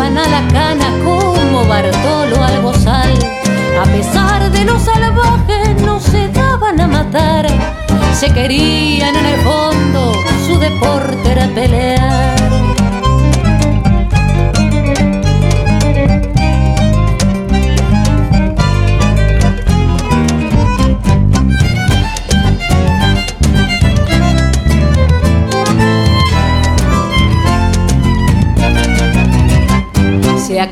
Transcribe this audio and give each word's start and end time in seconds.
A 0.00 0.10
la 0.10 0.48
cana 0.52 0.86
como 1.04 1.64
Bartolo 1.66 2.42
al 2.42 2.60
bozal. 2.60 3.12
A 3.80 3.84
pesar 3.84 4.50
de 4.50 4.64
los 4.64 4.82
salvajes 4.82 5.80
no 5.82 6.00
se 6.00 6.28
daban 6.28 6.80
a 6.80 6.88
matar, 6.88 7.46
se 8.12 8.32
querían 8.32 9.14
en 9.14 9.26
el 9.26 9.40
fondo, 9.40 10.12
su 10.46 10.58
deporte 10.58 11.30
era 11.30 11.46
pelear. 11.54 12.43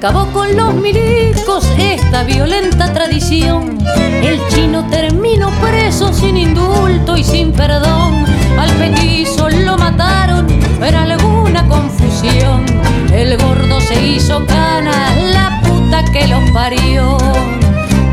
Acabó 0.05 0.27
con 0.33 0.57
los 0.57 0.75
milicos 0.75 1.65
esta 1.79 2.25
violenta 2.25 2.93
tradición. 2.93 3.79
El 4.21 4.41
chino 4.49 4.85
terminó 4.91 5.49
preso 5.61 6.13
sin 6.13 6.37
indulto 6.37 7.17
y 7.17 7.23
sin 7.23 7.53
perdón. 7.53 8.25
Al 8.59 8.71
petizo 8.73 9.49
lo 9.49 9.79
mataron 9.79 10.49
por 10.81 10.93
alguna 10.93 11.69
confusión. 11.69 12.67
El 13.13 13.37
gordo 13.37 13.81
se 13.81 14.05
hizo 14.05 14.45
cana, 14.45 15.15
la 15.33 15.61
puta 15.63 16.03
que 16.13 16.27
los 16.27 16.51
parió. 16.51 17.17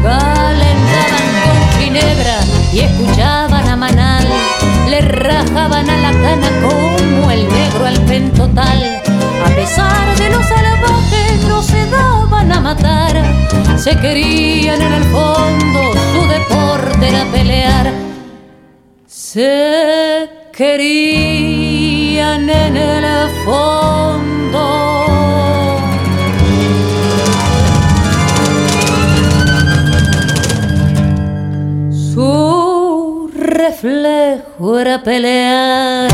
Calentaban 0.04 1.28
con 1.44 1.82
ginebra 1.82 2.38
y 2.72 2.82
escuchaban 2.82 3.68
a 3.68 3.76
Manal. 3.76 4.28
Le 4.92 5.02
rajaban 5.02 5.90
a 5.90 5.98
la 5.98 6.12
cana 6.12 6.50
como 6.62 7.32
el 7.32 7.50
negro 7.50 7.88
al 7.88 8.00
pentotal. 8.02 9.02
A 9.44 9.50
pesar 9.56 10.18
de 10.20 10.30
los 10.30 10.52
matar, 12.60 13.16
se 13.78 13.96
querían 13.98 14.82
en 14.82 14.94
el 14.94 15.04
fondo, 15.06 15.94
su 16.14 16.28
deporte 16.28 17.10
era 17.10 17.26
pelear. 17.32 17.94
Se 19.06 20.30
querían 20.52 22.50
en 22.50 22.78
el 22.78 23.30
fondo. 23.46 23.90
Su 31.92 33.32
reflejo 33.36 34.80
era 34.80 35.02
pelear. 35.04 36.10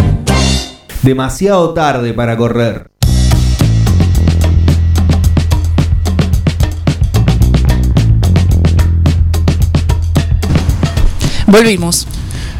Demasiado 1.01 1.73
tarde 1.73 2.13
para 2.13 2.37
correr. 2.37 2.94
Volvimos. 11.47 12.07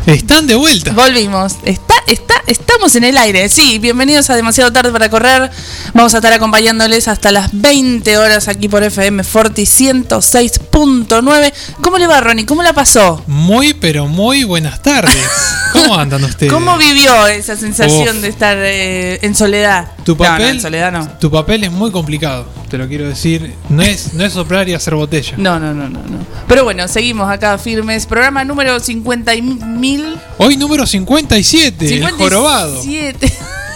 Están 0.05 0.45
de 0.47 0.55
vuelta. 0.55 0.93
Volvimos. 0.93 1.55
Está, 1.63 1.95
está, 2.07 2.35
estamos 2.47 2.95
en 2.95 3.03
el 3.03 3.17
aire. 3.17 3.49
Sí, 3.49 3.79
bienvenidos 3.79 4.29
a 4.29 4.35
Demasiado 4.35 4.71
Tarde 4.71 4.91
para 4.91 5.09
Correr. 5.09 5.49
Vamos 5.93 6.13
a 6.13 6.17
estar 6.17 6.31
acompañándoles 6.33 7.07
hasta 7.07 7.31
las 7.31 7.49
20 7.53 8.17
horas 8.17 8.47
aquí 8.47 8.67
por 8.69 8.83
FM 8.83 9.23
Forti 9.23 9.63
106.9. 9.63 11.53
¿Cómo 11.81 11.97
le 11.97 12.07
va, 12.07 12.21
Ronnie? 12.21 12.45
¿Cómo 12.45 12.63
la 12.63 12.73
pasó? 12.73 13.23
Muy, 13.27 13.73
pero 13.73 14.07
muy 14.07 14.43
buenas 14.43 14.81
tardes. 14.81 15.15
¿Cómo 15.73 15.95
andan 15.95 16.23
ustedes? 16.23 16.53
¿Cómo 16.53 16.77
vivió 16.77 17.27
esa 17.27 17.55
sensación 17.55 18.21
de 18.21 18.29
estar 18.29 18.57
eh, 18.59 19.19
en 19.21 19.35
soledad? 19.35 19.91
Tu 20.05 20.15
papel, 20.15 20.45
no, 20.45 20.51
en 20.51 20.61
soledad 20.61 20.91
no. 20.91 21.09
Tu 21.19 21.29
papel 21.29 21.63
es 21.65 21.71
muy 21.71 21.91
complicado, 21.91 22.47
te 22.69 22.77
lo 22.77 22.87
quiero 22.87 23.07
decir. 23.07 23.55
No 23.69 23.81
es, 23.81 24.13
no 24.13 24.23
es 24.23 24.33
soplar 24.33 24.69
y 24.69 24.73
hacer 24.73 24.95
botella. 24.95 25.33
No, 25.37 25.59
no, 25.59 25.73
no, 25.73 25.89
no, 25.89 25.99
no. 25.99 26.25
Pero 26.47 26.63
bueno, 26.63 26.87
seguimos 26.87 27.29
acá 27.29 27.57
firmes. 27.57 28.05
Programa 28.05 28.45
número 28.45 28.79
50 28.79 29.35
y 29.35 29.41
mil. 29.41 30.17
Hoy 30.37 30.55
número 30.57 30.85
57. 30.85 31.87
57. 31.87 32.34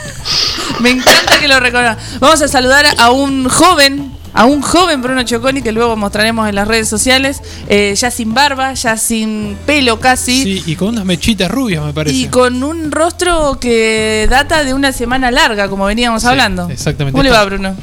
Me 0.79 0.91
encanta 0.91 1.39
que 1.39 1.47
lo 1.47 1.59
reconozcan. 1.59 1.97
Vamos 2.19 2.41
a 2.41 2.47
saludar 2.47 2.85
a 2.97 3.11
un 3.11 3.49
joven 3.49 4.19
a 4.33 4.45
un 4.45 4.61
joven 4.61 5.01
Bruno 5.01 5.23
Choconi 5.23 5.61
que 5.61 5.71
luego 5.71 5.95
mostraremos 5.95 6.47
en 6.47 6.55
las 6.55 6.67
redes 6.67 6.87
sociales, 6.87 7.41
eh, 7.67 7.95
ya 7.95 8.11
sin 8.11 8.33
barba, 8.33 8.73
ya 8.73 8.95
sin 8.95 9.57
pelo 9.65 9.99
casi. 9.99 10.43
Sí, 10.43 10.63
y 10.67 10.75
con 10.75 10.89
unas 10.89 11.05
mechitas 11.05 11.49
rubias, 11.49 11.83
me 11.83 11.93
parece. 11.93 12.15
Y 12.15 12.27
con 12.27 12.63
un 12.63 12.91
rostro 12.91 13.59
que 13.59 14.27
data 14.29 14.63
de 14.63 14.73
una 14.73 14.91
semana 14.91 15.31
larga, 15.31 15.67
como 15.67 15.85
veníamos 15.85 16.25
hablando. 16.25 16.69
Exactamente. 16.69 17.13
¿Cómo 17.13 17.23
le 17.23 17.31
va, 17.31 17.43
Bruno? 17.43 17.75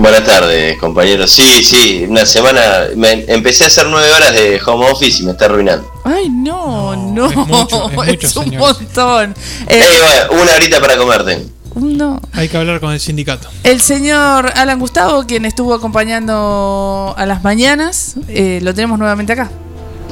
Buenas 0.00 0.24
tardes, 0.24 0.78
compañeros. 0.78 1.30
Sí, 1.30 1.62
sí, 1.62 2.06
una 2.08 2.24
semana. 2.24 2.86
me- 2.96 3.24
empecé 3.28 3.64
a 3.64 3.66
hacer 3.66 3.86
nueve 3.86 4.10
horas 4.10 4.32
de 4.32 4.58
home 4.64 4.90
office 4.90 5.22
y 5.22 5.26
me 5.26 5.32
está 5.32 5.44
arruinando. 5.44 5.90
Ay, 6.04 6.30
no, 6.30 6.96
no. 6.96 7.26
es 7.30 7.36
mucho, 7.36 7.90
es 7.90 7.96
mucho, 8.36 8.40
un 8.40 8.56
montón. 8.56 9.34
Eh, 9.68 9.78
Eh, 9.78 10.24
bueno, 10.28 10.42
una 10.42 10.54
horita 10.54 10.80
para 10.80 10.96
comerte. 10.96 11.46
no. 11.74 12.18
Hay 12.32 12.48
que 12.48 12.56
hablar 12.56 12.80
con 12.80 12.92
el 12.92 13.00
sindicato. 13.00 13.48
El 13.62 13.82
señor 13.82 14.50
Alan 14.56 14.78
Gustavo, 14.78 15.24
quien 15.26 15.44
estuvo 15.44 15.74
acompañando 15.74 17.14
a 17.18 17.26
las 17.26 17.44
mañanas, 17.44 18.14
eh, 18.28 18.60
lo 18.62 18.74
tenemos 18.74 18.98
nuevamente 18.98 19.34
acá. 19.34 19.50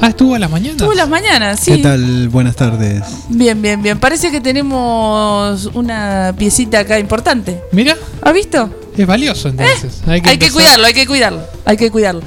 Ah, 0.01 0.09
estuvo 0.09 0.35
a 0.35 0.39
las 0.39 0.51
mañanas. 0.51 0.73
Estuvo 0.77 0.91
a 0.91 0.95
las 0.95 1.09
mañanas, 1.09 1.59
sí. 1.59 1.71
¿Qué 1.77 1.77
tal? 1.83 2.29
Buenas 2.29 2.55
tardes. 2.55 3.01
Bien, 3.27 3.59
bien, 3.61 3.81
bien. 3.81 3.99
Parece 3.99 4.29
que 4.31 4.39
tenemos 4.39 5.65
una 5.73 6.33
piecita 6.37 6.79
acá 6.79 6.99
importante. 6.99 7.59
Mira, 7.71 7.97
¿Ha 8.21 8.31
visto? 8.31 8.69
Es 8.97 9.07
valioso 9.07 9.49
entonces. 9.49 10.01
Hay 10.07 10.21
que, 10.21 10.49
cuidarlo, 10.51 10.85
hay 10.85 10.93
que 10.93 11.05
cuidarlo, 11.07 11.41
hay 11.65 11.75
que 11.77 11.89
cuidarlo. 11.91 12.21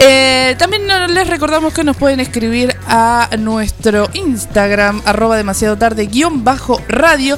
Eh, 0.01 0.55
también 0.59 0.83
les 1.13 1.27
recordamos 1.27 1.73
que 1.75 1.83
nos 1.83 1.97
pueden 1.97 2.21
escribir 2.21 2.77
a 2.87 3.29
nuestro 3.39 4.09
Instagram, 4.15 5.03
arroba 5.05 5.37
demasiado 5.37 5.77
tarde, 5.77 6.07
guion 6.07 6.45
bajo 6.45 6.81
radio. 6.89 7.37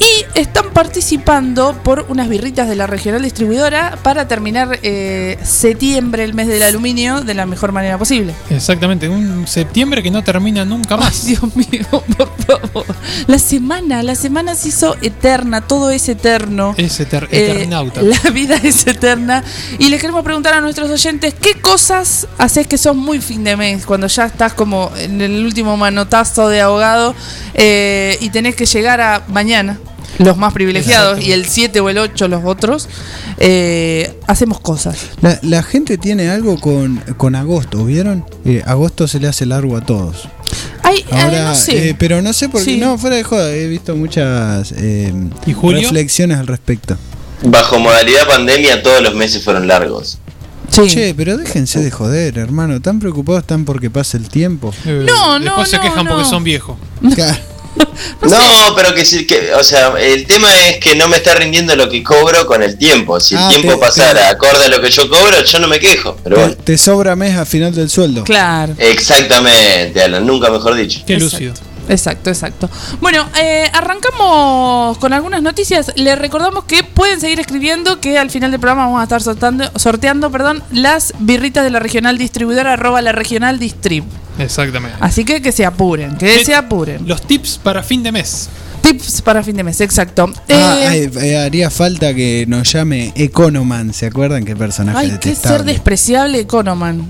Y 0.00 0.38
están 0.38 0.70
participando 0.70 1.74
por 1.84 2.06
unas 2.08 2.26
birritas 2.30 2.66
de 2.68 2.74
la 2.74 2.86
regional 2.86 3.20
distribuidora 3.22 3.98
para 4.02 4.26
terminar 4.26 4.78
eh, 4.82 5.38
septiembre, 5.42 6.24
el 6.24 6.32
mes 6.32 6.48
del 6.48 6.62
aluminio, 6.62 7.20
de 7.20 7.34
la 7.34 7.44
mejor 7.44 7.72
manera 7.72 7.98
posible. 7.98 8.34
Exactamente, 8.48 9.10
un 9.10 9.46
septiembre 9.46 10.02
que 10.02 10.10
no 10.10 10.24
termina 10.24 10.64
nunca 10.64 10.96
más. 10.96 11.26
Dios 11.26 11.42
mío, 11.54 11.86
por 12.16 12.34
favor. 12.46 12.86
La 13.26 13.38
semana, 13.38 14.02
la 14.02 14.14
semana 14.14 14.54
se 14.54 14.68
hizo 14.68 14.96
eterna, 15.02 15.60
todo 15.60 15.90
es 15.90 16.08
eterno. 16.08 16.74
Es 16.78 16.98
eter- 17.00 17.28
Eh, 17.30 17.50
eternauta. 17.52 18.00
la 18.24 18.30
vida 18.30 18.56
es 18.62 18.86
eterna. 18.86 19.44
Y 19.78 19.90
les 19.90 20.00
queremos 20.00 20.24
preguntar 20.24 20.54
a 20.54 20.62
nuestros 20.62 20.88
oyentes, 20.90 21.34
¿qué 21.38 21.60
cosas 21.60 21.99
haces 22.38 22.66
que 22.66 22.78
son 22.78 22.98
muy 22.98 23.20
fin 23.20 23.44
de 23.44 23.56
mes? 23.56 23.86
Cuando 23.86 24.06
ya 24.06 24.26
estás 24.26 24.52
como 24.54 24.90
en 24.98 25.20
el 25.20 25.44
último 25.44 25.76
manotazo 25.76 26.48
de 26.48 26.60
ahogado 26.60 27.14
eh, 27.54 28.16
y 28.20 28.30
tenés 28.30 28.54
que 28.56 28.66
llegar 28.66 29.00
a 29.00 29.22
mañana, 29.28 29.78
los 30.18 30.36
más 30.36 30.52
privilegiados, 30.52 31.20
y 31.20 31.32
el 31.32 31.46
7 31.46 31.80
o 31.80 31.88
el 31.88 31.98
8 31.98 32.28
los 32.28 32.44
otros, 32.44 32.88
eh, 33.38 34.18
hacemos 34.26 34.60
cosas. 34.60 34.98
La, 35.22 35.38
la 35.42 35.62
gente 35.62 35.96
tiene 35.98 36.28
algo 36.28 36.60
con, 36.60 36.98
con 37.16 37.34
agosto, 37.34 37.84
¿vieron? 37.84 38.24
Eh, 38.44 38.62
agosto 38.66 39.08
se 39.08 39.18
le 39.18 39.28
hace 39.28 39.46
largo 39.46 39.76
a 39.76 39.80
todos. 39.80 40.28
Ay, 40.82 41.04
ay, 41.10 41.20
Ahora, 41.22 41.44
no 41.44 41.54
sé. 41.54 41.90
eh, 41.90 41.96
pero 41.98 42.20
no 42.22 42.32
sé 42.32 42.48
por 42.48 42.60
qué. 42.64 42.72
Sí. 42.72 42.76
No, 42.78 42.98
fuera 42.98 43.16
de 43.16 43.22
joda, 43.22 43.52
he 43.52 43.66
visto 43.68 43.94
muchas 43.96 44.72
eh, 44.76 45.12
¿Y 45.46 45.52
reflexiones 45.54 46.38
al 46.38 46.46
respecto. 46.46 46.96
Bajo 47.42 47.78
modalidad 47.78 48.26
pandemia 48.26 48.82
todos 48.82 49.00
los 49.02 49.14
meses 49.14 49.42
fueron 49.42 49.66
largos. 49.66 50.18
Sí. 50.70 50.88
Che, 50.88 51.14
pero 51.16 51.36
déjense 51.36 51.80
de 51.80 51.90
joder, 51.90 52.38
hermano. 52.38 52.80
Tan 52.80 53.00
preocupados 53.00 53.42
están 53.42 53.64
porque 53.64 53.90
pase 53.90 54.16
el 54.16 54.28
tiempo. 54.28 54.72
Eh, 54.86 55.04
No, 55.06 55.38
no, 55.38 55.44
Después 55.44 55.68
se 55.70 55.76
no, 55.76 55.82
quejan 55.82 56.06
porque 56.06 56.22
no. 56.24 56.28
son 56.30 56.44
viejos. 56.44 56.76
Claro. 57.14 57.38
No, 58.22 58.74
pero 58.74 58.92
que 58.94 59.04
sí, 59.04 59.26
que, 59.26 59.54
o 59.54 59.62
sea, 59.62 59.92
el 60.00 60.26
tema 60.26 60.48
es 60.68 60.78
que 60.78 60.96
no 60.96 61.06
me 61.08 61.18
está 61.18 61.34
rindiendo 61.34 61.76
lo 61.76 61.88
que 61.88 62.02
cobro 62.02 62.46
con 62.46 62.62
el 62.62 62.76
tiempo. 62.76 63.20
Si 63.20 63.34
el 63.34 63.40
Ah, 63.42 63.48
tiempo 63.48 63.72
te- 63.72 63.78
pasara 63.78 64.12
te- 64.20 64.26
acorde 64.26 64.64
a 64.64 64.68
lo 64.68 64.80
que 64.80 64.90
yo 64.90 65.08
cobro, 65.08 65.44
yo 65.44 65.58
no 65.60 65.68
me 65.68 65.78
quejo. 65.78 66.16
Pero 66.24 66.36
Te, 66.36 66.42
bueno, 66.42 66.56
te 66.64 66.78
sobra 66.78 67.14
mes 67.16 67.36
a 67.36 67.44
final 67.46 67.74
del 67.74 67.88
sueldo. 67.88 68.24
Claro. 68.24 68.74
exactamente, 68.78 70.02
Alan, 70.02 70.26
nunca 70.26 70.50
mejor 70.50 70.74
dicho. 70.74 71.00
Qué 71.06 71.14
Exacto. 71.14 71.36
lúcido. 71.36 71.54
Exacto, 71.90 72.30
exacto. 72.30 72.70
Bueno, 73.00 73.26
eh, 73.42 73.64
arrancamos 73.72 74.96
con 74.98 75.12
algunas 75.12 75.42
noticias. 75.42 75.92
Les 75.96 76.18
recordamos 76.18 76.64
que 76.64 76.82
pueden 76.84 77.20
seguir 77.20 77.40
escribiendo, 77.40 78.00
que 78.00 78.18
al 78.18 78.30
final 78.30 78.50
del 78.50 78.60
programa 78.60 78.86
vamos 78.86 79.00
a 79.00 79.04
estar 79.04 79.20
sorteando, 79.22 79.70
sorteando 79.76 80.30
perdón, 80.30 80.62
las 80.72 81.12
birritas 81.18 81.64
de 81.64 81.70
la 81.70 81.80
regional 81.80 82.16
distribuidora, 82.16 82.74
arroba 82.74 83.02
la 83.02 83.12
regional 83.12 83.58
distrib. 83.58 84.04
Exactamente. 84.38 84.96
Así 85.00 85.24
que 85.24 85.42
que 85.42 85.52
se 85.52 85.66
apuren, 85.66 86.16
que 86.16 86.38
¿Qué- 86.38 86.44
se 86.44 86.54
apuren. 86.54 87.06
Los 87.06 87.22
tips 87.22 87.58
para 87.62 87.82
fin 87.82 88.02
de 88.02 88.12
mes. 88.12 88.48
Tips 88.82 89.20
para 89.20 89.42
fin 89.42 89.56
de 89.56 89.62
mes, 89.64 89.80
exacto. 89.82 90.32
Ah, 90.48 90.76
Eh, 90.80 90.86
ay, 90.88 91.10
eh, 91.20 91.38
haría 91.38 91.68
falta 91.70 92.14
que 92.14 92.46
nos 92.48 92.72
llame 92.72 93.12
Economan. 93.14 93.92
¿Se 93.92 94.06
acuerdan 94.06 94.44
qué 94.46 94.56
personaje 94.56 94.96
ay, 94.98 95.06
qué 95.08 95.10
ser 95.10 95.20
detestable? 95.20 95.72
despreciable 95.72 96.38
Economan. 96.40 97.06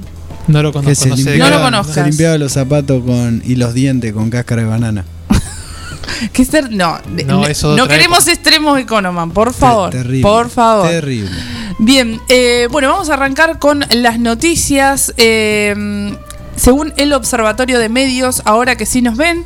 No 0.53 0.63
lo 0.63 0.73
que 0.73 0.79
conozco, 0.81 0.95
se 1.05 1.09
no 1.11 1.17
limpiaba, 1.17 1.51
No 1.51 1.57
lo 1.57 1.63
conozco. 1.63 1.93
se 1.93 2.05
limpiaba 2.05 2.39
los 2.39 2.53
zapatos 2.53 3.03
con 3.05 3.43
y 3.45 3.57
los 3.57 3.75
dientes 3.75 4.13
con 4.13 4.31
cáscara 4.31 4.63
de 4.63 4.69
banana. 4.69 5.05
Qué 6.33 6.45
ser, 6.45 6.71
no, 6.71 6.99
No, 7.27 7.41
no, 7.41 7.47
eso 7.47 7.71
otra 7.71 7.89
queremos 7.89 8.19
época. 8.21 8.33
extremos 8.33 8.79
Economan, 8.79 9.31
por 9.31 9.53
favor. 9.55 9.91
Terrible, 9.91 10.23
por 10.23 10.51
favor. 10.51 10.89
Terrible. 10.89 11.31
Bien, 11.79 12.21
eh, 12.29 12.69
bueno, 12.71 12.91
vamos 12.91 13.09
a 13.11 13.15
arrancar 13.15 13.59
con 13.59 13.85
las 13.91 14.19
noticias. 14.19 15.15
Eh, 15.17 16.15
según 16.57 16.93
el 16.97 17.13
Observatorio 17.13 17.79
de 17.79 17.89
Medios, 17.89 18.43
ahora 18.45 18.77
que 18.77 18.87
sí 18.87 19.03
nos 19.03 19.17
ven, 19.17 19.45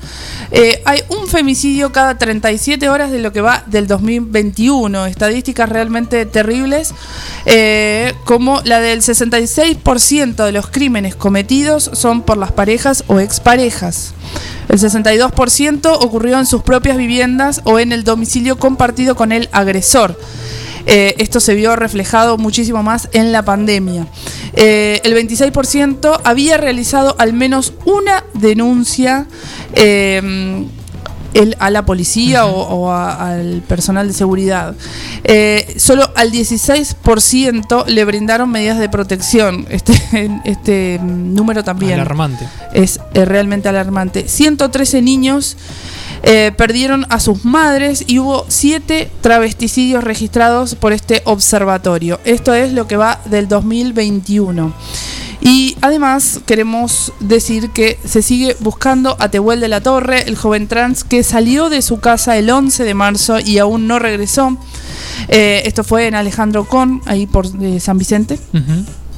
eh, 0.51 0.83
hay 0.85 1.01
un 1.09 1.27
femicidio 1.27 1.93
cada 1.93 2.19
37 2.19 2.89
horas 2.89 3.11
de 3.11 3.21
lo 3.21 3.33
que 3.33 3.41
va 3.41 3.63
del 3.67 3.87
2021. 3.87 5.07
Estadísticas 5.07 5.69
realmente 5.69 6.27
terribles, 6.27 6.95
eh, 7.47 8.15
como 8.25 8.61
la 8.65 8.81
del 8.81 9.03
66% 9.03 10.45
de 10.45 10.53
los 10.53 10.69
crímenes 10.69 11.15
cometidos 11.15 11.91
son 11.93 12.23
por 12.23 12.37
las 12.37 12.53
parejas 12.53 13.05
o 13.07 13.21
exparejas. 13.21 14.15
El 14.69 14.79
62% 14.79 15.93
ocurrió 16.01 16.39
en 16.39 16.47
sus 16.47 16.63
propias 16.63 16.97
viviendas 16.97 17.61
o 17.65 17.79
en 17.79 17.93
el 17.93 18.03
domicilio 18.03 18.59
compartido 18.59 19.15
con 19.15 19.31
el 19.31 19.49
agresor. 19.53 20.19
Eh, 20.87 21.15
esto 21.19 21.41
se 21.41 21.55
vio 21.55 21.77
reflejado 21.77 22.37
muchísimo 22.39 22.83
más 22.83 23.09
en 23.13 23.33
la 23.33 23.43
pandemia. 23.45 24.07
Eh, 24.55 25.01
el 25.05 25.15
26% 25.15 26.21
había 26.25 26.57
realizado 26.59 27.15
al 27.19 27.33
menos 27.33 27.73
una 27.85 28.25
denuncia 28.35 29.27
eh, 29.75 30.67
el- 31.33 31.57
a 31.59 31.71
la 31.71 31.85
policía 31.85 32.47
o, 32.47 32.61
o 32.61 32.91
a- 32.93 33.33
al 33.33 33.63
personal 33.67 34.07
de 34.07 34.15
seguridad. 34.15 34.75
Eh, 35.25 35.75
solo 35.79 36.09
al 36.15 36.31
16% 36.31 37.87
le 37.87 38.05
brindaron 38.05 38.51
medidas 38.51 38.79
de 38.79 38.89
protección. 38.89 39.67
Este, 39.71 39.95
este 40.45 41.01
número 41.03 41.65
también 41.65 41.95
Alarmante. 41.95 42.47
es 42.73 43.01
realmente 43.13 43.69
alarmante. 43.69 44.29
113 44.29 45.03
niños 45.03 45.57
eh, 46.27 46.53
perdieron 46.57 47.07
a 47.11 47.21
sus 47.21 47.45
madres 47.45 48.05
y 48.07 48.19
hubo 48.19 48.47
7 48.49 49.11
travesticidios 49.21 50.03
registrados 50.03 50.75
por 50.75 50.93
este 50.93 51.21
observatorio. 51.25 52.19
Esto 52.25 52.55
es 52.55 52.73
lo 52.73 52.87
que 52.87 52.97
va 52.97 53.21
del 53.27 53.47
2021. 53.47 54.73
Y 55.43 55.77
además 55.83 56.41
queremos 56.47 57.13
decir 57.21 57.69
que 57.71 57.99
se 58.03 58.23
sigue 58.23 58.57
buscando 58.61 59.17
a 59.19 59.29
Tehuel 59.29 59.61
de 59.61 59.69
la 59.69 59.83
Torre, 59.83 60.23
el 60.27 60.37
joven 60.37 60.69
trans 60.69 61.05
que 61.05 61.23
salió 61.23 61.69
de 61.69 61.83
su 61.83 62.01
casa 62.01 62.39
el 62.39 62.49
11 62.49 62.85
de 62.85 62.95
marzo 62.95 63.39
y 63.41 63.59
aún 63.59 63.87
no 63.87 63.99
regresó. 63.99 64.57
Eh, 65.29 65.63
esto 65.67 65.85
fue 65.85 66.07
en 66.07 66.15
Alejandro 66.15 66.65
Con, 66.65 67.03
ahí 67.05 67.27
por 67.27 67.47
eh, 67.61 67.79
San 67.81 67.99
Vicente. 67.99 68.39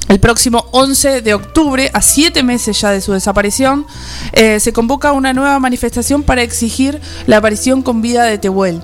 El 0.08 0.20
próximo 0.20 0.66
11 0.72 1.20
de 1.22 1.34
octubre, 1.34 1.90
a 1.92 2.00
siete 2.00 2.42
meses 2.44 2.80
ya 2.80 2.90
de 2.90 3.00
su 3.00 3.12
desaparición, 3.12 3.86
eh, 4.32 4.60
se 4.60 4.72
convoca 4.72 5.12
una 5.12 5.32
nueva 5.32 5.58
manifestación 5.58 6.22
para 6.22 6.42
exigir 6.42 7.00
la 7.26 7.38
aparición 7.38 7.82
con 7.82 8.02
vida 8.02 8.22
de 8.24 8.38
Tehuel. 8.38 8.80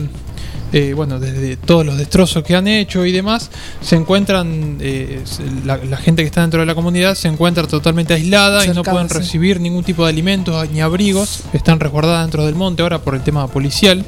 eh, 0.73 0.93
bueno, 0.93 1.19
desde 1.19 1.55
todos 1.55 1.85
los 1.85 1.97
destrozos 1.97 2.43
que 2.43 2.55
han 2.55 2.67
hecho 2.67 3.05
y 3.05 3.11
demás, 3.11 3.49
se 3.81 3.95
encuentran, 3.95 4.77
eh, 4.81 5.21
la, 5.65 5.77
la 5.77 5.97
gente 5.97 6.23
que 6.23 6.27
está 6.27 6.41
dentro 6.41 6.59
de 6.59 6.65
la 6.65 6.75
comunidad 6.75 7.15
se 7.15 7.27
encuentra 7.29 7.65
totalmente 7.67 8.13
aislada 8.13 8.65
y 8.65 8.69
no 8.69 8.83
pueden 8.83 9.07
sí. 9.07 9.15
recibir 9.19 9.59
ningún 9.61 9.83
tipo 9.83 10.03
de 10.03 10.09
alimentos 10.09 10.69
ni 10.71 10.81
abrigos, 10.81 11.43
están 11.53 11.79
resguardadas 11.79 12.23
dentro 12.25 12.45
del 12.45 12.55
monte 12.55 12.81
ahora 12.81 12.99
por 12.99 13.15
el 13.15 13.21
tema 13.21 13.47
policial. 13.47 14.03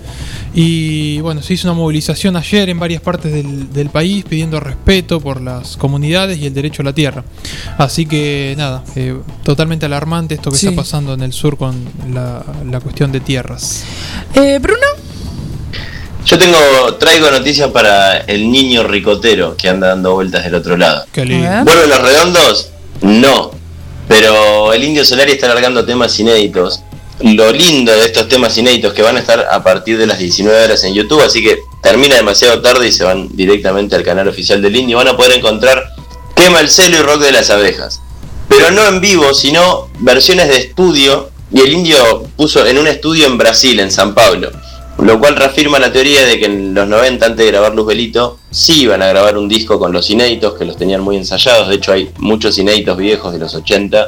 Y 0.53 1.19
bueno, 1.21 1.41
se 1.41 1.53
hizo 1.53 1.67
una 1.67 1.77
movilización 1.77 2.35
ayer 2.37 2.69
en 2.69 2.79
varias 2.79 3.01
partes 3.01 3.31
del, 3.31 3.71
del 3.71 3.89
país 3.89 4.23
pidiendo 4.27 4.59
respeto 4.59 5.19
por 5.19 5.41
las 5.41 5.77
comunidades 5.77 6.37
y 6.39 6.45
el 6.45 6.53
derecho 6.53 6.81
a 6.81 6.85
la 6.85 6.93
tierra. 6.93 7.23
Así 7.77 8.05
que 8.05 8.55
nada, 8.57 8.83
eh, 8.95 9.15
totalmente 9.43 9.85
alarmante 9.85 10.35
esto 10.35 10.51
que 10.51 10.57
Sí. 10.57 10.67
está 10.67 10.81
pasando 10.81 11.13
en 11.13 11.21
el 11.21 11.33
sur 11.33 11.57
con 11.57 11.75
la, 12.13 12.43
la 12.69 12.79
cuestión 12.79 13.11
de 13.11 13.19
tierras. 13.19 13.83
eh, 14.33 14.57
Bruno, 14.61 14.79
Yo 16.25 16.39
tengo, 16.39 16.95
traigo 16.95 17.29
noticias 17.29 17.69
para 17.69 18.17
el 18.17 18.51
niño 18.51 18.83
ricotero 18.83 19.55
que 19.55 19.69
anda 19.69 19.89
dando 19.89 20.15
vueltas 20.15 20.43
del 20.43 20.55
otro 20.55 20.75
lado. 20.75 21.05
Qué 21.11 21.23
lindo. 21.23 21.47
¿Vuelven 21.63 21.89
los 21.89 22.01
redondos? 22.01 22.69
No. 23.01 23.51
Pero 24.07 24.73
el 24.73 24.83
Indio 24.83 25.05
Solari 25.05 25.33
está 25.33 25.47
largando 25.47 25.85
temas 25.85 26.19
inéditos. 26.19 26.81
Lo 27.21 27.51
lindo 27.51 27.91
de 27.91 28.05
estos 28.05 28.27
temas 28.27 28.57
inéditos 28.57 28.93
que 28.93 29.03
van 29.03 29.17
a 29.17 29.19
estar 29.19 29.47
a 29.51 29.63
partir 29.63 29.99
de 29.99 30.07
las 30.07 30.17
19 30.17 30.65
horas 30.65 30.83
en 30.83 30.95
YouTube, 30.95 31.21
así 31.21 31.43
que 31.43 31.59
termina 31.83 32.15
demasiado 32.15 32.59
tarde 32.61 32.87
y 32.87 32.91
se 32.91 33.03
van 33.03 33.29
directamente 33.35 33.95
al 33.95 34.03
canal 34.03 34.27
oficial 34.27 34.61
del 34.61 34.75
Indio. 34.75 34.97
Van 34.97 35.07
a 35.07 35.15
poder 35.15 35.33
encontrar 35.33 35.85
Quema 36.35 36.59
el 36.59 36.69
celo 36.69 36.97
y 36.97 37.01
Rock 37.01 37.21
de 37.21 37.31
las 37.31 37.51
abejas. 37.51 38.01
Pero 38.49 38.71
no 38.71 38.85
en 38.87 38.99
vivo, 38.99 39.33
sino 39.35 39.89
versiones 39.99 40.47
de 40.47 40.57
estudio. 40.57 41.29
Y 41.51 41.61
el 41.61 41.71
Indio 41.71 42.23
puso 42.35 42.65
en 42.65 42.79
un 42.79 42.87
estudio 42.87 43.27
en 43.27 43.37
Brasil, 43.37 43.79
en 43.79 43.91
San 43.91 44.15
Pablo. 44.15 44.51
Lo 44.97 45.19
cual 45.19 45.35
reafirma 45.35 45.77
la 45.77 45.91
teoría 45.91 46.25
de 46.25 46.39
que 46.39 46.45
en 46.45 46.73
los 46.73 46.87
90, 46.87 47.25
antes 47.25 47.45
de 47.45 47.51
grabar 47.51 47.75
Luz 47.75 47.87
Belito, 47.87 48.39
sí 48.49 48.83
iban 48.83 49.01
a 49.01 49.07
grabar 49.07 49.37
un 49.37 49.49
disco 49.49 49.77
con 49.77 49.91
los 49.91 50.09
inéditos, 50.09 50.53
que 50.53 50.65
los 50.65 50.77
tenían 50.77 51.01
muy 51.01 51.17
ensayados. 51.17 51.67
De 51.67 51.75
hecho, 51.75 51.91
hay 51.91 52.11
muchos 52.17 52.57
inéditos 52.57 52.97
viejos 52.97 53.33
de 53.33 53.39
los 53.39 53.53
80 53.53 54.07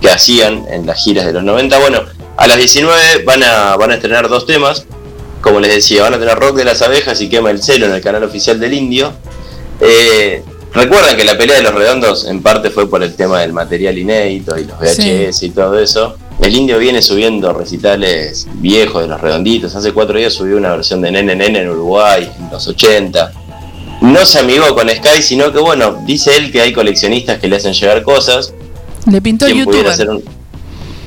que 0.00 0.10
hacían 0.10 0.66
en 0.68 0.86
las 0.86 1.02
giras 1.02 1.24
de 1.24 1.32
los 1.32 1.42
90. 1.42 1.78
Bueno, 1.78 2.02
a 2.36 2.46
las 2.46 2.58
19 2.58 3.24
van 3.24 3.42
a, 3.42 3.76
van 3.76 3.90
a 3.92 3.94
estrenar 3.94 4.28
dos 4.28 4.44
temas. 4.44 4.84
Como 5.40 5.60
les 5.60 5.74
decía, 5.74 6.02
van 6.02 6.14
a 6.14 6.18
tener 6.18 6.38
Rock 6.38 6.56
de 6.56 6.64
las 6.64 6.82
Abejas 6.82 7.20
y 7.20 7.28
Quema 7.30 7.50
el 7.50 7.62
Celo 7.62 7.86
en 7.86 7.92
el 7.92 8.02
canal 8.02 8.22
oficial 8.24 8.60
del 8.60 8.74
Indio. 8.74 9.12
Eh, 9.80 10.42
Recuerdan 10.76 11.16
que 11.16 11.24
la 11.24 11.38
pelea 11.38 11.56
de 11.56 11.62
los 11.62 11.74
redondos 11.74 12.26
en 12.26 12.42
parte 12.42 12.68
fue 12.68 12.86
por 12.86 13.02
el 13.02 13.14
tema 13.14 13.40
del 13.40 13.54
material 13.54 13.96
inédito 13.96 14.58
y 14.58 14.64
los 14.64 14.78
VHS 14.78 15.42
y 15.44 15.50
todo 15.50 15.78
eso. 15.78 16.18
El 16.40 16.54
indio 16.54 16.78
viene 16.78 17.02
subiendo 17.02 17.52
recitales 17.52 18.46
viejos 18.54 19.02
de 19.02 19.08
los 19.08 19.20
redonditos. 19.20 19.74
Hace 19.74 19.92
cuatro 19.92 20.18
días 20.18 20.32
subió 20.34 20.56
una 20.56 20.70
versión 20.70 21.00
de 21.00 21.10
Nene 21.10 21.34
Nene 21.34 21.60
en 21.60 21.70
Uruguay, 21.70 22.30
en 22.38 22.50
los 22.50 22.66
80. 22.68 23.32
No 24.02 24.24
se 24.26 24.38
amigó 24.40 24.74
con 24.74 24.88
Sky, 24.88 25.22
sino 25.22 25.52
que 25.52 25.58
bueno, 25.58 26.02
dice 26.06 26.36
él 26.36 26.52
que 26.52 26.60
hay 26.60 26.72
coleccionistas 26.72 27.38
que 27.40 27.48
le 27.48 27.56
hacen 27.56 27.72
llegar 27.72 28.02
cosas. 28.02 28.52
le 29.10 29.20
pintó 29.22 29.46
¿Quién 29.46 29.64
pudiera 29.64 29.90
youtuber. 29.96 30.10
un- 30.10 30.24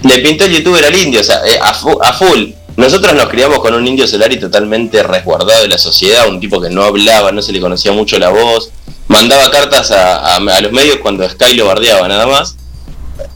Le 0.10 0.20
pintó 0.20 0.46
el 0.46 0.54
youtuber 0.58 0.84
al 0.86 0.96
indio, 0.96 1.20
o 1.20 1.24
sea, 1.24 1.42
eh, 1.46 1.60
a, 1.62 1.74
fu- 1.74 2.00
a 2.02 2.14
full. 2.14 2.52
Nosotros 2.78 3.14
nos 3.14 3.28
criamos 3.28 3.60
con 3.60 3.74
un 3.74 3.86
indio 3.86 4.08
Solari 4.08 4.40
totalmente 4.40 5.04
resguardado 5.04 5.62
de 5.64 5.68
la 5.68 5.78
sociedad, 5.78 6.28
un 6.30 6.40
tipo 6.40 6.62
que 6.62 6.70
no 6.70 6.84
hablaba, 6.84 7.32
no 7.34 7.42
se 7.42 7.52
le 7.52 7.60
conocía 7.60 7.92
mucho 7.92 8.18
la 8.18 8.30
voz, 8.30 8.72
mandaba 9.10 9.52
cartas 9.52 9.92
a, 9.92 10.18
a- 10.20 10.38
a 10.38 10.62
los 10.62 10.72
medios 10.72 10.98
cuando 11.02 11.28
Sky 11.30 11.54
lo 11.56 11.66
bardeaba 11.68 12.08
nada 12.08 12.26
más. 12.26 12.56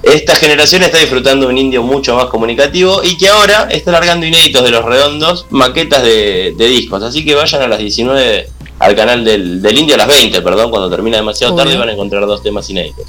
Esta 0.03 0.35
generación 0.35 0.83
está 0.83 0.97
disfrutando 0.97 1.45
de 1.45 1.51
un 1.53 1.57
indio 1.57 1.81
mucho 1.83 2.15
más 2.15 2.25
comunicativo 2.25 3.01
y 3.03 3.17
que 3.17 3.29
ahora 3.29 3.67
está 3.71 3.91
largando 3.91 4.25
inéditos 4.25 4.63
de 4.63 4.71
los 4.71 4.83
redondos, 4.83 5.45
maquetas 5.49 6.03
de, 6.03 6.53
de 6.57 6.67
discos. 6.67 7.01
Así 7.03 7.23
que 7.25 7.35
vayan 7.35 7.61
a 7.61 7.67
las 7.67 7.79
19 7.79 8.49
al 8.79 8.95
canal 8.95 9.23
del, 9.23 9.61
del 9.61 9.77
indio, 9.77 9.95
a 9.95 9.97
las 9.99 10.07
20, 10.07 10.41
perdón, 10.41 10.69
cuando 10.69 10.89
termina 10.89 11.17
demasiado 11.17 11.55
tarde 11.55 11.71
Obvio. 11.71 11.79
van 11.79 11.89
a 11.89 11.93
encontrar 11.93 12.25
dos 12.25 12.43
temas 12.43 12.69
inéditos. 12.69 13.05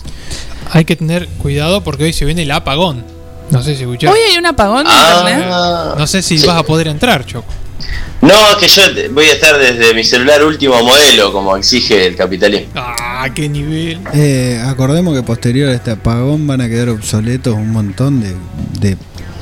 Hay 0.70 0.84
que 0.84 0.94
tener 0.96 1.26
cuidado 1.42 1.82
porque 1.82 2.04
hoy 2.04 2.12
se 2.12 2.24
viene 2.24 2.42
el 2.42 2.50
apagón. 2.52 3.04
No 3.50 3.62
sé 3.62 3.74
si 3.76 3.82
escucharon. 3.82 4.16
Hoy 4.16 4.22
hay 4.30 4.38
un 4.38 4.46
apagón 4.46 4.86
internet. 4.86 5.46
Ah, 5.50 5.94
No 5.98 6.06
sé 6.06 6.22
si 6.22 6.38
sí. 6.38 6.46
vas 6.46 6.56
a 6.58 6.62
poder 6.62 6.88
entrar, 6.88 7.26
Choco. 7.26 7.46
No, 8.20 8.32
es 8.52 8.56
que 8.56 8.68
yo 8.68 8.82
voy 9.12 9.26
a 9.26 9.32
estar 9.32 9.58
desde 9.58 9.92
mi 9.92 10.02
celular 10.02 10.42
último 10.44 10.82
modelo, 10.82 11.32
como 11.32 11.56
exige 11.56 12.06
el 12.06 12.16
capitalismo. 12.16 12.72
Ah, 12.74 13.28
qué 13.34 13.48
nivel. 13.48 14.00
Eh, 14.14 14.62
acordemos 14.64 15.14
que 15.14 15.22
posterior 15.22 15.68
a 15.68 15.74
este 15.74 15.90
apagón 15.90 16.46
van 16.46 16.62
a 16.62 16.68
quedar 16.68 16.88
obsoletos 16.88 17.54
un 17.54 17.70
montón 17.70 18.20
de, 18.20 18.34
de, 18.80 18.96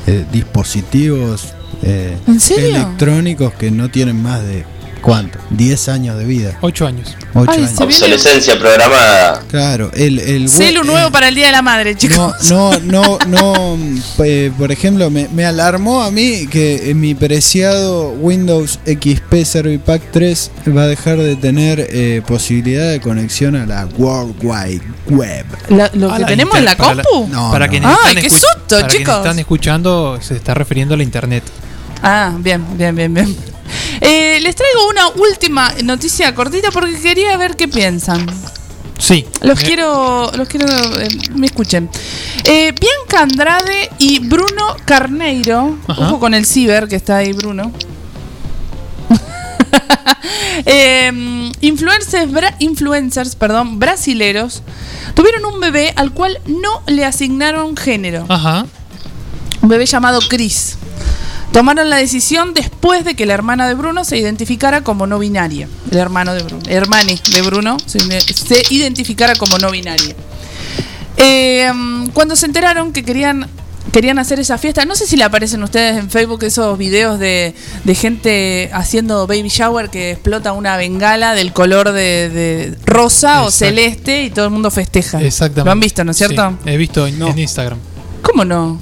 eh, 0.09 0.25
dispositivos 0.33 1.55
eh, 1.83 2.19
electrónicos 2.57 3.53
que 3.55 3.71
no 3.71 3.89
tienen 3.89 4.21
más 4.21 4.43
de 4.45 4.65
¿cuánto? 5.03 5.39
10 5.51 5.89
años 5.91 6.17
de 6.19 6.25
vida. 6.25 6.57
Ocho 6.63 6.87
años. 6.87 7.15
8 7.35 7.51
Ay, 7.53 7.65
años. 7.65 7.81
Obsolescencia 7.81 8.59
programada. 8.59 9.43
Claro, 9.51 9.91
el, 9.95 10.19
el 10.19 10.49
Celu 10.49 10.83
nuevo 10.85 11.09
eh, 11.09 11.13
para 11.13 11.29
el 11.29 11.35
Día 11.35 11.47
de 11.47 11.53
la 11.53 11.63
Madre, 11.63 11.93
No, 11.93 11.99
chicos. 11.99 12.51
no, 12.51 12.79
no, 12.81 13.19
no. 13.27 13.79
eh, 14.25 14.51
por 14.57 14.73
ejemplo, 14.73 15.11
me, 15.11 15.29
me 15.29 15.45
alarmó 15.45 16.03
a 16.03 16.11
mí 16.11 16.47
que 16.47 16.91
eh, 16.91 16.95
mi 16.95 17.15
preciado 17.15 18.11
Windows 18.13 18.79
XP 18.87 19.45
Servipack 19.45 20.03
3 20.13 20.51
va 20.77 20.83
a 20.83 20.87
dejar 20.87 21.19
de 21.19 21.37
tener 21.37 21.81
eh, 21.91 22.23
posibilidad 22.27 22.89
de 22.91 23.01
conexión 23.01 23.57
a 23.57 23.67
la 23.67 23.87
World 23.99 24.37
Wide 24.43 24.83
Web. 25.09 25.47
La- 25.69 25.91
lo 25.95 26.15
que 26.17 26.25
tenemos 26.25 26.57
en 26.57 26.65
la 26.65 26.77
compu. 26.77 27.29
No, 27.29 27.51
para 27.51 27.67
no. 27.67 27.71
quienes 27.73 27.91
Ay, 27.91 27.97
están 28.17 28.23
qué 28.23 28.31
susto, 28.31 28.49
para 28.69 28.87
quienes 28.87 28.97
chicos. 28.99 29.17
están 29.17 29.39
escuchando, 29.39 30.19
se 30.23 30.37
está 30.37 30.55
refiriendo 30.55 30.95
a 30.95 30.97
la 30.97 31.03
internet. 31.03 31.43
Ah, 32.03 32.33
bien, 32.39 32.65
bien, 32.77 32.95
bien, 32.95 33.13
bien. 33.15 33.37
Eh, 34.01 34.39
les 34.43 34.55
traigo 34.57 34.89
una 34.89 35.09
última 35.09 35.73
noticia 35.85 36.35
cortita 36.35 36.71
porque 36.71 36.99
quería 37.01 37.37
ver 37.37 37.57
qué 37.57 37.69
piensan. 37.69 38.27
Sí. 38.99 39.27
Los 39.41 39.61
Eh, 39.63 39.67
quiero, 39.67 40.31
los 40.37 40.49
quiero, 40.49 40.67
eh, 41.01 41.09
me 41.35 41.47
escuchen. 41.47 41.89
Eh, 42.45 42.73
Bianca 42.79 43.23
Andrade 43.23 43.91
y 43.99 44.19
Bruno 44.21 44.77
Carneiro, 44.85 45.77
Ajá. 45.89 46.07
ojo 46.09 46.21
con 46.21 46.35
el 46.35 46.47
ciber 46.47 46.87
que 46.89 46.97
está 46.97 47.17
ahí 47.19 47.33
Bruno. 47.33 47.73
Eh, 50.65 51.51
influencers, 51.61 52.31
bra- 52.31 52.55
influencers 52.59 53.35
perdón, 53.37 53.79
brasileros 53.79 54.63
tuvieron 55.15 55.45
un 55.47 55.59
bebé 55.61 55.93
al 55.97 56.13
cual 56.13 56.39
no 56.47 56.83
le 56.87 57.05
asignaron 57.05 57.77
género. 57.77 58.27
Ajá. 58.29 58.67
Un 59.61 59.69
bebé 59.69 59.87
llamado 59.87 60.21
Chris. 60.29 60.77
Tomaron 61.53 61.91
la 61.91 61.97
decisión 61.97 62.55
después 62.55 63.05
de 63.05 63.15
que 63.15 63.27
la 63.27 63.35
hermana 63.35 63.69
de 63.69 63.75
Bruno 63.75 64.05
se 64.05 64.17
identificara 64.17 64.83
como 64.83 65.07
no 65.07 65.19
binaria. 65.19 65.69
El 65.91 65.99
hermano 65.99 66.33
de 66.35 66.43
Bruno. 66.43 66.63
Hermane 66.67 67.19
de 67.31 67.43
Bruno 67.43 67.77
se, 67.85 67.99
se 68.33 68.63
identificara 68.71 69.35
como 69.35 69.59
no 69.59 69.71
binaria. 69.71 70.15
Eh, 71.19 71.71
mm, 71.73 72.07
cuando 72.09 72.37
se 72.37 72.47
enteraron 72.47 72.93
que 72.93 73.05
querían 73.05 73.49
querían 73.93 74.19
hacer 74.19 74.41
esa 74.41 74.57
fiesta, 74.57 74.85
no 74.87 74.95
sé 74.95 75.07
si 75.07 75.17
le 75.17 75.25
aparecen 75.25 75.63
ustedes 75.63 75.99
en 75.99 76.09
Facebook 76.09 76.43
esos 76.45 76.79
videos 76.79 77.19
de, 77.19 77.55
de 77.85 77.95
gente 77.95 78.71
haciendo 78.73 79.27
baby 79.27 79.49
shower 79.49 79.91
que 79.91 80.13
explota 80.13 80.53
una 80.53 80.77
bengala 80.79 81.35
del 81.35 81.53
color 81.53 81.93
de, 81.93 82.31
de 82.31 82.79
rosa 82.87 83.43
o 83.43 83.51
celeste 83.51 84.23
y 84.23 84.31
todo 84.31 84.47
el 84.47 84.51
mundo 84.53 84.71
festeja. 84.71 85.21
Exactamente. 85.21 85.65
¿Lo 85.67 85.73
han 85.73 85.81
visto, 85.81 86.05
no 86.05 86.13
es 86.13 86.17
cierto? 86.17 86.57
Sí, 86.65 86.71
he 86.71 86.77
visto 86.79 87.07
en, 87.07 87.19
No. 87.19 87.29
en 87.29 87.39
Instagram. 87.39 87.79
¿Cómo 88.23 88.45
no? 88.47 88.81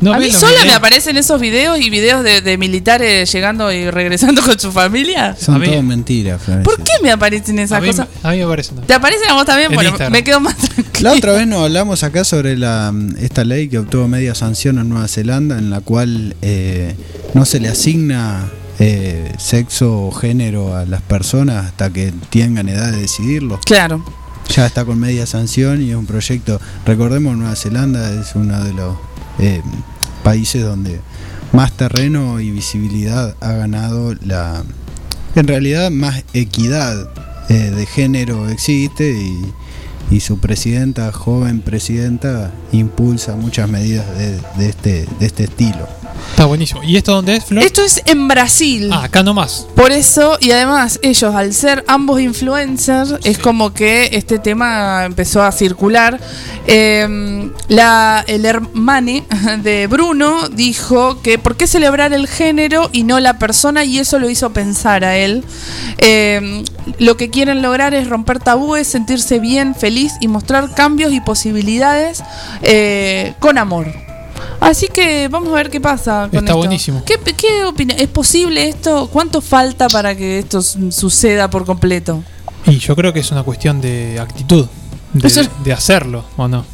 No 0.00 0.14
a 0.14 0.18
mí 0.18 0.30
sola 0.30 0.52
me 0.52 0.62
videos? 0.62 0.76
aparecen 0.76 1.16
esos 1.18 1.40
videos 1.40 1.78
y 1.80 1.90
videos 1.90 2.24
de, 2.24 2.40
de 2.40 2.56
militares 2.56 3.30
llegando 3.32 3.70
y 3.72 3.90
regresando 3.90 4.42
con 4.46 4.58
su 4.58 4.72
familia. 4.72 5.36
Son 5.38 5.62
todo 5.62 5.82
mentiras. 5.82 6.40
¿Por 6.64 6.76
qué 6.82 6.92
me 7.02 7.10
aparecen 7.10 7.58
esas 7.58 7.78
A 7.78 7.80
mí, 7.80 7.88
cosas? 7.88 8.08
a 8.22 8.30
mí 8.30 8.38
me 8.38 8.46
parece. 8.46 8.74
no. 8.74 8.80
¿Te 8.82 8.94
aparecen 8.94 9.28
a 9.30 9.34
vos 9.34 9.44
también? 9.44 9.70
En 9.70 9.74
Bueno, 9.74 9.90
Instagram. 9.90 10.12
me 10.12 10.24
quedo 10.24 10.40
más 10.40 10.56
tranquila. 10.56 11.10
La 11.10 11.16
otra 11.16 11.32
vez 11.32 11.46
nos 11.46 11.64
hablamos 11.64 12.02
acá 12.02 12.24
sobre 12.24 12.56
la, 12.56 12.94
esta 13.18 13.44
ley 13.44 13.68
que 13.68 13.78
obtuvo 13.78 14.08
media 14.08 14.34
sanción 14.34 14.78
en 14.78 14.88
Nueva 14.88 15.06
Zelanda, 15.08 15.58
en 15.58 15.70
la 15.70 15.80
cual 15.80 16.34
eh, 16.42 16.94
no 17.34 17.44
se 17.44 17.60
le 17.60 17.68
asigna 17.68 18.48
eh, 18.78 19.32
sexo 19.38 20.06
o 20.06 20.10
género 20.12 20.74
a 20.76 20.86
las 20.86 21.02
personas 21.02 21.66
hasta 21.66 21.90
que 21.90 22.12
tengan 22.30 22.68
edad 22.70 22.90
de 22.92 23.02
decidirlo. 23.02 23.60
Claro. 23.66 24.02
Ya 24.54 24.66
está 24.66 24.84
con 24.84 24.98
media 24.98 25.26
sanción 25.26 25.80
y 25.82 25.90
es 25.90 25.96
un 25.96 26.06
proyecto. 26.06 26.60
Recordemos, 26.84 27.36
Nueva 27.36 27.54
Zelanda 27.54 28.10
es 28.12 28.34
uno 28.34 28.64
de 28.64 28.72
los 28.72 28.96
eh, 29.40 29.62
países 30.22 30.62
donde 30.62 31.00
más 31.52 31.72
terreno 31.72 32.40
y 32.40 32.50
visibilidad 32.50 33.34
ha 33.40 33.52
ganado 33.52 34.14
la, 34.22 34.62
en 35.34 35.48
realidad 35.48 35.90
más 35.90 36.22
equidad 36.32 37.10
eh, 37.48 37.70
de 37.70 37.86
género 37.86 38.48
existe 38.48 39.10
y, 39.12 39.52
y 40.10 40.20
su 40.20 40.38
presidenta, 40.38 41.10
joven 41.12 41.60
presidenta, 41.60 42.52
impulsa 42.72 43.36
muchas 43.36 43.68
medidas 43.68 44.06
de, 44.16 44.40
de 44.58 44.68
este, 44.68 45.06
de 45.18 45.26
este 45.26 45.44
estilo. 45.44 45.99
Está 46.30 46.46
buenísimo. 46.46 46.82
¿Y 46.82 46.96
esto 46.96 47.12
dónde 47.12 47.36
es, 47.36 47.44
Flor? 47.44 47.64
Esto 47.64 47.82
es 47.82 48.02
en 48.06 48.28
Brasil. 48.28 48.90
Ah, 48.92 49.04
acá 49.04 49.22
nomás. 49.22 49.66
Por 49.74 49.92
eso, 49.92 50.38
y 50.40 50.50
además 50.50 50.98
ellos, 51.02 51.34
al 51.34 51.52
ser 51.52 51.84
ambos 51.86 52.20
influencers, 52.20 53.14
es 53.24 53.38
como 53.38 53.72
que 53.72 54.10
este 54.12 54.38
tema 54.38 55.04
empezó 55.04 55.42
a 55.42 55.52
circular. 55.52 56.20
Eh, 56.66 57.50
la, 57.68 58.24
el 58.26 58.44
hermane 58.44 59.24
de 59.62 59.86
Bruno 59.86 60.48
dijo 60.48 61.20
que 61.22 61.38
por 61.38 61.56
qué 61.56 61.66
celebrar 61.66 62.12
el 62.12 62.26
género 62.26 62.88
y 62.92 63.04
no 63.04 63.20
la 63.20 63.38
persona, 63.38 63.84
y 63.84 63.98
eso 63.98 64.18
lo 64.18 64.30
hizo 64.30 64.50
pensar 64.50 65.04
a 65.04 65.16
él. 65.16 65.44
Eh, 65.98 66.64
lo 66.98 67.16
que 67.16 67.30
quieren 67.30 67.62
lograr 67.62 67.94
es 67.94 68.08
romper 68.08 68.38
tabúes, 68.38 68.86
sentirse 68.86 69.38
bien, 69.38 69.74
feliz 69.74 70.14
y 70.20 70.28
mostrar 70.28 70.74
cambios 70.74 71.12
y 71.12 71.20
posibilidades 71.20 72.22
eh, 72.62 73.34
con 73.38 73.58
amor. 73.58 74.09
Así 74.60 74.88
que 74.88 75.28
vamos 75.28 75.48
a 75.50 75.54
ver 75.56 75.70
qué 75.70 75.80
pasa 75.80 76.28
con 76.30 76.38
Está 76.40 76.52
esto. 76.52 76.56
buenísimo. 76.58 77.02
¿Qué, 77.04 77.18
qué 77.34 77.64
opina? 77.64 77.94
¿Es 77.94 78.08
posible 78.08 78.68
esto? 78.68 79.08
¿Cuánto 79.12 79.40
falta 79.40 79.88
para 79.88 80.14
que 80.14 80.38
esto 80.38 80.60
suceda 80.62 81.48
por 81.48 81.64
completo? 81.64 82.22
Y 82.66 82.78
yo 82.78 82.94
creo 82.94 83.12
que 83.12 83.20
es 83.20 83.30
una 83.30 83.42
cuestión 83.42 83.80
de 83.80 84.18
actitud. 84.20 84.66
De, 85.14 85.26
Eso- 85.26 85.42
de 85.64 85.72
hacerlo, 85.72 86.24
¿o 86.36 86.46
no? 86.46 86.64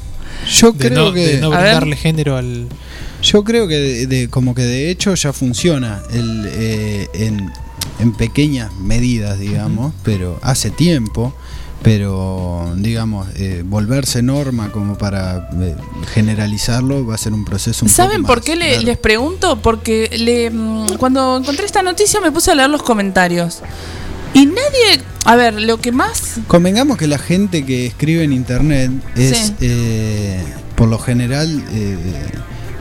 Yo 0.52 0.72
De 0.72 0.88
creo 0.90 1.06
no, 1.06 1.12
que 1.14 1.26
de 1.26 1.40
no 1.40 1.50
brindarle 1.50 1.96
género 1.96 2.36
al. 2.36 2.68
Yo 3.22 3.42
creo 3.44 3.66
que 3.68 3.76
de, 3.76 4.06
de- 4.06 4.28
como 4.28 4.54
que 4.54 4.62
de 4.62 4.90
hecho 4.90 5.14
ya 5.14 5.32
funciona 5.32 6.02
el, 6.12 6.44
eh, 6.52 7.08
en, 7.14 7.50
en 8.00 8.12
pequeñas 8.12 8.72
medidas, 8.74 9.38
digamos, 9.38 9.94
pero 10.02 10.38
hace 10.42 10.70
tiempo. 10.70 11.34
Pero, 11.86 12.72
digamos, 12.78 13.28
eh, 13.36 13.62
volverse 13.64 14.20
norma 14.20 14.72
como 14.72 14.98
para 14.98 15.48
eh, 15.60 15.76
generalizarlo 16.14 17.06
va 17.06 17.14
a 17.14 17.18
ser 17.18 17.32
un 17.32 17.44
proceso 17.44 17.84
un 17.84 17.88
¿Saben 17.88 18.22
poco 18.22 18.26
por 18.26 18.36
más 18.38 18.44
qué 18.44 18.56
le- 18.56 18.80
les 18.82 18.98
pregunto? 18.98 19.62
Porque 19.62 20.10
le, 20.18 20.50
mm, 20.50 20.96
cuando 20.98 21.36
encontré 21.36 21.64
esta 21.64 21.84
noticia 21.84 22.20
me 22.20 22.32
puse 22.32 22.50
a 22.50 22.56
leer 22.56 22.70
los 22.70 22.82
comentarios. 22.82 23.60
Y 24.34 24.46
nadie... 24.46 25.00
A 25.26 25.36
ver, 25.36 25.60
lo 25.62 25.78
que 25.80 25.92
más... 25.92 26.38
Convengamos 26.48 26.98
que 26.98 27.06
la 27.06 27.18
gente 27.18 27.64
que 27.64 27.86
escribe 27.86 28.24
en 28.24 28.32
internet 28.32 28.90
es, 29.14 29.36
Sí. 29.38 29.54
eh, 29.60 30.42
por 30.74 30.88
lo 30.88 30.98
general, 30.98 31.62
eh, 31.72 31.96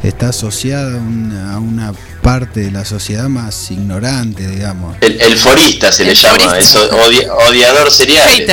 está 0.01 0.29
asociada 0.29 0.95
a 0.95 1.00
una, 1.00 1.53
a 1.53 1.59
una 1.59 1.93
parte 2.25 2.62
de 2.62 2.72
la 2.72 2.84
sociedad 2.84 3.29
más 3.29 3.70
ignorante, 3.70 4.48
digamos. 4.48 4.96
El, 5.01 5.22
el 5.22 5.38
forista 5.38 5.91
se 5.91 6.01
El 6.01 6.10
le 6.10 6.15
llama, 6.15 6.58
eso, 6.58 6.79
odi- 6.89 7.27
odiador 7.50 7.91
serial. 7.91 8.27
Eh, 8.39 8.46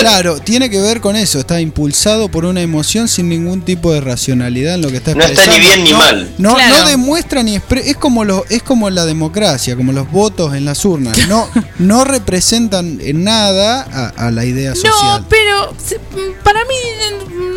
claro, 0.00 0.38
tiene 0.38 0.70
que 0.70 0.80
ver 0.80 1.02
con 1.02 1.16
eso, 1.16 1.38
está 1.38 1.60
impulsado 1.60 2.30
por 2.30 2.46
una 2.46 2.62
emoción 2.62 3.08
sin 3.08 3.28
ningún 3.28 3.60
tipo 3.60 3.92
de 3.92 4.00
racionalidad 4.00 4.76
en 4.76 4.80
lo 4.82 4.88
que 4.88 4.96
está 4.96 5.14
No 5.14 5.22
está 5.22 5.44
ni 5.46 5.56
expresando. 5.56 5.66
bien 5.68 5.84
ni 5.84 5.90
No- 5.90 5.98
mal. 5.98 6.34
No, 6.38 6.54
Claro. 6.54 6.78
no 6.78 6.84
demuestra 6.88 7.42
ni 7.42 7.56
es 7.84 7.96
como 7.98 8.24
lo, 8.24 8.46
es 8.48 8.62
como 8.62 8.88
la 8.88 9.04
democracia, 9.04 9.76
como 9.76 9.92
los 9.92 10.10
votos 10.10 10.54
en 10.54 10.64
las 10.64 10.82
urnas. 10.86 11.18
No, 11.28 11.46
no 11.78 12.04
representan 12.04 13.00
en 13.02 13.22
nada 13.22 13.82
a, 14.16 14.28
a 14.28 14.30
la 14.30 14.46
idea 14.46 14.74
social. 14.74 15.20
No, 15.20 15.26
pero 15.28 15.74
se- 15.86 15.98
mm, 15.98 16.42
para 16.42 16.60
mí 16.64 16.74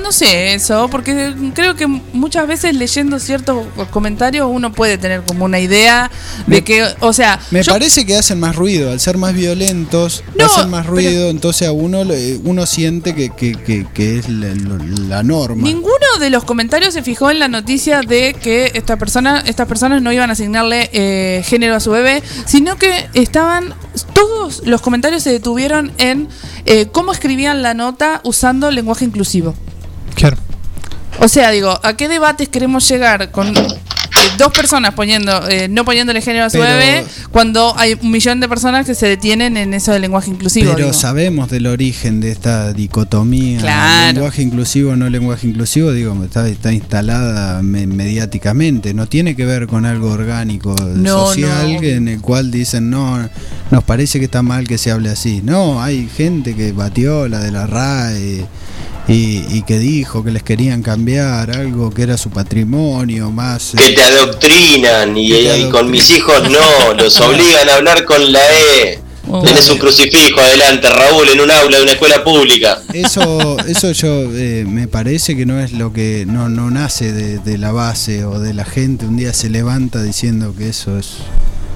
no 0.04 0.12
sé 0.12 0.54
eso, 0.54 0.90
porque 0.90 1.34
creo 1.56 1.76
que 1.78 1.88
muchas 1.88 2.46
veces 2.46 2.76
leyendo 2.76 3.20
ciertos 3.20 3.66
comentarios 3.90 4.48
uno 4.52 4.74
puede 4.74 4.98
tener 4.98 5.22
como 5.22 5.48
una 5.54 5.60
idea 5.60 6.10
de 6.48 6.56
Me- 6.58 6.64
que, 6.64 6.84
o 7.00 7.14
sea, 7.14 7.40
Me 7.52 7.62
yo- 7.62 7.72
parece 7.72 8.06
que 8.08 8.16
hacen 8.18 8.40
más 8.40 8.56
ruido, 8.56 8.92
al 8.92 9.00
ser 9.00 9.18
más 9.18 9.34
violentos, 9.36 10.24
No, 10.36 10.46
hacen 10.46 10.70
más 10.72 10.82
pero- 10.82 10.94
ruido, 10.96 11.30
entonces 11.30 11.68
a 11.68 11.72
uno 11.72 12.04
le- 12.04 12.38
uno 12.44 12.66
siente 12.66 13.14
que, 13.14 13.30
que- 13.30 13.54
que- 13.54 13.86
que 13.94 14.18
es 14.18 14.30
la, 14.30 14.48
la 15.08 15.22
norma. 15.24 15.62
Ninguno 15.64 15.94
de 16.20 16.32
los 16.32 16.44
comentarios 16.44 16.94
se 16.96 17.04
fijó 17.04 17.30
en 17.30 17.38
la 17.38 17.48
noticia 17.48 18.02
de 18.02 18.34
que 18.34 18.72
esta 18.74 18.98
persona, 18.98 19.44
estas 19.46 19.68
personas 19.68 20.02
no 20.02 20.12
iban 20.12 20.30
a 20.32 20.34
asignarle 20.34 20.90
eh, 20.92 21.44
género 21.46 21.76
a 21.76 21.80
su 21.80 21.92
bebé, 21.92 22.24
sino 22.46 22.78
que 22.78 23.08
estaban 23.14 23.76
todos 24.14 24.64
los 24.66 24.82
comentarios 24.82 25.22
se 25.22 25.32
detuvieron 25.32 25.92
en 26.00 26.30
eh, 26.66 26.88
cómo 26.92 27.12
escribían 27.12 27.62
la 27.62 27.76
nota 27.76 28.22
usando 28.24 28.72
lenguaje 28.72 29.06
inclusivo. 29.06 29.54
Claro. 30.16 30.38
O 31.20 31.28
sea, 31.28 31.52
digo, 31.52 31.80
¿a 31.84 31.96
qué 31.96 32.08
debates 32.10 32.50
queremos 32.50 32.90
llegar 32.90 33.30
con 33.32 33.54
dos 34.38 34.52
personas 34.52 34.94
poniendo, 34.94 35.48
eh, 35.50 35.68
no 35.70 35.86
poniéndole 35.86 36.22
género 36.22 36.46
a 36.46 36.50
su 36.50 36.58
Pero- 36.58 36.70
bebé, 36.78 37.06
cuando 37.32 37.74
hay 37.78 37.98
un 38.02 38.12
millón 38.12 38.40
de 38.40 38.48
personas 38.50 38.86
que 38.86 38.96
se 38.96 39.08
detienen 39.08 39.58
en 39.58 39.74
eso 39.74 39.92
del 39.92 40.02
lenguaje 40.02 40.30
inclusivo? 40.32 40.72
Pero 40.74 40.88
digo? 40.88 40.94
sabemos 40.98 41.50
del 41.50 41.68
origen 41.68 42.20
de 42.20 42.32
esta 42.32 42.74
dicotomía, 42.74 43.60
Claro. 43.60 44.14
lenguaje 44.14 44.42
inclusivo 44.42 44.96
no 44.96 45.10
lenguaje 45.10 45.48
inclusivo, 45.48 45.92
digo, 45.92 46.18
está, 46.24 46.48
está 46.48 46.72
instalada 46.74 47.62
me- 47.62 47.88
mediáticamente, 47.88 48.94
no 48.94 49.08
tiene 49.08 49.36
que 49.36 49.46
ver 49.46 49.68
con 49.68 49.86
algo 49.86 50.10
orgánico 50.12 50.76
No, 50.96 51.28
social 51.28 51.74
no. 51.76 51.84
en 51.84 52.08
el 52.08 52.22
cual 52.22 52.52
dicen 52.52 52.90
no, 52.90 53.30
nos 53.72 53.84
parece 53.84 54.20
que 54.20 54.26
está 54.26 54.42
mal 54.42 54.68
que 54.68 54.78
se 54.78 54.92
hable 54.92 55.10
así. 55.10 55.42
No, 55.44 55.82
hay 55.82 56.08
gente 56.16 56.56
que 56.56 56.72
batió 56.72 57.28
la 57.28 57.40
de 57.40 57.52
la 57.52 57.68
RAE 57.68 58.46
y, 59.08 59.44
y 59.50 59.64
que 59.64 59.80
dijo 59.80 60.24
que 60.24 60.32
les 60.32 60.44
querían 60.44 60.82
cambiar 60.82 61.52
algo 61.52 61.92
que 61.92 62.04
era 62.04 62.18
su 62.18 62.30
patrimonio 62.30 63.32
más. 63.32 63.74
Que 63.78 63.88
eh, 63.88 63.92
te 63.94 64.04
adoctrinan 64.04 65.18
y, 65.18 65.70
con 65.70 65.92
mis 65.92 66.10
hijos 66.12 66.50
no, 66.50 66.94
los 66.94 67.20
obligan 67.22 67.70
a 67.70 67.76
hablar 67.76 68.06
con 68.06 68.32
la 68.32 68.42
E. 68.52 69.00
Oh. 69.30 69.42
Tenés 69.42 69.70
un 69.70 69.78
crucifijo 69.78 70.42
adelante, 70.42 70.90
Raúl, 70.90 71.30
en 71.30 71.40
un 71.40 71.50
aula 71.50 71.78
de 71.78 71.84
una 71.84 71.94
escuela 71.94 72.24
pública. 72.26 72.82
Eso, 72.94 73.58
eso 73.66 73.92
yo 73.94 74.10
eh, 74.36 74.66
me 74.68 74.90
parece 74.90 75.38
que 75.38 75.46
no 75.46 75.62
es 75.62 75.72
lo 75.72 75.94
que 75.94 76.26
no, 76.28 76.50
no 76.50 76.70
nace 76.70 77.14
de, 77.14 77.40
de 77.40 77.58
la 77.58 77.72
base 77.72 78.26
o 78.26 78.40
de 78.40 78.54
la 78.54 78.66
gente. 78.66 79.06
Un 79.06 79.16
día 79.16 79.32
se 79.34 79.50
levanta 79.50 80.04
diciendo 80.04 80.54
que 80.58 80.68
eso 80.70 81.00
es 81.00 81.20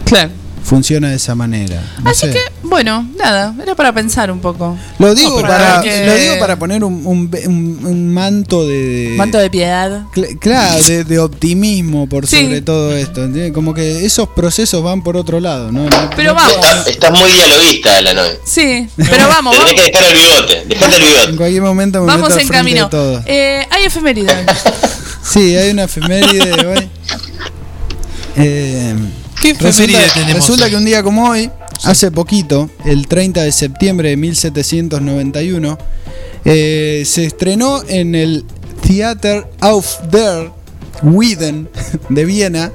Claro. 0.08 0.32
Funciona 0.68 1.10
de 1.10 1.16
esa 1.16 1.34
manera. 1.34 1.82
No 2.04 2.10
Así 2.10 2.28
sé. 2.28 2.34
que, 2.34 2.40
bueno, 2.62 3.08
nada, 3.18 3.56
era 3.64 3.74
para 3.74 3.94
pensar 3.94 4.30
un 4.30 4.40
poco. 4.42 4.78
lo 5.00 5.16
digo 5.16 5.40
No, 5.42 5.48
para 5.48 5.80
que- 5.82 6.06
lo 6.06 6.14
digo 6.16 6.38
para 6.40 6.60
poner 6.60 6.84
un, 6.84 7.06
un, 7.06 7.32
un- 7.46 7.80
un 7.86 8.14
manto 8.14 8.68
de 8.68 9.14
Manto 9.16 9.38
de 9.38 9.50
piedad. 9.50 10.04
Cl- 10.14 10.38
Claro, 10.40 10.84
de, 10.84 11.06
de 11.06 11.20
optimismo 11.20 12.10
por 12.10 12.28
Sí. 12.28 12.44
sobre 12.44 12.62
todo 12.62 12.94
esto. 12.96 13.24
¿entiendes? 13.24 13.54
Como 13.54 13.74
que 13.74 14.06
esos 14.06 14.28
procesos 14.30 14.84
van 14.84 15.04
por 15.04 15.16
otro 15.16 15.40
lado, 15.40 15.72
¿no? 15.72 15.86
No- 15.90 16.10
Pero 16.18 16.32
no- 16.32 16.36
vamos. 16.36 16.54
Estás, 16.56 16.88
estás 16.88 17.12
muy 17.18 17.32
dialoguista, 17.32 17.98
Alanoe. 18.00 18.40
Sí, 18.46 18.90
pero 18.98 19.28
vamos, 19.30 19.56
Tenés 19.58 19.74
vamos. 19.74 19.74
que 19.74 19.92
dejar 19.92 20.04
el 20.04 20.18
bigote, 20.18 20.66
dejate 20.68 20.96
el 20.98 21.02
En 21.02 21.08
bigote. 21.08 21.36
cualquier 21.38 21.62
momento 21.62 22.00
me 22.02 22.08
Vamos 22.08 22.30
meto 22.30 22.42
en 22.42 22.48
camino. 22.50 22.90
Eh, 23.26 23.66
hay 23.72 23.84
efemérides. 23.86 24.36
Sí, 25.24 25.56
hay 25.56 25.70
una 25.72 25.84
efeméride 25.86 26.66
hoy. 26.68 26.90
Eh, 28.40 28.94
¿Qué 29.42 29.54
resulta, 29.54 30.00
tenemos 30.14 30.34
resulta 30.36 30.66
hoy? 30.66 30.72
que 30.72 30.78
un 30.78 30.86
día 30.86 31.04
como 31.04 31.30
hoy, 31.30 31.50
hace 31.84 32.12
poquito, 32.12 32.70
el 32.86 33.08
30 33.08 33.44
de 33.44 33.52
septiembre 33.52 34.10
de 34.10 34.18
1791, 34.18 35.78
eh, 36.46 37.04
se 37.06 37.26
estrenó 37.26 37.82
en 37.88 38.16
el 38.16 38.46
Theater 38.86 39.46
auf 39.60 39.98
der 40.12 40.52
Wieden 41.04 41.70
de 42.10 42.26
Viena 42.26 42.72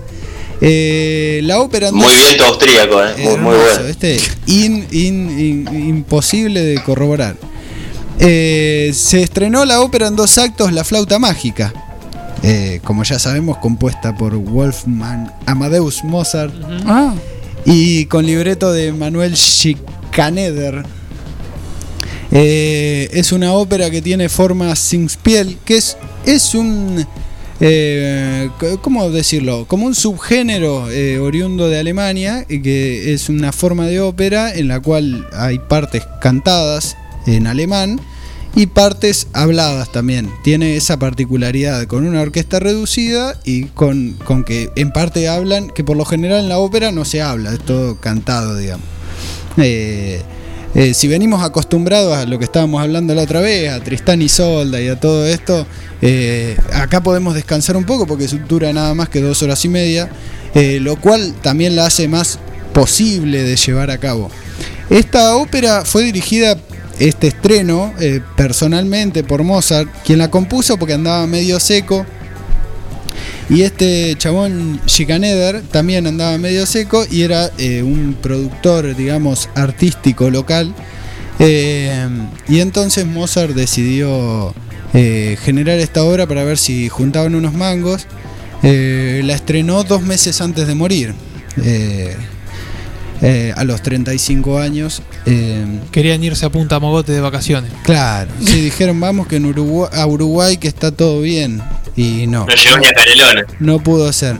eh, 0.61 1.41
la 1.43 1.59
ópera 1.61 1.89
en 1.89 1.95
Muy 1.97 2.05
dos- 2.07 2.17
bien 2.17 2.37
tu 2.37 2.45
austríaco, 2.45 3.03
eh. 3.05 3.15
Muy, 3.39 3.57
bueno. 3.57 3.87
este, 3.89 4.21
in- 4.47 4.87
in- 4.93 5.41
in- 5.41 5.89
imposible 5.89 6.61
de 6.63 6.81
corroborar. 6.85 7.37
Eh, 8.21 8.93
se 8.95 9.23
estrenó 9.23 9.65
la 9.65 9.81
ópera 9.81 10.07
en 10.07 10.15
dos 10.15 10.39
actos, 10.39 10.73
La 10.73 10.85
flauta 10.85 11.19
mágica. 11.19 11.73
Eh, 12.43 12.81
como 12.83 13.05
ya 13.05 13.19
sabemos, 13.19 13.59
compuesta 13.59 14.17
por 14.17 14.35
Wolfgang 14.37 15.33
Amadeus 15.47 16.03
Mozart 16.05 16.53
Ah, 16.87 17.15
y 17.65 18.07
con 18.07 18.27
libreto 18.27 18.73
de 18.73 18.93
Manuel 18.93 19.37
Schikaneder. 19.37 20.85
Eh, 22.33 23.09
es 23.13 23.31
una 23.31 23.53
ópera 23.53 23.91
que 23.91 24.01
tiene 24.03 24.29
forma 24.29 24.75
Singspiel, 24.75 25.59
que 25.65 25.77
es, 25.77 25.97
es 26.25 26.55
un. 26.55 27.07
eh, 27.61 28.49
¿Cómo 28.81 29.11
decirlo? 29.11 29.67
Como 29.69 29.87
un 29.87 29.95
subgénero 29.95 30.91
eh, 30.91 31.19
oriundo 31.19 31.69
de 31.69 31.79
Alemania, 31.79 32.45
y 32.49 32.61
que 32.63 33.13
es 33.13 33.29
una 33.29 33.53
forma 33.53 33.87
de 33.87 34.01
ópera 34.01 34.53
en 34.55 34.67
la 34.69 34.81
cual 34.81 35.29
hay 35.33 35.59
partes 35.59 36.03
cantadas 36.21 36.97
en 37.27 37.47
alemán 37.47 38.01
y 38.55 38.67
partes 38.67 39.29
habladas 39.33 39.91
también. 39.93 40.31
Tiene 40.45 40.77
esa 40.77 40.99
particularidad 40.99 41.87
con 41.87 42.07
una 42.07 42.21
orquesta 42.21 42.61
reducida 42.61 43.39
y 43.45 43.65
con, 43.67 44.13
con 44.25 44.45
que 44.45 44.71
en 44.77 44.93
parte 44.93 45.29
hablan, 45.29 45.69
que 45.71 45.85
por 45.85 45.97
lo 45.97 46.05
general 46.05 46.41
en 46.41 46.49
la 46.49 46.59
ópera 46.59 46.93
no 46.93 47.05
se 47.05 47.23
habla, 47.23 47.53
es 47.53 47.61
todo 47.61 47.97
cantado, 47.97 48.57
digamos. 48.57 48.87
Eh, 49.57 50.23
eh, 50.75 50.95
si 50.95 51.07
venimos 51.07 51.43
acostumbrados 51.43 52.17
a 52.17 52.25
lo 52.25 52.39
que 52.39 52.47
estábamos 52.47 52.81
hablando 52.83 53.15
la 53.15 53.23
otra 53.23 53.41
vez, 53.41 53.71
a 53.71 53.83
Tristán 53.83 54.23
y 54.23 54.29
Solda 54.29 54.81
y 54.81 54.89
a 54.89 54.99
todo 54.99 55.27
esto, 55.27 55.67
eh, 56.01 56.57
acá 56.73 57.03
podemos 57.03 57.35
descansar 57.35 57.77
un 57.77 57.85
poco 57.85 58.07
porque 58.07 58.27
dura 58.49 58.73
nada 58.73 58.95
más 58.95 59.09
que 59.09 59.21
dos 59.21 59.43
horas 59.43 59.65
y 59.65 59.69
media, 59.69 60.11
lo 60.55 60.97
cual 60.97 61.35
también 61.43 61.77
la 61.77 61.87
hace 61.87 62.09
más 62.09 62.39
posible 62.73 63.43
de 63.43 63.57
llevar 63.57 63.91
a 63.91 63.99
cabo. 63.99 64.31
Esta 64.91 65.37
ópera 65.37 65.85
fue 65.85 66.05
dirigida, 66.05 66.59
este 67.09 67.27
estreno, 67.27 67.93
eh, 67.99 68.21
personalmente 68.37 69.25
por 69.25 69.43
Mozart, 69.43 69.89
quien 70.05 70.21
la 70.21 70.31
compuso 70.31 70.77
porque 70.77 70.95
andaba 70.95 71.27
medio 71.27 71.59
seco. 71.59 72.07
Y 73.51 73.63
este 73.63 74.15
chabón 74.17 74.81
Schikaneder 74.87 75.63
también 75.63 76.07
andaba 76.07 76.39
medio 76.39 76.65
seco 76.65 77.05
y 77.11 77.23
era 77.23 77.51
eh, 77.59 77.83
un 77.83 78.17
productor, 78.23 78.95
digamos, 78.95 79.49
artístico 79.57 80.31
local. 80.31 80.75
Eh, 81.41 82.09
y 82.49 82.61
entonces 82.61 83.05
Mozart 83.05 83.53
decidió 83.53 84.55
generar 84.93 85.79
esta 85.79 86.05
obra 86.05 86.27
para 86.27 86.45
ver 86.45 86.59
si 86.59 86.89
juntaban 86.89 87.35
unos 87.35 87.55
mangos. 87.55 88.07
La 88.63 89.35
estrenó 89.35 89.83
dos 89.83 90.03
meses 90.03 90.41
antes 90.41 90.69
de 90.69 90.75
morir, 90.75 91.15
eh, 93.23 93.53
a 93.57 93.65
los 93.65 93.81
35 93.83 94.59
años. 94.59 95.01
eh, 95.27 95.65
Querían 95.91 96.23
irse 96.23 96.45
a 96.45 96.51
Punta 96.51 96.79
Mogote 96.81 97.13
de 97.13 97.21
vacaciones. 97.21 97.73
claro, 97.85 98.31
sí, 98.45 98.61
dijeron 98.65 98.99
vamos 99.01 99.27
que 99.27 99.37
en 99.37 99.47
Uruguay, 99.47 99.89
a 99.93 100.07
Uruguay 100.07 100.57
que 100.59 100.69
está 100.69 100.91
todo 100.93 101.21
bien. 101.23 101.63
Y 101.97 102.27
no, 102.27 102.47
No 102.47 102.55
llegó 102.55 102.79
ni 102.79 102.87
a 102.87 102.93
Canelones. 102.93 103.45
no 103.61 103.79
pudo 103.79 104.13
ser. 104.13 104.39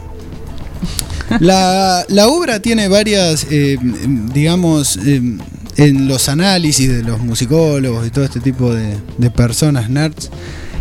La, 1.39 2.05
la 2.09 2.27
obra 2.27 2.59
tiene 2.59 2.87
varias, 2.87 3.47
eh, 3.49 3.77
digamos, 4.33 4.97
eh, 5.05 5.21
en 5.77 6.07
los 6.07 6.29
análisis 6.29 6.89
de 6.89 7.01
los 7.01 7.19
musicólogos 7.21 8.05
y 8.05 8.11
todo 8.11 8.23
este 8.25 8.39
tipo 8.39 8.73
de, 8.73 8.97
de 9.17 9.31
personas 9.31 9.89
nerds, 9.89 10.29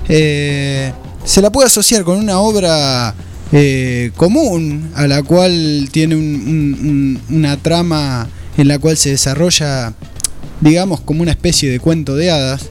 eh, 0.09 0.93
se 1.25 1.41
la 1.41 1.51
puede 1.51 1.69
asociar 1.69 2.03
con 2.05 2.19
una 2.19 2.38
obra 2.41 3.15
eh, 3.53 4.11
común 4.17 4.91
a 4.95 5.07
la 5.07 5.23
cual 5.23 5.88
tiene 5.93 6.17
un- 6.17 6.23
un- 6.81 7.19
un- 7.29 7.37
una 7.37 7.57
trama 7.59 8.29
en 8.57 8.69
la 8.69 8.79
cual 8.79 8.97
se 8.97 9.11
desarrolla, 9.11 9.93
digamos, 10.61 11.01
como 11.01 11.23
una 11.23 11.31
especie 11.33 11.71
de 11.71 11.79
cuento 11.81 12.17
de 12.17 12.31
hadas. 12.31 12.71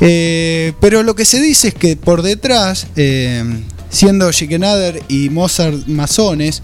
Eh, 0.00 0.72
pero 0.80 1.02
lo 1.02 1.14
que 1.14 1.24
se 1.24 1.40
dice 1.42 1.68
es 1.68 1.74
que 1.74 1.96
por 1.96 2.22
detrás, 2.22 2.86
eh, 2.96 3.42
siendo 3.90 4.30
Schickenader 4.32 5.02
y 5.08 5.28
Mozart 5.30 5.86
masones, 5.88 6.62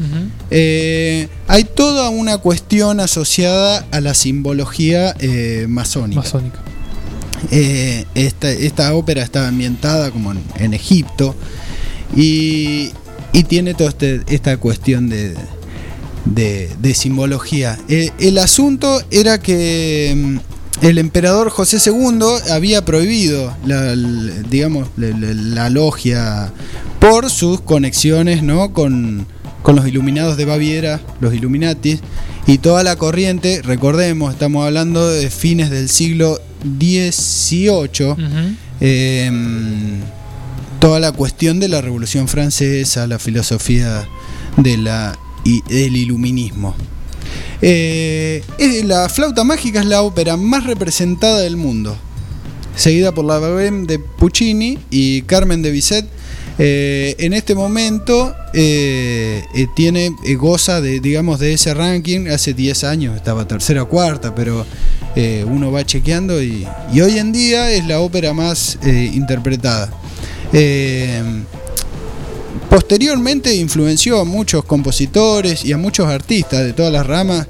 hay 0.50 1.64
toda 1.64 2.10
una 2.10 2.38
cuestión 2.38 3.00
asociada 3.00 3.84
a 3.90 4.00
la 4.00 4.14
simbología 4.14 5.14
masónica. 5.68 6.20
Masónica. 6.22 6.58
Esta, 8.14 8.50
esta 8.50 8.94
ópera 8.94 9.22
está 9.22 9.48
ambientada 9.48 10.10
como 10.10 10.32
en, 10.32 10.40
en 10.58 10.74
Egipto 10.74 11.34
y, 12.16 12.90
y 13.34 13.42
tiene 13.44 13.74
toda 13.74 13.90
este- 13.90 14.22
esta 14.28 14.56
cuestión 14.56 15.10
de, 15.10 15.34
de- 16.24 16.70
de 16.80 16.94
simbología. 16.94 17.78
Eh, 17.88 18.10
el 18.18 18.38
asunto 18.38 19.02
era 19.10 19.38
que 19.38 20.14
mm, 20.16 20.84
el 20.86 20.96
emperador 20.98 21.50
José 21.50 21.78
II 21.84 22.50
había 22.50 22.84
prohibido 22.84 23.54
la, 23.66 23.94
digamos, 24.50 24.88
la, 24.96 25.68
logia 25.70 26.52
por 27.00 27.28
sus 27.30 27.60
conexiones 27.60 28.42
¿no? 28.42 28.72
con, 28.72 29.26
con 29.62 29.76
los 29.76 29.86
iluminados 29.86 30.36
de 30.36 30.44
Baviera, 30.46 31.00
los 31.20 31.34
Illuminatis, 31.34 32.00
y 32.46 32.58
toda 32.58 32.82
la 32.82 32.96
corriente, 32.96 33.62
recordemos, 33.62 34.32
estamos 34.34 34.66
hablando 34.66 35.08
de 35.08 35.30
fines 35.30 35.70
del 35.70 35.88
siglo 35.88 36.40
XVIII, 36.78 38.14
eh, 38.80 39.30
toda 40.84 41.00
la 41.00 41.12
cuestión 41.12 41.60
de 41.60 41.68
la 41.68 41.80
Revolución 41.80 42.28
Francesa, 42.28 43.06
la 43.06 43.18
filosofía 43.18 44.06
de 44.58 44.76
la, 44.76 45.18
y 45.42 45.62
del 45.62 45.96
iluminismo. 45.96 46.74
Eh, 47.62 48.42
la 48.84 49.08
flauta 49.08 49.44
mágica 49.44 49.80
es 49.80 49.86
la 49.86 50.02
ópera 50.02 50.36
más 50.36 50.64
representada 50.64 51.40
del 51.40 51.56
mundo, 51.56 51.96
seguida 52.76 53.12
por 53.12 53.24
la 53.24 53.38
Bohème 53.38 53.86
de 53.86 53.98
Puccini 53.98 54.78
y 54.90 55.22
Carmen 55.22 55.62
de 55.62 55.70
Bizet. 55.70 56.04
Eh, 56.58 57.16
en 57.18 57.32
este 57.32 57.54
momento 57.54 58.34
eh, 58.52 59.42
tiene 59.74 60.14
goza 60.36 60.82
de 60.82 61.00
digamos 61.00 61.40
de 61.40 61.54
ese 61.54 61.72
ranking 61.72 62.28
hace 62.28 62.52
10 62.52 62.84
años 62.84 63.16
estaba 63.16 63.48
tercera 63.48 63.82
o 63.82 63.88
cuarta 63.88 64.34
pero 64.36 64.64
uno 65.46 65.72
va 65.72 65.84
chequeando 65.84 66.40
y, 66.40 66.64
hoy 66.92 67.18
en 67.18 67.32
día 67.32 67.72
es 67.72 67.84
la 67.88 67.98
ópera 67.98 68.34
más 68.34 68.78
interpretada 68.84 69.90
Eh, 70.56 71.20
posteriormente 72.70 73.52
influenció 73.56 74.20
a 74.20 74.24
muchos 74.24 74.64
compositores 74.64 75.64
y 75.64 75.72
a 75.72 75.76
muchos 75.76 76.06
artistas 76.06 76.64
de 76.64 76.72
todas 76.72 76.92
las 76.92 77.04
ramas 77.04 77.48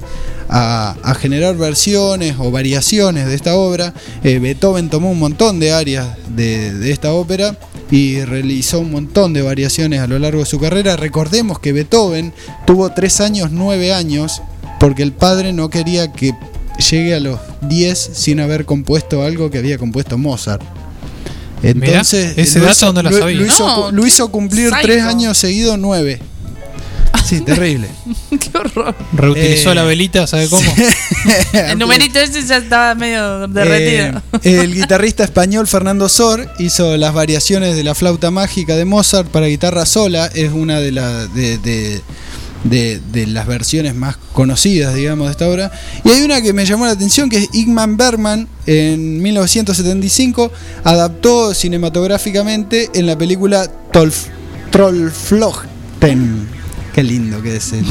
a, 0.49 1.15
generar 1.19 1.55
versiones 1.55 2.35
o 2.39 2.49
variaciones 2.49 3.27
de 3.27 3.35
esta 3.35 3.55
obra. 3.55 3.93
Eh, 4.23 4.39
Beethoven 4.39 4.89
tomó 4.89 5.11
un 5.11 5.19
montón 5.19 5.59
de 5.59 5.71
áreas 5.71 6.17
de, 6.29 6.91
esta 6.91 7.13
ópera 7.13 7.55
y 7.91 8.21
realizó 8.21 8.79
un 8.79 8.91
montón 8.91 9.33
de 9.33 9.43
variaciones 9.43 9.99
a 9.99 10.07
lo 10.07 10.17
largo 10.17 10.39
de 10.39 10.45
su 10.47 10.59
carrera. 10.59 10.95
Recordemos 10.95 11.59
que 11.59 11.73
Beethoven 11.73 12.33
tuvo 12.65 12.91
tres 12.91 13.21
años, 13.21 13.51
nueve 13.51 13.93
años, 13.93 14.41
porque 14.79 15.03
el 15.03 15.11
padre 15.11 15.53
no 15.53 15.69
quería 15.69 16.11
que 16.11 16.33
llegue 16.89 17.13
a 17.13 17.19
los 17.19 17.39
10 17.61 17.97
sin 18.13 18.39
haber 18.39 18.65
compuesto 18.65 19.23
algo 19.23 19.51
que 19.51 19.59
había 19.59 19.77
compuesto 19.77 20.17
Mozart. 20.17 20.74
Entonces, 21.63 22.29
Mirá, 22.31 22.43
ese 22.43 22.59
lo 22.59 22.65
dato 22.65 22.77
hizo- 22.77 22.93
no 22.93 23.03
lo 23.03 23.09
lo- 23.11 23.17
sabía. 23.19 23.37
lo 23.37 23.45
hizo, 23.45 23.67
No, 23.67 23.91
lo 23.91 24.05
hizo 24.07 24.27
cumplir 24.29 24.69
psycho. 24.69 24.81
tres 24.83 25.03
años 25.03 25.37
seguidos, 25.37 25.77
nueve. 25.79 26.21
Sí, 27.25 27.41
terrible. 27.41 27.87
Qué 28.29 28.55
horror. 28.55 28.93
Reutilizó 29.13 29.71
Eh, 29.71 29.75
la 29.75 29.83
velita, 29.83 30.27
¿sabe 30.27 30.47
cómo? 30.47 30.71
El 31.53 31.79
numerito 31.79 32.19
ese 32.19 32.45
ya 32.45 32.57
estaba 32.57 32.93
medio 32.93 33.47
derretido. 33.47 34.21
Eh, 34.43 34.59
el 34.61 34.75
guitarrista 34.75 35.23
español 35.23 35.65
Fernando 35.67 36.07
Sor 36.07 36.47
hizo 36.59 36.97
las 36.97 37.13
variaciones 37.15 37.75
de 37.75 37.83
la 37.83 37.95
flauta 37.95 38.29
mágica 38.29 38.75
de 38.75 38.85
Mozart 38.85 39.27
para 39.29 39.47
guitarra 39.47 39.87
sola. 39.87 40.27
Es 40.35 40.51
una 40.51 40.79
de, 40.79 40.91
la- 40.91 41.25
de, 41.27 41.57
de- 41.57 42.01
de- 42.65 42.99
de 43.11 43.27
las 43.27 43.47
versiones 43.47 43.95
más 43.95 44.17
conocidas, 44.33 44.93
digamos, 44.95 45.27
de 45.27 45.31
esta 45.31 45.47
obra. 45.47 45.71
Y 46.03 46.09
hay 46.09 46.21
una 46.23 46.41
que 46.41 46.51
me 46.51 46.65
llamó 46.65 46.85
la 46.85 46.91
atención, 46.91 47.29
que 47.29 47.37
es 47.37 47.49
Ingmar 47.53 47.89
Bergman, 47.95 48.47
en 48.65 49.21
1975, 49.21 50.51
adaptó 50.83 51.53
cinematográficamente 51.53 52.89
en 52.93 53.05
la 53.05 53.17
película 53.17 53.67
Tolf, 53.91 54.25
Trollflöten. 54.71 56.55
Qué 56.93 57.03
lindo 57.03 57.41
que 57.41 57.57
es 57.57 57.73
el- 57.73 57.85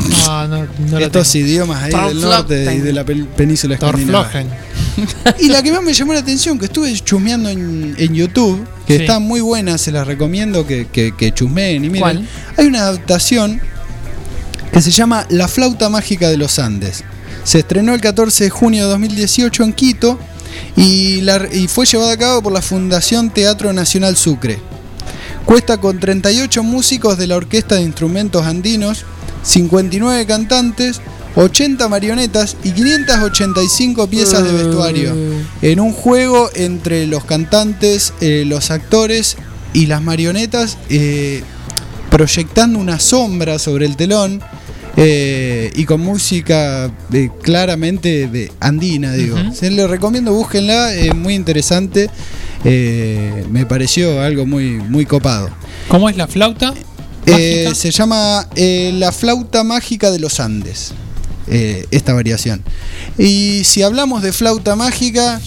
no, 0.91 0.99
estos 0.99 1.35
idiomas 1.35 1.83
ahí 1.83 1.93
del 2.09 2.21
norte 2.23 2.75
y 2.75 2.79
de 2.81 2.93
la 2.93 3.05
península 3.05 3.75
escandinava. 3.75 4.31
Y 5.41 5.49
la 5.49 5.61
que 5.63 5.73
más 5.73 5.83
me 5.83 5.93
llamó 5.93 6.13
la 6.15 6.21
atención, 6.21 6.57
que 6.59 6.67
estuve 6.67 6.95
chusmeando 6.95 7.49
en, 7.51 7.95
en 7.99 8.15
YouTube, 8.15 8.65
que 8.87 8.97
Sí. 8.97 9.03
está 9.03 9.19
muy 9.19 9.41
buena, 9.41 9.77
se 9.77 9.91
las 9.93 10.07
recomiendo 10.07 10.67
que, 10.67 10.87
que, 10.87 11.13
que 11.17 11.33
chusmeen 11.35 11.85
y 11.85 11.89
miren. 11.89 12.01
¿Cuál? 12.01 12.29
Hay 12.57 12.67
una 12.67 12.81
adaptación 12.83 13.61
que 14.75 14.83
se 14.83 14.91
llama 14.91 15.25
La 15.31 15.47
flauta 15.49 15.89
mágica 15.89 16.29
de 16.29 16.37
los 16.37 16.59
Andes. 16.59 17.05
Se 17.45 17.61
estrenó 17.61 17.95
el 17.95 18.01
14 18.01 18.45
de 18.45 18.51
junio 18.51 18.85
de 18.85 18.91
2018 18.91 19.63
en 19.63 19.73
Quito 19.73 20.19
y, 20.77 21.21
la- 21.21 21.49
y 21.53 21.69
fue 21.69 21.87
llevada 21.87 22.13
a 22.13 22.17
cabo 22.17 22.43
por 22.43 22.53
la 22.53 22.61
Fundación 22.61 23.31
Teatro 23.31 23.73
Nacional 23.73 24.17
Sucre. 24.17 24.59
Cuesta 25.45 25.79
con 25.79 26.01
38 26.01 26.63
músicos 26.65 27.19
de 27.19 27.29
la 27.29 27.37
Orquesta 27.37 27.77
de 27.77 27.83
Instrumentos 27.83 28.45
Andinos, 28.45 29.05
59 29.45 30.27
cantantes, 30.27 31.01
80 31.37 31.89
marionetas 31.89 32.57
y 32.65 32.71
585 32.73 34.07
piezas 34.09 34.43
de 34.45 34.53
vestuario. 34.53 35.15
En 35.63 35.79
un 35.81 35.93
juego 35.93 36.51
entre 36.55 37.07
los 37.07 37.25
cantantes, 37.25 38.13
eh, 38.21 38.45
los 38.47 38.71
actores 38.73 39.37
y 39.73 39.87
las 39.87 40.03
marionetas, 40.03 40.79
eh, 40.89 41.45
proyectando 42.11 42.79
una 42.79 42.99
sombra 42.99 43.59
sobre 43.61 43.87
el 43.87 43.97
telón. 43.97 44.41
Eh, 44.97 45.71
y 45.75 45.85
con 45.85 46.01
música 46.01 46.91
eh, 47.13 47.31
claramente 47.43 48.29
de 48.29 48.53
andina, 48.61 49.13
digo. 49.13 49.37
Se 49.53 49.71
les 49.71 49.89
recomiendo, 49.89 50.33
búsquenla, 50.33 50.95
es 50.95 51.15
muy 51.15 51.35
interesante. 51.35 52.11
eh, 52.65 53.45
me 53.51 53.67
pareció 53.67 54.21
algo 54.23 54.47
muy, 54.47 54.71
muy 54.71 55.05
copado. 55.07 55.51
¿Cómo 55.89 56.09
es 56.09 56.17
la 56.17 56.27
flauta? 56.27 56.73
Eh, 57.27 57.71
se 57.75 57.91
llama 57.91 58.47
eh, 58.55 58.93
La 58.99 59.11
flauta 59.13 59.65
mágica 59.65 60.11
de 60.11 60.19
los 60.19 60.41
Andes. 60.41 60.93
eh, 61.47 61.87
esta 61.91 62.15
variación. 62.15 62.63
Y 63.19 63.63
si 63.65 63.83
hablamos 63.83 64.23
de 64.23 64.33
flauta 64.33 64.77
mágica, 64.77 65.41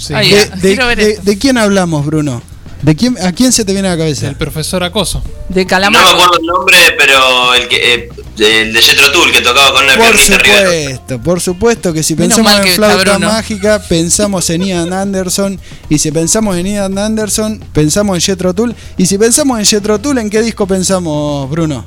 de 1.24 1.38
quién 1.40 1.58
hablamos, 1.58 2.06
Bruno? 2.06 2.42
¿De 2.82 2.96
quién, 2.96 3.18
¿A 3.24 3.32
quién 3.32 3.52
se 3.52 3.66
te 3.66 3.74
viene 3.74 3.88
a 3.88 3.92
la 3.92 3.98
cabeza? 3.98 4.28
El 4.28 4.36
profesor 4.36 4.84
Acoso. 4.84 5.24
De 5.50 5.64
No 5.64 5.68
calamar. 5.68 6.04
me 6.04 6.10
acuerdo 6.10 6.40
el 6.40 6.46
nombre, 6.46 6.78
pero 6.98 7.54
el 7.56 7.68
que 7.68 7.94
eh, 7.94 8.10
el 8.38 8.72
de 8.74 8.82
Jetro 8.82 9.12
Tull 9.12 9.32
que 9.32 9.42
tocaba 9.42 9.74
con 9.74 9.84
una 9.84 9.98
Por 9.98 10.18
supuesto, 10.18 11.20
por 11.22 11.42
supuesto 11.42 11.94
que 11.94 12.04
si 12.04 12.16
Menos 12.16 12.38
pensamos 12.38 12.58
en 12.60 12.64
que 12.64 12.70
está 12.72 13.00
flauta 13.00 13.20
mágica, 13.20 13.82
pensamos 13.82 14.50
en 14.52 14.64
Ian 14.64 14.94
Anderson. 14.94 15.60
Y 15.90 15.98
si 15.98 16.12
pensamos 16.12 16.56
en 16.58 16.68
Ian 16.68 16.98
Anderson, 16.98 17.64
pensamos 17.74 18.16
en 18.16 18.22
Jethro 18.22 18.54
Tull. 18.54 18.76
Y 18.96 19.06
si 19.08 19.18
pensamos 19.18 19.58
en 19.60 19.66
Jethro 19.66 20.00
Tull, 20.00 20.20
¿en 20.20 20.30
qué 20.30 20.42
disco 20.42 20.68
pensamos, 20.68 21.50
Bruno? 21.50 21.86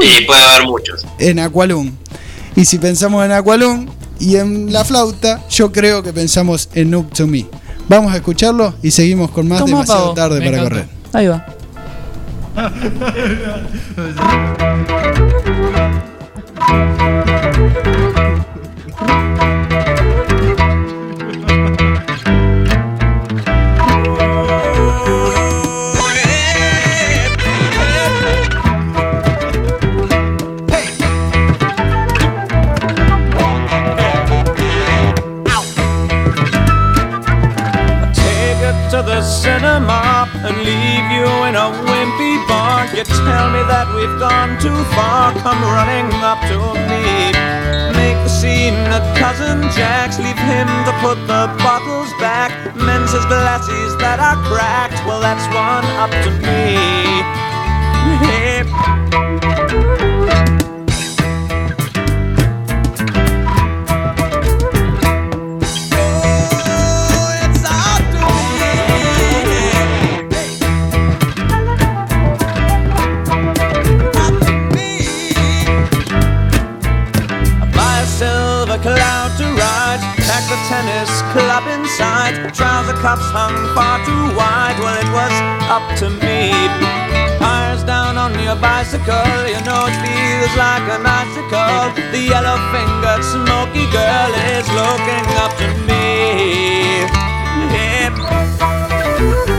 Y 0.00 0.24
puede 0.24 0.42
haber 0.42 0.66
muchos. 0.66 1.04
En 1.18 1.40
Aqualung. 1.40 1.90
Y 2.54 2.64
si 2.64 2.78
pensamos 2.78 3.24
en 3.24 3.32
Aqualung, 3.32 3.88
Y 4.18 4.36
en 4.36 4.72
la 4.72 4.82
flauta, 4.84 5.46
yo 5.50 5.70
creo 5.72 6.02
que 6.02 6.10
pensamos 6.12 6.70
en 6.74 6.94
Up 6.94 7.10
to 7.12 7.26
Me. 7.26 7.44
Vamos 7.88 8.12
a 8.12 8.16
escucharlo 8.16 8.74
y 8.82 8.90
seguimos 8.90 9.30
con 9.30 9.48
más 9.48 9.60
¿Cómo, 9.60 9.76
demasiado 9.76 10.02
Pavo? 10.02 10.14
tarde 10.14 10.40
Me 10.40 10.50
para 10.50 10.62
correr. 10.62 10.88
Ahí 11.12 11.26
va. 11.28 11.46
cinema 39.26 40.30
and 40.46 40.56
leave 40.62 41.06
you 41.10 41.26
in 41.50 41.54
a 41.58 41.68
wimpy 41.90 42.34
bar. 42.46 42.86
You 42.94 43.02
tell 43.02 43.50
me 43.50 43.62
that 43.66 43.90
we've 43.98 44.18
gone 44.22 44.54
too 44.62 44.78
far. 44.94 45.34
Come 45.42 45.60
running 45.74 46.08
up 46.22 46.38
to 46.46 46.58
me. 46.86 47.34
Make 47.98 48.18
the 48.22 48.30
scene 48.30 48.78
at 48.94 49.02
cousin 49.18 49.62
Jack's. 49.74 50.18
Leave 50.18 50.38
him 50.38 50.68
to 50.86 50.92
put 51.02 51.18
the 51.26 51.50
bottles 51.58 52.10
back. 52.22 52.54
Mends 52.76 53.12
his 53.12 53.26
glasses 53.26 53.96
that 53.98 54.22
are 54.22 54.38
cracked. 54.46 55.02
Well, 55.06 55.20
that's 55.20 55.46
one 55.50 55.86
up 55.98 56.14
to 56.24 56.30
me. 56.46 56.78
Hey. 58.22 59.25
Tennis 80.96 81.22
club 81.32 81.64
inside. 81.68 82.54
Trouser 82.54 82.96
cuffs 83.04 83.28
hung 83.30 83.56
far 83.74 83.98
too 84.04 84.36
wide. 84.36 84.76
Well, 84.80 84.96
it 84.96 85.10
was 85.12 85.34
up 85.68 85.84
to 86.00 86.08
me. 86.24 86.52
Tires 87.38 87.84
down 87.84 88.16
on 88.16 88.32
your 88.40 88.56
bicycle. 88.56 89.28
You 89.52 89.60
know 89.64 89.86
it 89.88 89.96
feels 90.00 90.54
like 90.56 90.86
an 90.96 91.04
icicle. 91.04 91.92
The 92.12 92.22
yellow 92.32 92.58
fingered 92.72 93.24
smoky 93.24 93.86
girl 93.92 94.30
is 94.56 94.66
looking 94.72 95.26
up 95.44 95.52
to 95.60 95.68
me. 95.86 97.04
Yeah. 97.74 99.55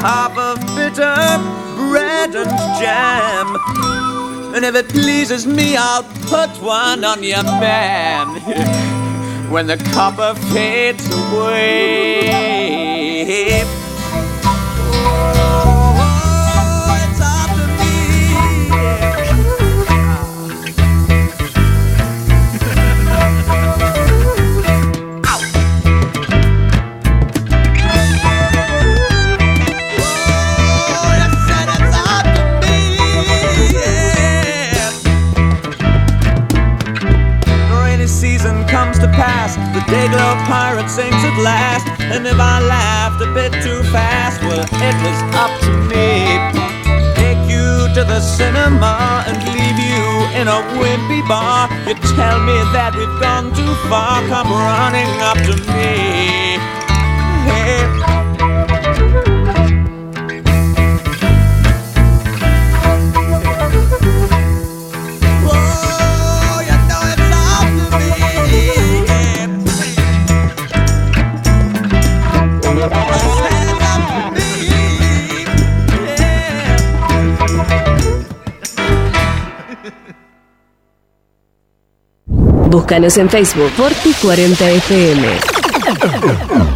Half 0.00 0.36
of 0.36 0.58
bitter 0.74 1.16
bread 1.76 2.34
and 2.34 2.50
jam. 2.78 3.56
And 4.54 4.64
if 4.64 4.74
it 4.74 4.88
pleases 4.88 5.46
me, 5.46 5.76
I'll 5.76 6.04
put 6.28 6.50
one 6.62 7.04
on 7.04 7.22
your 7.22 7.42
man 7.42 8.28
when 9.50 9.66
the 9.66 9.76
copper 9.76 10.34
fades 10.52 11.06
away. 11.12 12.56
Pass. 39.16 39.56
The 39.74 39.82
day 39.90 40.06
glow 40.08 40.32
pirate 40.46 40.88
sings 40.88 41.22
at 41.24 41.36
last. 41.42 41.84
And 42.12 42.26
if 42.26 42.38
I 42.38 42.60
laughed 42.60 43.20
a 43.24 43.28
bit 43.32 43.52
too 43.64 43.82
fast, 43.90 44.40
well, 44.44 44.62
it 44.62 44.96
was 45.02 45.18
up 45.34 45.52
to 45.66 45.72
me. 45.90 46.38
Take 47.16 47.42
you 47.48 47.88
to 47.96 48.04
the 48.04 48.20
cinema 48.20 49.24
and 49.26 49.36
leave 49.56 49.78
you 49.80 50.06
in 50.38 50.46
a 50.48 50.60
wimpy 50.78 51.26
bar. 51.26 51.68
You 51.88 51.94
tell 52.14 52.38
me 52.44 52.56
that 52.76 52.92
we've 52.94 53.18
gone 53.20 53.50
too 53.56 53.74
far. 53.88 54.20
Come 54.28 54.52
running 54.52 55.12
up 55.24 55.38
to 55.48 55.54
me. 55.74 56.60
Hey. 57.48 57.85
Búscanos 82.76 83.16
en 83.16 83.30
Facebook 83.30 83.70
Forti40FM. 83.78 86.75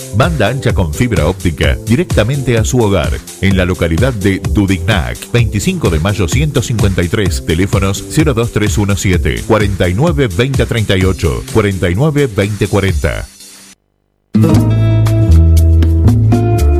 Banda 0.15 0.49
ancha 0.49 0.73
con 0.73 0.93
fibra 0.93 1.27
óptica 1.27 1.77
directamente 1.85 2.57
a 2.57 2.65
su 2.65 2.79
hogar. 2.79 3.11
En 3.41 3.57
la 3.57 3.65
localidad 3.65 4.13
de 4.13 4.39
Dudignac, 4.39 5.17
25 5.31 5.89
de 5.89 5.99
mayo 5.99 6.27
153, 6.27 7.45
teléfonos 7.45 8.03
02317 8.15 9.43
49 9.47 10.27
2038 10.27 11.43
49 11.53 12.27
2040. 12.27 13.27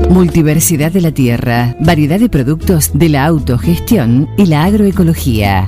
Multiversidad 0.10 0.92
de 0.92 1.02
la 1.02 1.12
tierra, 1.12 1.76
variedad 1.80 2.20
de 2.20 2.30
productos 2.30 2.92
de 2.94 3.10
la 3.10 3.26
autogestión 3.26 4.30
y 4.38 4.46
la 4.46 4.66
agroecología. 4.66 5.68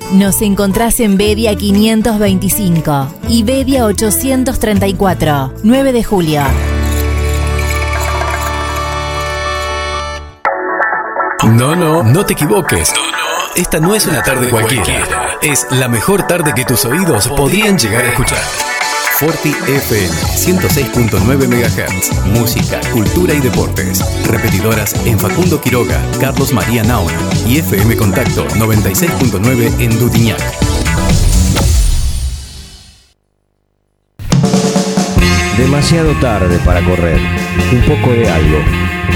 Nos 0.11 0.41
encontrás 0.41 0.99
en 0.99 1.15
Bedia 1.15 1.55
525 1.55 3.07
y 3.29 3.43
Bedia 3.43 3.85
834, 3.85 5.53
9 5.63 5.93
de 5.93 6.03
julio. 6.03 6.41
No, 11.45 11.77
no, 11.77 12.03
no 12.03 12.25
te 12.25 12.33
equivoques. 12.33 12.93
Esta 13.55 13.79
no 13.79 13.95
es 13.95 14.05
una 14.05 14.21
tarde 14.21 14.49
cualquiera. 14.49 15.37
Es 15.41 15.65
la 15.71 15.87
mejor 15.87 16.27
tarde 16.27 16.51
que 16.53 16.65
tus 16.65 16.83
oídos 16.83 17.29
podrían 17.29 17.77
llegar 17.77 18.03
a 18.03 18.09
escuchar. 18.09 18.41
Forti 19.21 19.49
FM 19.49 20.09
106.9 20.09 21.47
MHz. 21.47 22.25
Música, 22.25 22.81
cultura 22.91 23.35
y 23.35 23.39
deportes. 23.39 24.03
Repetidoras 24.25 24.95
en 25.05 25.19
Facundo 25.19 25.61
Quiroga, 25.61 26.01
Carlos 26.19 26.51
María 26.51 26.81
Naona 26.81 27.19
y 27.45 27.59
FM 27.59 27.97
Contacto 27.97 28.47
96.9 28.47 29.79
en 29.79 29.99
Dudiñac. 29.99 30.41
Demasiado 35.55 36.13
tarde 36.19 36.57
para 36.65 36.83
correr. 36.83 37.19
Un 37.71 37.81
poco 37.81 38.13
de 38.13 38.27
algo. 38.27 38.57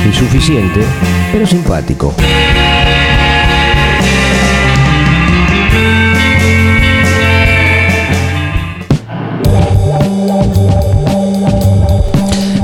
Insuficiente, 0.06 0.82
pero 1.32 1.48
simpático. 1.48 2.14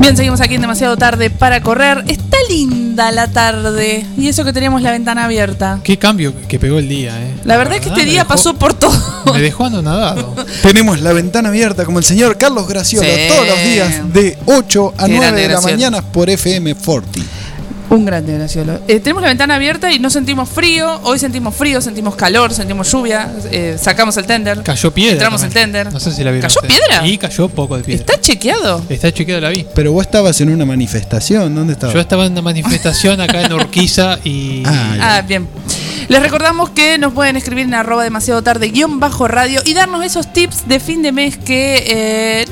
Bien, 0.01 0.17
seguimos 0.17 0.41
aquí 0.41 0.55
en 0.55 0.61
demasiado 0.61 0.97
tarde 0.97 1.29
para 1.29 1.61
correr. 1.61 2.03
Está 2.07 2.37
linda 2.49 3.11
la 3.11 3.27
tarde. 3.27 4.03
Y 4.17 4.27
eso 4.29 4.43
que 4.43 4.51
teníamos 4.51 4.81
la 4.81 4.89
ventana 4.91 5.25
abierta. 5.25 5.79
Qué 5.83 5.97
cambio 5.97 6.33
que 6.47 6.57
pegó 6.57 6.79
el 6.79 6.89
día, 6.89 7.21
eh. 7.21 7.35
La 7.45 7.55
verdad 7.55 7.75
es 7.75 7.81
que 7.81 7.89
este 7.89 8.01
me 8.01 8.09
día 8.09 8.21
dejó- 8.23 8.27
pasó 8.29 8.53
por 8.55 8.73
todo. 8.73 8.91
Me 9.31 9.39
dejó 9.41 9.65
anonadado. 9.65 10.35
Tenemos 10.63 11.01
la 11.01 11.13
ventana 11.13 11.49
abierta 11.49 11.85
como 11.85 11.99
el 11.99 12.03
señor 12.05 12.37
Carlos 12.39 12.67
Graciolo 12.67 13.07
Sí. 13.07 13.27
todos 13.27 13.47
los 13.47 13.63
días 13.63 14.13
de 14.13 14.37
8 14.47 14.93
a 14.97 15.05
Qué 15.05 15.11
9 15.11 15.19
grande 15.19 15.41
de 15.43 15.47
la 15.49 15.61
mañana 15.61 16.01
por 16.01 16.29
FM 16.31 16.73
40. 16.73 17.19
Un 17.91 18.05
grande 18.05 18.33
Graciolo. 18.37 18.79
Eh, 18.87 19.01
tenemos 19.01 19.21
la 19.21 19.27
ventana 19.27 19.55
abierta 19.55 19.91
y 19.91 19.99
no 19.99 20.09
sentimos 20.09 20.47
frío. 20.47 21.01
Hoy 21.03 21.19
sentimos 21.19 21.53
frío, 21.53 21.81
sentimos 21.81 22.15
calor, 22.15 22.53
sentimos 22.53 22.89
lluvia. 22.89 23.29
eh, 23.51 23.77
sacamos 23.77 24.15
el 24.15 24.25
tender. 24.25 24.63
Cayó 24.63 24.91
piedra. 24.93 25.13
Entramos 25.13 25.41
también. 25.41 25.57
el 25.57 25.71
tender. 25.73 25.93
No 25.93 25.99
sé 25.99 26.13
si 26.13 26.23
la 26.23 26.31
vieron. 26.31 26.47
¿Cayó 26.49 26.61
ustedes. 26.61 26.79
piedra? 26.87 27.03
Sí, 27.05 27.17
cayó 27.17 27.49
poco 27.49 27.75
de 27.75 27.83
piedra. 27.83 27.99
¿Está 28.05 28.21
chequeado? 28.21 28.81
Está 28.87 29.11
chequeado, 29.11 29.41
la 29.41 29.49
vi. 29.49 29.65
Pero 29.75 29.91
vos 29.91 30.05
estabas 30.05 30.39
en 30.39 30.49
una 30.51 30.65
manifestación, 30.65 31.53
¿dónde 31.53 31.73
estabas? 31.73 31.93
Yo 31.93 31.99
estaba 31.99 32.25
en 32.25 32.31
una 32.31 32.41
manifestación 32.41 33.19
acá 33.19 33.41
en 33.41 33.51
Urquiza 33.53 34.19
y. 34.23 34.63
Ah, 35.03 35.21
bien. 35.27 35.49
Les 36.07 36.21
recordamos 36.21 36.69
que 36.69 36.97
nos 36.97 37.11
pueden 37.13 37.35
escribir 37.35 37.65
en 37.65 37.73
arroba 37.73 38.03
demasiado 38.03 38.41
tarde 38.41 38.69
guion 38.69 38.99
bajo 38.99 39.27
radio 39.27 39.61
y 39.65 39.73
darnos 39.73 40.03
esos 40.05 40.31
tips 40.31 40.67
de 40.67 40.79
fin 40.79 41.01
de 41.01 41.11
mes 41.11 41.37
que 41.37 41.83
eh, 41.87 42.45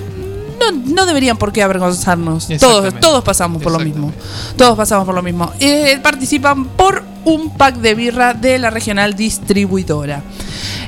no, 0.60 0.72
no 0.72 1.06
deberían 1.06 1.38
por 1.38 1.52
qué 1.52 1.64
avergonzarnos. 1.64 2.48
Todos, 2.60 2.94
todos 3.00 3.24
pasamos 3.24 3.62
por 3.62 3.72
lo 3.72 3.80
mismo. 3.80 4.12
Todos 4.58 4.78
pasamos 4.78 5.06
por 5.06 5.16
lo 5.16 5.22
mismo. 5.22 5.52
Eh, 5.60 6.00
participan 6.02 6.66
por 6.66 7.04
un 7.26 7.52
pack 7.56 7.76
de 7.78 7.96
birra 7.96 8.34
de 8.34 8.60
la 8.60 8.70
regional 8.70 9.16
distribuidora. 9.16 10.22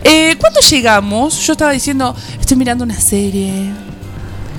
Eh, 0.04 0.36
¿Cuándo 0.40 0.60
llegamos? 0.62 1.46
Yo 1.46 1.54
estaba 1.54 1.72
diciendo, 1.72 2.16
estoy 2.40 2.58
mirando 2.58 2.84
una 2.84 3.00
serie. 3.00 3.72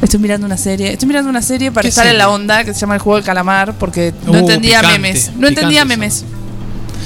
Estoy 0.00 0.18
mirando 0.20 0.46
una 0.46 0.56
serie. 0.56 0.92
Estoy 0.92 1.06
mirando 1.08 1.30
una 1.30 1.42
serie 1.42 1.70
para 1.70 1.82
¿Qué 1.82 1.88
estar 1.88 2.04
en 2.06 2.10
serie? 2.10 2.18
la 2.18 2.28
onda 2.28 2.64
que 2.64 2.74
se 2.74 2.80
llama 2.80 2.94
El 2.94 3.00
juego 3.00 3.16
del 3.16 3.24
calamar 3.24 3.74
porque 3.78 4.12
no 4.26 4.32
Uh, 4.32 4.36
entendía 4.36 4.80
picante, 4.80 4.98
memes. 4.98 5.30
No 5.36 5.46
entendía 5.48 5.84
memes. 5.84 6.24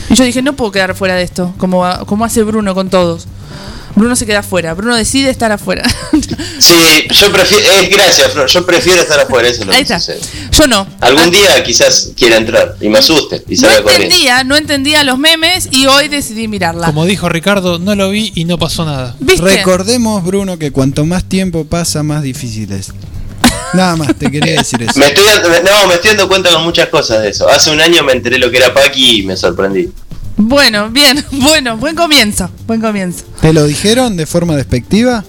Y 0.09 0.15
yo 0.15 0.25
dije, 0.25 0.41
no 0.41 0.55
puedo 0.55 0.71
quedar 0.73 0.95
fuera 0.95 1.15
de 1.15 1.23
esto, 1.23 1.53
como, 1.59 1.85
como 2.07 2.25
hace 2.25 2.43
Bruno 2.43 2.75
con 2.75 2.89
todos. 2.91 3.27
Bruno 3.97 4.15
se 4.15 4.27
queda 4.27 4.41
afuera. 4.41 4.75
Bruno 4.75 4.95
decide 4.95 5.31
estar 5.31 5.51
afuera. 5.51 5.83
Sí, 6.59 7.07
yo 7.21 7.31
prefiero. 7.31 7.71
Es 7.71 7.91
gracias, 7.91 8.33
Flor. 8.33 8.49
Yo 8.49 8.65
prefiero 8.67 9.01
estar 9.03 9.21
afuera, 9.21 9.47
eso 9.47 9.61
es 9.61 9.67
lo 9.67 9.73
Ahí 9.73 9.79
que 9.79 9.83
está. 9.85 10.01
sucede. 10.01 10.21
Yo 10.51 10.67
no. 10.67 10.87
Algún 11.01 11.31
día 11.31 11.63
quizás 11.63 12.11
quiera 12.17 12.37
entrar 12.39 12.77
y 12.81 12.89
me 12.89 12.99
asuste 12.99 13.45
y 13.47 13.57
No 13.57 13.69
salga 13.69 13.93
entendía, 13.95 14.43
no 14.43 14.57
entendía 14.57 15.05
los 15.05 15.19
memes 15.19 15.69
y 15.71 15.87
hoy 15.87 16.09
decidí 16.09 16.49
mirarla. 16.49 16.87
Como 16.87 17.05
dijo 17.05 17.29
Ricardo, 17.29 17.79
no 17.79 17.95
lo 17.95 18.09
vi 18.11 18.33
y 18.35 18.47
no 18.47 18.59
pasó 18.59 18.85
nada. 18.87 19.15
¿Viste? 19.21 19.43
Recordemos, 19.45 20.25
Bruno, 20.25 20.59
que 20.59 20.73
cuanto 20.73 21.05
más 21.05 21.25
tiempo 21.25 21.67
pasa, 21.67 22.03
más 22.03 22.23
difícil 22.23 22.73
es. 22.73 22.89
Nada 23.75 23.97
más, 23.97 24.15
te 24.17 24.31
quería 24.31 24.55
decir 24.59 24.83
eso. 24.83 24.99
Me 24.99 25.09
estoy, 25.09 25.25
no, 25.25 25.87
me 25.89 25.95
estoy 25.95 26.11
dando 26.11 26.27
cuenta 26.29 26.51
con 26.51 26.65
muchas 26.65 26.89
cosas 26.89 27.23
de 27.23 27.29
eso. 27.29 27.49
Hace 27.49 27.71
un 27.71 27.81
año 27.81 28.03
me 28.03 28.13
enteré 28.13 28.39
lo 28.39 28.51
que 28.51 28.57
era 28.57 28.73
Paki 28.73 29.21
y 29.21 29.23
me 29.25 29.37
sorprendí. 29.37 29.91
Bueno, 30.37 30.91
bien, 30.91 31.24
bueno, 31.32 31.76
buen 31.76 31.95
comienzo, 31.97 32.51
buen 32.66 32.80
comienzo. 32.80 33.24
¿Te 33.41 33.53
lo 33.53 33.64
dijeron 33.64 34.16
de 34.16 34.26
forma 34.26 34.55
despectiva? 34.57 35.24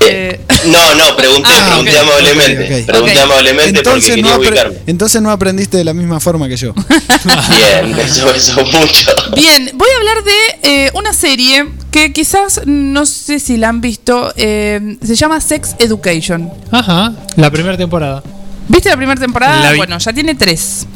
Eh, 0.00 0.40
No, 0.66 0.94
no, 0.94 1.16
pregunté, 1.16 1.48
Ah, 1.52 1.66
pregunté 1.68 1.98
amablemente. 1.98 2.84
Pregunté 2.86 3.20
amablemente 3.20 3.82
porque 3.82 3.98
Entonces 4.06 4.16
no, 4.22 4.36
ubicarme. 4.38 4.76
entonces 4.86 5.20
no 5.22 5.30
aprendiste 5.30 5.76
de 5.76 5.84
la 5.84 5.92
misma 5.92 6.18
forma 6.20 6.48
que 6.48 6.56
yo. 6.56 6.72
Bien, 7.50 7.98
eso, 7.98 8.32
eso 8.34 8.54
mucho. 8.64 9.10
Bien, 9.36 9.70
voy 9.74 9.88
a 9.94 9.96
hablar 9.98 10.24
de 10.24 10.86
eh, 10.86 10.90
una 10.94 11.12
serie 11.12 11.68
que 11.90 12.12
quizás 12.12 12.62
no 12.66 13.06
sé 13.06 13.38
si 13.40 13.56
la 13.58 13.68
han 13.68 13.80
visto. 13.80 14.32
eh, 14.36 14.96
se 15.04 15.14
llama 15.14 15.40
Sex 15.40 15.74
Education. 15.78 16.50
Ajá, 16.70 17.12
la 17.36 17.50
primera 17.50 17.76
temporada. 17.76 18.22
¿Viste 18.68 18.88
la 18.88 18.96
primera 18.96 19.20
temporada? 19.20 19.60
La. 19.72 19.76
Bueno, 19.76 19.98
ya 19.98 20.12
tiene 20.12 20.34
tres. 20.34 20.86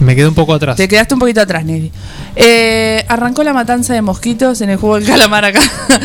Me 0.00 0.14
quedé 0.14 0.28
un 0.28 0.34
poco 0.34 0.54
atrás. 0.54 0.76
Te 0.76 0.86
quedaste 0.86 1.14
un 1.14 1.20
poquito 1.20 1.40
atrás, 1.40 1.64
Nelly. 1.64 1.90
Eh, 2.36 3.04
arrancó 3.08 3.42
la 3.42 3.52
matanza 3.52 3.94
de 3.94 4.02
mosquitos 4.02 4.60
en 4.60 4.70
el 4.70 4.76
juego 4.76 4.96
del 4.96 5.06
calamar 5.06 5.44
acá. 5.44 5.60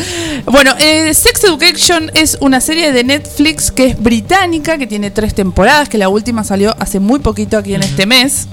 bueno, 0.46 0.72
eh, 0.78 1.14
Sex 1.14 1.44
Education 1.44 2.10
es 2.14 2.36
una 2.40 2.60
serie 2.60 2.92
de 2.92 3.04
Netflix 3.04 3.70
que 3.70 3.86
es 3.86 4.02
británica, 4.02 4.78
que 4.78 4.86
tiene 4.86 5.10
tres 5.10 5.34
temporadas, 5.34 5.88
que 5.88 5.98
la 5.98 6.08
última 6.08 6.42
salió 6.42 6.74
hace 6.80 6.98
muy 6.98 7.20
poquito 7.20 7.56
aquí 7.56 7.74
en 7.74 7.82
este 7.82 8.04
mes. 8.06 8.48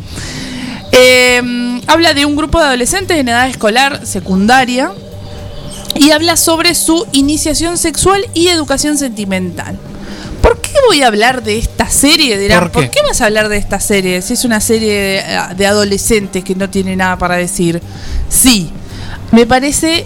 Eh, 0.91 1.81
habla 1.87 2.13
de 2.13 2.25
un 2.25 2.35
grupo 2.35 2.59
de 2.59 2.65
adolescentes 2.65 3.17
en 3.17 3.29
edad 3.29 3.49
escolar 3.49 4.05
secundaria 4.05 4.91
y 5.95 6.11
habla 6.11 6.37
sobre 6.37 6.75
su 6.75 7.07
iniciación 7.13 7.77
sexual 7.77 8.25
y 8.33 8.49
educación 8.49 8.97
sentimental. 8.97 9.79
¿Por 10.41 10.59
qué 10.61 10.71
voy 10.87 11.01
a 11.01 11.07
hablar 11.07 11.43
de 11.43 11.57
esta 11.57 11.89
serie? 11.89 12.37
Dirán, 12.37 12.59
¿Por 12.63 12.71
¿por 12.71 12.83
qué? 12.83 12.89
qué, 12.91 12.99
vas 13.07 13.21
a 13.21 13.25
hablar 13.25 13.49
de 13.49 13.57
esta 13.57 13.79
serie? 13.79 14.21
Si 14.21 14.33
es 14.33 14.45
una 14.45 14.59
serie 14.59 14.93
de, 14.93 15.17
eh, 15.19 15.39
de 15.55 15.67
adolescentes 15.67 16.43
que 16.43 16.55
no 16.55 16.69
tiene 16.69 16.95
nada 16.95 17.17
para 17.17 17.35
decir. 17.35 17.81
Sí, 18.29 18.71
me 19.31 19.45
parece 19.45 20.05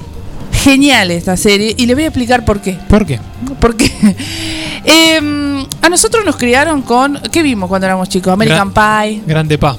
genial 0.51 1.11
esta 1.11 1.37
serie 1.37 1.75
y 1.77 1.85
le 1.85 1.93
voy 1.93 2.03
a 2.03 2.07
explicar 2.07 2.43
por 2.45 2.59
qué. 2.59 2.77
¿Por 2.89 3.05
qué? 3.05 3.19
Porque 3.59 3.91
em, 4.83 5.65
a 5.81 5.89
nosotros 5.89 6.25
nos 6.25 6.35
criaron 6.37 6.81
con. 6.81 7.19
¿Qué 7.31 7.43
vimos 7.43 7.69
cuando 7.69 7.85
éramos 7.85 8.09
chicos? 8.09 8.33
American 8.33 8.73
Pie. 8.73 9.21
Grande 9.25 9.57
pa. 9.57 9.77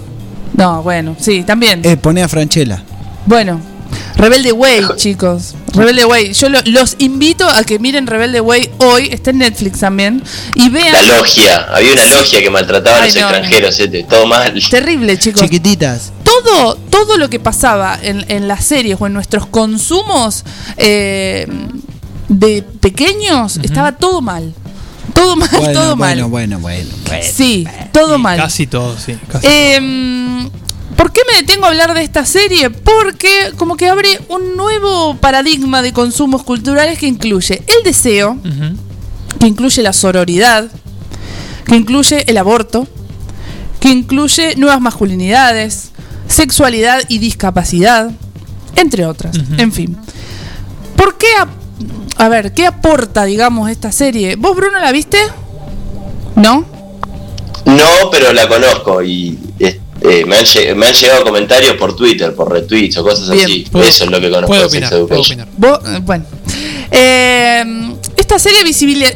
No, 0.55 0.83
bueno, 0.83 1.17
sí, 1.19 1.43
también. 1.43 1.81
Eh, 1.85 1.97
pone 1.97 2.23
a 2.23 2.29
Franchella. 2.29 2.83
Bueno, 3.27 3.61
Rebelde 4.17 4.53
Way, 4.53 4.83
chicos. 4.97 5.55
Rebelde 5.75 6.05
Way. 6.07 6.33
Yo 6.33 6.49
lo- 6.49 6.61
los 6.65 6.97
invito 6.99 7.47
a 7.49 7.63
que 7.65 7.79
miren 7.79 8.07
Rebelde 8.07 8.41
Way 8.41 8.71
hoy. 8.79 9.09
Está 9.13 9.31
en 9.31 9.39
Netflix 9.39 9.81
también. 9.81 10.23
Y 10.55 10.69
vean. 10.71 10.93
La 10.93 11.17
logia, 11.19 11.67
había 11.71 11.93
una 11.93 12.07
logia 12.07 12.41
que 12.41 12.51
maltrataba 12.51 12.99
a 12.99 13.05
los 13.05 13.15
no, 13.15 13.21
extranjeros, 13.21 13.79
este, 13.79 14.05
todo 14.05 14.27
mal. 14.27 14.55
Terrible, 14.71 15.19
chicos. 15.19 15.43
Chiquititas. 15.43 16.13
todo, 16.25 16.77
todo 16.77 17.17
lo 17.19 17.29
que 17.31 17.39
pasaba 17.41 17.99
en, 18.01 18.25
en 18.29 18.49
las 18.49 18.65
series 18.65 18.97
o 19.01 19.07
en 19.07 19.13
nuestros 19.13 19.47
consumos 19.47 20.45
eh, 20.77 21.47
de 22.29 22.63
pequeños 22.81 23.59
estaba 23.63 23.93
todo 23.93 24.21
mal. 24.21 24.53
Todo 25.15 25.37
mal, 25.37 25.49
Bueno, 25.51 25.73
todo 25.73 25.97
mal. 25.97 26.15
bueno, 26.15 26.29
bueno, 26.29 26.59
bueno, 26.59 26.91
bueno. 27.09 27.25
Sí, 27.33 27.67
todo 27.93 28.19
mal. 28.19 28.37
Casi 28.39 28.67
todo, 28.67 28.97
sí. 28.99 29.17
Casi 29.31 29.47
Em, 29.49 30.51
¿Por 30.97 31.13
qué 31.13 31.21
me 31.31 31.37
detengo 31.41 31.67
a 31.67 31.69
hablar 31.69 31.95
de 31.95 32.03
esta 32.03 32.25
serie? 32.25 32.71
Porque 32.71 33.53
como 33.57 33.77
que 33.77 33.89
abre 33.89 34.21
un 34.29 34.57
nuevo 34.57 35.17
paradigma 35.17 35.83
de 35.83 35.93
consumos 35.93 36.43
culturales 36.43 36.99
que 36.99 37.07
incluye 37.07 37.63
el 37.67 37.85
deseo, 37.85 38.39
que 39.39 39.47
incluye 39.47 39.83
la 39.83 39.93
sororidad, 39.93 40.71
que 41.67 41.77
incluye 41.77 42.25
el 42.31 42.39
aborto, 42.39 42.89
que 43.79 43.89
incluye 43.89 44.57
nuevas 44.57 44.81
masculinidades, 44.81 45.91
sexualidad 46.29 47.03
y 47.09 47.19
discapacidad, 47.19 48.11
entre 48.75 49.05
otras. 49.05 49.37
En 49.59 49.73
fin. 49.73 49.97
¿Por 50.97 51.19
qué? 51.19 51.27
A 52.17 52.29
ver, 52.29 52.55
¿qué 52.55 52.67
aporta, 52.67 53.25
digamos, 53.25 53.71
esta 53.71 53.93
serie? 53.93 54.37
¿Vos, 54.37 54.57
Bruno, 54.57 54.79
la 54.81 54.93
viste? 54.93 55.19
¿No? 56.37 56.65
No, 57.67 58.11
pero 58.11 58.33
la 58.33 58.49
conozco 58.49 59.03
y 59.03 59.39
este, 60.11 60.25
me, 60.27 60.37
han, 60.37 60.45
lle- 60.45 60.75
me 60.75 60.87
han 60.87 60.95
llegado 60.95 61.25
comentarios 61.25 61.77
por 61.77 61.95
Twitter, 61.97 62.35
por 62.35 62.53
retweets 62.53 62.97
o 62.99 63.03
cosas 63.05 63.31
Bien. 63.31 63.45
así. 63.45 63.67
Puedo- 63.71 63.85
Eso 63.87 64.05
es 64.05 64.11
lo 64.11 64.21
que 64.21 64.29
conozco 64.31 64.47
puedo 64.49 64.61
de 64.63 64.67
opinar, 64.69 64.93
Education. 64.93 65.41
Eh, 65.41 65.99
bueno. 66.03 66.25
Eh, 66.91 67.65
esta 68.17 68.39
serie 68.39 68.63
visibili- 68.65 69.15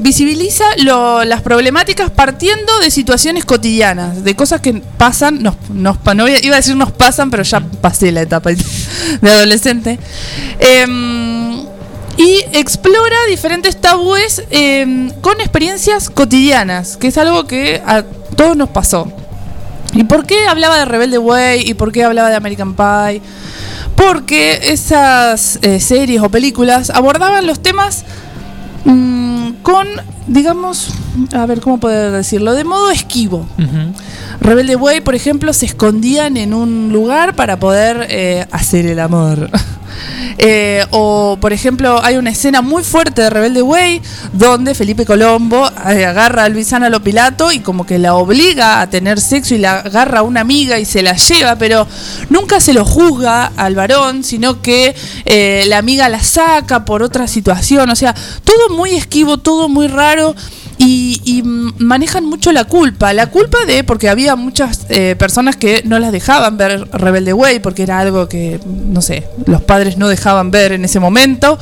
visibiliza 0.00 0.64
lo- 0.78 1.24
las 1.24 1.42
problemáticas 1.42 2.10
partiendo 2.10 2.78
de 2.80 2.90
situaciones 2.90 3.44
cotidianas, 3.44 4.24
de 4.24 4.34
cosas 4.36 4.60
que 4.60 4.74
pasan, 4.96 5.42
nos, 5.42 5.54
nos 5.70 5.96
no 6.14 6.28
iba 6.28 6.38
iba 6.42 6.54
a 6.54 6.58
decir 6.58 6.76
nos 6.76 6.92
pasan, 6.92 7.30
pero 7.30 7.42
ya 7.42 7.60
pasé 7.60 8.12
la 8.12 8.22
etapa 8.22 8.50
de 9.20 9.30
adolescente. 9.30 9.98
Eh, 10.58 10.86
y 12.16 12.36
explora 12.52 13.16
diferentes 13.28 13.80
tabúes 13.80 14.42
eh, 14.50 15.10
con 15.20 15.40
experiencias 15.40 16.10
cotidianas, 16.10 16.96
que 16.96 17.06
es 17.08 17.16
algo 17.18 17.46
que 17.46 17.80
a 17.86 18.02
todos 18.36 18.56
nos 18.56 18.68
pasó. 18.70 19.10
¿Y 19.92 20.04
por 20.04 20.24
qué 20.24 20.46
hablaba 20.46 20.78
de 20.78 20.84
Rebelde 20.84 21.18
Way? 21.18 21.62
¿Y 21.68 21.74
por 21.74 21.92
qué 21.92 22.04
hablaba 22.04 22.28
de 22.30 22.36
American 22.36 22.74
Pie? 22.74 23.22
Porque 23.96 24.72
esas 24.72 25.58
eh, 25.62 25.80
series 25.80 26.22
o 26.22 26.28
películas 26.28 26.90
abordaban 26.90 27.46
los 27.46 27.60
temas 27.60 28.04
mm, 28.84 29.50
con, 29.62 29.86
digamos, 30.26 30.92
a 31.32 31.44
ver, 31.46 31.60
¿cómo 31.60 31.78
poder 31.78 32.12
decirlo? 32.12 32.54
De 32.54 32.64
modo 32.64 32.90
esquivo. 32.90 33.46
Rebelde 34.40 34.76
Way, 34.76 35.02
por 35.02 35.14
ejemplo, 35.14 35.52
se 35.52 35.66
escondían 35.66 36.36
en 36.36 36.54
un 36.54 36.92
lugar 36.92 37.36
para 37.36 37.58
poder 37.58 38.06
eh, 38.08 38.46
hacer 38.50 38.86
el 38.86 38.98
amor. 39.00 39.50
Eh, 40.38 40.86
o, 40.90 41.36
por 41.38 41.52
ejemplo, 41.52 42.02
hay 42.02 42.16
una 42.16 42.30
escena 42.30 42.62
muy 42.62 42.82
fuerte 42.82 43.20
de 43.20 43.28
Rebelde 43.28 43.60
Way 43.60 44.00
donde 44.32 44.74
Felipe 44.74 45.04
Colombo 45.04 45.68
eh, 45.90 46.06
agarra 46.06 46.44
a 46.44 46.48
Luisana 46.48 46.88
Lopilato 46.88 47.52
y 47.52 47.60
como 47.60 47.84
que 47.84 47.98
la 47.98 48.14
obliga 48.14 48.80
a 48.80 48.88
tener 48.88 49.20
sexo 49.20 49.54
y 49.54 49.58
la 49.58 49.80
agarra 49.80 50.20
a 50.20 50.22
una 50.22 50.40
amiga 50.40 50.78
y 50.78 50.86
se 50.86 51.02
la 51.02 51.14
lleva, 51.14 51.56
pero 51.56 51.86
nunca 52.30 52.60
se 52.60 52.72
lo 52.72 52.86
juzga 52.86 53.52
al 53.56 53.74
varón, 53.74 54.24
sino 54.24 54.62
que 54.62 54.94
eh, 55.26 55.64
la 55.66 55.76
amiga 55.76 56.08
la 56.08 56.22
saca 56.22 56.86
por 56.86 57.02
otra 57.02 57.26
situación. 57.26 57.90
O 57.90 57.96
sea, 57.96 58.14
todo 58.44 58.76
muy 58.76 58.94
esquivo, 58.94 59.38
todo 59.38 59.68
muy 59.68 59.88
raro 59.88 60.34
y, 60.82 61.20
y, 61.26 61.42
manejan 61.42 62.24
mucho 62.24 62.52
la 62.52 62.64
culpa. 62.64 63.12
La 63.12 63.26
culpa 63.26 63.58
de, 63.66 63.84
porque 63.84 64.08
había 64.08 64.34
muchas 64.34 64.86
eh, 64.88 65.14
personas 65.18 65.56
que 65.56 65.82
no 65.84 65.98
las 65.98 66.10
dejaban 66.10 66.56
ver 66.56 66.88
Rebelde 66.92 67.34
Way, 67.34 67.60
porque 67.60 67.82
era 67.82 67.98
algo 67.98 68.30
que, 68.30 68.58
no 68.64 69.02
sé, 69.02 69.28
los 69.44 69.60
padres 69.60 69.98
no 69.98 70.08
dejaban 70.08 70.50
ver 70.50 70.72
en 70.72 70.86
ese 70.86 70.98
momento. 70.98 71.58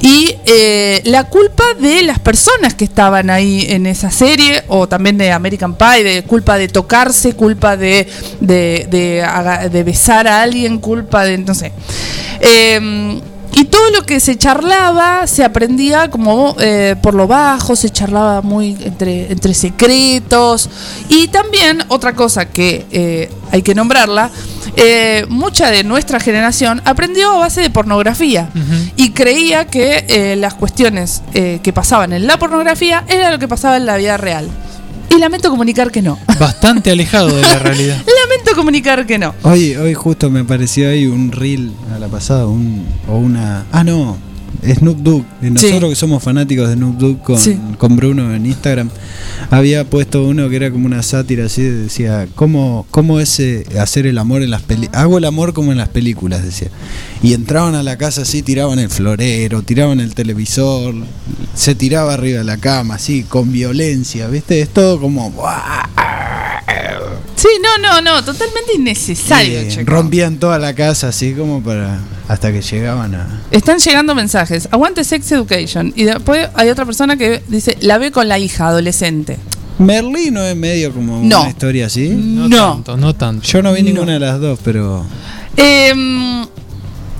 Y 0.00 0.34
eh, 0.44 1.02
la 1.04 1.28
culpa 1.28 1.62
de 1.80 2.02
las 2.02 2.18
personas 2.18 2.74
que 2.74 2.82
estaban 2.84 3.30
ahí 3.30 3.64
en 3.68 3.86
esa 3.86 4.10
serie, 4.10 4.64
o 4.66 4.88
también 4.88 5.18
de 5.18 5.30
American 5.30 5.76
Pie, 5.76 6.02
de 6.02 6.22
culpa 6.24 6.58
de 6.58 6.66
tocarse, 6.66 7.34
culpa 7.34 7.76
de, 7.76 8.08
de, 8.40 8.88
de 9.70 9.82
besar 9.84 10.26
a 10.26 10.42
alguien, 10.42 10.78
culpa 10.78 11.22
de, 11.22 11.38
no 11.38 11.54
sé. 11.54 11.72
Eh, 12.40 13.20
y 13.58 13.64
todo 13.64 13.90
lo 13.90 14.06
que 14.06 14.20
se 14.20 14.36
charlaba 14.36 15.26
se 15.26 15.42
aprendía 15.42 16.10
como 16.10 16.54
eh, 16.60 16.94
por 17.02 17.14
lo 17.14 17.26
bajo, 17.26 17.74
se 17.74 17.90
charlaba 17.90 18.40
muy 18.40 18.76
entre, 18.80 19.32
entre 19.32 19.52
secretos. 19.52 20.70
Y 21.08 21.26
también 21.28 21.82
otra 21.88 22.14
cosa 22.14 22.46
que 22.46 22.86
eh, 22.92 23.28
hay 23.50 23.62
que 23.62 23.74
nombrarla, 23.74 24.30
eh, 24.76 25.26
mucha 25.28 25.72
de 25.72 25.82
nuestra 25.82 26.20
generación 26.20 26.80
aprendió 26.84 27.32
a 27.32 27.38
base 27.38 27.60
de 27.60 27.68
pornografía 27.68 28.48
y 28.94 29.10
creía 29.10 29.64
que 29.64 30.04
eh, 30.08 30.36
las 30.36 30.54
cuestiones 30.54 31.22
eh, 31.34 31.58
que 31.64 31.72
pasaban 31.72 32.12
en 32.12 32.28
la 32.28 32.38
pornografía 32.38 33.04
era 33.08 33.32
lo 33.32 33.40
que 33.40 33.48
pasaba 33.48 33.76
en 33.76 33.86
la 33.86 33.96
vida 33.96 34.16
real. 34.16 34.48
Y 35.10 35.18
lamento 35.18 35.50
comunicar 35.50 35.90
que 35.90 36.02
no. 36.02 36.18
Bastante 36.38 36.90
alejado 36.90 37.28
de 37.28 37.42
la 37.42 37.58
realidad. 37.60 37.96
Lamento 37.96 38.54
comunicar 38.54 39.06
que 39.06 39.18
no. 39.18 39.34
Hoy, 39.42 39.74
hoy 39.76 39.94
justo 39.94 40.30
me 40.30 40.44
pareció 40.44 40.90
ahí 40.90 41.06
un 41.06 41.32
reel 41.32 41.72
a 41.94 41.98
la 41.98 42.08
pasada, 42.08 42.46
un, 42.46 42.86
o 43.08 43.16
una... 43.16 43.64
Ah, 43.72 43.84
no, 43.84 44.16
Snoop 44.62 44.98
Dogg. 44.98 45.24
Y 45.42 45.50
nosotros 45.50 45.90
que 45.90 45.96
somos 45.96 46.22
fanáticos 46.22 46.68
de 46.68 46.74
Snoop 46.74 46.96
Dogg 46.98 47.22
con, 47.22 47.38
Sí. 47.38 47.58
con 47.78 47.96
Bruno 47.96 48.34
en 48.34 48.46
Instagram, 48.46 48.90
había 49.50 49.84
puesto 49.88 50.24
uno 50.24 50.48
que 50.48 50.56
era 50.56 50.70
como 50.70 50.86
una 50.86 51.02
sátira 51.02 51.46
así, 51.46 51.62
decía, 51.62 52.26
¿cómo, 52.34 52.86
cómo 52.90 53.20
es 53.20 53.38
eh, 53.40 53.64
hacer 53.80 54.06
el 54.06 54.18
amor 54.18 54.42
en 54.42 54.50
las 54.50 54.62
películas? 54.62 55.00
Hago 55.00 55.18
el 55.18 55.24
amor 55.24 55.52
como 55.52 55.72
en 55.72 55.78
las 55.78 55.88
películas, 55.88 56.44
decía. 56.44 56.68
Y 57.22 57.34
entraban 57.34 57.74
a 57.74 57.82
la 57.82 57.96
casa 57.98 58.22
así, 58.22 58.42
tiraban 58.42 58.78
el 58.78 58.90
florero, 58.90 59.62
tiraban 59.62 60.00
el 60.00 60.14
televisor, 60.14 60.94
se 61.54 61.74
tiraba 61.74 62.14
arriba 62.14 62.38
de 62.38 62.44
la 62.44 62.56
cama, 62.56 62.94
así, 62.96 63.22
con 63.22 63.52
violencia, 63.52 64.28
¿viste? 64.28 64.60
Es 64.60 64.68
todo 64.68 65.00
como... 65.00 65.32
Sí, 67.38 67.46
no, 67.62 67.78
no, 67.80 68.00
no, 68.02 68.24
totalmente 68.24 68.72
innecesario, 68.74 69.60
eh, 69.60 69.84
rompían 69.84 70.38
toda 70.38 70.58
la 70.58 70.74
casa 70.74 71.08
así 71.08 71.34
como 71.34 71.62
para... 71.62 72.00
hasta 72.26 72.50
que 72.50 72.60
llegaban 72.62 73.14
a... 73.14 73.42
Están 73.52 73.78
llegando 73.78 74.12
mensajes. 74.16 74.68
Aguante 74.72 75.04
Sex 75.04 75.30
Education. 75.30 75.92
Y 75.94 76.02
después 76.02 76.48
hay 76.54 76.68
otra 76.68 76.84
persona 76.84 77.16
que 77.16 77.40
dice, 77.46 77.76
la 77.80 77.98
ve 77.98 78.10
con 78.10 78.26
la 78.26 78.40
hija 78.40 78.66
adolescente. 78.66 79.38
Merlí 79.78 80.32
no 80.32 80.42
es 80.42 80.56
medio 80.56 80.92
como 80.92 81.22
No. 81.22 81.42
una 81.42 81.48
historia 81.48 81.86
así. 81.86 82.08
No 82.08 82.48
No. 82.48 82.72
tanto, 82.74 82.96
no 82.96 83.14
tanto. 83.14 83.46
Yo 83.46 83.62
no 83.62 83.72
vi 83.72 83.82
ninguna 83.84 84.14
de 84.14 84.18
las 84.18 84.40
dos, 84.40 84.58
pero. 84.64 85.06
Eh, 85.56 86.44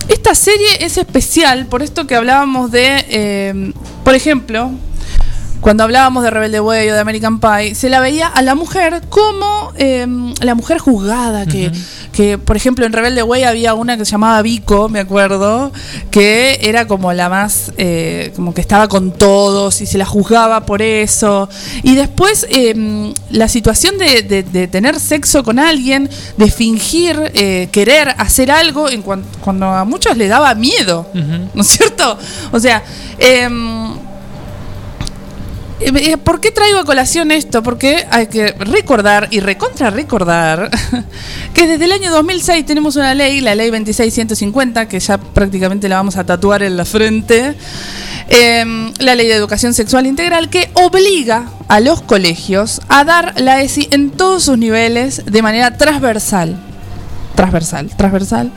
esta 0.08 0.34
serie 0.34 0.66
es 0.80 0.96
especial 0.98 1.66
por 1.66 1.82
esto 1.82 2.08
que 2.08 2.16
hablábamos 2.16 2.72
de, 2.72 3.04
eh, 3.08 3.72
por 4.04 4.16
ejemplo, 4.16 4.72
cuando 5.60 5.82
hablábamos 5.84 6.22
de 6.22 6.30
Rebelde 6.30 6.60
Way 6.60 6.88
o 6.90 6.94
de 6.94 7.00
American 7.00 7.40
Pie, 7.40 7.74
se 7.74 7.88
la 7.88 8.00
veía 8.00 8.26
a 8.28 8.42
la 8.42 8.54
mujer 8.54 9.02
como 9.08 9.72
eh, 9.76 10.06
la 10.40 10.54
mujer 10.54 10.78
juzgada, 10.78 11.46
que, 11.46 11.72
que 12.12 12.38
por 12.38 12.56
ejemplo 12.56 12.86
en 12.86 12.92
Rebelde 12.92 13.22
Way 13.22 13.42
había 13.44 13.74
una 13.74 13.96
que 13.96 14.04
se 14.04 14.12
llamaba 14.12 14.40
Vico, 14.42 14.88
me 14.88 15.00
acuerdo, 15.00 15.72
que 16.10 16.58
era 16.62 16.86
como 16.86 17.12
la 17.12 17.28
más, 17.28 17.72
eh, 17.76 18.32
como 18.36 18.54
que 18.54 18.60
estaba 18.60 18.88
con 18.88 19.10
todos 19.12 19.80
y 19.80 19.86
se 19.86 19.98
la 19.98 20.06
juzgaba 20.06 20.64
por 20.64 20.80
eso. 20.80 21.48
Y 21.82 21.94
después 21.96 22.46
eh, 22.50 23.12
la 23.30 23.48
situación 23.48 23.98
de, 23.98 24.22
de- 24.22 24.42
de 24.44 24.68
tener 24.68 24.98
sexo 25.00 25.42
con 25.42 25.58
alguien, 25.58 26.08
de 26.36 26.50
fingir 26.50 27.32
eh, 27.34 27.68
querer 27.72 28.14
hacer 28.18 28.50
algo, 28.50 28.88
en 28.88 29.02
cuan- 29.02 29.24
cuando 29.40 29.66
a 29.66 29.84
muchos 29.84 30.16
le 30.16 30.28
daba 30.28 30.54
miedo, 30.54 31.06
¿no 31.54 31.62
es 31.62 31.66
cierto? 31.68 32.16
O 32.52 32.60
sea, 32.60 32.82
em, 33.18 33.92
¿Por 36.24 36.40
qué 36.40 36.50
traigo 36.50 36.78
a 36.78 36.84
colación 36.84 37.30
esto? 37.30 37.62
Porque 37.62 38.04
hay 38.10 38.26
que 38.26 38.48
recordar 38.48 39.28
y 39.30 39.38
recontra 39.38 39.90
recordar 39.90 40.70
que 41.54 41.66
desde 41.68 41.84
el 41.84 41.92
año 41.92 42.10
2006 42.10 42.66
tenemos 42.66 42.96
una 42.96 43.14
ley, 43.14 43.40
la 43.40 43.54
ley 43.54 43.70
26150, 43.70 44.88
que 44.88 44.98
ya 44.98 45.18
prácticamente 45.18 45.88
la 45.88 45.96
vamos 45.96 46.16
a 46.16 46.24
tatuar 46.24 46.64
en 46.64 46.76
la 46.76 46.84
frente, 46.84 47.54
eh, 48.28 48.92
la 48.98 49.14
ley 49.14 49.28
de 49.28 49.34
educación 49.34 49.72
sexual 49.72 50.06
integral, 50.06 50.50
que 50.50 50.68
obliga 50.74 51.48
a 51.68 51.78
los 51.78 52.02
colegios 52.02 52.80
a 52.88 53.04
dar 53.04 53.40
la 53.40 53.62
ESI 53.62 53.88
en 53.92 54.10
todos 54.10 54.44
sus 54.44 54.58
niveles 54.58 55.22
de 55.26 55.42
manera 55.42 55.76
transversal 55.76 56.58
transversal, 57.38 57.88
transversal. 57.96 58.50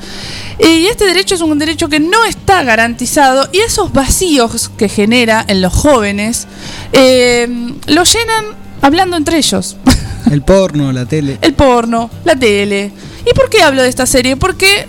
Y 0.63 0.85
este 0.85 1.05
derecho 1.05 1.35
es 1.35 1.41
un 1.41 1.57
derecho 1.57 1.89
que 1.89 1.99
no 1.99 2.23
está 2.25 2.63
garantizado 2.63 3.49
y 3.51 3.59
esos 3.59 3.91
vacíos 3.93 4.69
que 4.77 4.87
genera 4.89 5.43
en 5.47 5.59
los 5.61 5.73
jóvenes 5.73 6.47
eh, 6.93 7.47
lo 7.87 8.03
llenan 8.03 8.45
hablando 8.81 9.17
entre 9.17 9.37
ellos. 9.37 9.77
El 10.31 10.43
porno, 10.43 10.91
la 10.93 11.05
tele. 11.05 11.39
El 11.41 11.53
porno, 11.55 12.09
la 12.23 12.35
tele. 12.35 12.91
¿Y 13.29 13.33
por 13.33 13.49
qué 13.49 13.63
hablo 13.63 13.81
de 13.81 13.89
esta 13.89 14.05
serie? 14.05 14.37
Porque 14.37 14.85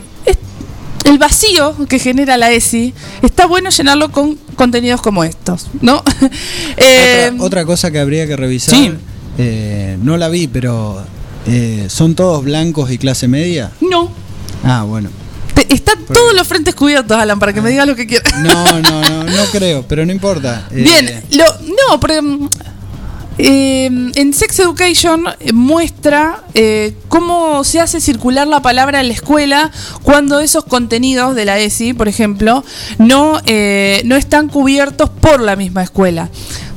el 1.04 1.18
vacío 1.18 1.74
que 1.88 1.98
genera 1.98 2.36
la 2.36 2.52
ESI 2.52 2.94
está 3.22 3.46
bueno 3.46 3.70
llenarlo 3.70 4.12
con 4.12 4.36
contenidos 4.54 5.00
como 5.02 5.24
estos, 5.24 5.68
¿no? 5.80 6.02
Eh, 6.76 7.30
otra, 7.34 7.44
otra 7.44 7.64
cosa 7.64 7.90
que 7.90 7.98
habría 7.98 8.26
que 8.26 8.36
revisar. 8.36 8.74
sí. 8.78 8.92
eh, 9.38 9.96
no 10.02 10.16
la 10.16 10.28
vi, 10.28 10.46
pero. 10.48 11.02
eh, 11.46 11.86
¿Son 11.88 12.14
todos 12.14 12.44
blancos 12.44 12.90
y 12.90 12.98
clase 12.98 13.26
media? 13.26 13.72
no. 13.80 14.10
Ah, 14.64 14.84
bueno. 14.84 15.08
Están 15.72 16.04
todos 16.04 16.34
los 16.34 16.46
frentes 16.46 16.74
cubiertos, 16.74 17.16
Alan, 17.16 17.38
para 17.38 17.52
que 17.52 17.62
me 17.62 17.70
digas 17.70 17.86
lo 17.86 17.96
que 17.96 18.06
quieras. 18.06 18.38
No, 18.40 18.80
no, 18.82 19.00
no, 19.00 19.24
no 19.24 19.44
creo, 19.50 19.86
pero 19.88 20.04
no 20.04 20.12
importa. 20.12 20.68
Eh, 20.72 20.82
Bien, 20.82 21.22
lo, 21.32 21.44
no, 21.66 22.00
pero 22.00 22.22
mm, 22.22 22.48
eh, 23.38 23.86
en 23.86 24.34
Sex 24.34 24.58
Education 24.58 25.24
eh, 25.40 25.52
muestra 25.52 26.44
eh, 26.54 26.94
cómo 27.08 27.64
se 27.64 27.80
hace 27.80 28.00
circular 28.00 28.46
la 28.46 28.60
palabra 28.60 29.00
en 29.00 29.08
la 29.08 29.14
escuela 29.14 29.70
cuando 30.02 30.40
esos 30.40 30.64
contenidos 30.64 31.34
de 31.34 31.44
la 31.44 31.58
ESI, 31.58 31.94
por 31.94 32.08
ejemplo, 32.08 32.64
no, 32.98 33.40
eh, 33.46 34.02
no 34.04 34.16
están 34.16 34.48
cubiertos 34.48 35.08
por 35.08 35.40
la 35.40 35.56
misma 35.56 35.82
escuela. 35.82 36.28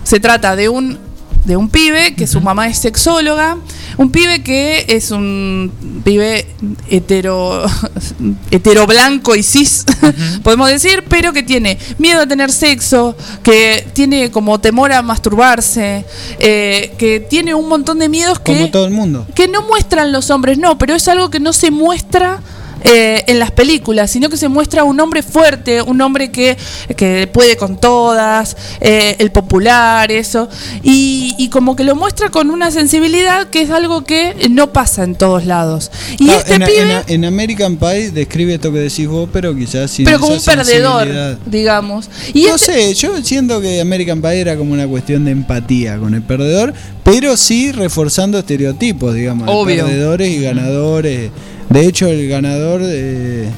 Se 0.04 0.20
trata 0.20 0.56
de 0.56 0.70
un 0.70 1.00
de 1.46 1.56
un 1.56 1.70
pibe 1.70 2.16
que 2.16 2.28
su 2.28 2.42
mamá 2.42 2.68
es 2.68 2.80
sexóloga, 2.80 3.58
un 3.98 4.12
pibe 4.12 4.44
que 4.44 4.86
es 4.88 5.12
un 5.12 5.72
pibe 6.04 6.46
hetero, 6.90 7.64
hetero 8.52 8.88
blanco 8.88 9.36
y 9.36 9.44
cis, 9.44 9.86
podemos 10.44 10.70
decir, 10.70 11.04
pero 11.08 11.34
que 11.34 11.44
tiene 11.44 11.78
miedo 11.98 12.22
a 12.22 12.28
tener 12.28 12.52
sexo, 12.52 13.16
que 13.44 13.88
tiene 13.94 14.32
como 14.32 14.60
temor 14.60 14.92
a 14.92 15.02
masturbarse, 15.02 16.06
eh, 16.40 16.94
que 16.98 17.20
tiene 17.20 17.54
un 17.54 17.70
montón 17.70 18.00
de 18.00 18.10
miedos 18.10 18.40
como 18.40 18.66
que, 18.66 18.68
todo 18.68 18.86
el 18.86 18.92
mundo. 18.92 19.28
que 19.36 19.48
no 19.48 19.62
muestran 19.62 20.12
los 20.12 20.30
hombres, 20.32 20.58
no, 20.58 20.78
pero 20.78 20.96
es 20.96 21.08
algo 21.08 21.30
que 21.30 21.40
no 21.40 21.54
se 21.54 21.70
muestra 21.72 22.42
eh, 22.86 23.24
en 23.28 23.40
las 23.40 23.52
películas, 23.52 24.12
sino 24.12 24.30
que 24.30 24.38
se 24.38 24.48
muestra 24.48 24.84
un 24.84 25.00
hombre 25.00 25.24
fuerte, 25.24 25.82
un 25.82 26.00
hombre 26.02 26.32
que, 26.32 26.56
que 26.96 27.28
puede 27.28 27.58
con 27.58 27.78
todas, 27.80 28.56
eh, 28.80 29.16
el 29.20 29.32
popular, 29.32 30.12
eso, 30.12 30.48
y, 30.84 31.36
y 31.38 31.50
como 31.50 31.76
que 31.76 31.84
lo 31.84 31.96
muestra 31.96 32.30
con 32.30 32.50
una 32.52 32.70
sensibilidad 32.72 33.48
que 33.50 33.62
es 33.64 33.72
algo 33.72 34.04
que 34.04 34.48
no 34.50 34.72
pasa 34.72 35.04
en 35.04 35.16
todos 35.16 35.46
lados. 35.46 35.92
Y 36.20 36.30
Ah, 36.30 36.38
este 36.38 36.54
en, 36.56 36.64
pibe, 36.64 36.82
en- 36.82 37.04
en 37.08 37.26
American 37.26 37.78
Pie 37.78 38.12
describe 38.12 38.54
esto 38.54 38.72
que 38.72 38.80
decís 38.80 39.08
vos, 39.08 39.28
pero 39.34 39.56
quizás 39.56 39.90
sin 39.92 40.06
pero 40.06 40.20
como 40.20 40.34
un 40.34 40.38
esa 40.38 40.56
perdedor, 40.56 41.00
sensibilidad. 41.04 41.38
digamos. 41.46 42.10
Y 42.34 42.44
no 42.44 42.56
este- 42.56 42.74
sé, 42.74 42.94
yo 42.94 43.22
siento 43.24 43.60
que 43.62 43.82
American 43.82 44.22
Pie 44.22 44.40
era 44.42 44.56
como 44.56 44.74
una 44.74 44.88
cuestión 44.88 45.26
de 45.26 45.32
empatía 45.32 45.98
con 45.98 46.14
el 46.14 46.22
perdedor, 46.22 46.74
pero 47.04 47.36
sí 47.38 47.72
reforzando 47.72 48.38
estereotipos, 48.40 49.14
digamos, 49.16 49.48
de 49.68 49.76
perdedores 49.76 50.30
y 50.30 50.42
ganadores. 50.42 51.32
De 51.70 51.86
hecho, 51.88 52.08
el 52.08 52.28
ganador 52.30 52.82
eh, 52.84 53.50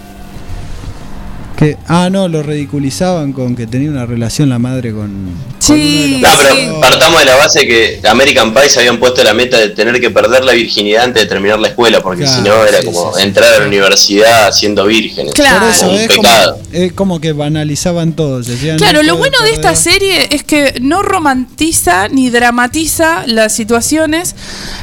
que 1.58 1.76
ah 1.88 2.10
no, 2.12 2.28
lo 2.28 2.44
ridiculizaban 2.44 3.34
con 3.34 3.56
que 3.56 3.66
tenía 3.66 3.90
una 3.90 4.06
relación 4.06 4.48
la 4.48 4.60
madre 4.60 4.92
con 4.94 5.32
Sí, 5.58 6.20
No, 6.22 6.30
pero 6.38 6.80
partamos 6.80 7.20
de 7.20 7.26
la 7.26 7.36
base 7.36 7.66
que 7.66 8.00
American 8.08 8.54
Pie 8.54 8.70
se 8.70 8.80
habían 8.80 9.00
puesto 9.00 9.24
la 9.24 9.34
meta 9.34 9.58
de 9.58 9.70
tener 9.70 10.00
que 10.00 10.12
perder 10.12 10.46
la 10.46 10.54
virginidad 10.54 11.06
antes 11.06 11.24
de 11.24 11.28
terminar 11.30 11.60
la 11.60 11.70
escuela, 11.70 12.00
porque 12.02 12.24
Claro, 12.24 12.44
si 12.44 12.48
no 12.48 12.64
era 12.64 12.80
sí, 12.82 12.86
como 12.86 13.12
sí, 13.14 13.22
sí. 13.22 13.28
entrar 13.28 13.54
a 13.56 13.60
la 13.60 13.66
universidad 13.66 14.52
siendo 14.52 14.86
vírgenes. 14.86 15.34
Por 15.34 15.46
eso 15.46 15.90
un 15.90 15.96
es 15.96 16.08
como, 16.10 16.22
pecado. 16.22 16.60
es 16.72 16.94
como 16.94 17.20
que 17.20 17.34
banalizaban 17.34 18.14
todo. 18.14 18.40
decían, 18.44 18.78
Claro, 18.78 19.02
"No 19.02 19.14
lo 19.14 19.18
bueno 19.18 19.38
de 19.42 19.50
esta 19.50 19.74
perder". 19.74 19.78
serie 19.78 20.28
es 20.30 20.44
que 20.44 20.76
no 20.80 21.02
romantiza 21.02 22.08
ni 22.08 22.30
dramatiza 22.30 23.24
las 23.26 23.52
situaciones, 23.54 24.36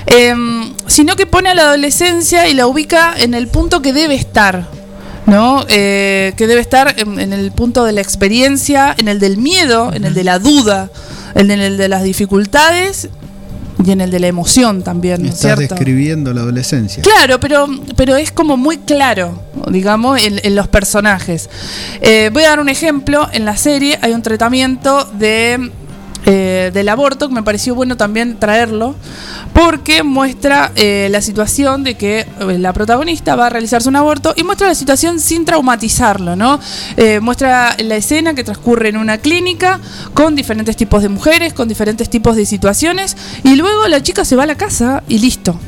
em, 0.06 0.72
sino 0.88 1.14
que 1.14 1.26
pone 1.26 1.50
a 1.50 1.54
la 1.54 1.62
adolescencia 1.68 2.48
y 2.48 2.54
la 2.54 2.66
ubica 2.66 3.14
en 3.16 3.34
el 3.34 3.46
punto 3.46 3.80
que 3.80 3.92
debe 3.92 4.16
estar. 4.16 4.68
¿No? 5.26 5.64
Eh, 5.68 6.34
que 6.36 6.46
debe 6.46 6.60
estar 6.60 6.94
en, 6.98 7.18
en 7.18 7.32
el 7.32 7.50
punto 7.52 7.84
de 7.84 7.92
la 7.92 8.02
experiencia, 8.02 8.94
en 8.98 9.08
el 9.08 9.18
del 9.20 9.38
miedo, 9.38 9.90
en 9.92 10.04
el 10.04 10.12
de 10.12 10.22
la 10.22 10.38
duda, 10.38 10.90
en 11.34 11.50
el 11.50 11.76
de 11.78 11.88
las 11.88 12.02
dificultades 12.02 13.08
y 13.84 13.90
en 13.90 14.00
el 14.00 14.10
de 14.10 14.20
la 14.20 14.26
emoción 14.28 14.82
también, 14.82 15.22
¿no 15.22 15.28
es 15.28 15.34
Estás 15.34 15.56
cierto? 15.58 15.74
describiendo 15.74 16.32
la 16.32 16.42
adolescencia. 16.42 17.02
Claro, 17.02 17.40
pero, 17.40 17.66
pero 17.96 18.16
es 18.16 18.32
como 18.32 18.56
muy 18.56 18.78
claro, 18.78 19.42
digamos, 19.70 20.22
en, 20.22 20.40
en 20.42 20.54
los 20.54 20.68
personajes. 20.68 21.48
Eh, 22.00 22.30
voy 22.32 22.44
a 22.44 22.50
dar 22.50 22.60
un 22.60 22.68
ejemplo. 22.68 23.28
En 23.32 23.44
la 23.44 23.56
serie 23.56 23.98
hay 24.02 24.12
un 24.12 24.22
tratamiento 24.22 25.04
de, 25.18 25.70
eh, 26.26 26.70
del 26.72 26.88
aborto 26.88 27.28
que 27.28 27.34
me 27.34 27.42
pareció 27.42 27.74
bueno 27.74 27.96
también 27.96 28.38
traerlo, 28.38 28.94
porque 29.52 30.02
muestra 30.02 30.72
eh, 30.74 31.08
la 31.10 31.20
situación 31.20 31.84
de 31.84 31.96
que 31.96 32.20
eh, 32.20 32.26
la 32.58 32.72
protagonista 32.72 33.36
va 33.36 33.46
a 33.46 33.50
realizarse 33.50 33.88
un 33.88 33.96
aborto 33.96 34.32
y 34.36 34.42
muestra 34.42 34.66
la 34.68 34.74
situación 34.74 35.20
sin 35.20 35.44
traumatizarlo, 35.44 36.34
¿no? 36.36 36.58
Eh, 36.96 37.20
muestra 37.20 37.76
la 37.78 37.96
escena 37.96 38.34
que 38.34 38.42
transcurre 38.44 38.88
en 38.88 38.96
una 38.96 39.18
clínica 39.18 39.80
con 40.14 40.34
diferentes 40.34 40.76
tipos 40.76 41.02
de 41.02 41.08
mujeres, 41.10 41.52
con 41.52 41.68
diferentes 41.68 42.08
tipos 42.08 42.36
de 42.36 42.46
situaciones, 42.46 43.16
y 43.42 43.56
luego 43.56 43.86
la 43.88 44.02
chica 44.02 44.24
se 44.24 44.34
va 44.36 44.44
a 44.44 44.46
la 44.46 44.56
casa 44.56 45.02
y 45.08 45.18
listo. 45.18 45.58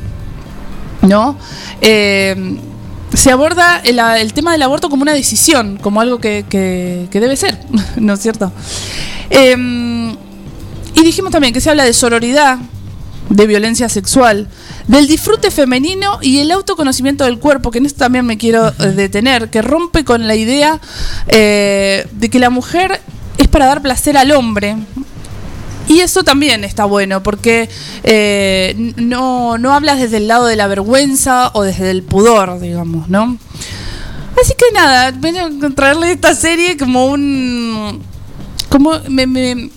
¿no? 1.03 1.37
Se 3.15 3.31
aborda 3.31 3.81
el, 3.85 3.99
el 3.99 4.33
tema 4.33 4.53
del 4.53 4.63
aborto 4.63 4.91
como 4.91 5.03
una 5.03 5.15
decisión, 5.15 5.79
como 5.81 6.01
algo 6.01 6.19
que, 6.19 6.45
que- 6.49 7.07
que 7.11 7.21
debe 7.21 7.37
ser, 7.37 7.59
¿no 7.97 8.15
es 8.15 8.21
cierto? 8.21 8.51
Eh, 9.31 9.57
y 10.97 11.05
dijimos 11.05 11.31
también 11.31 11.53
que 11.53 11.61
se 11.61 11.71
habla 11.71 11.85
de 11.85 11.93
sororidad, 11.93 12.59
de 13.29 13.47
violencia 13.47 13.89
sexual, 13.89 14.49
del 14.89 15.07
disfrute 15.07 15.51
femenino 15.51 16.19
y 16.23 16.39
el 16.39 16.51
autoconocimiento 16.51 17.25
del 17.25 17.39
cuerpo, 17.39 17.71
que 17.71 17.79
en 17.79 17.87
esto 17.87 17.99
también 17.99 18.25
me 18.25 18.39
quiero 18.39 18.69
eh, 18.69 18.87
detener, 18.89 19.51
que 19.51 19.61
rompe 19.61 20.05
con 20.05 20.27
la 20.27 20.35
idea 20.35 20.81
eh, 21.29 22.07
de 22.13 22.31
que 22.31 22.39
la 22.39 22.49
mujer 22.51 23.01
es 23.37 23.47
para 23.49 23.67
dar 23.67 23.83
placer 23.83 24.17
al 24.17 24.33
hombre. 24.33 24.77
Y 25.89 26.01
eso 26.01 26.25
también 26.25 26.65
está 26.65 26.85
bueno, 26.87 27.23
porque 27.23 27.69
eh, 28.03 28.93
no, 28.97 29.59
no 29.59 29.73
hablas 29.73 30.01
desde 30.01 30.17
el 30.17 30.29
lado 30.29 30.47
de 30.47 30.57
la 30.57 30.67
vergüenza 30.67 31.51
o 31.53 31.63
desde 31.63 31.91
el 31.91 32.03
pudor, 32.03 32.59
digamos, 32.59 33.09
¿no? 33.09 33.39
Así 34.43 34.55
que 34.59 34.65
nada, 34.73 35.13
vengo 35.13 35.67
a 35.67 35.71
traerle 35.71 36.13
esta 36.13 36.35
serie 36.35 36.77
como 36.77 37.07
un... 37.07 38.03
Como 38.69 38.95
me, 39.09 39.27
me, 39.27 39.71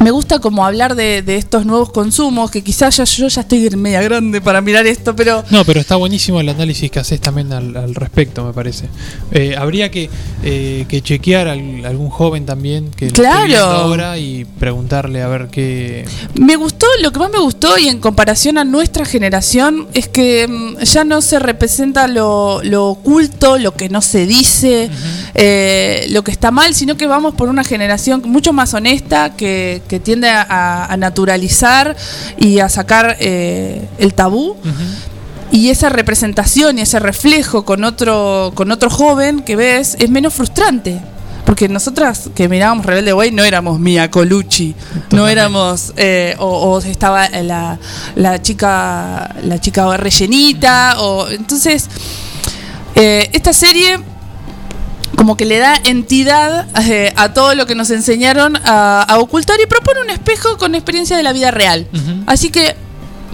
me 0.00 0.10
gusta 0.10 0.38
como 0.38 0.64
hablar 0.64 0.94
de, 0.94 1.20
de 1.20 1.36
estos 1.36 1.66
nuevos 1.66 1.90
consumos, 1.92 2.50
que 2.50 2.62
quizás 2.62 2.96
ya, 2.96 3.04
yo 3.04 3.28
ya 3.28 3.42
estoy 3.42 3.68
media 3.76 4.00
grande 4.00 4.40
para 4.40 4.62
mirar 4.62 4.86
esto, 4.86 5.14
pero... 5.14 5.44
No, 5.50 5.62
pero 5.66 5.78
está 5.78 5.96
buenísimo 5.96 6.40
el 6.40 6.48
análisis 6.48 6.90
que 6.90 6.98
haces 7.00 7.20
también 7.20 7.52
al, 7.52 7.76
al 7.76 7.94
respecto, 7.94 8.42
me 8.44 8.54
parece. 8.54 8.86
Eh, 9.30 9.54
habría 9.58 9.90
que, 9.90 10.08
eh, 10.42 10.86
que 10.88 11.02
chequear 11.02 11.48
al- 11.48 11.84
algún 11.84 12.08
joven 12.08 12.46
también 12.46 12.90
que 12.90 13.08
Claro. 13.08 13.58
ahora 13.62 14.16
y 14.16 14.46
preguntarle 14.46 15.20
a 15.22 15.28
ver 15.28 15.48
qué. 15.50 16.06
Me 16.34 16.56
gustó, 16.56 16.86
lo 17.02 17.12
que 17.12 17.18
más 17.18 17.30
me 17.30 17.38
gustó 17.38 17.76
y 17.76 17.88
en 17.88 18.00
comparación 18.00 18.56
a 18.56 18.64
nuestra 18.64 19.04
generación 19.04 19.86
es 19.92 20.08
que 20.08 20.48
mm, 20.48 20.78
ya 20.82 21.04
no 21.04 21.20
se 21.20 21.38
representa 21.38 22.08
lo, 22.08 22.62
lo 22.62 22.86
oculto, 22.86 23.58
lo 23.58 23.74
que 23.74 23.90
no 23.90 24.00
se 24.00 24.26
dice, 24.26 24.88
eh, 25.34 26.06
lo 26.10 26.22
que 26.24 26.30
está 26.30 26.50
mal, 26.50 26.74
sino 26.74 26.96
que 26.96 27.06
vamos 27.06 27.34
por 27.34 27.48
una 27.48 27.64
generación 27.64 28.22
mucho 28.26 28.52
más 28.52 28.74
honesta 28.74 29.36
que, 29.36 29.82
que 29.88 30.00
tiende 30.00 30.28
a, 30.28 30.86
a 30.86 30.96
naturalizar 30.96 31.96
y 32.38 32.58
a 32.58 32.68
sacar 32.68 33.16
eh, 33.20 33.88
el 33.98 34.14
tabú. 34.14 34.56
Y 35.52 35.70
esa 35.70 35.88
representación 35.88 36.78
y 36.78 36.82
ese 36.82 37.00
reflejo 37.00 37.64
con 37.64 37.82
otro, 37.82 38.52
con 38.54 38.70
otro 38.70 38.88
joven 38.88 39.40
que 39.40 39.56
ves 39.56 39.96
es 39.98 40.08
menos 40.08 40.32
frustrante. 40.32 41.00
Porque 41.44 41.68
nosotras 41.68 42.30
que 42.32 42.48
mirábamos 42.48 42.86
Rebelde 42.86 43.12
Way 43.12 43.32
no 43.32 43.42
éramos 43.42 43.80
Mia 43.80 44.08
Colucci, 44.08 44.76
no 45.10 45.26
éramos, 45.26 45.92
eh, 45.96 46.36
o, 46.38 46.46
o 46.46 46.78
estaba 46.78 47.28
la, 47.30 47.76
la 48.14 48.40
chica 48.40 49.34
la 49.42 49.58
chica 49.58 49.96
rellenita, 49.96 51.00
o 51.00 51.28
entonces 51.28 51.88
eh, 52.94 53.28
esta 53.32 53.52
serie 53.52 53.98
como 55.16 55.36
que 55.36 55.44
le 55.44 55.58
da 55.58 55.74
entidad 55.84 56.66
eh, 56.88 57.12
a 57.16 57.32
todo 57.34 57.54
lo 57.54 57.66
que 57.66 57.74
nos 57.74 57.90
enseñaron 57.90 58.56
a, 58.64 59.02
a 59.02 59.18
ocultar 59.18 59.58
y 59.62 59.66
propone 59.66 60.00
un 60.02 60.10
espejo 60.10 60.56
con 60.56 60.74
experiencia 60.74 61.16
de 61.16 61.22
la 61.22 61.32
vida 61.32 61.50
real. 61.50 61.86
Así 62.26 62.50
que 62.50 62.74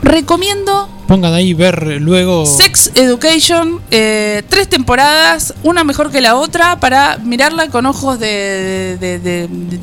recomiendo 0.02 0.88
Pongan 1.06 1.34
ahí 1.34 1.54
ver 1.54 2.00
luego. 2.00 2.44
Sex 2.46 2.90
Education, 2.96 3.80
eh, 3.92 4.42
tres 4.48 4.68
temporadas, 4.68 5.54
una 5.62 5.84
mejor 5.84 6.10
que 6.10 6.20
la 6.20 6.34
otra, 6.34 6.80
para 6.80 7.18
mirarla 7.18 7.68
con 7.68 7.86
ojos 7.86 8.18
de, 8.18 8.96
de- 8.98 9.20
de- 9.20 9.46
de- 9.48 9.78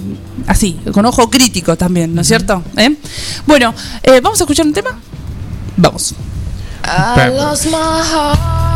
así, 0.47 0.77
con 0.91 1.05
ojo 1.05 1.29
crítico 1.29 1.77
también, 1.77 2.13
¿no 2.13 2.21
es 2.21 2.27
cierto? 2.27 2.61
¿Eh? 2.75 2.93
Bueno, 3.45 3.73
eh, 4.03 4.19
vamos 4.21 4.41
a 4.41 4.43
escuchar 4.43 4.65
un 4.65 4.73
tema. 4.73 4.99
Vamos. 5.77 6.13
I 6.85 7.29
lost 7.29 7.65
my 7.67 7.71
heart 7.71 8.72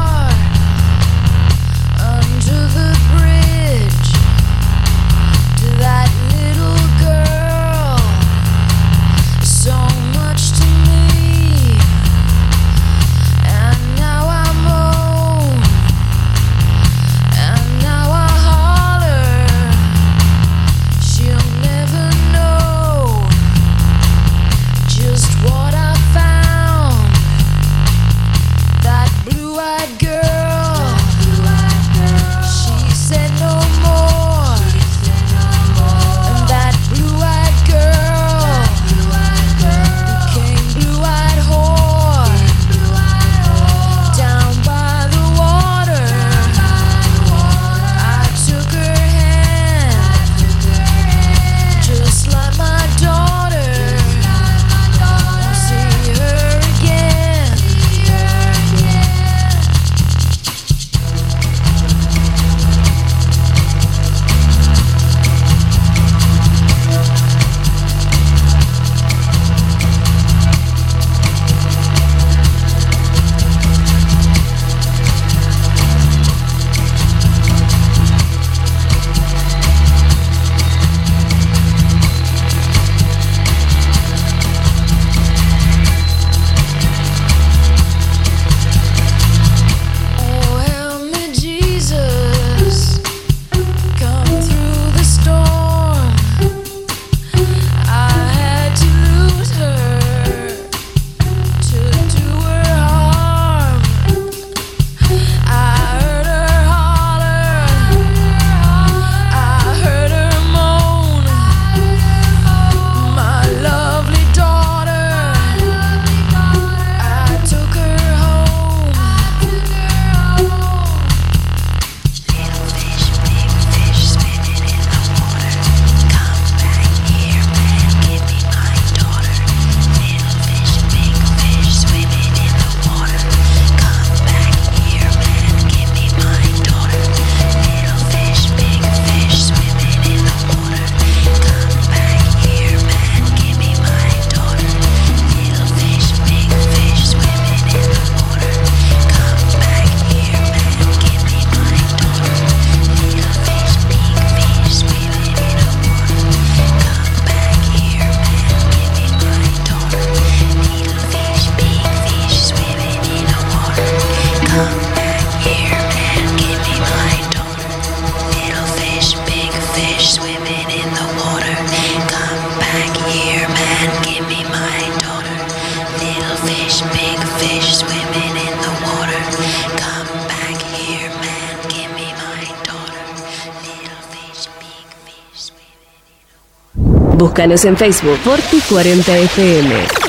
Búscanos 187.38 187.66
en 187.66 187.78
Facebook 187.78 188.18
Forti40FM. 188.26 190.08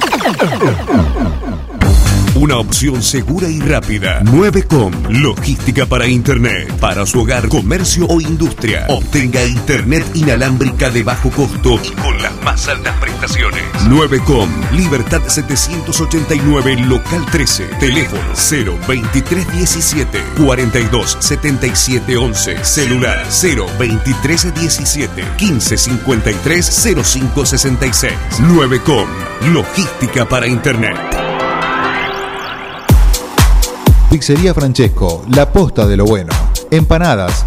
Una 2.36 2.56
opción 2.56 3.02
segura 3.02 3.50
y 3.50 3.60
rápida. 3.60 4.22
9com. 4.22 4.90
Logística 5.10 5.84
para 5.84 6.06
Internet. 6.06 6.72
Para 6.80 7.04
su 7.04 7.20
hogar, 7.20 7.48
comercio 7.48 8.06
o 8.06 8.18
industria. 8.22 8.86
Obtenga 8.88 9.44
Internet 9.44 10.06
inalámbrica 10.14 10.88
de 10.88 11.02
bajo 11.02 11.30
costo 11.30 11.78
más 12.58 12.68
altas 12.68 12.96
prestaciones. 12.98 13.62
9com. 13.88 14.48
Libertad 14.72 15.22
789, 15.26 16.76
local 16.86 17.24
13. 17.30 17.66
Teléfono 17.78 18.20
02317 18.34 20.20
42 20.44 21.16
77 21.20 22.16
11. 22.16 22.64
Celular 22.64 23.24
02317 23.28 25.24
1553 25.38 26.94
0566. 27.04 28.12
9com. 28.40 29.06
Logística 29.52 30.28
para 30.28 30.46
Internet. 30.48 30.96
Pizzería 34.10 34.54
Francesco, 34.54 35.24
la 35.28 35.52
posta 35.52 35.86
de 35.86 35.96
lo 35.96 36.06
bueno. 36.06 36.32
Empanadas, 36.70 37.46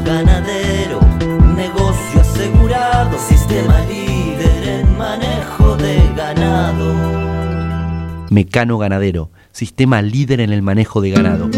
Mecano 8.31 8.77
Ganadero, 8.77 9.29
sistema 9.51 10.01
líder 10.01 10.39
en 10.39 10.53
el 10.53 10.61
manejo 10.61 11.01
de 11.01 11.11
ganado. 11.11 11.49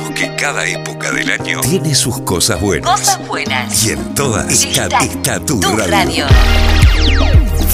Que 0.13 0.35
cada 0.35 0.65
época 0.65 1.11
del 1.11 1.31
año 1.31 1.61
tiene 1.61 1.95
sus 1.95 2.19
cosas 2.21 2.59
buenas. 2.61 2.99
Cosas 2.99 3.27
buenas. 3.27 3.83
Y 3.85 3.91
en 3.91 4.13
todas 4.15 4.63
está, 4.63 4.87
está 4.99 5.39
tu, 5.39 5.59
Tu 5.59 5.71
radio. 5.75 5.91
radio. 5.91 6.25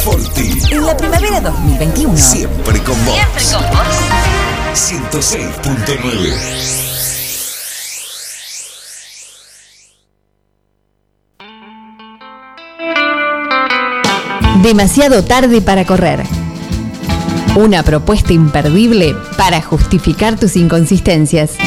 Forti. 0.03 0.59
En 0.71 0.85
la 0.85 0.95
primavera 0.95 1.41
2021. 1.41 2.15
Siempre 2.17 2.81
con 2.83 3.03
vos. 3.05 3.15
Siempre 3.15 3.43
con 3.51 3.61
vos. 3.71 3.88
106.9. 4.73 6.33
Demasiado 14.61 15.23
tarde 15.23 15.61
para 15.61 15.85
correr. 15.85 16.23
Una 17.58 17.82
propuesta 17.82 18.34
imperdible 18.34 19.16
para 19.36 19.64
justificar 19.64 20.39
tus 20.39 20.55
inconsistencias. 20.55 21.58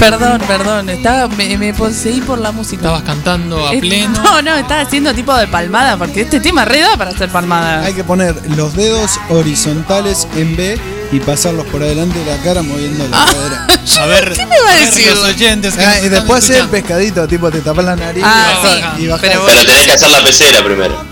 Perdón, 0.00 0.40
perdón, 0.46 0.88
estaba, 0.88 1.28
me, 1.28 1.58
me 1.58 1.74
poseí 1.74 2.20
por 2.22 2.38
la 2.40 2.52
música. 2.52 2.76
Estabas 2.80 3.02
cantando 3.02 3.66
a 3.68 3.70
pleno. 3.72 4.18
No, 4.22 4.40
no, 4.42 4.56
estaba 4.56 4.80
haciendo 4.80 5.12
tipo 5.14 5.34
de 5.36 5.46
palmada, 5.46 5.96
porque 5.98 6.22
este 6.22 6.40
tema 6.40 6.64
re 6.64 6.80
da 6.80 6.96
para 6.96 7.10
hacer 7.10 7.28
palmada. 7.28 7.84
Hay 7.84 7.92
que 7.92 8.02
poner 8.02 8.34
los 8.56 8.74
dedos 8.74 9.18
horizontales 9.28 10.26
en 10.36 10.56
B 10.56 10.78
y 11.12 11.20
pasarlos 11.20 11.66
por 11.66 11.82
adelante 11.82 12.18
de 12.18 12.24
la 12.36 12.42
cara 12.42 12.62
moviendo 12.62 13.06
la 13.08 13.24
cadera. 13.26 13.66
A 14.00 14.06
ver, 14.06 14.32
¿Qué 14.34 14.46
me 14.46 14.58
va 14.60 14.70
a 14.70 14.76
decir? 14.76 15.06
los 15.10 15.22
oyentes 15.24 15.74
que 15.74 15.84
Ah, 15.84 15.86
nos 15.88 15.94
y 15.96 15.98
están 16.06 16.10
después 16.12 16.44
hacer 16.44 16.56
el 16.56 16.62
escuchando. 16.62 16.88
pescadito, 16.88 17.28
tipo 17.28 17.50
te 17.50 17.60
tapas 17.60 17.84
la 17.84 17.96
nariz 17.96 18.22
Ah, 18.24 18.46
y 18.46 18.54
bajás. 18.64 18.96
sí, 18.96 19.02
y 19.02 19.06
bajás. 19.08 19.20
pero 19.28 19.44
Pero 19.46 19.64
tenés 19.66 19.84
que 19.86 19.92
hacer 19.92 20.10
la 20.10 20.22
pecera 20.22 20.64
primero. 20.64 21.04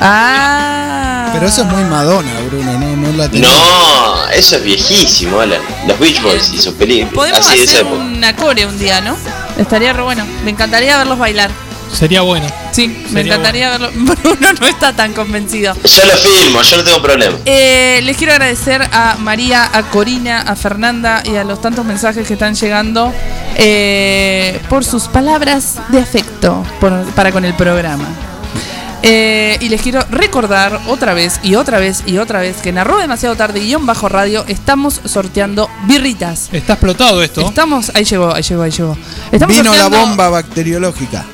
Ah. 0.00 1.30
Pero 1.32 1.46
eso 1.46 1.62
es 1.62 1.68
muy 1.68 1.82
Madonna, 1.84 2.30
Bruno, 2.48 2.78
no, 2.78 2.96
no 2.96 3.12
la 3.16 3.28
tenés. 3.28 3.48
No, 3.50 4.28
eso 4.30 4.56
es 4.56 4.64
viejísimo, 4.64 5.40
Alan. 5.40 5.60
Los 5.88 5.98
Beach 5.98 6.22
Boys 6.22 6.50
y 6.54 6.58
sus 6.58 6.74
películas. 6.74 7.14
Podemos 7.14 7.40
Así 7.46 7.58
de 7.58 7.64
esa 7.64 7.72
hacer 7.80 7.86
una 7.86 8.36
core 8.36 8.66
un 8.66 8.78
día, 8.78 9.00
¿no? 9.00 9.16
Estaría 9.58 9.92
re 9.92 10.02
bueno. 10.02 10.24
Me 10.44 10.50
encantaría 10.50 10.96
verlos 10.98 11.18
bailar. 11.18 11.50
Sería 11.92 12.22
bueno. 12.22 12.46
Sí, 12.72 13.04
me 13.10 13.20
encantaría 13.22 13.70
verlo. 13.70 13.90
Bruno 13.94 14.52
no 14.60 14.66
está 14.66 14.92
tan 14.94 15.12
convencido. 15.12 15.74
Yo 15.84 16.04
lo 16.06 16.16
filmo, 16.16 16.62
yo 16.62 16.76
no 16.76 16.84
tengo 16.84 17.02
problema. 17.02 17.36
Eh, 17.44 18.00
les 18.04 18.16
quiero 18.16 18.32
agradecer 18.32 18.82
a 18.92 19.16
María, 19.18 19.68
a 19.72 19.82
Corina, 19.84 20.40
a 20.40 20.56
Fernanda 20.56 21.22
y 21.24 21.36
a 21.36 21.44
los 21.44 21.60
tantos 21.60 21.84
mensajes 21.84 22.26
que 22.26 22.32
están 22.34 22.54
llegando 22.54 23.12
eh, 23.56 24.60
por 24.68 24.84
sus 24.84 25.04
palabras 25.08 25.76
de 25.88 25.98
afecto 26.00 26.64
por- 26.80 27.04
para 27.14 27.30
con 27.32 27.44
el 27.44 27.54
programa. 27.54 28.06
Eh, 29.06 29.58
y 29.60 29.68
les 29.68 29.82
quiero 29.82 30.00
recordar 30.08 30.80
otra 30.88 31.12
vez 31.12 31.38
y 31.42 31.56
otra 31.56 31.78
vez 31.78 32.02
y 32.06 32.16
otra 32.16 32.40
vez 32.40 32.56
que 32.62 32.70
en 32.70 32.78
arroba 32.78 33.02
demasiado 33.02 33.36
tarde 33.36 33.60
guion 33.60 33.84
bajo 33.84 34.08
radio 34.08 34.46
estamos 34.48 34.98
sorteando 35.04 35.68
birritas. 35.86 36.48
Está 36.50 36.72
explotado 36.72 37.22
esto. 37.22 37.46
Estamos, 37.46 37.92
ahí 37.94 38.04
llegó, 38.04 38.34
ahí 38.34 38.42
llegó, 38.42 38.62
ahí 38.62 38.70
llegó. 38.70 38.96
Estamos 39.30 39.56
Vino 39.56 39.74
la 39.74 39.88
bomba 39.88 40.30
bacteriológica. 40.30 41.26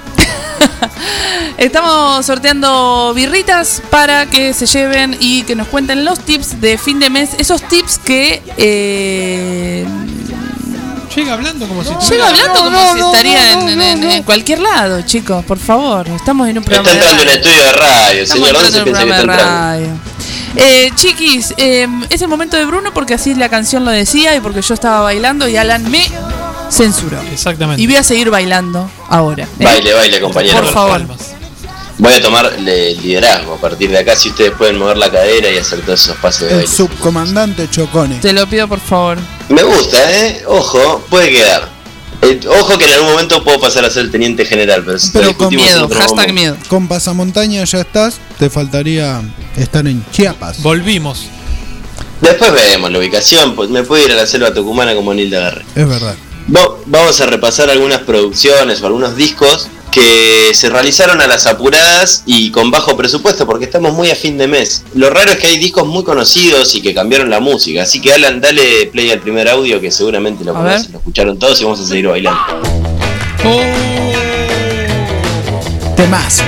Estamos 1.59 2.27
sorteando 2.27 3.13
birritas 3.15 3.81
para 3.89 4.27
que 4.27 4.53
se 4.53 4.67
lleven 4.67 5.17
y 5.21 5.45
que 5.45 5.55
nos 5.55 5.69
cuenten 5.69 6.05
los 6.05 6.19
tips 6.19 6.61
de 6.61 6.77
fin 6.77 6.99
de 6.99 7.09
mes. 7.09 7.35
Esos 7.39 7.63
tips 7.63 7.99
que 7.99 8.43
eh, 8.57 9.87
Llega 11.15 11.33
hablando 11.35 11.67
como 11.67 11.83
si 11.83 11.91
llega 12.11 12.29
hablando 12.29 12.65
como 12.65 12.93
si 12.95 13.01
estaría 13.01 13.53
en, 13.53 13.69
en- 13.69 13.81
en- 13.83 14.05
en 14.11 14.23
cualquier 14.23 14.61
lado, 14.61 15.03
chicos. 15.03 15.45
Por 15.45 15.59
favor, 15.59 16.09
estamos 16.09 16.49
en 16.49 16.59
un 16.59 16.65
programa 16.65 16.89
Está 16.91 17.11
entrando 17.11 17.23
en 17.23 17.29
de 17.29 17.35
un 17.35 17.39
estudio 17.41 17.65
de 17.65 17.73
radio, 17.73 18.23
Estamos 18.23 18.47
señor. 18.49 18.63
¿Dónde 18.63 18.71
se 18.73 18.79
entrando 18.79 18.79
en 18.79 18.85
piensa 18.85 19.03
un 19.03 19.09
que 19.09 19.11
está 19.11 19.23
programa 19.25 19.73
de 19.73 19.85
entrando? 19.85 19.97
radio. 19.97 20.21
Eh, 20.57 20.91
chiquis, 20.95 21.55
eh, 21.57 21.87
es 22.11 22.23
el 22.23 22.29
momento 22.29 22.57
de 22.57 22.65
Bruno 22.65 22.93
porque 22.95 23.15
así 23.15 23.35
la 23.35 23.49
canción 23.49 23.85
lo 23.85 23.91
decía 23.91 24.35
y 24.37 24.41
porque 24.41 24.63
yo 24.63 24.75
estaba 24.75 25.01
bailando 25.01 25.49
y 25.49 25.57
Alan 25.57 25.89
me 25.91 26.09
censuró. 26.71 27.21
Exactamente. 27.33 27.83
Y 27.83 27.87
voy 27.87 27.97
a 27.97 28.03
seguir 28.03 28.31
bailando 28.31 28.89
ahora. 29.09 29.45
¿eh? 29.59 29.65
Baile, 29.65 29.95
baile, 29.95 30.21
compañero. 30.21 30.61
Por 30.63 30.73
favor. 30.73 31.07
Voy 32.01 32.15
a 32.15 32.23
tomar 32.23 32.59
le- 32.61 32.95
liderazgo 32.97 33.55
a 33.55 33.61
partir 33.61 33.91
de 33.91 33.99
acá. 33.99 34.17
Si 34.17 34.31
ustedes 34.31 34.53
pueden 34.53 34.79
mover 34.79 34.97
la 34.97 35.11
cadera 35.11 35.51
y 35.51 35.59
hacer 35.59 35.81
todos 35.83 36.03
esos 36.03 36.17
pasos 36.17 36.43
de 36.43 36.49
El 36.49 36.55
baile. 36.57 36.71
subcomandante 36.73 37.69
Chocone. 37.71 38.17
Te 38.21 38.33
lo 38.33 38.47
pido 38.49 38.67
por 38.69 38.81
favor. 38.81 39.19
Me 39.51 39.63
gusta, 39.63 39.99
¿eh? 40.27 40.43
Ojo, 40.47 41.05
puede 41.11 41.31
quedar. 41.31 41.69
Eh, 42.23 42.41
ojo 42.49 42.77
que 42.79 42.85
en 42.87 42.93
algún 42.93 43.11
momento 43.13 43.43
puedo 43.45 43.61
pasar 43.61 43.85
a 43.85 43.91
ser 43.91 44.11
teniente 44.11 44.45
general, 44.45 44.83
pero, 44.85 44.97
lo 44.99 45.03
Pero 45.13 45.37
con 45.37 45.51
discutimos 45.51 45.69
en 45.77 45.83
otro 45.85 45.99
momento. 46.09 46.33
miedo. 46.33 46.57
Con 46.69 46.89
pasamontaña 46.89 47.65
ya 47.65 47.81
estás, 47.81 48.19
te 48.39 48.49
faltaría 48.51 49.21
estar 49.57 49.87
en 49.87 50.05
Chiapas. 50.11 50.63
Volvimos. 50.63 51.27
Después 52.21 52.53
vemos 52.53 52.91
la 52.91 52.99
ubicación. 52.99 53.55
Pues 53.57 53.71
me 53.71 53.83
puedo 53.83 54.05
ir 54.05 54.13
a 54.13 54.17
la 54.17 54.27
selva 54.27 54.53
tucumana 54.55 54.95
como 54.95 55.13
Nilda 55.15 55.41
Garre. 55.41 55.65
Es 55.75 55.89
verdad. 55.89 56.15
Va- 56.55 56.69
Vamos 56.87 57.21
a 57.21 57.27
repasar 57.27 57.71
algunas 57.71 58.01
producciones 58.01 58.81
o 58.83 58.87
algunos 58.87 59.17
discos 59.17 59.69
que 59.91 60.51
se 60.55 60.71
realizaron 60.71 61.21
a 61.21 61.27
las 61.27 61.47
apuradas 61.47 62.23
y 62.27 62.51
con 62.51 62.71
bajo 62.71 62.97
presupuesto 62.97 63.47
porque 63.47 63.65
estamos 63.65 63.93
muy 63.93 64.11
a 64.11 64.15
fin 64.17 64.39
de 64.39 64.47
mes. 64.49 64.85
Lo 64.95 65.11
raro 65.11 65.33
es 65.33 65.39
que 65.39 65.49
hay 65.49 65.59
discos 65.59 65.87
muy 65.87 66.05
conocidos 66.05 66.75
y 66.75 66.81
que 66.83 66.95
cambiaron 66.95 67.29
la 67.31 67.41
música, 67.41 67.83
así 67.83 68.01
que 68.01 68.13
Alan, 68.13 68.41
dale 68.41 68.87
play 68.93 69.11
al 69.11 69.21
primer 69.21 69.49
audio 69.49 69.81
que 69.81 69.91
seguramente 69.91 70.45
lo 70.45 70.55
conocen, 70.55 70.93
lo 70.93 70.99
escucharon 70.99 71.39
todos 71.39 71.61
y 71.61 71.65
vamos 71.65 71.81
a 71.81 71.87
seguir 71.87 72.07
bailando. 72.09 72.41
Temas. 75.97 76.43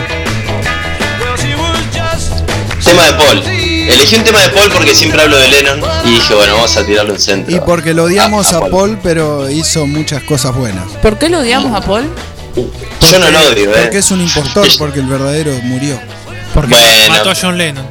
Tema 2.85 3.05
de 3.07 3.13
Paul. 3.15 3.43
Elegí 3.47 4.17
un 4.17 4.25
tema 4.25 4.41
de 4.43 4.49
Paul 4.51 4.71
porque 4.73 4.95
siempre 4.95 5.23
hablo 5.23 5.37
de 5.37 5.49
Lennon 5.49 5.81
y 6.05 6.11
dije, 6.15 6.35
bueno, 6.35 6.55
vamos 6.55 6.77
a 6.77 6.85
tirarle 6.85 7.13
un 7.13 7.19
centro. 7.19 7.55
Y 7.57 7.61
porque 7.61 7.95
lo 7.95 8.05
odiamos 8.05 8.53
a- 8.53 8.57
a, 8.57 8.59
a 8.59 8.61
Paul. 8.61 8.71
Paul, 8.71 8.99
pero 9.03 9.51
hizo 9.51 9.87
muchas 9.87 10.23
cosas 10.25 10.55
buenas. 10.55 10.85
¿Por 11.03 11.19
qué 11.19 11.29
lo 11.29 11.41
odiamos 11.41 11.75
a 11.75 11.81
Paul? 11.85 12.09
Yo 12.55 13.19
no 13.19 13.31
lo 13.31 13.41
odio, 13.49 13.71
¿eh? 13.75 13.81
Porque 13.83 13.99
es 13.99 14.11
un 14.11 14.21
impostor, 14.21 14.67
porque 14.79 15.01
el 15.01 15.07
verdadero 15.07 15.53
murió. 15.63 16.01
Porque 16.55 16.71
Bueno. 16.75 17.09
mató 17.15 17.31
a 17.31 17.35
John 17.35 17.57
Lennon. 17.59 17.87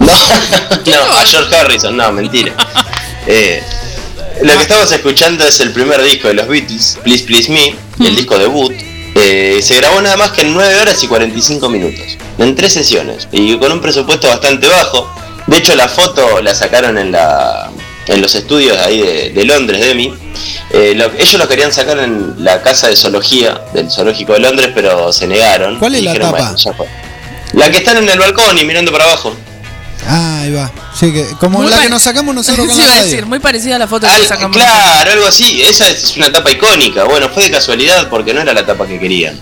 No, 0.00 0.12
a 1.18 1.24
George 1.26 1.54
Harrison, 1.56 1.96
no, 1.96 2.12
mentira. 2.12 2.54
Eh, 3.30 3.62
lo 4.40 4.54
que 4.54 4.62
estamos 4.62 4.90
escuchando 4.90 5.44
es 5.46 5.60
el 5.60 5.70
primer 5.74 6.02
disco 6.02 6.28
de 6.28 6.34
los 6.34 6.48
Beatles, 6.48 6.96
Please 7.04 7.24
Please 7.24 7.52
Me, 7.52 7.74
el 8.06 8.16
disco 8.16 8.38
debut. 8.38 8.72
Eh, 9.14 9.60
se 9.62 9.74
grabó 9.76 10.00
nada 10.00 10.16
más 10.16 10.30
que 10.30 10.40
en 10.42 10.54
9 10.54 10.80
horas 10.80 11.02
y 11.02 11.08
45 11.08 11.68
minutos, 11.68 12.16
en 12.38 12.54
tres 12.54 12.72
sesiones, 12.72 13.28
y 13.30 13.58
con 13.58 13.70
un 13.70 13.82
presupuesto 13.82 14.28
bastante 14.28 14.66
bajo. 14.66 15.12
De 15.46 15.58
hecho, 15.58 15.74
la 15.74 15.88
foto 15.88 16.40
la 16.40 16.54
sacaron 16.54 16.96
en 16.96 17.12
la 17.12 17.70
en 18.08 18.20
los 18.22 18.34
estudios 18.34 18.76
ahí 18.78 19.00
de, 19.00 19.30
de 19.30 19.44
Londres, 19.44 19.80
de 19.80 19.90
EMI. 19.92 20.14
Eh, 20.70 20.94
lo- 20.96 21.10
ellos 21.18 21.34
lo 21.34 21.48
querían 21.48 21.72
sacar 21.72 21.98
en 21.98 22.34
la 22.44 22.60
casa 22.62 22.88
de 22.88 22.96
zoología 22.96 23.60
del 23.72 23.90
zoológico 23.90 24.32
de 24.34 24.40
Londres, 24.40 24.70
pero 24.74 25.12
se 25.12 25.26
negaron. 25.26 25.78
¿Cuál 25.78 25.94
es 25.94 26.02
Y 26.02 26.04
la 26.04 26.12
dijeron, 26.12 26.32
tapa? 26.32 26.42
"Bueno, 26.44 26.58
ya 26.58 26.72
fue". 26.74 26.86
La 27.54 27.70
que 27.70 27.78
están 27.78 27.96
en 27.98 28.08
el 28.08 28.18
balcón 28.18 28.58
y 28.58 28.64
mirando 28.64 28.92
para 28.92 29.04
abajo. 29.04 29.34
Ah, 30.06 30.40
ahí 30.42 30.52
va. 30.52 30.70
Sí, 30.98 31.12
que, 31.12 31.26
como 31.40 31.60
Muy 31.60 31.70
la 31.70 31.80
que 31.82 31.88
nos 31.88 32.02
sacamos 32.02 32.34
nosotros 32.34 32.66
con 32.66 32.74
Sí, 32.76 32.82
la 32.82 32.88
iba 32.88 32.96
a 33.00 33.04
decir, 33.04 33.26
muy 33.26 33.38
parecida 33.40 33.76
a 33.76 33.78
la 33.78 33.86
foto 33.88 34.06
Al- 34.06 34.20
que 34.20 34.26
sacamos. 34.26 34.56
claro, 34.56 35.10
algo 35.12 35.26
así. 35.26 35.62
Esa 35.62 35.88
es 35.88 36.16
una 36.16 36.30
tapa 36.32 36.50
icónica. 36.50 37.04
Bueno, 37.04 37.28
fue 37.30 37.44
de 37.44 37.50
casualidad 37.50 38.08
porque 38.08 38.32
no 38.34 38.40
era 38.40 38.52
la 38.54 38.64
tapa 38.64 38.86
que 38.86 38.98
querían. 38.98 39.38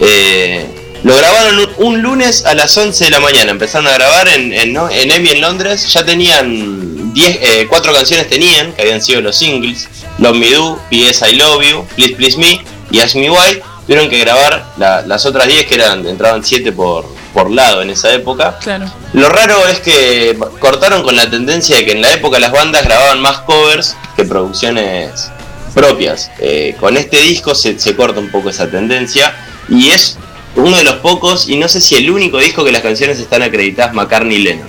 Eh, 0.00 0.66
lo 1.02 1.16
grabaron 1.16 1.58
un, 1.58 1.68
un 1.78 2.02
lunes 2.02 2.44
a 2.44 2.54
las 2.54 2.76
11 2.76 3.04
de 3.04 3.10
la 3.10 3.20
mañana. 3.20 3.50
Empezaron 3.50 3.86
a 3.86 3.92
grabar 3.92 4.28
en, 4.28 4.52
en, 4.52 4.72
¿no? 4.72 4.88
en 4.90 5.10
Emmy 5.10 5.30
en 5.30 5.40
Londres. 5.40 5.92
Ya 5.92 6.04
tenían 6.04 6.97
10, 7.12 7.38
eh, 7.40 7.66
cuatro 7.68 7.92
canciones 7.92 8.28
tenían, 8.28 8.72
que 8.72 8.82
habían 8.82 9.00
sido 9.02 9.20
los 9.20 9.36
singles. 9.36 9.88
Love 10.18 10.36
Me 10.36 10.50
Do, 10.50 10.80
P.S. 10.90 11.28
I 11.30 11.36
Love 11.36 11.62
You, 11.62 11.84
Please 11.96 12.14
Please 12.16 12.38
Me 12.38 12.60
y 12.90 13.00
Ask 13.00 13.14
Me 13.16 13.30
Why. 13.30 13.60
Tuvieron 13.86 14.10
que 14.10 14.18
grabar 14.18 14.66
la- 14.76 15.02
las 15.02 15.24
otras 15.24 15.46
10 15.46 15.66
que 15.66 15.74
eran 15.76 16.06
entraban 16.06 16.44
7 16.44 16.72
por, 16.72 17.06
por 17.32 17.50
lado 17.50 17.80
en 17.82 17.90
esa 17.90 18.12
época. 18.12 18.58
Claro. 18.62 18.90
Lo 19.14 19.28
raro 19.30 19.66
es 19.68 19.80
que 19.80 20.38
cortaron 20.60 21.02
con 21.02 21.16
la 21.16 21.30
tendencia 21.30 21.76
de 21.76 21.86
que 21.86 21.92
en 21.92 22.02
la 22.02 22.12
época 22.12 22.38
las 22.38 22.52
bandas 22.52 22.84
grababan 22.84 23.20
más 23.20 23.38
covers 23.40 23.96
que 24.16 24.24
producciones 24.24 25.30
propias. 25.74 26.30
Eh, 26.38 26.74
con 26.78 26.96
este 26.96 27.20
disco 27.22 27.54
se, 27.54 27.78
se 27.78 27.94
corta 27.96 28.20
un 28.20 28.30
poco 28.30 28.50
esa 28.50 28.68
tendencia 28.70 29.34
y 29.68 29.90
es 29.90 30.18
uno 30.56 30.76
de 30.76 30.82
los 30.84 30.96
pocos, 30.96 31.48
y 31.48 31.56
no 31.56 31.68
sé 31.68 31.80
si 31.80 31.94
el 31.94 32.10
único 32.10 32.38
disco 32.38 32.64
que 32.64 32.72
las 32.72 32.82
canciones 32.82 33.18
están 33.20 33.42
acreditadas 33.42 33.94
McCartney 33.94 34.38
Lennon. 34.38 34.68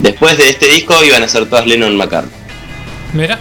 Después 0.00 0.36
de 0.38 0.48
este 0.48 0.66
disco 0.66 0.94
iban 1.04 1.22
a 1.22 1.28
ser 1.28 1.48
todas 1.48 1.66
Lennon 1.66 1.96
McCartney. 1.96 2.32
Mira. 3.12 3.38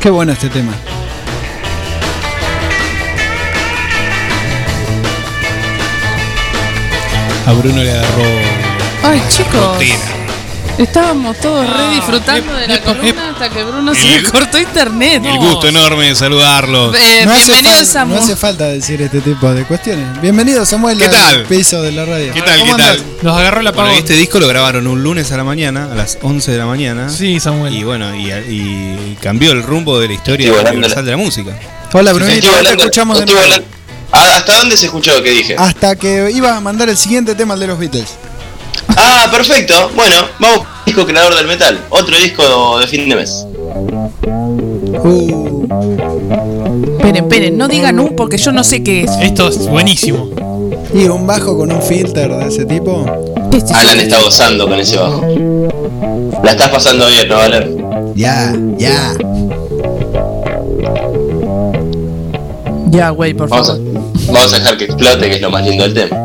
Qué 0.00 0.10
bueno 0.10 0.32
este 0.32 0.48
tema. 0.48 0.72
A 7.46 7.52
Bruno 7.52 7.82
le 7.82 7.90
agarró. 7.90 8.22
Ay, 9.02 9.22
chicos. 9.28 9.76
Rutina. 9.76 10.23
Estábamos 10.78 11.38
todos 11.38 11.64
re 11.70 11.94
disfrutando 11.94 12.52
de 12.54 12.66
la 12.66 12.80
columna 12.82 13.30
hasta 13.30 13.48
que 13.48 13.62
Bruno 13.62 13.94
se 13.94 14.08
le 14.20 14.22
cortó 14.24 14.58
internet. 14.58 15.22
El 15.24 15.38
gusto 15.38 15.68
enorme 15.68 16.08
de 16.08 16.14
saludarlos. 16.16 16.96
Eh, 16.96 17.22
no, 17.24 17.32
bienvenido, 17.32 17.70
fal- 17.76 17.84
Samu. 17.86 18.14
no 18.16 18.20
hace 18.20 18.34
falta 18.34 18.64
decir 18.66 19.00
este 19.00 19.20
tipo 19.20 19.52
de 19.54 19.64
cuestiones. 19.64 20.20
Bienvenido, 20.20 20.66
Samuel, 20.66 20.98
¿Qué 20.98 21.04
al 21.04 21.10
tal? 21.12 21.42
piso 21.44 21.80
de 21.80 21.92
la 21.92 22.04
radio. 22.04 22.32
¿Qué 22.32 22.42
tal? 22.42 22.58
¿Cómo 22.58 22.76
¿Qué 22.76 22.82
tal? 22.82 23.02
Nos 23.22 23.36
agarró 23.38 23.62
la 23.62 23.70
Bueno, 23.70 23.90
este 23.92 24.14
disco 24.14 24.40
lo 24.40 24.48
grabaron 24.48 24.88
un 24.88 25.00
lunes 25.00 25.30
a 25.30 25.36
la 25.36 25.44
mañana, 25.44 25.88
a 25.92 25.94
las 25.94 26.18
11 26.22 26.50
de 26.50 26.58
la 26.58 26.66
mañana. 26.66 27.08
Sí, 27.08 27.38
Samuel. 27.38 27.72
Y 27.72 27.84
bueno, 27.84 28.12
y, 28.16 28.32
y 28.32 29.16
cambió 29.22 29.52
el 29.52 29.62
rumbo 29.62 30.00
de 30.00 30.08
la 30.08 30.14
historia 30.14 30.52
universal 30.52 31.04
de 31.04 31.10
la 31.12 31.16
música. 31.16 31.56
Hola, 31.92 32.12
Brunito, 32.12 32.48
ahora 32.48 32.70
te 32.70 32.76
escuchamos 32.78 33.20
de 33.20 33.26
nuevo. 33.26 33.40
Ah, 34.10 34.36
¿Hasta 34.36 34.58
dónde 34.58 34.76
se 34.76 34.86
escuchó 34.86 35.12
lo 35.16 35.22
que 35.22 35.30
dije? 35.30 35.56
Hasta 35.56 35.94
que 35.96 36.30
ibas 36.32 36.52
a 36.52 36.60
mandar 36.60 36.88
el 36.88 36.96
siguiente 36.96 37.34
tema 37.36 37.54
el 37.54 37.60
de 37.60 37.66
los 37.68 37.78
Beatles. 37.78 38.14
Ah, 38.96 39.28
perfecto. 39.30 39.90
Bueno, 39.94 40.16
vamos. 40.38 40.66
Disco 40.86 41.06
creador 41.06 41.34
del 41.34 41.46
metal. 41.46 41.80
Otro 41.90 42.16
disco 42.16 42.78
de 42.78 42.86
fin 42.86 43.08
de 43.08 43.16
mes. 43.16 43.46
Esperen, 46.92 47.16
esperen, 47.16 47.58
no 47.58 47.68
digan 47.68 47.98
un 48.00 48.14
porque 48.16 48.36
yo 48.38 48.52
no 48.52 48.62
sé 48.64 48.82
qué 48.82 49.02
es. 49.04 49.10
Esto 49.20 49.48
es 49.48 49.66
buenísimo. 49.68 50.30
Y 50.92 51.08
un 51.08 51.26
bajo 51.26 51.56
con 51.56 51.72
un 51.72 51.82
filter 51.82 52.30
de 52.32 52.46
ese 52.48 52.64
tipo. 52.64 53.04
Alan 53.74 54.00
está 54.00 54.20
gozando 54.22 54.68
con 54.68 54.78
ese 54.78 54.96
bajo. 54.96 55.22
La 56.42 56.52
estás 56.52 56.68
pasando 56.68 57.06
bien, 57.08 57.28
¿no, 57.28 57.36
Valer? 57.36 57.70
Ya, 58.14 58.54
ya. 58.78 59.14
Ya, 62.90 63.10
güey, 63.10 63.34
por 63.34 63.48
Vamos 63.48 63.70
a, 63.70 63.72
favor. 63.72 63.92
vamos 64.28 64.52
a 64.52 64.56
dejar 64.58 64.76
que 64.76 64.84
explote, 64.84 65.28
que 65.28 65.34
es 65.36 65.40
lo 65.40 65.50
más 65.50 65.66
lindo 65.66 65.82
del 65.84 65.94
tema. 65.94 66.23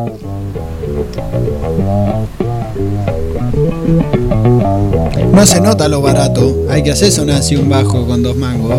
No 5.32 5.46
se 5.46 5.62
nota 5.62 5.88
lo 5.88 6.02
barato. 6.02 6.56
Hay 6.70 6.84
que 6.84 6.92
hacer 6.92 7.12
sonar 7.12 7.38
así 7.38 7.56
un 7.56 7.70
bajo 7.70 8.06
con 8.06 8.22
dos 8.24 8.36
mangos. 8.36 8.78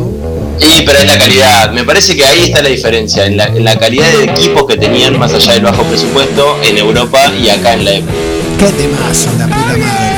Y 0.59 0.83
pero 0.85 0.99
es 0.99 1.07
la 1.07 1.19
calidad. 1.19 1.73
Me 1.73 1.85
parece 1.85 2.17
que 2.17 2.25
ahí 2.25 2.45
está 2.45 2.63
la 2.63 2.69
diferencia. 2.69 3.27
En 3.27 3.37
la, 3.37 3.47
en 3.47 3.65
la 3.65 3.79
calidad 3.79 4.11
de 4.13 4.25
equipos 4.25 4.67
que 4.67 4.77
tenían, 4.77 5.19
más 5.19 5.33
allá 5.33 5.55
del 5.55 5.63
bajo 5.63 5.83
presupuesto, 5.85 6.59
en 6.63 6.79
Europa 6.79 7.33
y 7.41 7.49
acá 7.49 7.75
en 7.75 7.85
la 7.85 7.93
época. 7.93 8.13
Qué 8.59 8.67
temazo, 8.67 9.31
la 9.39 9.47
puta 9.47 9.77
madre. 9.79 10.11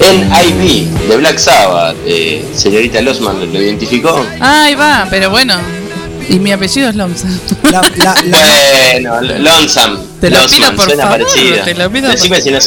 En 0.00 0.28
IB 0.48 0.88
de 1.08 1.16
Black 1.16 1.38
Sabbath, 1.38 1.96
eh, 2.04 2.44
señorita 2.54 3.00
Losman 3.02 3.52
lo 3.52 3.62
identificó. 3.62 4.26
Ahí 4.40 4.74
va, 4.74 5.06
pero 5.08 5.30
bueno. 5.30 5.54
Y 6.28 6.38
mi 6.38 6.50
apellido 6.52 6.88
es 6.88 6.96
Lomsa. 6.96 7.28
Bueno, 7.62 9.20
Lonesome. 9.20 9.98
Te 10.20 10.30
lo 10.30 10.40
Losman, 10.40 10.60
pido, 10.60 10.76
por 10.76 10.84
suena 10.86 11.02
favor, 11.04 11.26
te 11.64 11.74
lo 11.74 11.90
pido, 11.90 12.08
Decime 12.10 12.40
si 12.40 12.50
no. 12.50 12.58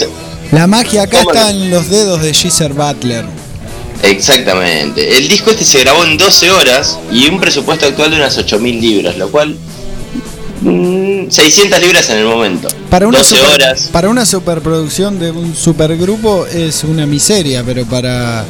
La 0.52 0.68
magia 0.68 1.04
acá 1.04 1.20
¿Cómo 1.20 1.32
está 1.34 1.50
en 1.50 1.70
los 1.70 1.90
dedos 1.90 2.22
de 2.22 2.34
Geezer 2.34 2.74
Butler. 2.74 3.26
Exactamente. 4.04 5.18
El 5.18 5.28
disco 5.28 5.52
este 5.52 5.66
se 5.66 5.80
grabó 5.80 6.04
en 6.06 6.18
12 6.18 6.52
horas 6.52 6.98
y 7.12 7.28
un 7.28 7.40
presupuesto 7.40 7.86
actual 7.88 8.12
de 8.12 8.18
unas 8.18 8.38
8.000 8.38 8.80
libras, 8.80 9.18
lo 9.18 9.30
cual... 9.32 9.58
mm, 10.62 11.30
600 11.30 11.82
libras 11.82 12.10
en 12.10 12.18
el 12.18 12.26
momento. 12.26 12.68
Para 12.90 13.08
una, 13.08 13.18
12 13.20 13.36
super- 13.36 13.54
horas. 13.54 13.90
para 13.92 14.10
una 14.10 14.26
superproducción 14.26 15.20
de 15.20 15.32
un 15.32 15.56
supergrupo 15.56 16.46
es 16.46 16.84
una 16.84 17.06
miseria, 17.06 17.64
pero 17.66 17.86
para 17.86 18.46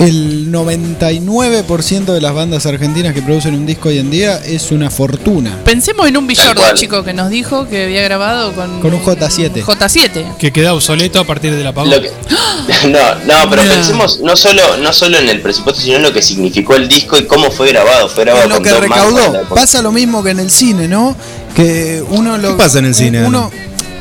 el 0.00 0.50
99% 0.50 2.04
de 2.06 2.20
las 2.22 2.32
bandas 2.32 2.64
argentinas 2.64 3.12
que 3.12 3.20
producen 3.20 3.54
un 3.54 3.66
disco 3.66 3.90
hoy 3.90 3.98
en 3.98 4.10
día 4.10 4.38
es 4.44 4.70
una 4.72 4.90
fortuna. 4.90 5.58
Pensemos 5.64 6.08
en 6.08 6.16
un 6.16 6.26
Villordo, 6.26 6.62
chico, 6.74 7.04
que 7.04 7.12
nos 7.12 7.28
dijo 7.28 7.68
que 7.68 7.84
había 7.84 8.02
grabado 8.02 8.52
con, 8.54 8.80
Con 8.80 8.94
un 8.94 9.02
J7. 9.02 9.62
J7. 9.62 10.36
Que 10.38 10.52
queda 10.52 10.72
obsoleto 10.72 11.20
a 11.20 11.24
partir 11.26 11.54
del 11.54 11.66
apagón. 11.66 11.90
Que- 11.90 12.10
no, 12.88 13.14
no, 13.26 13.50
pero 13.50 13.62
pensemos 13.62 14.20
no 14.20 14.36
solo, 14.36 14.62
no 14.78 14.90
solo 14.92 15.18
en 15.18 15.28
el 15.28 15.42
presupuesto, 15.42 15.82
sino 15.82 15.96
en 15.96 16.02
lo 16.02 16.12
que 16.14 16.22
significó 16.22 16.76
el 16.76 16.88
disco 16.88 17.18
y 17.18 17.26
cómo 17.26 17.50
fue 17.50 17.68
grabado. 17.68 18.08
Fue 18.08 18.24
grabado 18.24 18.44
En 18.44 18.50
lo 18.50 18.54
con 18.56 18.64
que 18.64 18.72
recaudó. 18.74 19.44
Pasa 19.54 19.82
lo 19.82 19.92
mismo 19.92 20.22
que 20.24 20.30
en 20.30 20.40
el 20.40 20.50
cine, 20.50 20.88
¿no? 20.88 21.14
Que 21.54 22.02
uno 22.08 22.38
lo 22.38 22.52
¿Qué 22.52 22.54
pasa 22.54 22.78
en 22.78 22.86
el 22.86 22.94
cine, 22.94 23.22
Uno, 23.26 23.50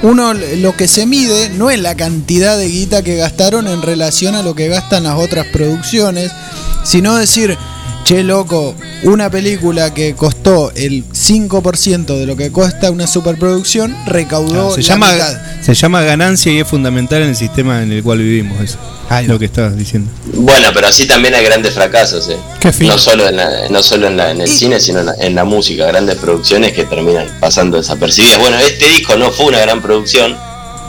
uno 0.02 0.34
lo 0.34 0.76
que 0.78 0.88
se 0.88 1.06
mide 1.06 1.50
no 1.50 1.70
es 1.70 1.80
la 1.80 1.96
cantidad 1.96 2.58
de 2.58 2.68
guita 2.68 3.04
que 3.04 3.18
gastaron 3.18 3.68
en 3.68 3.82
relación 3.82 4.36
a 4.36 4.44
lo 4.44 4.56
que 4.56 4.70
gastan 4.70 5.04
las 5.04 5.18
otras 5.18 5.48
producciones, 5.48 6.32
sino 6.84 7.16
decir, 7.16 7.58
che 8.04 8.24
loco, 8.24 8.74
una 9.04 9.30
película 9.30 9.94
que 9.94 10.16
costó 10.16 10.72
el 10.76 11.06
5% 11.10 12.06
de 12.18 12.26
lo 12.26 12.36
que 12.36 12.52
cuesta 12.52 12.90
una 12.90 13.06
superproducción 13.06 13.96
recaudó 14.08 14.74
se, 14.74 14.82
la 14.82 14.88
llama, 14.88 15.12
mitad. 15.14 15.38
se 15.62 15.74
llama 15.76 16.02
ganancia 16.02 16.52
y 16.52 16.60
es 16.60 16.68
fundamental 16.68 17.22
en 17.22 17.30
el 17.30 17.36
sistema 17.36 17.84
en 17.84 17.92
el 17.92 18.02
cual 18.04 18.18
vivimos. 18.20 18.60
Eso. 18.62 18.78
Lo 19.28 19.38
que 19.40 19.46
estabas 19.46 19.76
diciendo. 19.78 20.10
Bueno, 20.34 20.70
pero 20.74 20.88
así 20.88 21.06
también 21.08 21.34
hay 21.36 21.44
grandes 21.44 21.74
fracasos, 21.74 22.30
¿eh? 22.30 22.38
Qué 22.60 22.72
fino. 22.72 22.94
No 22.94 23.00
solo 23.00 23.28
en, 23.28 23.38
la- 23.38 23.68
no 23.70 23.82
solo 23.84 24.08
en, 24.08 24.18
la- 24.18 24.32
en 24.32 24.42
el 24.42 24.48
cine, 24.48 24.80
sino 24.80 25.00
en 25.00 25.06
la, 25.08 25.16
en 25.20 25.36
la 25.36 25.44
música. 25.46 25.86
Grandes 25.88 26.16
producciones 26.18 26.74
que 26.74 26.86
terminan 26.86 27.28
pasando 27.40 27.78
desapercibidas. 27.78 28.40
Bueno, 28.40 28.58
este 28.60 28.88
disco 28.88 29.16
no 29.18 29.32
fue 29.32 29.48
una 29.48 29.60
gran 29.60 29.82
producción 29.82 30.36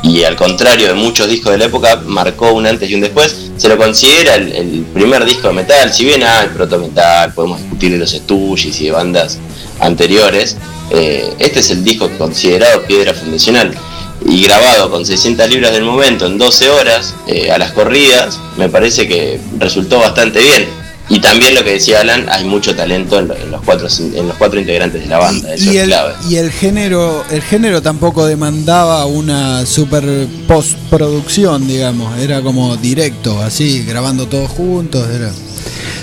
y 0.03 0.23
al 0.25 0.37
contrario 0.37 0.89
de 0.89 0.95
muchos 0.95 1.29
discos 1.29 1.53
de 1.53 1.59
la 1.59 1.65
época, 1.67 2.03
marcó 2.07 2.53
un 2.53 2.67
antes 2.67 2.89
y 2.91 2.95
un 2.95 3.01
después. 3.03 3.49
Se 3.61 3.69
lo 3.69 3.77
considera 3.77 4.37
el, 4.37 4.53
el 4.53 4.87
primer 4.95 5.23
disco 5.27 5.49
de 5.49 5.53
metal. 5.53 5.93
Si 5.93 6.07
bien 6.07 6.23
hay 6.23 6.49
proto 6.49 6.79
metal, 6.79 7.35
podemos 7.35 7.61
discutir 7.61 7.93
de 7.93 7.99
los 7.99 8.11
Stooges 8.11 8.81
y 8.81 8.87
de 8.87 8.93
bandas 8.93 9.37
anteriores, 9.81 10.57
eh, 10.91 11.31
este 11.39 11.61
es 11.61 11.71
el 11.71 11.85
disco 11.85 12.11
considerado 12.17 12.87
piedra 12.87 13.13
fundacional 13.13 13.77
y 14.25 14.45
grabado 14.45 14.91
con 14.91 15.05
600 15.05 15.51
libras 15.51 15.73
del 15.73 15.85
momento 15.85 16.25
en 16.25 16.39
12 16.39 16.71
horas 16.71 17.15
eh, 17.27 17.51
a 17.51 17.59
las 17.59 17.73
corridas, 17.73 18.41
me 18.57 18.71
parece 18.71 19.07
que 19.07 19.39
resultó 19.59 19.99
bastante 19.99 20.39
bien. 20.41 20.67
Y 21.13 21.19
también 21.21 21.55
lo 21.57 21.65
que 21.65 21.73
decía 21.73 22.01
Alan, 22.01 22.27
hay 22.31 22.45
mucho 22.45 22.75
talento 22.75 23.19
en, 23.19 23.27
lo- 23.29 23.37
en 23.37 23.51
los 23.51 23.61
cuatro 23.63 23.89
en 24.15 24.29
los 24.29 24.37
cuatro 24.37 24.61
integrantes 24.61 25.03
de 25.03 25.09
la 25.09 25.19
banda, 25.19 25.53
eso 25.55 25.65
y 25.65 25.77
es 25.77 25.83
el, 25.83 25.89
clave. 25.89 26.15
y 26.29 26.37
el 26.37 26.51
género 26.53 27.25
el 27.31 27.43
género 27.43 27.83
tampoco 27.83 28.25
demandaba 28.27 29.05
una 29.07 29.67
super 29.67 30.05
postproducción 30.47 31.67
digamos 31.67 32.17
era 32.19 32.41
como 32.43 32.77
directo 32.77 33.43
así 33.43 33.83
grabando 33.85 34.27
todos 34.27 34.51
juntos 34.51 35.09
era 35.11 35.33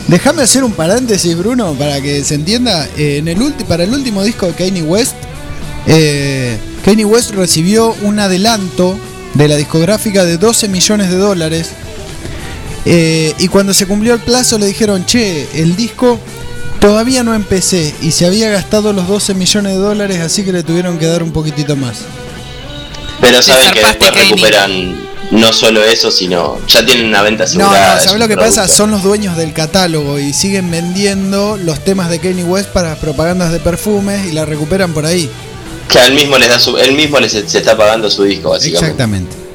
déjame 0.10 0.41
hacer 0.43 0.64
un 0.66 0.74
paréntesis 0.74 1.38
Bruno 1.38 1.74
para 1.74 2.01
que 2.01 2.24
se 2.26 2.36
entienda 2.36 2.88
Eh, 2.97 3.18
en 3.20 3.30
el 3.30 3.38
ulti- 3.39 3.64
para 3.66 3.84
el 3.86 3.91
último 3.93 4.24
disco 4.24 4.45
de 4.45 4.53
Kanye 4.53 4.82
West 4.84 5.16
eh, 5.88 6.58
Kanye 6.84 7.05
West 7.05 7.32
recibió 7.32 7.95
un 8.01 8.20
adelanto 8.20 8.97
de 9.36 9.47
la 9.47 9.55
discográfica 9.55 10.26
de 10.26 10.38
12 10.38 10.68
millones 10.68 11.10
de 11.10 11.18
dólares 11.18 11.70
eh, 12.89 13.33
y 13.38 13.49
cuando 13.49 13.73
se 13.73 13.85
cumplió 13.85 14.13
el 14.13 14.21
plazo 14.21 14.57
le 14.57 14.65
dijeron, 14.65 15.05
che, 15.05 15.45
el 15.61 15.75
disco 15.75 16.17
todavía 16.79 17.21
no 17.21 17.35
empecé 17.35 17.93
y 18.01 18.11
se 18.11 18.25
había 18.25 18.49
gastado 18.49 18.93
los 18.93 19.09
12 19.09 19.33
millones 19.33 19.73
de 19.73 19.77
dólares, 19.79 20.19
así 20.21 20.45
que 20.45 20.53
le 20.53 20.63
tuvieron 20.63 20.97
que 20.97 21.05
dar 21.05 21.21
un 21.21 21.31
poquitito 21.31 21.75
más. 21.75 21.97
Pero 23.19 23.41
saben 23.41 23.73
que 23.73 23.81
después 23.81 24.13
recuperan 24.13 24.95
no 25.31 25.51
solo 25.51 25.83
eso, 25.83 26.11
sino 26.11 26.65
ya 26.65 26.85
tienen 26.85 27.07
una 27.07 27.23
venta 27.23 27.43
No, 27.43 27.49
asegurada. 27.49 27.91
no, 27.95 27.97
es 27.97 28.03
¿sabes 28.05 28.19
lo 28.21 28.27
que 28.29 28.38
pasa? 28.38 28.69
Son 28.69 28.89
los 28.89 29.03
dueños 29.03 29.35
del 29.35 29.51
catálogo 29.51 30.17
y 30.17 30.31
siguen 30.31 30.71
vendiendo 30.71 31.57
los 31.57 31.83
temas 31.83 32.09
de 32.09 32.19
Kanye 32.19 32.45
West 32.45 32.69
para 32.69 32.95
propagandas 32.95 33.51
de 33.51 33.59
perfumes 33.59 34.27
y 34.27 34.31
la 34.31 34.45
recuperan 34.45 34.93
por 34.93 35.05
ahí. 35.05 35.29
Que 35.89 36.05
él 36.05 36.13
mismo 36.13 36.38
les 36.38 36.47
da 36.47 36.57
su, 36.57 36.77
él 36.77 36.93
mismo 36.93 37.19
les, 37.19 37.33
se 37.33 37.39
está 37.57 37.75
pagando 37.75 38.09
su 38.09 38.23
disco, 38.23 38.51
básicamente. 38.51 38.85
Exactamente. 38.85 39.46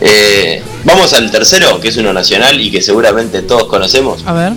Eh, 0.00 0.62
vamos 0.84 1.12
al 1.12 1.30
tercero, 1.30 1.80
que 1.80 1.88
es 1.88 1.96
uno 1.96 2.12
nacional 2.12 2.60
y 2.60 2.70
que 2.70 2.82
seguramente 2.82 3.42
todos 3.42 3.64
conocemos. 3.64 4.22
A 4.26 4.32
ver. 4.32 4.52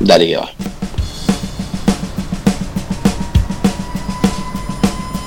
Dale 0.00 0.26
que 0.26 0.36
va. 0.36 0.48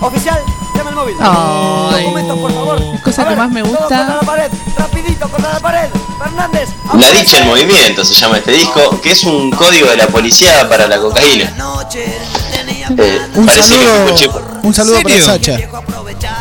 Oficial, 0.01 0.39
llama 0.75 0.89
el 0.89 0.95
móvil. 0.95 1.15
Ay. 1.19 2.03
Documentos, 2.05 2.39
por 2.39 2.53
favor. 2.53 2.81
Cosa 3.03 3.27
que 3.27 3.35
más 3.35 3.51
me 3.51 3.61
gusta. 3.61 4.07
la 4.07 4.19
pared, 4.21 4.51
rapidito 4.77 5.27
contra 5.29 5.53
la 5.53 5.59
pared. 5.59 5.89
Fernández. 6.17 6.69
La 6.97 7.11
dicha 7.11 7.39
en 7.39 7.47
movimiento 7.47 8.03
se 8.05 8.13
llama 8.15 8.37
este 8.37 8.51
disco, 8.51 8.99
que 9.01 9.11
es 9.11 9.23
un 9.23 9.51
código 9.51 9.89
de 9.89 9.97
la 9.97 10.07
policía 10.07 10.67
para 10.69 10.87
la 10.87 10.97
cocaína. 10.99 11.53
Eh, 12.97 13.21
Un 13.35 13.45
parece 13.45 13.75
que 13.77 13.85
saludo, 13.85 14.05
Pipo 14.05 14.15
Che- 14.17 14.67
un 14.67 14.73
saludo 14.73 15.01
para. 15.01 15.21
Sacha. 15.21 15.57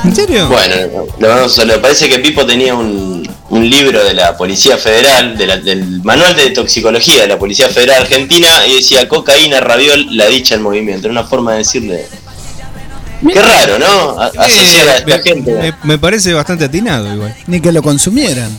¿En 0.04 0.14
serio? 0.16 0.48
Bueno, 0.48 0.74
le 1.18 1.28
mandamos 1.28 1.52
un 1.52 1.56
saludo. 1.56 1.80
Parece 1.82 2.08
que 2.08 2.18
Pipo 2.20 2.46
tenía 2.46 2.74
un, 2.74 3.28
un 3.50 3.70
libro 3.70 4.02
de 4.02 4.14
la 4.14 4.36
Policía 4.36 4.76
Federal, 4.78 5.36
de 5.36 5.46
la- 5.46 5.56
del 5.58 6.02
manual 6.02 6.34
de 6.34 6.50
toxicología 6.50 7.22
de 7.22 7.28
la 7.28 7.38
Policía 7.38 7.68
Federal 7.68 8.02
Argentina, 8.02 8.48
y 8.66 8.76
decía 8.76 9.06
cocaína, 9.08 9.60
raviol, 9.60 10.16
la 10.16 10.26
dicha 10.26 10.54
en 10.54 10.62
movimiento. 10.62 11.06
Era 11.06 11.12
una 11.12 11.24
forma 11.28 11.52
de 11.52 11.58
decirle. 11.58 12.06
Qué 13.32 13.42
raro, 13.42 13.78
¿no? 13.78 14.18
A- 14.20 14.26
asociar 14.38 14.88
a 14.88 14.96
esta 14.96 15.16
me, 15.18 15.22
gente. 15.22 15.52
me- 15.52 15.74
me 15.82 15.98
parece 15.98 16.32
bastante 16.32 16.64
atinado 16.64 17.12
igual. 17.12 17.36
Ni 17.46 17.60
que 17.60 17.70
lo 17.70 17.82
consumieran. 17.82 18.50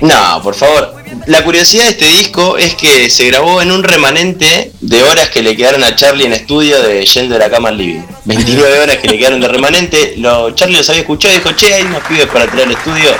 No, 0.00 0.40
por 0.42 0.54
favor. 0.54 0.99
La 1.26 1.42
curiosidad 1.44 1.84
de 1.84 1.90
este 1.90 2.06
disco 2.06 2.56
es 2.56 2.74
que 2.74 3.10
se 3.10 3.26
grabó 3.26 3.60
en 3.62 3.70
un 3.72 3.82
remanente 3.82 4.72
de 4.80 5.02
horas 5.02 5.28
que 5.30 5.42
le 5.42 5.56
quedaron 5.56 5.82
a 5.84 5.94
Charlie 5.96 6.26
en 6.26 6.32
estudio 6.32 6.80
de 6.82 7.04
Yendo 7.04 7.34
de 7.34 7.40
la 7.40 7.50
cama 7.50 7.68
al 7.70 7.78
living. 7.78 8.02
29 8.24 8.78
horas 8.80 8.96
que 8.98 9.08
le 9.08 9.18
quedaron 9.18 9.40
de 9.40 9.48
remanente. 9.48 10.14
Lo, 10.18 10.50
Charlie 10.52 10.76
los 10.76 10.88
había 10.88 11.02
escuchado 11.02 11.34
y 11.34 11.38
dijo, 11.38 11.52
che, 11.52 11.74
hay 11.74 11.82
unos 11.82 12.02
pibes 12.04 12.26
para 12.26 12.46
traer 12.46 12.66
al 12.66 12.72
estudio. 12.72 13.10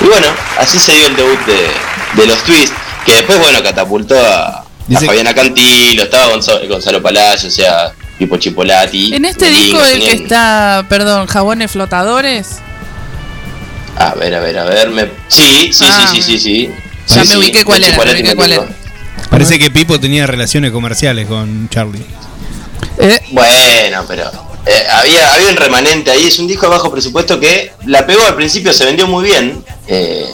Y 0.00 0.04
bueno, 0.04 0.26
así 0.58 0.78
se 0.78 0.92
dio 0.94 1.06
el 1.06 1.16
debut 1.16 1.38
de, 1.46 2.20
de 2.22 2.26
los 2.28 2.38
Twists, 2.44 2.72
que 3.04 3.12
después, 3.14 3.38
bueno, 3.38 3.62
catapultó 3.62 4.16
a, 4.20 4.60
a 4.60 5.00
Fabiana 5.04 5.34
Cantilo, 5.34 6.04
estaba 6.04 6.28
Gonzalo, 6.32 6.68
Gonzalo 6.68 7.02
Palacio, 7.02 7.48
o 7.48 7.52
sea, 7.52 7.92
Pipo 8.18 8.36
Chipolati. 8.36 9.14
En 9.14 9.24
este 9.24 9.50
disco 9.50 9.82
el 9.84 10.00
que 10.00 10.12
está, 10.12 10.86
perdón, 10.88 11.26
jabones 11.26 11.70
flotadores. 11.72 12.58
A 13.96 14.14
ver, 14.14 14.34
a 14.34 14.40
ver, 14.40 14.58
a 14.58 14.64
ver. 14.64 14.90
Me... 14.90 15.08
Sí, 15.28 15.72
sí, 15.72 15.84
Ah. 15.88 16.08
sí, 16.12 16.22
sí, 16.22 16.22
sí, 16.22 16.38
sí. 16.38 16.70
Ya 17.08 17.24
Sí, 17.24 17.28
me 17.30 17.36
ubiqué 17.38 17.64
cuál 17.64 17.80
de 17.80 17.88
era, 17.88 18.04
me 18.04 18.12
ubiqué 18.12 18.36
cuál 18.36 18.52
era. 18.52 18.68
Parece 19.30 19.58
que 19.58 19.70
Pipo 19.70 19.98
tenía 19.98 20.26
relaciones 20.26 20.70
comerciales 20.70 21.26
con 21.26 21.68
Charlie. 21.68 22.04
Bueno, 23.32 24.04
pero 24.06 24.24
eh, 24.66 24.82
había, 24.90 25.34
había 25.34 25.48
un 25.50 25.56
remanente 25.56 26.10
ahí. 26.10 26.24
Es 26.24 26.38
un 26.38 26.46
disco 26.48 26.66
de 26.66 26.70
bajo 26.72 26.90
presupuesto 26.90 27.38
que 27.38 27.72
la 27.86 28.06
pegó 28.06 28.24
al 28.26 28.34
principio, 28.34 28.72
se 28.72 28.84
vendió 28.84 29.06
muy 29.06 29.24
bien. 29.24 29.64
eh, 29.86 30.26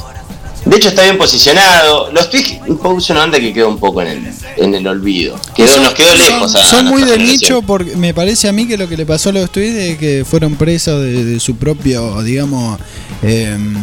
de 0.64 0.76
hecho, 0.76 0.88
está 0.88 1.02
bien 1.02 1.18
posicionado. 1.18 2.10
Los 2.10 2.30
Twigs 2.30 2.54
un 2.66 2.78
poco 2.78 2.96
es 2.98 3.10
una 3.10 3.20
banda 3.20 3.38
que 3.38 3.52
quedó 3.52 3.68
un 3.68 3.78
poco 3.78 4.00
en 4.00 4.08
el, 4.08 4.32
en 4.56 4.74
el 4.74 4.86
olvido. 4.86 5.38
Quedó, 5.54 5.78
nos 5.78 5.92
quedó 5.92 6.14
lejos. 6.14 6.54
a- 6.54 6.62
a 6.62 6.64
Son 6.70 6.86
muy 6.86 7.02
de 7.02 7.08
generación. 7.12 7.38
nicho 7.40 7.62
porque 7.62 7.94
me 7.96 8.14
parece 8.14 8.48
a 8.48 8.52
mí 8.52 8.66
que 8.66 8.78
lo 8.78 8.88
que 8.88 8.96
le 8.96 9.04
pasó 9.04 9.28
a 9.28 9.32
los 9.32 9.50
tweets 9.52 9.76
es 9.76 9.98
que 9.98 10.24
fueron 10.24 10.56
presos 10.56 11.02
de, 11.02 11.22
de 11.22 11.38
su 11.38 11.56
propio, 11.56 12.22
digamos, 12.22 12.80
em, 13.22 13.74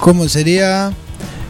¿cómo 0.00 0.26
sería? 0.26 0.90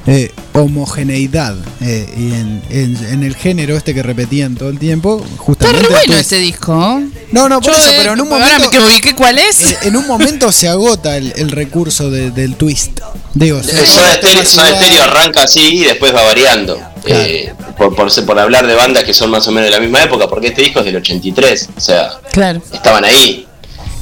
Eh, 0.08 0.30
homogeneidad 0.52 1.56
eh, 1.80 2.08
y 2.16 2.32
en, 2.34 2.62
en- 2.70 3.06
en 3.12 3.22
el 3.24 3.34
género 3.34 3.76
este 3.76 3.92
que 3.92 4.04
repetían 4.04 4.54
todo 4.54 4.68
el 4.68 4.78
tiempo 4.78 5.20
Está 5.20 5.36
justamente 5.42 5.82
re 5.82 5.88
bueno 5.88 6.04
Twist. 6.06 6.20
ese 6.20 6.38
disco. 6.38 7.00
no 7.32 7.48
no 7.48 7.60
por 7.60 7.72
Yo, 7.72 7.78
eso 7.78 7.90
eh, 7.90 7.94
pero 7.98 8.12
en 8.12 8.20
un 8.20 8.32
ahora 8.32 8.44
momento 8.46 8.70
me 8.70 8.70
que 8.70 8.84
ubiqué 8.84 9.14
cuál 9.16 9.38
es. 9.38 9.60
eh, 9.72 9.78
en 9.82 9.96
un 9.96 10.06
momento 10.06 10.52
se 10.52 10.68
agota 10.68 11.16
el, 11.16 11.32
el 11.36 11.50
recurso 11.50 12.08
de- 12.10 12.30
del 12.30 12.54
twist 12.54 13.00
digo 13.34 13.60
igual. 13.60 14.46
Stereo 14.46 15.02
arranca 15.02 15.42
así 15.42 15.60
y 15.60 15.84
después 15.84 16.14
va 16.14 16.22
variando. 16.22 16.78
Eh, 17.04 17.52
por, 17.76 17.94
por, 17.94 18.10
por 18.26 18.38
hablar 18.38 18.66
de 18.66 18.74
bandas 18.74 19.04
que 19.04 19.12
son 19.14 19.30
más 19.30 19.46
o 19.48 19.52
menos 19.52 19.70
de 19.70 19.76
la 19.76 19.80
misma 19.80 20.02
época, 20.02 20.28
porque 20.28 20.48
este 20.48 20.62
disco 20.62 20.80
es 20.80 20.86
del 20.86 20.96
83, 20.96 21.68
o 21.76 21.80
sea, 21.80 22.10
Claro. 22.32 22.60
estaban 22.72 23.04
ahí. 23.04 23.46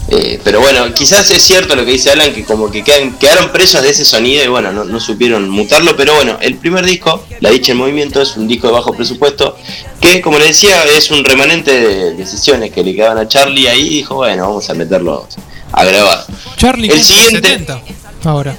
Eh, 0.09 0.39
pero 0.45 0.61
bueno, 0.61 0.93
quizás 0.93 1.31
es 1.31 1.43
cierto 1.43 1.75
lo 1.75 1.85
que 1.85 1.93
dice 1.93 2.11
Alan, 2.11 2.33
que 2.35 2.45
como 2.45 2.71
que 2.71 2.85
quedan- 2.85 3.17
quedaron 3.19 3.51
presos 3.51 3.83
de 3.83 3.89
ese 3.91 4.05
sonido 4.05 4.45
y 4.45 4.49
bueno, 4.49 4.71
no, 4.71 4.85
no 4.85 5.01
supieron 5.01 5.49
mutarlo, 5.49 5.97
pero 5.97 6.15
bueno, 6.15 6.37
el 6.43 6.57
primer 6.57 6.85
disco, 6.85 7.25
La 7.41 7.51
Dicha 7.51 7.73
en 7.73 7.79
Movimiento, 7.79 8.21
es 8.21 8.37
un 8.37 8.47
disco 8.47 8.67
de 8.67 8.75
bajo 8.75 8.93
presupuesto, 8.93 9.57
que 10.01 10.21
como 10.21 10.39
le 10.39 10.49
decía, 10.49 10.85
es 10.85 11.11
un 11.11 11.25
remanente 11.25 11.71
de 11.73 12.15
decisiones 12.15 12.71
que 12.71 12.85
le 12.85 12.95
quedaban 12.95 13.17
a 13.19 13.27
Charlie 13.27 13.67
ahí 13.67 13.81
y 13.87 13.91
dijo, 13.97 14.17
bueno, 14.17 14.47
vamos 14.47 14.69
a 14.69 14.75
meterlo 14.75 15.27
a 15.73 15.85
grabar. 15.85 16.25
Charlie 16.59 16.91
El 16.91 17.03
siguiente- 17.03 17.49
70 17.49 17.81
ahora. 18.25 18.55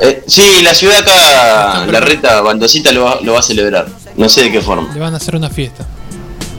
Eh, 0.00 0.22
sí, 0.26 0.62
la 0.62 0.74
ciudad 0.74 0.98
acá, 0.98 1.86
la 1.86 2.00
reta 2.00 2.40
Bandosita 2.40 2.90
lo 2.92 3.04
va, 3.04 3.18
lo 3.22 3.34
va 3.34 3.40
a 3.40 3.42
celebrar. 3.42 3.86
No 4.16 4.28
sé 4.30 4.44
de 4.44 4.52
qué 4.52 4.62
forma, 4.62 4.92
Le 4.94 5.00
van 5.00 5.12
a 5.12 5.18
hacer 5.18 5.36
una 5.36 5.50
fiesta. 5.50 5.86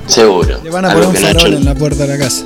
seguro. 0.05 0.59
le 0.63 0.69
van 0.69 0.85
a 0.85 0.91
Algo 0.91 1.05
poner 1.11 1.21
un 1.21 1.27
farol 1.27 1.53
en 1.55 1.65
la 1.65 1.73
puerta 1.75 2.05
de 2.05 2.17
la 2.17 2.23
casa 2.23 2.43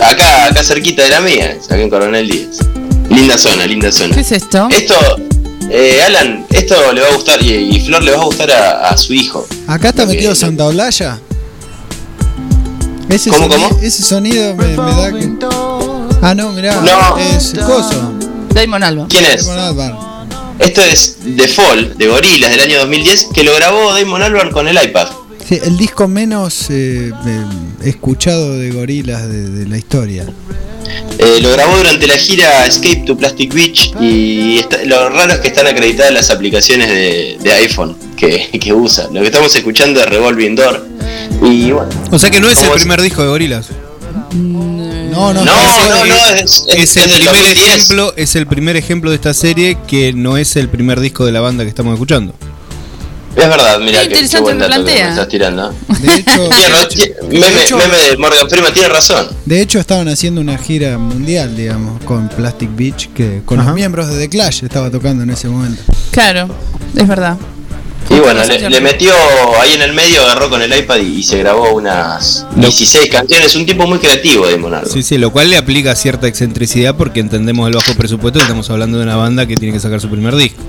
Acá, 0.00 0.46
acá 0.46 0.62
cerquita 0.62 1.02
de 1.02 1.08
la 1.10 1.20
mía, 1.20 1.56
acá 1.64 1.78
en 1.80 1.90
Coronel 1.90 2.28
Díaz. 2.28 2.58
Linda 3.08 3.38
zona, 3.38 3.66
linda 3.66 3.90
zona. 3.90 4.14
¿Qué 4.14 4.20
es 4.20 4.32
esto? 4.32 4.68
Esto, 4.70 4.94
eh, 5.70 6.02
Alan, 6.04 6.44
esto 6.50 6.92
le 6.92 7.00
va 7.00 7.08
a 7.08 7.12
gustar 7.14 7.42
y, 7.42 7.52
y 7.52 7.80
Flor 7.80 8.02
le 8.02 8.12
va 8.12 8.20
a 8.22 8.24
gustar 8.24 8.50
a, 8.50 8.88
a 8.90 8.96
su 8.96 9.14
hijo. 9.14 9.46
acá 9.66 9.88
está 9.90 10.06
que- 10.06 10.14
metido 10.14 10.34
Santa 10.34 10.66
Olaya 10.66 11.18
ese 13.08 13.30
¿Cómo, 13.30 13.44
sonido, 13.48 13.68
cómo? 13.68 13.80
ese 13.82 14.02
sonido 14.02 14.54
me, 14.56 14.66
me 14.66 14.76
da 14.76 15.12
que 15.12 15.28
ah 16.22 16.34
no 16.34 16.50
mirá 16.50 16.74
No. 16.80 17.16
es 17.18 17.52
coso 17.64 18.12
Damon 18.50 18.82
Albarn. 18.82 19.08
¿Quién 19.08 19.24
es? 19.26 19.46
Damon 19.46 19.60
Albarn. 19.64 19.96
Esto 20.58 20.82
es 20.82 21.16
The 21.36 21.46
Fall, 21.46 21.96
de 21.96 22.06
Gorilas, 22.08 22.50
del 22.50 22.60
año 22.60 22.78
2010, 22.80 23.28
que 23.32 23.44
lo 23.44 23.54
grabó 23.54 23.92
Damon 23.94 24.22
Albarn 24.22 24.50
con 24.50 24.66
el 24.66 24.76
iPad. 24.82 25.06
Sí, 25.48 25.60
el 25.62 25.76
disco 25.76 26.08
menos 26.08 26.66
eh, 26.70 27.12
eh, 27.26 27.44
escuchado 27.84 28.58
de 28.58 28.70
gorilas 28.72 29.28
de, 29.28 29.48
de 29.48 29.66
la 29.68 29.78
historia. 29.78 30.24
Eh, 31.18 31.38
lo 31.40 31.50
grabó 31.52 31.76
durante 31.76 32.06
la 32.06 32.16
gira 32.16 32.66
Escape 32.66 33.04
to 33.06 33.16
Plastic 33.16 33.52
Beach 33.54 33.92
y 34.00 34.58
está- 34.58 34.84
lo 34.84 35.08
raro 35.08 35.32
es 35.34 35.38
que 35.40 35.48
están 35.48 35.66
acreditadas 35.66 36.12
las 36.12 36.30
aplicaciones 36.30 36.88
de, 36.88 37.38
de 37.42 37.52
iPhone 37.52 37.96
que, 38.16 38.48
que 38.60 38.72
usa. 38.72 39.08
Lo 39.12 39.20
que 39.20 39.26
estamos 39.26 39.54
escuchando 39.54 40.00
es 40.00 40.06
Revolving 40.06 40.56
Door. 40.56 40.86
Y 41.42 41.70
bueno. 41.70 41.88
O 42.10 42.18
sea 42.18 42.30
que 42.30 42.40
no 42.40 42.48
es 42.48 42.58
el 42.58 42.64
¿Cómo 42.66 42.76
primer 42.78 43.00
disco 43.02 43.22
de 43.22 43.28
Gorilas. 43.28 43.66
No, 44.34 45.32
no, 45.32 45.32
No, 45.32 45.32
no, 45.32 45.44
no, 45.44 46.14
es, 46.34 46.64
Es 46.76 46.96
es 46.96 46.96
el 46.96 47.10
primer 47.10 47.24
2010. 47.34 47.58
ejemplo, 47.68 48.14
es 48.16 48.36
el 48.36 48.46
primer 48.46 48.76
ejemplo 48.76 49.10
de 49.10 49.16
esta 49.16 49.32
serie 49.34 49.78
que 49.86 50.12
no 50.12 50.36
es 50.36 50.56
el 50.56 50.68
primer 50.68 51.00
disco 51.00 51.24
de 51.24 51.32
la 51.32 51.40
banda 51.40 51.62
que 51.64 51.68
estamos 51.70 51.92
escuchando. 51.94 52.34
Es 53.36 53.48
verdad, 53.48 53.78
mira 53.80 53.98
Qué 54.00 54.06
interesante 54.06 54.42
buen 54.42 54.58
me 54.58 54.66
dato 54.68 54.84
que 54.86 54.92
me 54.92 55.08
estás 55.10 55.28
tirando. 55.28 55.74
De 56.00 56.14
hecho, 56.14 56.48
meme, 57.28 57.50
de 57.50 57.64
hecho- 57.64 57.76
meme 57.76 57.96
de 58.10 58.16
Morgan 58.16 58.48
Freeman 58.48 58.72
tiene 58.72 58.88
razón. 58.88 59.28
de 59.44 59.60
hecho 59.60 59.78
estaban 59.78 60.08
haciendo 60.08 60.40
una 60.40 60.56
gira 60.56 60.96
mundial, 60.98 61.54
digamos, 61.56 62.02
con 62.04 62.28
Plastic 62.30 62.74
Beach, 62.74 63.10
que 63.12 63.42
con 63.44 63.60
Ajá. 63.60 63.68
los 63.68 63.76
miembros 63.76 64.08
de 64.08 64.18
The 64.18 64.28
Clash 64.30 64.64
estaba 64.64 64.90
tocando 64.90 65.22
en 65.22 65.30
ese 65.30 65.48
momento. 65.48 65.82
Claro, 66.12 66.48
es 66.96 67.06
verdad. 67.06 67.36
Y 68.08 68.20
bueno, 68.20 68.42
le, 68.44 68.70
le 68.70 68.80
metió 68.80 69.12
ahí 69.60 69.72
en 69.74 69.82
el 69.82 69.92
medio, 69.92 70.22
agarró 70.22 70.48
con 70.48 70.62
el 70.62 70.72
iPad 70.74 70.98
y, 70.98 71.16
y 71.18 71.22
se 71.24 71.38
grabó 71.38 71.72
unas 71.74 72.46
16 72.54 73.10
canciones. 73.10 73.54
Un 73.56 73.66
tipo 73.66 73.84
muy 73.86 73.98
creativo 73.98 74.46
de 74.46 74.56
Monardo. 74.56 74.88
Sí, 74.88 75.02
sí, 75.02 75.18
lo 75.18 75.30
cual 75.32 75.50
le 75.50 75.56
aplica 75.56 75.94
cierta 75.96 76.28
excentricidad 76.28 76.94
porque 76.96 77.18
entendemos 77.20 77.68
el 77.68 77.74
bajo 77.74 77.92
presupuesto 77.94 78.38
y 78.38 78.42
estamos 78.42 78.70
hablando 78.70 78.98
de 78.98 79.02
una 79.04 79.16
banda 79.16 79.44
que 79.46 79.56
tiene 79.56 79.74
que 79.74 79.80
sacar 79.80 80.00
su 80.00 80.08
primer 80.08 80.36
disco. 80.36 80.62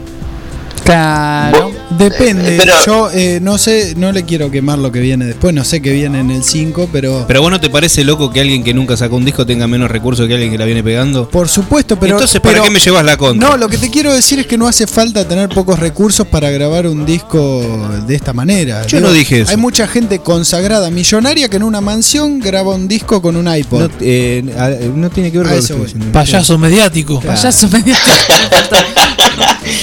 Claro. 0.87 1.71
Depende, 1.97 2.55
Eh, 2.55 2.57
pero- 2.59 2.73
yo 2.85 3.09
eh, 3.11 3.39
no 3.41 3.57
sé, 3.57 3.93
no 3.97 4.11
le 4.11 4.23
quiero 4.23 4.51
quemar 4.51 4.77
lo 4.79 4.91
que 4.91 4.99
viene 4.99 5.25
después, 5.25 5.53
no 5.53 5.63
sé 5.63 5.81
qué 5.81 5.91
viene 5.93 6.19
en 6.19 6.31
el 6.31 6.43
5, 6.43 6.89
pero... 6.91 7.25
Pero 7.27 7.41
vos 7.41 7.49
no 7.51 7.59
te 7.59 7.69
parece 7.69 8.03
loco 8.03 8.29
que 8.31 8.39
alguien 8.41 8.63
que 8.63 8.73
nunca 8.73 8.95
sacó 8.97 9.15
un 9.15 9.25
disco 9.25 9.45
tenga 9.45 9.67
menos 9.67 9.89
recursos 9.89 10.27
que 10.27 10.33
alguien 10.33 10.51
que 10.51 10.57
la 10.57 10.65
viene 10.65 10.83
pegando? 10.83 11.27
Por 11.29 11.49
supuesto, 11.49 11.97
pero... 11.99 12.13
Entonces, 12.15 12.39
¿para 12.39 12.53
pero- 12.55 12.65
qué 12.65 12.71
me 12.71 12.79
llevas 12.79 13.03
la 13.05 13.17
contra? 13.17 13.49
No, 13.49 13.57
lo 13.57 13.67
que 13.67 13.77
te 13.77 13.89
quiero 13.89 14.13
decir 14.13 14.39
es 14.39 14.47
que 14.47 14.57
no 14.57 14.67
hace 14.67 14.85
falta 14.87 15.27
tener 15.27 15.49
pocos 15.49 15.79
recursos 15.79 16.27
para 16.27 16.49
grabar 16.51 16.87
un 16.87 17.05
disco 17.05 17.89
de 18.05 18.15
esta 18.15 18.33
manera. 18.33 18.85
Yo 18.85 18.99
no 18.99 19.11
dije 19.11 19.41
eso. 19.41 19.51
Hay 19.51 19.57
mucha 19.57 19.87
gente 19.87 20.19
consagrada, 20.19 20.89
millonaria, 20.91 21.49
que 21.49 21.57
en 21.57 21.63
una 21.63 21.81
mansión 21.81 22.39
graba 22.39 22.75
un 22.75 22.87
disco 22.87 23.21
con 23.21 23.35
un 23.37 23.47
iPod. 23.53 23.81
No, 23.81 23.89
eh, 24.01 24.91
no 24.95 25.09
tiene 25.09 25.31
que 25.31 25.39
ver 25.39 25.47
con 25.47 25.57
eso. 25.57 25.77
Payaso 26.13 26.57
mediático. 26.57 27.19
Claro. 27.19 27.35
Payaso 27.37 27.67
mediático. 27.71 28.11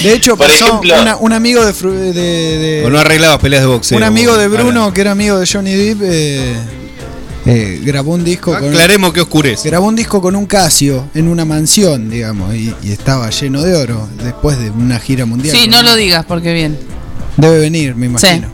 De 0.03 0.13
hecho, 0.13 0.35
Por 0.37 0.47
pasó 0.47 0.65
ejemplo- 0.67 1.01
una- 1.01 1.15
un 1.17 1.33
amigo 1.33 1.63
de, 1.65 1.73
Fru- 1.73 1.91
de- 1.93 2.13
de- 2.13 2.83
O 2.85 2.89
no 2.89 2.99
arreglabas 2.99 3.39
peleas 3.39 3.61
de 3.63 3.67
boxeo. 3.67 3.97
un 3.97 4.03
amigo 4.03 4.35
de. 4.37 4.47
Bruno 4.47 4.91
que 4.93 5.01
era 5.01 5.11
amigo 5.11 5.37
de 5.39 5.45
Johnny 5.47 5.73
Depp 5.73 6.01
eh, 6.03 6.55
eh, 7.45 7.79
grabó 7.83 8.13
un 8.13 8.23
disco 8.23 8.51
con 8.57 8.69
Aclaremos 8.69 9.13
que 9.13 9.21
oscurece. 9.21 9.69
grabó 9.69 9.87
un 9.87 9.95
disco 9.95 10.21
con 10.21 10.35
un 10.35 10.45
Casio 10.47 11.09
en 11.13 11.27
una 11.27 11.45
mansión, 11.45 12.09
digamos, 12.09 12.53
y, 12.55 12.73
y 12.83 12.91
estaba 12.91 13.29
lleno 13.29 13.61
de 13.61 13.75
oro 13.75 14.09
después 14.23 14.57
de 14.59 14.71
una 14.71 14.99
gira 14.99 15.25
mundial. 15.25 15.55
Sí, 15.55 15.67
no 15.67 15.83
lo 15.83 15.95
digas 15.95 16.25
porque 16.27 16.53
bien. 16.53 16.77
Debe 17.37 17.59
venir, 17.59 17.95
me 17.95 18.07
imagino. 18.07 18.49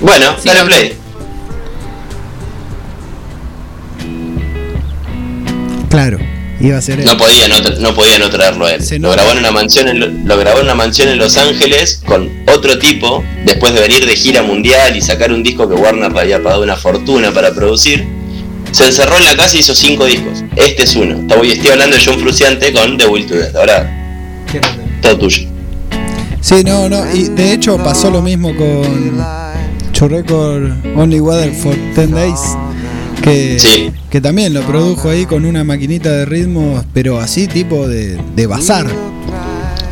Bueno, 0.00 0.34
Sí, 0.40 0.48
dale 0.48 0.64
play. 0.64 0.92
Claro, 5.88 6.18
iba 6.60 6.78
a 6.78 6.82
ser 6.82 7.00
él. 7.00 7.06
No 7.06 7.16
podía 7.16 7.48
no, 7.48 7.58
no 7.80 7.94
podía 7.94 8.18
no 8.18 8.30
traerlo 8.30 8.66
a 8.66 8.74
él. 8.74 8.82
Se 8.82 8.98
Lo 8.98 9.10
grabó 9.10 9.32
en 9.32 9.38
una 9.38 9.50
mansión 9.50 9.88
en 9.88 10.26
lo, 10.26 10.38
grabó 10.38 10.58
en 10.58 10.64
una 10.64 10.74
mansión 10.74 11.08
en 11.08 11.18
Los 11.18 11.36
Ángeles 11.36 12.00
con 12.06 12.30
otro 12.46 12.78
tipo, 12.78 13.24
después 13.44 13.74
de 13.74 13.80
venir 13.80 14.06
de 14.06 14.16
gira 14.16 14.42
mundial 14.42 14.96
y 14.96 15.00
sacar 15.00 15.32
un 15.32 15.42
disco 15.42 15.68
que 15.68 15.74
Warner 15.74 16.12
le 16.12 16.20
había 16.20 16.42
pagado 16.42 16.62
una 16.62 16.76
fortuna 16.76 17.32
para 17.32 17.52
producir. 17.52 18.06
Se 18.72 18.84
encerró 18.84 19.16
en 19.16 19.24
la 19.24 19.36
casa 19.36 19.56
y 19.56 19.60
hizo 19.60 19.74
cinco 19.74 20.04
discos. 20.06 20.44
Este 20.56 20.82
es 20.82 20.96
uno. 20.96 21.26
Estoy 21.42 21.70
hablando 21.70 21.96
de 21.96 22.04
John 22.04 22.18
Fruciante 22.20 22.72
con 22.72 22.98
The 22.98 23.06
Will 23.06 23.26
to 23.26 23.34
Death. 23.34 23.56
Ahora, 23.56 23.90
todo 25.00 25.18
tuyo. 25.18 25.48
Sí, 26.40 26.62
no, 26.64 26.88
no, 26.88 27.12
y 27.12 27.28
de 27.28 27.52
hecho 27.54 27.76
pasó 27.78 28.08
lo 28.10 28.22
mismo 28.22 28.54
con 28.54 29.20
Chu 29.92 30.06
Record 30.08 30.70
Only 30.96 31.18
Water 31.18 31.52
for 31.52 31.74
10 31.94 32.10
Days, 32.12 32.56
que, 33.22 33.58
Sí. 33.58 33.90
que 34.10 34.20
también 34.20 34.54
lo 34.54 34.62
produjo 34.62 35.08
ahí 35.10 35.26
con 35.26 35.44
una 35.44 35.64
maquinita 35.64 36.10
de 36.10 36.24
ritmos, 36.26 36.84
pero 36.92 37.18
así 37.18 37.46
tipo 37.46 37.86
de, 37.88 38.18
de 38.34 38.46
bazar. 38.46 38.86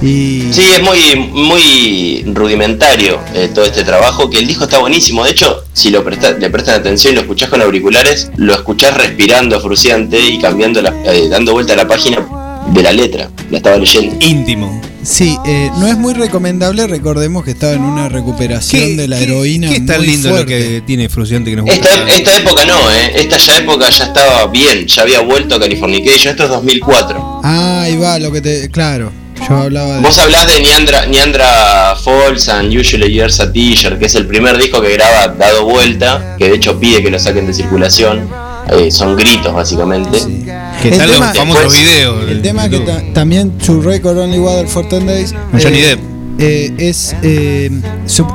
Y 0.03 0.53
Sí, 0.53 0.63
es 0.77 0.83
muy, 0.83 1.17
muy 1.33 2.25
rudimentario 2.35 3.19
eh, 3.35 3.49
todo 3.55 3.65
este 3.65 3.85
trabajo, 3.85 4.29
que 4.29 4.39
el 4.39 4.47
disco 4.47 4.65
está 4.65 4.79
buenísimo. 4.79 5.25
De 5.25 5.31
hecho, 5.31 5.65
si 5.73 5.91
lo 5.91 6.05
presta- 6.05 6.33
le 6.39 6.51
prestan 6.51 6.81
atención 6.81 7.13
y 7.13 7.17
lo 7.17 7.23
escuchás 7.23 7.49
con 7.49 7.63
auriculares, 7.63 8.31
lo 8.37 8.53
escuchás 8.55 8.97
respirando 8.97 9.61
fruciante 9.61 10.21
y 10.21 10.39
cambiando 10.39 10.83
la- 10.83 10.95
eh, 11.07 11.29
dando 11.31 11.53
vuelta 11.53 11.73
a 11.73 11.77
la 11.77 11.89
página 11.89 12.27
de 12.69 12.83
la 12.83 12.93
letra. 12.93 13.31
La 13.51 13.59
estaba 13.59 13.77
leyendo. 13.79 14.17
Íntimo. 14.21 14.81
Sí, 15.05 15.37
eh, 15.47 15.71
no 15.79 15.87
es 15.87 15.97
muy 15.97 16.15
recomendable, 16.15 16.87
recordemos 16.87 17.45
que 17.45 17.53
estaba 17.53 17.73
en 17.73 17.83
una 17.83 18.09
recuperación 18.09 18.97
de 18.97 19.09
la 19.09 19.21
heroína. 19.21 19.69
¿Qué 19.69 19.77
es 19.77 19.87
tan 19.87 19.99
muy 19.99 20.07
lindo 20.07 20.29
lo 20.31 20.35
fuerte. 20.37 20.59
que 20.59 20.81
tiene 20.83 21.09
Fruciante 21.09 21.51
que 21.51 21.57
nos 21.57 21.67
gusta? 21.67 21.89
Esta, 21.89 22.09
esta 22.09 22.37
época 22.37 22.65
no, 22.65 22.91
¿eh? 22.91 23.13
Esta 23.17 23.37
ya 23.37 23.59
época 23.59 23.91
ya 23.91 24.05
estaba 24.05 24.47
bien, 24.47 24.87
ya 24.87 25.03
había 25.03 25.21
vuelto 25.21 25.57
a 25.57 25.61
Californication. 25.61 26.31
Esto 26.33 26.45
es 26.45 26.51
2004. 26.51 27.41
Ah, 27.45 27.83
ahí 27.83 27.97
va, 27.97 28.19
lo 28.19 28.33
que 28.33 28.41
te. 28.41 28.71
Claro, 28.71 29.13
yo 29.49 29.57
hablaba 29.57 29.97
de. 29.97 30.01
Vos 30.01 30.19
hablás 30.19 30.47
de 30.47 30.61
Neandra, 30.61 31.07
Neandra 31.07 31.97
Falls 31.97 32.49
and 32.49 32.75
Usually 32.75 33.13
Years 33.13 33.41
a 33.41 33.53
Teacher, 33.53 33.99
que 33.99 34.07
es 34.07 34.15
el 34.15 34.27
primer 34.27 34.57
disco 34.57 34.81
que 34.81 34.93
graba 34.93 35.29
dado 35.29 35.65
vuelta, 35.65 36.37
que 36.39 36.49
de 36.49 36.57
hecho 36.57 36.79
pide 36.79 37.03
que 37.03 37.11
lo 37.11 37.19
saquen 37.19 37.47
de 37.47 37.55
circulación. 37.55 38.29
Eh, 38.71 38.91
son 38.91 39.15
gritos, 39.15 39.53
básicamente. 39.53 40.19
Que 40.85 40.91
El 40.91 40.99
tema- 40.99 41.29
los 41.29 41.37
famosos 41.39 41.63
Después- 41.63 41.81
videos. 41.83 42.31
El 42.31 42.37
de 42.37 42.43
tema 42.49 42.69
que 42.69 42.77
YouTube. 42.79 42.95
ta- 42.95 43.13
también 43.15 43.59
Chu 43.59 43.81
Record 43.81 44.19
Only 44.19 44.39
Water 44.39 44.69
for 44.69 44.87
10 44.89 45.07
Days. 45.07 45.33
Con 45.51 45.61
Johnny 45.63 45.79
eh, 45.79 45.87
Depp. 45.87 46.01
eh, 46.39 46.75
es, 46.79 47.17
eh, 47.23 47.71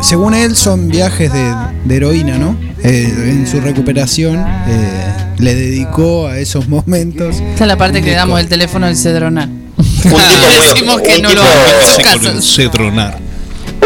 según 0.02 0.34
él, 0.34 0.56
son 0.56 0.88
viajes 0.90 1.32
de, 1.32 1.54
de 1.86 1.96
heroína, 1.96 2.38
¿no? 2.40 2.58
Eh, 2.84 3.14
en 3.28 3.46
su 3.48 3.60
recuperación 3.62 4.38
eh, 4.38 5.14
le 5.38 5.54
dedicó 5.54 6.28
a 6.28 6.40
esos 6.40 6.68
momentos. 6.68 7.36
Esta 7.36 7.66
es 7.66 7.68
la 7.68 7.78
parte 7.78 8.00
que 8.00 8.06
disco. 8.08 8.18
damos 8.20 8.40
el 8.40 8.48
teléfono 8.48 8.88
del 8.88 8.98
Cedronar. 8.98 9.48
Decimos 9.78 11.02
que 11.02 11.16
un 11.18 11.22
no 11.22 11.30
lo 11.30 11.42
tipo- 11.42 11.42
haga 11.44 11.82
en 11.82 11.88
su 11.88 11.96
Sí, 11.98 12.02
casa. 12.02 12.32
con 12.32 12.42
Cetronar. 12.42 13.20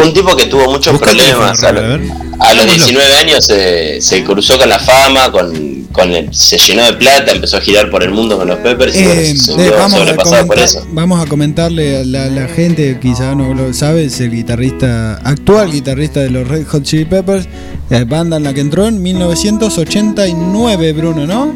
Un 0.02 0.12
tipo 0.14 0.34
que 0.36 0.46
tuvo 0.46 0.64
muchos 0.72 0.92
Busca 0.94 1.10
el 1.10 1.16
problemas. 1.18 1.60
teléfono, 1.60 1.68
A, 1.68 1.72
lo- 1.72 1.94
a 1.94 2.54
los 2.54 2.64
Hagámoslo. 2.64 2.72
19 2.72 3.14
años 3.16 3.44
se, 3.46 4.00
se 4.00 4.24
cruzó 4.24 4.58
con 4.58 4.68
la 4.68 4.78
fama, 4.78 5.30
con, 5.30 5.83
con 5.94 6.12
el- 6.12 6.34
se 6.34 6.58
llenó 6.58 6.84
de 6.84 6.92
plata, 6.94 7.32
empezó 7.32 7.56
a 7.56 7.60
girar 7.60 7.88
por 7.88 8.02
el 8.02 8.10
mundo 8.10 8.36
con 8.36 8.48
los 8.48 8.58
Peppers 8.58 8.94
y 8.96 9.04
bueno, 9.04 9.20
Eh, 9.20 9.36
se 9.36 9.52
eh, 9.52 9.70
vamos, 9.70 9.94
a 10.32 10.44
por 10.44 10.58
eso. 10.58 10.84
vamos 10.90 11.24
a 11.24 11.26
comentarle 11.28 11.98
a 11.98 12.04
la, 12.04 12.26
la 12.26 12.48
gente, 12.48 12.98
quizá 13.00 13.34
no 13.34 13.54
lo 13.54 13.72
sabe, 13.72 14.04
es 14.06 14.20
el 14.20 14.30
guitarrista, 14.32 15.14
actual 15.24 15.70
guitarrista 15.70 16.20
de 16.20 16.30
los 16.30 16.46
Red 16.48 16.66
Hot 16.66 16.82
Chili 16.82 17.04
Peppers, 17.04 17.46
eh, 17.90 18.04
banda 18.06 18.36
en 18.38 18.42
la 18.42 18.52
que 18.52 18.60
entró 18.60 18.86
en 18.88 19.00
1989, 19.02 20.92
Bruno, 20.92 21.26
¿no? 21.26 21.54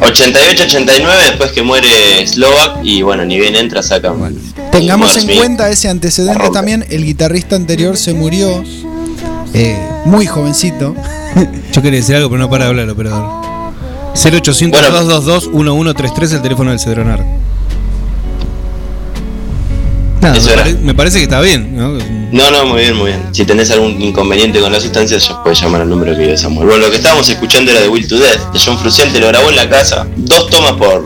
88-89 0.00 1.24
después 1.30 1.52
que 1.52 1.62
muere 1.62 2.26
Slovak 2.26 2.80
y 2.82 3.00
bueno, 3.02 3.24
ni 3.24 3.38
bien 3.38 3.54
entra 3.56 3.82
saca 3.82 4.10
un- 4.12 4.38
Tengamos 4.70 5.16
en 5.16 5.36
cuenta 5.38 5.70
ese 5.70 5.88
antecedente 5.88 6.50
también, 6.52 6.84
el 6.90 7.04
guitarrista 7.04 7.56
anterior 7.56 7.96
se 7.96 8.12
murió 8.12 8.62
eh, 9.54 9.78
muy 10.04 10.26
jovencito. 10.26 10.94
Yo 11.72 11.80
quería 11.82 12.00
decir 12.00 12.16
algo, 12.16 12.28
pero 12.28 12.40
no 12.42 12.50
para 12.50 12.64
de 12.64 12.70
hablar, 12.70 12.90
operador. 12.90 13.45
0800 14.16 14.80
222 14.80 15.48
1133 15.52 16.32
el 16.32 16.42
teléfono 16.42 16.70
del 16.70 16.80
Cedronar. 16.80 17.24
Nada, 20.20 20.34
me, 20.40 20.52
era. 20.52 20.62
pare- 20.62 20.74
me 20.74 20.94
parece 20.94 21.18
que 21.18 21.24
está 21.24 21.40
bien, 21.40 21.76
¿no? 21.76 21.92
No, 22.32 22.50
no, 22.50 22.66
muy 22.66 22.80
bien, 22.80 22.96
muy 22.96 23.06
bien. 23.08 23.22
Si 23.32 23.44
tenés 23.44 23.70
algún 23.70 24.00
inconveniente 24.00 24.58
con 24.60 24.72
la 24.72 24.80
sustancia, 24.80 25.18
ya 25.18 25.42
puedes 25.42 25.60
llamar 25.60 25.82
al 25.82 25.88
número 25.88 26.16
que 26.16 26.26
dio 26.26 26.36
Samuel. 26.38 26.66
Bueno, 26.66 26.84
lo 26.86 26.90
que 26.90 26.96
estábamos 26.96 27.28
escuchando 27.28 27.70
era 27.70 27.80
de 27.80 27.88
Will 27.88 28.08
to 28.08 28.16
Death, 28.18 28.52
de 28.52 28.58
John 28.58 28.78
Frusciante, 28.78 29.20
lo 29.20 29.28
grabó 29.28 29.50
en 29.50 29.56
la 29.56 29.68
casa, 29.68 30.06
dos 30.16 30.48
tomas 30.50 30.72
por, 30.72 31.04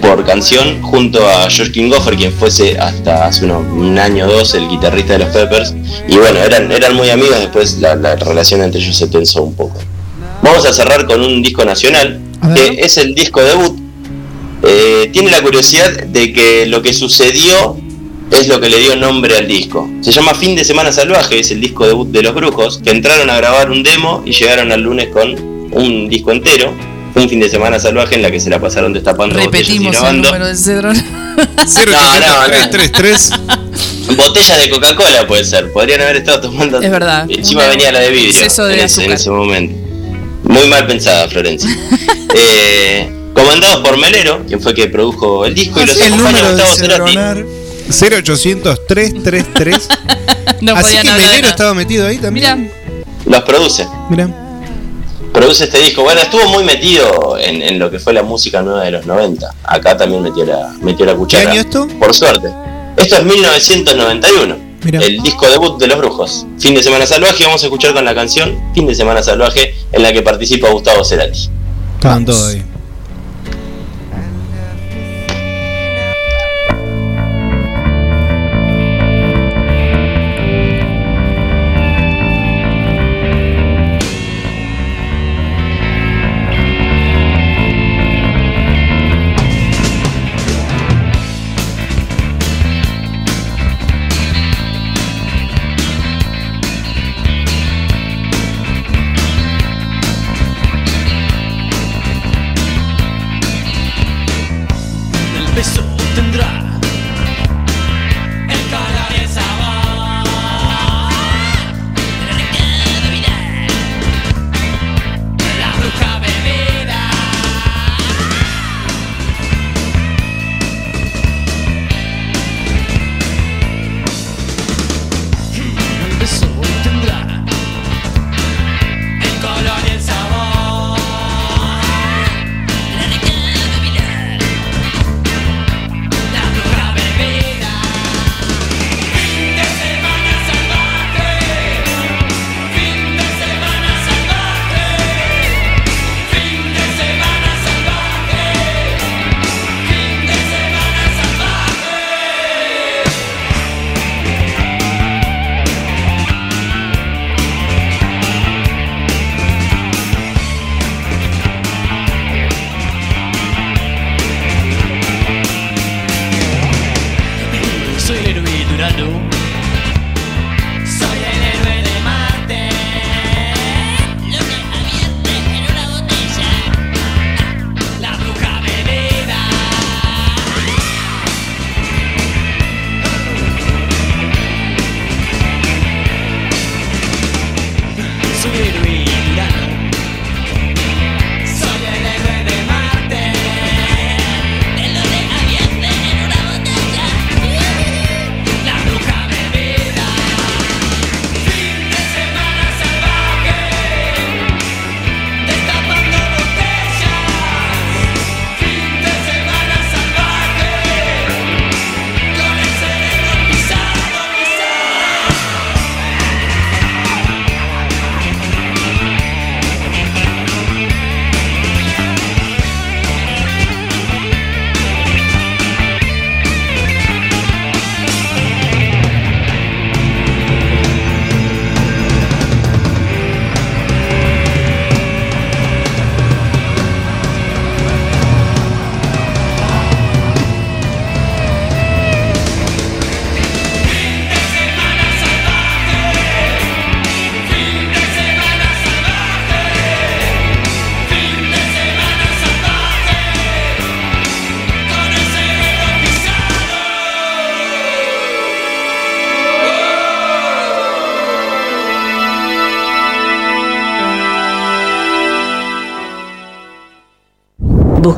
por 0.00 0.24
canción, 0.24 0.80
junto 0.80 1.28
a 1.28 1.50
George 1.50 1.72
Kingoffer, 1.72 2.16
quien 2.16 2.32
fuese 2.32 2.78
hasta 2.78 3.26
hace 3.26 3.44
unos- 3.44 3.66
un 3.72 3.98
año 3.98 4.26
o 4.26 4.32
dos 4.32 4.54
el 4.54 4.68
guitarrista 4.68 5.14
de 5.14 5.18
los 5.20 5.28
Peppers. 5.28 5.74
Y 6.08 6.16
bueno, 6.16 6.38
eran, 6.38 6.70
eran 6.72 6.94
muy 6.94 7.10
amigos, 7.10 7.38
después 7.40 7.78
la, 7.80 7.94
la 7.96 8.16
relación 8.16 8.62
entre 8.62 8.80
ellos 8.80 8.96
se 8.96 9.08
tensó 9.08 9.42
un 9.42 9.54
poco. 9.54 9.76
Vamos 10.44 10.66
a 10.66 10.74
cerrar 10.74 11.06
con 11.06 11.22
un 11.22 11.40
disco 11.40 11.64
nacional, 11.64 12.20
que 12.54 12.76
es 12.84 12.98
el 12.98 13.14
disco 13.14 13.42
debut. 13.42 13.78
Eh, 14.62 15.08
tiene 15.10 15.30
la 15.30 15.40
curiosidad 15.40 15.90
de 16.04 16.34
que 16.34 16.66
lo 16.66 16.82
que 16.82 16.92
sucedió 16.92 17.78
es 18.30 18.46
lo 18.48 18.60
que 18.60 18.68
le 18.68 18.78
dio 18.78 18.94
nombre 18.94 19.38
al 19.38 19.48
disco. 19.48 19.88
Se 20.02 20.12
llama 20.12 20.34
Fin 20.34 20.54
de 20.54 20.62
Semana 20.64 20.92
Salvaje, 20.92 21.40
es 21.40 21.50
el 21.50 21.60
disco 21.62 21.86
debut 21.86 22.08
de 22.10 22.22
los 22.22 22.34
Brujos, 22.34 22.78
que 22.84 22.90
entraron 22.90 23.30
a 23.30 23.36
grabar 23.38 23.70
un 23.70 23.82
demo 23.82 24.22
y 24.26 24.32
llegaron 24.32 24.70
al 24.70 24.82
lunes 24.82 25.08
con 25.08 25.34
un 25.72 26.08
disco 26.10 26.30
entero. 26.30 26.74
Un 27.14 27.28
fin 27.28 27.38
de 27.40 27.48
semana 27.48 27.78
salvaje 27.78 28.16
en 28.16 28.22
la 28.22 28.30
que 28.30 28.40
se 28.40 28.50
la 28.50 28.60
pasaron 28.60 28.92
destapando 28.92 29.36
botellas 29.38 29.68
y 29.70 29.78
Repetimos 29.78 29.94
el 29.94 30.00
grabando. 30.00 30.28
número 30.28 30.46
del. 30.48 30.82
No, 30.82 32.20
no, 32.20 32.48
no. 32.48 34.16
Botellas 34.16 34.60
de 34.60 34.70
Coca-Cola 34.70 35.26
puede 35.26 35.44
ser. 35.44 35.72
Podrían 35.72 36.00
haber 36.02 36.16
estado 36.16 36.40
tomando. 36.42 36.80
Es 36.82 36.90
verdad. 36.90 37.24
Encima 37.30 37.66
venía 37.68 37.92
la 37.92 38.00
de 38.00 38.10
vidrio. 38.10 38.30
exceso 38.30 38.66
de 38.66 38.74
en, 38.74 38.80
en 39.00 39.12
ese 39.12 39.30
momento. 39.30 39.83
Muy 40.44 40.66
mal 40.68 40.86
pensada, 40.86 41.28
Florencia. 41.28 41.68
eh, 42.34 43.10
comandados 43.34 43.86
por 43.86 43.98
Melero, 43.98 44.44
quien 44.46 44.60
fue 44.60 44.74
que 44.74 44.88
produjo 44.88 45.44
el 45.44 45.54
disco 45.54 45.80
y 45.80 45.86
los 45.86 45.96
el 45.96 46.12
acompaña 46.12 46.32
número 46.32 46.56
de 46.56 46.62
Gustavo 46.62 46.76
Cerati. 46.76 47.12
Cedronar. 47.12 47.44
0800 47.86 48.86
333 48.86 49.88
No 50.62 50.74
Así 50.74 50.96
que 50.96 51.10
Melero 51.10 51.48
estaba 51.48 51.74
metido 51.74 52.06
ahí 52.06 52.18
también. 52.18 52.70
Los 53.26 53.42
produce. 53.42 53.86
Mira. 54.10 54.28
Produce 55.32 55.64
este 55.64 55.80
disco. 55.80 56.02
Bueno, 56.02 56.20
estuvo 56.20 56.46
muy 56.48 56.62
metido 56.62 57.36
en, 57.38 57.60
en 57.60 57.78
lo 57.78 57.90
que 57.90 57.98
fue 57.98 58.12
la 58.12 58.22
música 58.22 58.62
nueva 58.62 58.84
de 58.84 58.92
los 58.92 59.04
90. 59.04 59.52
Acá 59.64 59.96
también 59.96 60.22
metió 60.22 60.44
la, 60.44 60.72
metió 60.80 61.04
la 61.04 61.14
cuchara. 61.14 61.50
año 61.50 61.60
esto? 61.60 61.88
Por 61.98 62.14
suerte. 62.14 62.48
Esto 62.96 63.16
es 63.16 63.24
1991. 63.24 64.63
Mira. 64.84 65.00
El 65.00 65.22
disco 65.22 65.48
debut 65.48 65.78
de 65.78 65.86
los 65.86 65.98
brujos. 65.98 66.46
Fin 66.58 66.74
de 66.74 66.82
semana 66.82 67.06
salvaje. 67.06 67.44
Vamos 67.44 67.62
a 67.62 67.66
escuchar 67.66 67.94
con 67.94 68.04
la 68.04 68.14
canción 68.14 68.60
Fin 68.74 68.86
de 68.86 68.94
semana 68.94 69.22
salvaje 69.22 69.74
en 69.92 70.02
la 70.02 70.12
que 70.12 70.22
participa 70.22 70.70
Gustavo 70.70 71.04
Cerati. 71.04 71.48
Estaban 71.96 72.24
todos 72.24 72.48
ahí. 72.48 72.62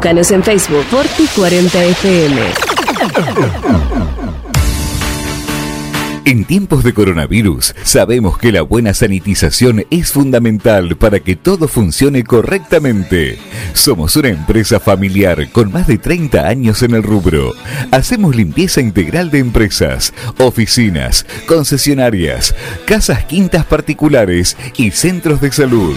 En 0.08 0.44
Facebook 0.44 0.84
Forti 0.84 1.26
40 1.34 1.84
FM. 1.84 2.40
En 6.24 6.44
tiempos 6.44 6.84
de 6.84 6.94
coronavirus, 6.94 7.74
sabemos 7.82 8.38
que 8.38 8.52
la 8.52 8.62
buena 8.62 8.94
sanitización 8.94 9.84
es 9.90 10.12
fundamental 10.12 10.96
para 10.96 11.18
que 11.18 11.34
todo 11.34 11.66
funcione 11.66 12.22
correctamente. 12.22 13.36
Somos 13.72 14.14
una 14.14 14.28
empresa 14.28 14.78
familiar 14.78 15.50
con 15.50 15.72
más 15.72 15.88
de 15.88 15.98
30 15.98 16.46
años 16.46 16.84
en 16.84 16.94
el 16.94 17.02
rubro. 17.02 17.52
Hacemos 17.90 18.36
limpieza 18.36 18.80
integral 18.80 19.32
de 19.32 19.40
empresas, 19.40 20.14
oficinas, 20.38 21.26
concesionarias, 21.48 22.54
casas 22.86 23.24
quintas 23.24 23.64
particulares 23.64 24.56
y 24.76 24.92
centros 24.92 25.40
de 25.40 25.50
salud. 25.50 25.96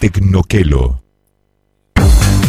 Tecnoquelo. 0.00 1.02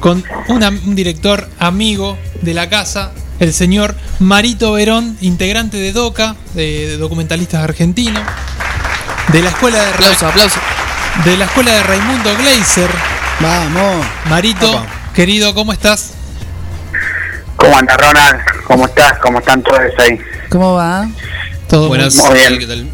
Con 0.00 0.24
una- 0.48 0.68
un 0.68 0.94
director 0.94 1.48
amigo 1.58 2.16
de 2.42 2.54
la 2.54 2.68
casa, 2.70 3.12
el 3.40 3.52
señor 3.52 3.94
Marito 4.20 4.72
Verón, 4.72 5.18
integrante 5.20 5.76
de 5.76 5.92
DOCA, 5.92 6.36
de, 6.54 6.88
de 6.88 6.96
documentalistas 6.98 7.62
argentinos. 7.64 8.22
De 9.32 9.42
la 9.42 9.50
escuela 9.50 9.82
de 9.84 9.90
Aplauso, 9.92 10.26
aplauso. 10.28 10.60
De 11.24 11.36
la 11.36 11.44
escuela 11.46 11.72
de 11.72 11.82
Raimundo 11.82 12.30
Gleiser. 12.38 12.88
Vamos. 13.40 14.06
Marito, 14.30 14.82
querido, 15.14 15.52
¿cómo 15.54 15.72
estás? 15.72 16.12
¿Cómo 17.58 17.76
andas, 17.76 17.96
Ronald? 17.98 18.40
¿Cómo 18.66 18.86
estás? 18.86 19.18
¿Cómo 19.18 19.38
están 19.40 19.62
todos 19.62 19.80
ahí? 19.98 20.18
¿Cómo 20.48 20.74
va? 20.74 21.08
Todo 21.68 21.88
Buenas. 21.88 22.14
muy 22.16 22.38
bien. 22.38 22.92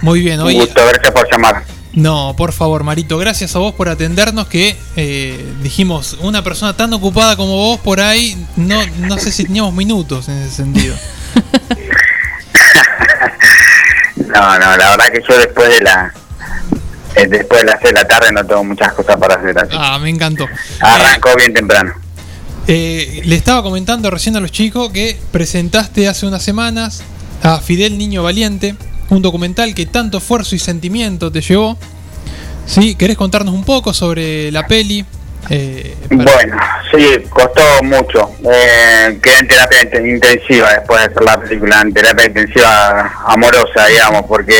Muy 0.00 0.20
bien, 0.20 0.40
Un 0.40 0.46
oye. 0.46 0.60
gusto, 0.60 0.80
gracias 0.86 1.10
por 1.10 1.30
llamar. 1.30 1.64
No, 1.92 2.34
por 2.38 2.52
favor, 2.52 2.84
Marito, 2.84 3.18
gracias 3.18 3.54
a 3.54 3.58
vos 3.58 3.74
por 3.74 3.88
atendernos 3.88 4.46
que 4.46 4.76
eh, 4.96 5.44
dijimos, 5.62 6.16
una 6.20 6.42
persona 6.42 6.74
tan 6.74 6.92
ocupada 6.94 7.36
como 7.36 7.54
vos 7.54 7.80
por 7.80 8.00
ahí, 8.00 8.34
no, 8.56 8.80
no 8.98 9.18
sé 9.18 9.30
si 9.30 9.44
teníamos 9.44 9.74
minutos 9.74 10.28
en 10.28 10.38
ese 10.38 10.54
sentido. 10.56 10.96
No, 14.16 14.58
no, 14.58 14.76
la 14.78 14.90
verdad 14.96 15.08
que 15.12 15.20
yo 15.28 15.36
después 15.38 15.68
de 15.68 15.84
la 15.84 16.12
eh, 17.16 17.26
después 17.26 17.60
de 17.60 17.66
las 17.66 17.80
6 17.82 17.92
de 17.92 18.00
la 18.00 18.08
tarde 18.08 18.32
no 18.32 18.44
tengo 18.46 18.64
muchas 18.64 18.90
cosas 18.94 19.16
para 19.18 19.34
hacer 19.34 19.58
así. 19.58 19.76
Ah, 19.78 19.98
me 19.98 20.08
encantó. 20.08 20.46
Arrancó 20.80 21.36
bien 21.36 21.52
temprano. 21.52 21.92
Eh, 22.68 23.22
le 23.24 23.34
estaba 23.36 23.62
comentando 23.62 24.10
recién 24.10 24.36
a 24.36 24.40
los 24.40 24.52
chicos 24.52 24.90
que 24.92 25.18
presentaste 25.32 26.08
hace 26.08 26.26
unas 26.26 26.42
semanas 26.42 27.02
a 27.42 27.58
Fidel 27.60 27.98
Niño 27.98 28.22
Valiente, 28.22 28.76
un 29.10 29.20
documental 29.20 29.74
que 29.74 29.86
tanto 29.86 30.18
esfuerzo 30.18 30.54
y 30.54 30.58
sentimiento 30.58 31.30
te 31.32 31.40
llevó. 31.40 31.76
¿Sí? 32.66 32.94
¿Querés 32.94 33.16
contarnos 33.16 33.52
un 33.54 33.64
poco 33.64 33.92
sobre 33.92 34.52
la 34.52 34.66
peli? 34.68 35.04
Eh, 35.50 35.96
Bueno, 36.10 36.56
sí, 36.94 37.04
costó 37.30 37.60
mucho. 37.82 38.30
Eh, 38.48 39.18
quedé 39.20 39.38
en 39.40 39.48
terapia 39.48 39.82
int- 39.82 40.08
intensiva 40.14 40.72
después 40.72 41.00
de 41.00 41.06
hacer 41.06 41.22
la 41.24 41.40
película, 41.40 41.80
en 41.80 41.92
terapia 41.92 42.26
intensiva 42.26 43.12
amorosa, 43.26 43.86
digamos, 43.86 44.22
porque 44.28 44.54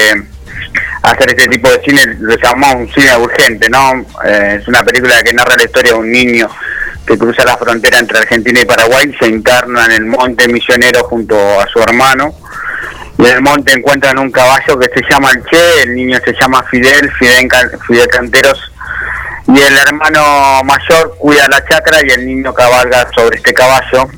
hacer 1.03 1.29
este 1.31 1.47
tipo 1.49 1.71
de 1.71 1.81
cine 1.85 2.17
lo 2.19 2.35
llamamos 2.37 2.75
un 2.89 2.93
cine 2.93 3.17
urgente, 3.17 3.71
¿no? 3.71 4.05
Eh, 4.27 4.59
es 4.61 4.67
una 4.67 4.83
película 4.83 5.23
que 5.23 5.33
narra 5.33 5.55
la 5.57 5.65
historia 5.65 5.93
de 5.93 5.99
un 5.99 6.11
niño 6.11 6.49
que 7.07 7.19
cruza 7.19 7.45
la 7.45 7.57
frontera 7.57 7.99
entre 7.99 8.19
Argentina 8.19 8.61
y 8.61 8.65
Paraguay, 8.65 9.15
se 9.19 9.27
interna 9.29 9.87
en 9.87 9.93
el 9.93 10.07
monte 10.07 10.49
misionero 10.49 11.05
junto 11.05 11.61
a 11.61 11.67
su 11.67 11.81
hermano. 11.81 12.35
Y 13.19 13.27
en 13.27 13.37
el 13.37 13.43
monte 13.43 13.73
encuentran 13.73 14.19
un 14.19 14.31
caballo 14.31 14.79
que 14.79 14.89
se 14.95 15.03
llama 15.09 15.31
el 15.31 15.45
Che, 15.45 15.83
el 15.83 15.95
niño 15.95 16.19
se 16.25 16.33
llama 16.33 16.63
Fidel, 16.71 17.11
Fidel, 17.13 17.49
Fidel 17.87 18.09
Canteros 18.09 18.73
y 19.49 19.61
el 19.61 19.77
hermano 19.77 20.63
mayor 20.65 21.17
cuida 21.19 21.49
la 21.49 21.65
chacra 21.65 21.99
y 22.05 22.11
el 22.11 22.27
niño 22.27 22.55
cabalga 22.55 23.09
sobre 23.15 23.37
este 23.37 23.53
caballo 23.53 24.09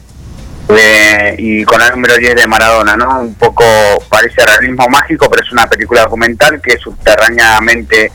eh, 0.69 1.35
y 1.39 1.65
con 1.65 1.81
el 1.81 1.91
número 1.91 2.17
10 2.17 2.37
de 2.37 2.47
Maradona, 2.47 2.97
¿no? 2.97 3.21
Un 3.21 3.35
poco 3.35 3.65
parece 4.09 4.45
realismo 4.45 4.89
mágico, 4.89 5.29
pero 5.31 5.43
es 5.43 5.53
una 5.53 5.67
película 5.67 6.03
documental 6.03 6.61
que 6.61 6.79
subterráneamente 6.79 8.13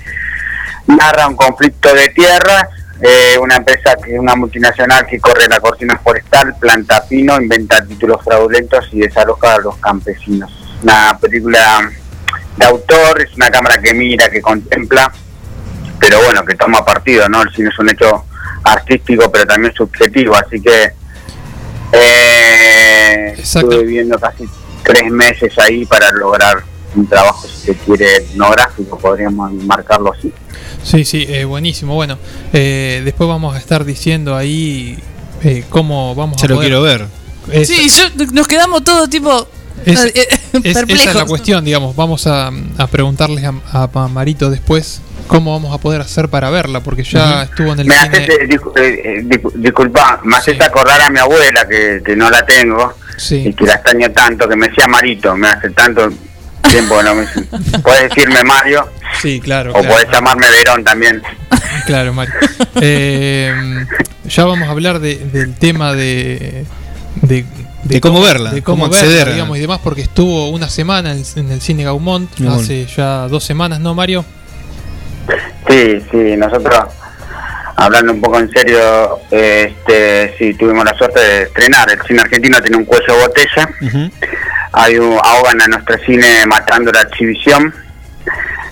narra 0.87 1.27
un 1.27 1.35
conflicto 1.35 1.93
de 1.93 2.09
tierras, 2.09 2.67
eh, 3.01 3.37
una 3.39 3.55
empresa 3.55 3.95
que 4.03 4.19
una 4.19 4.35
multinacional 4.35 5.05
que 5.07 5.19
corre 5.19 5.47
la 5.47 5.59
cortina 5.59 5.97
forestal, 6.03 6.55
planta 6.59 7.05
pino, 7.07 7.39
inventa 7.39 7.85
títulos 7.85 8.23
fraudulentos 8.23 8.89
y 8.91 8.99
desaloja 8.99 9.55
a 9.55 9.59
los 9.59 9.77
campesinos. 9.77 10.51
Una 10.83 11.17
película 11.17 11.89
de 12.57 12.65
autor, 12.65 13.21
es 13.21 13.33
una 13.35 13.49
cámara 13.49 13.81
que 13.81 13.93
mira, 13.93 14.29
que 14.29 14.41
contempla, 14.41 15.11
pero 15.99 16.21
bueno, 16.23 16.43
que 16.43 16.55
toma 16.55 16.83
partido, 16.83 17.29
¿no? 17.29 17.41
El 17.41 17.53
cine 17.53 17.69
es 17.69 17.79
un 17.79 17.89
hecho 17.89 18.25
artístico, 18.63 19.31
pero 19.31 19.45
también 19.45 19.73
subjetivo, 19.73 20.35
así 20.35 20.61
que 20.61 20.91
eh, 21.93 23.35
estuve 23.37 23.83
viviendo 23.83 24.19
casi 24.19 24.45
tres 24.83 25.09
meses 25.09 25.57
ahí 25.57 25.85
para 25.85 26.11
lograr 26.11 26.63
un 26.95 27.07
trabajo, 27.07 27.47
si 27.47 27.67
se 27.67 27.75
quiere, 27.75 28.15
etnográfico, 28.17 28.97
podríamos 28.97 29.51
marcarlo 29.53 30.13
así. 30.13 30.31
Sí, 30.83 31.05
sí, 31.05 31.25
eh, 31.29 31.45
buenísimo. 31.45 31.95
Bueno, 31.95 32.17
eh, 32.53 33.01
después 33.03 33.27
vamos 33.27 33.55
a 33.55 33.59
estar 33.59 33.83
diciendo 33.85 34.35
ahí 34.35 34.97
eh, 35.43 35.63
cómo 35.69 36.15
vamos 36.15 36.41
Ya 36.41 36.45
a 36.45 36.49
lo 36.49 36.55
poder- 36.55 36.67
quiero 36.69 36.81
ver. 36.81 37.05
Es- 37.51 37.67
Sí, 37.67 37.89
yo, 37.89 38.25
nos 38.33 38.47
quedamos 38.47 38.83
todo 38.83 39.07
tipo. 39.07 39.47
Es- 39.85 40.05
eh, 40.05 40.27
Es- 40.63 40.75
esa 40.77 40.81
es 41.09 41.15
la 41.15 41.25
cuestión, 41.25 41.63
digamos. 41.65 41.95
Vamos 41.95 42.27
a, 42.27 42.51
a 42.77 42.87
preguntarles 42.87 43.43
a, 43.45 43.83
a 43.93 44.07
Marito 44.07 44.49
después 44.49 45.01
cómo 45.27 45.51
vamos 45.53 45.73
a 45.73 45.77
poder 45.77 46.01
hacer 46.01 46.27
para 46.29 46.49
verla, 46.49 46.81
porque 46.81 47.03
ya 47.03 47.43
estuvo 47.43 47.71
en 47.73 47.79
el 47.81 47.87
Me 47.87 47.95
cine. 47.95 48.17
haces, 48.17 48.29
eh, 48.29 48.47
discu- 48.47 48.73
discu- 49.27 49.53
disculpa, 49.53 50.19
me 50.23 50.35
haces 50.37 50.59
acordar 50.59 51.01
a 51.01 51.09
mi 51.09 51.19
abuela 51.19 51.67
que, 51.67 52.01
que 52.03 52.15
no 52.15 52.29
la 52.29 52.43
tengo 52.45 52.93
y 53.31 53.53
que 53.53 53.65
la 53.65 53.75
extraño 53.75 54.11
tanto, 54.11 54.47
que 54.49 54.55
me 54.55 54.67
decía 54.69 54.87
Marito, 54.87 55.35
me 55.35 55.49
hace 55.49 55.69
tanto 55.69 56.09
tiempo 56.61 56.97
que 56.97 57.03
no 57.03 57.15
me... 57.15 57.25
Puedes 57.83 58.09
decirme 58.09 58.43
Mario 58.43 58.89
Sí, 59.21 59.39
claro. 59.39 59.71
o 59.71 59.73
claro. 59.73 59.89
puedes 59.89 60.09
llamarme 60.11 60.49
Verón 60.49 60.83
también. 60.83 61.21
Claro, 61.85 62.13
Mario. 62.13 62.33
Eh, 62.81 63.53
ya 64.25 64.45
vamos 64.45 64.67
a 64.67 64.71
hablar 64.71 64.99
de- 64.99 65.17
del 65.17 65.55
tema 65.55 65.93
de, 65.93 66.65
de, 67.21 67.45
De 67.83 67.99
cómo 68.01 68.21
verla, 68.21 68.51
de 68.51 68.61
cómo, 68.61 68.83
cómo 68.83 68.91
verla, 68.93 69.07
acceder 69.09 69.33
digamos, 69.33 69.57
y 69.57 69.61
demás, 69.61 69.79
porque 69.83 70.01
estuvo 70.01 70.49
una 70.49 70.69
semana 70.69 71.11
en, 71.11 71.23
en 71.35 71.51
el 71.51 71.61
cine 71.61 71.83
Gaumont, 71.83 72.29
Gaumont. 72.37 72.61
hace 72.61 72.85
ya 72.85 73.27
dos 73.27 73.43
semanas, 73.43 73.79
¿no, 73.79 73.93
Mario? 73.95 74.23
Sí, 75.69 76.01
sí, 76.11 76.17
nosotros, 76.37 76.75
hablando 77.75 78.13
un 78.13 78.21
poco 78.21 78.39
en 78.39 78.49
serio, 78.51 79.19
eh, 79.31 79.73
este, 79.75 80.35
sí, 80.37 80.53
tuvimos 80.55 80.85
la 80.85 80.97
suerte 80.97 81.19
de 81.19 81.43
estrenar. 81.43 81.89
El 81.91 82.01
cine 82.07 82.21
argentino 82.21 82.61
tiene 82.61 82.77
un 82.77 82.85
cuello 82.85 83.13
de 83.15 83.21
botella. 83.27 83.69
Hay 83.81 83.87
un, 83.95 84.11
ahogan 84.71 85.61
a 85.61 85.67
nuestro 85.67 85.97
cine 86.05 86.45
matando 86.47 86.91
la 86.91 87.01
exhibición. 87.01 87.73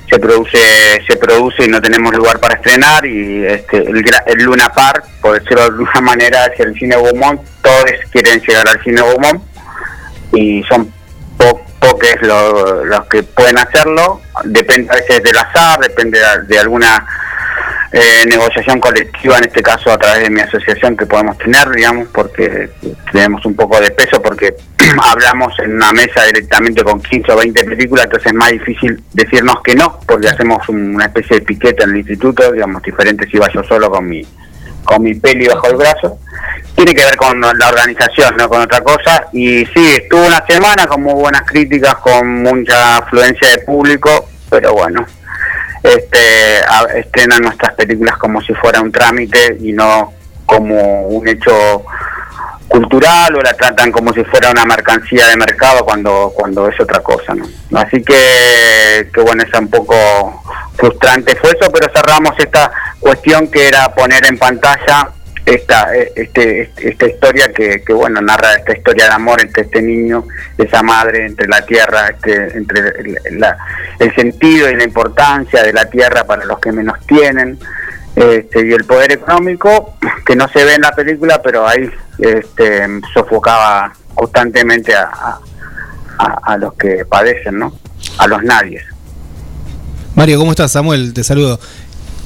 Se 0.09 0.19
produce, 0.19 1.03
se 1.05 1.17
produce 1.17 1.65
y 1.65 1.67
no 1.67 1.81
tenemos 1.81 2.13
lugar 2.15 2.39
para 2.39 2.55
estrenar. 2.55 3.05
Y 3.05 3.45
este, 3.45 3.77
el, 3.77 4.03
el 4.25 4.43
Luna 4.43 4.69
Park, 4.69 5.03
por 5.21 5.33
decirlo 5.39 5.61
de 5.63 5.67
alguna 5.67 6.01
manera, 6.01 6.45
hacia 6.45 6.65
el 6.65 6.73
cine 6.75 6.95
Beaumont. 6.95 7.41
Todos 7.61 7.85
quieren 8.11 8.39
llegar 8.39 8.67
al 8.69 8.81
cine 8.83 9.01
Beaumont 9.01 9.43
y 10.33 10.63
son 10.63 10.91
po- 11.37 11.61
pocos 11.79 12.15
lo- 12.21 12.85
los 12.85 13.05
que 13.07 13.23
pueden 13.23 13.57
hacerlo. 13.57 14.21
Depende 14.45 14.89
a 14.91 14.95
veces 14.95 15.21
del 15.23 15.37
azar, 15.37 15.79
depende 15.81 16.19
de, 16.19 16.43
de 16.47 16.59
alguna 16.59 17.05
eh, 17.91 18.25
negociación 18.27 18.79
colectiva, 18.79 19.37
en 19.37 19.45
este 19.45 19.61
caso 19.61 19.91
a 19.91 19.97
través 19.97 20.23
de 20.23 20.29
mi 20.29 20.41
asociación 20.41 20.97
que 20.97 21.05
podemos 21.05 21.37
tener, 21.37 21.69
digamos, 21.71 22.07
porque 22.13 22.69
tenemos 23.11 23.45
un 23.45 23.55
poco 23.55 23.79
de 23.79 23.91
peso, 23.91 24.21
porque 24.21 24.55
hablamos 25.03 25.53
en 25.59 25.75
una 25.75 25.91
mesa 25.93 26.23
directamente 26.25 26.83
con 26.83 27.01
15 27.01 27.31
o 27.31 27.37
20 27.37 27.63
películas, 27.63 28.05
entonces 28.05 28.27
es 28.27 28.33
más 28.37 28.51
difícil 28.51 29.01
decirnos 29.13 29.55
que 29.63 29.75
no, 29.75 29.99
porque 30.05 30.27
hacemos 30.29 30.67
un- 30.69 30.95
una 30.95 31.05
especie 31.05 31.37
de 31.39 31.45
piquete 31.45 31.83
en 31.83 31.91
el 31.91 31.97
instituto, 31.97 32.51
digamos, 32.51 32.81
diferente 32.83 33.25
si 33.29 33.37
iba 33.37 33.47
yo 33.53 33.63
solo 33.63 33.89
con 33.89 34.07
mi 34.07 34.25
con 34.83 35.03
mi 35.03 35.13
peli 35.15 35.45
bajo 35.49 35.67
el 35.67 35.75
brazo. 35.75 36.17
Tiene 36.73 36.95
que 36.95 37.03
ver 37.03 37.17
con 37.17 37.41
la 37.41 37.67
organización, 37.67 38.37
no 38.37 38.47
con 38.47 38.61
otra 38.61 38.79
cosa. 38.79 39.25
Y 39.33 39.65
sí, 39.65 39.85
estuvo 40.01 40.25
una 40.25 40.41
semana 40.47 40.87
con 40.87 41.03
muy 41.03 41.13
buenas 41.13 41.41
críticas, 41.41 41.95
con 41.95 42.41
mucha 42.41 42.95
afluencia 42.95 43.49
de 43.49 43.57
público, 43.65 44.29
pero 44.49 44.71
bueno, 44.71 45.05
este, 45.89 46.59
estrenan 46.99 47.41
nuestras 47.41 47.73
películas 47.75 48.17
como 48.17 48.41
si 48.41 48.53
fuera 48.53 48.81
un 48.81 48.91
trámite 48.91 49.57
y 49.59 49.73
no 49.73 50.13
como 50.45 51.07
un 51.07 51.27
hecho 51.27 51.83
cultural 52.67 53.35
o 53.35 53.41
la 53.41 53.53
tratan 53.53 53.91
como 53.91 54.13
si 54.13 54.23
fuera 54.25 54.51
una 54.51 54.65
mercancía 54.65 55.27
de 55.27 55.37
mercado 55.37 55.85
cuando 55.85 56.33
cuando 56.35 56.67
es 56.67 56.79
otra 56.79 57.01
cosa 57.01 57.33
¿no? 57.33 57.45
así 57.79 58.03
que, 58.03 59.09
que 59.13 59.21
bueno 59.21 59.43
es 59.43 59.59
un 59.59 59.69
poco 59.69 60.43
frustrante 60.75 61.35
fue 61.35 61.51
eso 61.51 61.71
pero 61.71 61.91
cerramos 61.93 62.33
esta 62.37 62.71
cuestión 62.99 63.47
que 63.47 63.69
era 63.69 63.93
poner 63.95 64.25
en 64.25 64.37
pantalla 64.37 65.09
esta 65.47 65.95
eh, 65.95 66.11
este, 66.15 66.61
este- 66.63 66.89
esta 66.89 67.07
historia 67.07 67.53
que, 67.53 67.81
que 67.81 67.93
bueno 67.93 68.19
narra 68.21 68.53
esta 68.55 68.73
historia 68.73 69.05
de 69.05 69.11
amor 69.13 69.41
entre 69.41 69.63
este 69.63 69.81
niño 69.81 70.25
esa 70.57 70.83
madre 70.83 71.25
entre 71.25 71.47
la 71.47 71.65
tierra 71.65 72.09
este, 72.09 72.57
entre 72.57 72.93
la- 73.31 73.57
el 73.97 74.13
sentido 74.13 74.69
y 74.69 74.75
la 74.75 74.83
importancia 74.83 75.63
de 75.63 75.71
la 75.71 75.85
tierra 75.89 76.25
para 76.25 76.43
los 76.43 76.59
que 76.59 76.71
menos 76.73 76.97
tienen 77.07 77.57
este, 78.15 78.67
y 78.67 78.73
el 78.73 78.83
poder 78.83 79.13
económico 79.13 79.95
que 80.25 80.35
no 80.35 80.49
se 80.49 80.65
ve 80.65 80.73
en 80.75 80.81
la 80.81 80.91
película 80.91 81.41
pero 81.41 81.65
ahí 81.65 81.89
este, 82.19 82.85
sofocaba 83.13 83.93
constantemente 84.15 84.93
a- 84.95 85.39
a- 86.19 86.39
a 86.43 86.57
los 86.57 86.73
que 86.73 87.05
padecen 87.05 87.59
no 87.59 87.73
a 88.17 88.27
los 88.27 88.43
nadies 88.43 88.83
Mario, 90.15 90.39
¿cómo 90.39 90.49
estás? 90.49 90.71
Samuel, 90.71 91.13
te 91.13 91.23
saludo. 91.23 91.59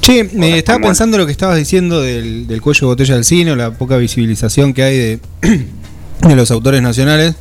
Che, 0.02 0.24
me 0.34 0.58
estaba 0.58 0.80
pensando 0.80 1.18
lo 1.20 1.28
que 1.28 1.32
estabas 1.32 1.58
diciendo 1.58 2.02
del, 2.02 2.48
del 2.48 2.60
cuello 2.60 2.80
de 2.82 2.86
botella 2.88 3.16
del 3.16 3.24
cine, 3.24 3.56
la 3.56 3.78
poca 3.78 3.98
visibilización 3.98 4.74
que 4.74 4.84
hay 4.84 4.98
de, 4.98 5.20
de 6.28 6.36
los 6.36 6.50
autores 6.50 6.82
nacionales. 6.82 7.36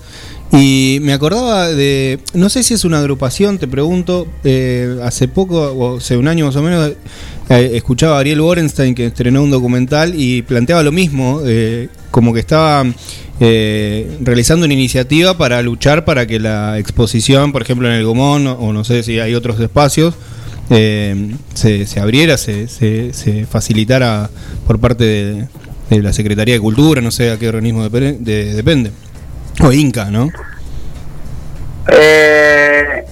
Y 0.52 0.98
me 1.02 1.12
acordaba 1.12 1.68
de, 1.68 2.18
no 2.34 2.48
sé 2.48 2.62
si 2.62 2.74
es 2.74 2.84
una 2.84 2.98
agrupación, 2.98 3.58
te 3.58 3.68
pregunto, 3.68 4.26
eh, 4.42 4.98
hace 5.02 5.28
poco, 5.28 5.60
o 5.72 5.98
hace 5.98 6.16
un 6.16 6.26
año 6.26 6.46
más 6.46 6.56
o 6.56 6.62
menos, 6.62 6.92
eh, 7.48 7.70
escuchaba 7.74 8.16
a 8.16 8.20
Ariel 8.20 8.40
Borenstein 8.40 8.94
que 8.94 9.06
estrenó 9.06 9.42
un 9.42 9.50
documental 9.50 10.12
y 10.14 10.42
planteaba 10.42 10.82
lo 10.82 10.92
mismo, 10.92 11.40
eh, 11.46 11.88
como 12.10 12.34
que 12.34 12.40
estaba 12.40 12.84
eh, 13.38 14.18
realizando 14.20 14.66
una 14.66 14.74
iniciativa 14.74 15.38
para 15.38 15.62
luchar 15.62 16.04
para 16.04 16.26
que 16.26 16.38
la 16.38 16.78
exposición, 16.78 17.52
por 17.52 17.62
ejemplo 17.62 17.88
en 17.88 17.94
el 17.94 18.04
Gomón, 18.04 18.46
o 18.46 18.72
no 18.72 18.84
sé 18.84 19.02
si 19.02 19.18
hay 19.18 19.34
otros 19.34 19.58
espacios, 19.60 20.14
eh, 20.70 21.34
se, 21.54 21.86
se 21.86 22.00
abriera, 22.00 22.36
se, 22.36 22.68
se, 22.68 23.46
facilitara 23.46 24.30
por 24.66 24.78
parte 24.80 25.04
de, 25.04 25.48
la 26.02 26.12
Secretaría 26.12 26.54
de 26.54 26.60
Cultura, 26.60 27.00
no 27.00 27.10
sé 27.10 27.32
a 27.32 27.38
qué 27.38 27.48
organismo 27.48 27.82
depende, 27.82 28.18
de- 28.20 28.54
depende. 28.54 28.92
O 29.62 29.72
Inca, 29.72 30.04
¿no? 30.10 30.30
Eh, 31.92 33.04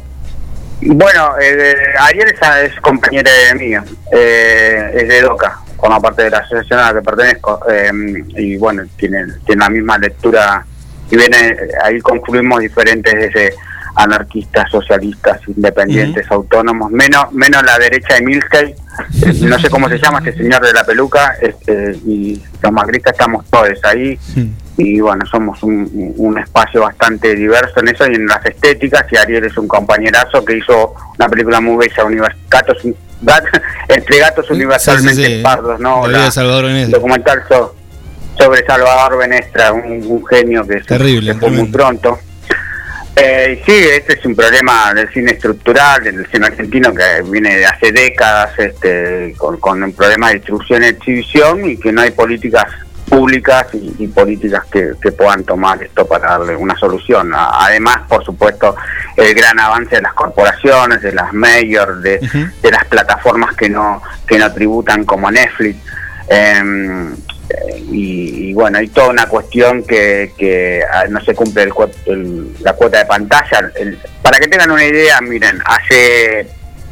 bueno, 0.83 1.33
eh, 1.41 1.75
Ariel 1.99 2.29
es, 2.29 2.73
es 2.73 2.81
compañero 2.81 3.29
mío, 3.59 3.83
eh, 4.13 4.93
es 4.95 5.09
de 5.09 5.23
DOCA, 5.23 5.61
forma 5.77 6.01
parte 6.01 6.23
de 6.23 6.31
la 6.31 6.39
asociación 6.39 6.79
a 6.79 6.93
la 6.93 7.01
que 7.01 7.05
pertenezco, 7.05 7.61
eh, 7.69 7.91
y 8.37 8.57
bueno, 8.57 8.85
tiene, 8.97 9.25
tiene 9.45 9.61
la 9.61 9.69
misma 9.71 9.99
lectura, 9.99 10.65
y 11.11 11.17
viene, 11.17 11.57
ahí 11.83 12.01
concluimos 12.01 12.61
diferentes 12.61 13.13
desde 13.13 13.55
anarquistas, 13.99 14.71
socialistas, 14.71 15.41
independientes, 15.49 16.25
autónomos, 16.31 16.91
menos 16.93 17.33
menos 17.33 17.63
la 17.65 17.77
derecha 17.79 18.15
de 18.15 18.23
Milkey, 18.23 18.75
eh, 19.23 19.33
no 19.43 19.59
sé 19.59 19.69
cómo 19.69 19.89
se 19.89 19.99
llama 20.03 20.19
este 20.21 20.35
señor 20.37 20.65
de 20.65 20.73
la 20.73 20.85
peluca, 20.85 21.35
este, 21.43 21.97
y 22.07 22.41
los 22.63 22.73
magristas 22.73 23.13
estamos 23.13 23.45
todos 23.51 23.69
ahí, 23.85 24.17
y 24.77 25.01
bueno, 25.01 25.27
somos 25.27 25.61
un, 25.65 26.15
un 26.17 26.39
espacio 26.39 26.83
bastante 26.83 27.35
diverso 27.35 27.81
en 27.81 27.89
eso 27.89 28.07
y 28.09 28.15
en 28.15 28.27
las 28.27 28.45
estéticas 28.47 29.05
y 29.13 29.17
Ariel 29.17 29.45
es 29.45 29.59
un 29.59 29.67
compañerazo 29.67 30.45
que 30.45 30.59
hizo 30.59 30.95
una 31.19 31.29
película 31.29 31.61
muy 31.61 31.77
bella, 31.89 32.05
univers- 32.05 32.37
gatos, 32.49 32.79
gat- 33.23 33.63
entre 33.89 34.19
gatos 34.19 34.49
universalmente 34.51 35.25
sí, 35.27 35.37
sí. 35.39 35.43
pardos, 35.43 35.81
¿no? 35.81 36.07
La 36.07 36.31
Salvador 36.31 36.67
Benestra. 36.67 36.99
documental 36.99 37.43
so- 37.49 37.75
sobre 38.39 38.65
Salvador 38.65 39.19
Benestra, 39.19 39.73
un, 39.73 40.05
un 40.07 40.25
genio 40.27 40.65
que 40.65 40.79
se- 40.79 40.85
Terrible, 40.85 41.33
se 41.35 41.41
fue 41.41 41.51
muy 41.51 41.67
pronto. 41.67 42.17
Eh, 43.21 43.63
sí, 43.67 43.73
este 43.73 44.19
es 44.19 44.25
un 44.25 44.37
problema 44.37 44.95
del 44.95 45.09
cine 45.13 45.33
estructural, 45.33 46.05
del 46.05 46.27
cine 46.31 46.47
argentino 46.47 46.95
que 46.95 47.23
viene 47.29 47.57
de 47.57 47.67
hace 47.67 47.91
décadas 47.91 48.57
este, 48.59 49.35
con, 49.37 49.59
con 49.59 49.83
un 49.83 49.93
problema 49.93 50.29
de 50.29 50.35
distribución 50.35 50.85
y 50.85 50.87
exhibición 50.87 51.69
y 51.69 51.77
que 51.77 51.91
no 51.91 52.03
hay 52.03 52.13
políticas 52.13 52.67
públicas 53.09 53.67
y, 53.73 54.05
y 54.05 54.07
políticas 54.07 54.67
que, 54.71 54.93
que 55.03 55.11
puedan 55.13 55.43
tomar 55.43 55.83
esto 55.83 56.07
para 56.07 56.39
darle 56.39 56.55
una 56.55 56.77
solución. 56.77 57.33
Además, 57.35 58.01
por 58.09 58.25
supuesto, 58.25 58.77
el 59.17 59.35
gran 59.35 59.59
avance 59.59 59.97
de 59.97 60.03
las 60.03 60.13
corporaciones, 60.13 61.03
de 61.03 61.13
las 61.13 61.33
mayors, 61.33 62.01
de, 62.03 62.21
de 62.63 62.71
las 62.71 62.85
plataformas 62.85 63.57
que 63.57 63.69
no 63.69 64.03
que 64.27 64.39
no 64.39 64.53
tributan 64.53 65.05
como 65.05 65.31
Netflix. 65.31 65.79
Eh, 66.29 66.63
y, 67.91 68.51
y 68.51 68.55
bueno, 68.55 68.79
hay 68.79 68.89
toda 68.89 69.09
una 69.09 69.27
cuestión 69.27 69.83
que, 69.85 70.33
que 70.37 70.83
ah, 70.93 71.05
no 71.09 71.21
se 71.25 71.35
cumple 71.35 71.63
el 71.65 71.73
el- 72.07 72.55
la 72.61 72.73
cuota 72.75 72.99
de 72.99 73.07
pantalla. 73.07 73.71
El- 73.77 73.99
para 74.23 74.39
que 74.39 74.49
tengan 74.49 74.71
una 74.71 74.85
idea, 74.85 75.21
miren, 75.21 75.59
hace, 75.65 76.47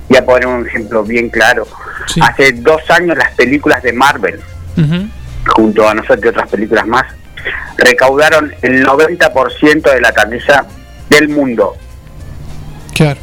voy 0.08 0.18
a 0.18 0.24
poner 0.24 0.46
un 0.46 0.66
ejemplo 0.66 1.02
bien 1.02 1.28
claro, 1.28 1.66
hace 2.22 2.52
dos 2.52 2.80
años 2.90 3.16
las 3.16 3.32
películas 3.34 3.82
de 3.82 3.92
Marvel, 3.92 4.40
junto 5.54 5.88
a 5.88 5.94
nosotros 5.94 6.24
y 6.24 6.28
otras 6.28 6.48
películas 6.48 6.86
más, 6.86 7.04
recaudaron 7.78 8.52
el 8.62 8.84
90% 8.84 9.92
de 9.92 10.00
la 10.00 10.12
taquilla 10.12 10.64
del 11.10 11.28
mundo. 11.28 11.76
Claro. 12.94 13.20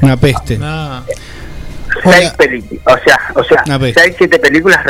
Una 0.00 0.16
peste. 0.16 0.58
seis 2.02 2.30
películas, 2.32 2.82
o 2.86 2.98
sea, 3.04 3.18
o 3.34 3.44
sea, 3.44 3.64
seis, 3.94 4.14
siete 4.18 4.38
películas 4.38 4.78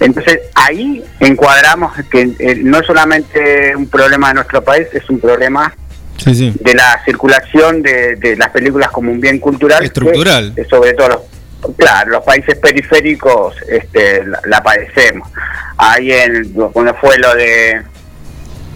Entonces 0.00 0.40
ahí 0.54 1.02
encuadramos 1.20 1.92
que 2.10 2.30
eh, 2.38 2.60
no 2.62 2.78
es 2.78 2.86
solamente 2.86 3.74
un 3.76 3.88
problema 3.88 4.28
de 4.28 4.34
nuestro 4.34 4.62
país, 4.62 4.86
es 4.92 5.08
un 5.10 5.20
problema 5.20 5.74
Sí, 6.18 6.34
sí. 6.34 6.52
de 6.60 6.74
la 6.74 7.02
circulación 7.04 7.82
de, 7.82 8.16
de 8.16 8.36
las 8.36 8.48
películas 8.50 8.90
como 8.90 9.12
un 9.12 9.20
bien 9.20 9.38
cultural. 9.38 9.84
Estructural. 9.84 10.52
eh, 10.56 10.64
sobre 10.68 10.94
todo 10.94 11.08
los, 11.08 11.74
claro, 11.76 12.10
los 12.10 12.24
países 12.24 12.56
periféricos 12.56 13.54
este, 13.68 14.24
la, 14.24 14.40
la 14.46 14.62
padecemos. 14.62 15.28
Ahí 15.76 16.12
en, 16.12 16.52
cuando 16.72 16.94
fue 16.94 17.18
lo 17.18 17.34
de 17.34 17.70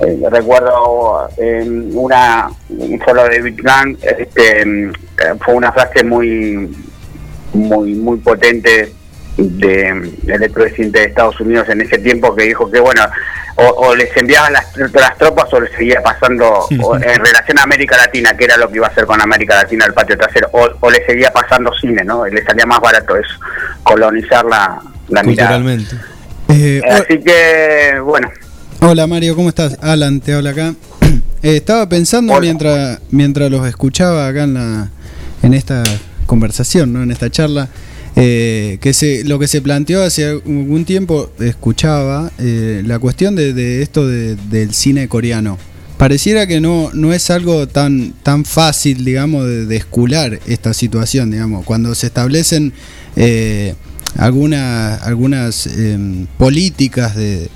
eh, 0.01 0.19
recuerdo 0.31 1.29
en 1.39 1.91
una 1.95 2.51
fue 3.05 3.15
lo 3.15 3.25
de 3.29 3.41
Big 3.43 3.63
Bang, 3.63 3.97
este, 4.03 4.65
mm, 4.65 4.89
eh, 4.91 5.35
fue 5.45 5.55
una 5.55 5.73
frase 5.73 6.05
muy 6.05 6.69
muy 7.53 7.95
muy 7.95 8.19
potente 8.19 8.93
de, 9.49 10.13
del 10.23 10.43
expresidente 10.43 11.01
de 11.01 11.05
Estados 11.07 11.41
Unidos 11.41 11.69
en 11.69 11.81
ese 11.81 11.99
tiempo 11.99 12.35
que 12.35 12.45
dijo 12.45 12.71
que 12.71 12.81
bueno 12.81 13.03
o, 13.57 13.65
o 13.65 13.95
les 13.95 14.15
enviaban 14.17 14.53
las, 14.53 14.77
las 14.77 15.19
tropas 15.19 15.53
o 15.53 15.61
les 15.61 15.73
seguía 15.73 16.03
pasando 16.03 16.67
o 16.83 16.97
en 17.03 17.25
relación 17.25 17.59
a 17.59 17.63
América 17.63 17.97
Latina 17.97 18.37
que 18.37 18.45
era 18.45 18.57
lo 18.57 18.69
que 18.69 18.77
iba 18.77 18.87
a 18.87 18.91
hacer 18.91 19.07
con 19.07 19.21
América 19.21 19.57
Latina 19.57 19.87
el 19.87 19.95
patio 19.95 20.17
trasero 20.17 20.49
o, 20.53 20.69
o 20.81 20.91
le 20.91 21.05
seguía 21.07 21.33
pasando 21.33 21.73
cine 21.81 22.05
no 22.05 22.27
le 22.27 22.43
salía 22.45 22.67
más 22.67 22.81
barato 22.81 23.17
eso 23.17 23.35
colonizar 23.83 24.45
la, 24.45 24.81
la 25.09 25.23
mirada 25.23 25.57
Culturalmente. 25.57 25.97
Eh, 26.49 26.83
así 26.89 27.21
que 27.21 28.01
bueno 28.01 28.31
Hola 28.83 29.07
Mario, 29.07 29.37
¿cómo 29.37 29.51
estás? 29.51 29.77
Alan, 29.83 30.21
te 30.21 30.33
habla 30.33 30.51
acá. 30.51 30.75
Eh, 31.43 31.57
estaba 31.57 31.89
pensando 31.89 32.39
mientras 32.39 33.01
mientras 33.11 33.51
los 33.51 33.67
escuchaba 33.67 34.29
acá 34.29 34.43
en 34.43 34.53
la 34.53 34.91
en 35.43 35.55
esta 35.55 35.83
conversación, 36.27 36.93
¿no? 36.93 37.03
En 37.03 37.11
esta 37.11 37.31
charla, 37.31 37.69
eh, 38.23 38.79
que 38.81 38.93
se 38.93 39.25
lo 39.25 39.39
que 39.39 39.49
se 39.49 39.63
planteó 39.63 40.03
hace 40.03 40.27
algún 40.27 40.85
tiempo 40.85 41.31
escuchaba 41.41 42.31
eh, 42.39 42.83
la 42.85 42.99
cuestión 42.99 43.35
de, 43.35 43.53
de 43.55 43.83
esto 43.83 44.07
de- 44.07 44.37
del 44.37 44.75
cine 44.75 45.09
coreano. 45.09 45.59
Pareciera 45.97 46.47
que 46.47 46.61
no, 46.61 46.91
no 46.95 47.13
es 47.13 47.31
algo 47.31 47.67
tan, 47.69 48.13
tan 48.23 48.45
fácil, 48.47 49.05
digamos, 49.05 49.47
de, 49.47 49.77
escular 49.77 50.39
esta 50.47 50.73
situación, 50.73 51.31
digamos. 51.31 51.65
Cuando 51.67 51.95
se 51.95 52.07
establecen 52.07 52.73
eh, 53.17 53.75
algunas, 54.17 55.03
algunas 55.03 55.67
em, 55.67 56.27
políticas 56.39 57.15
de, 57.17 57.49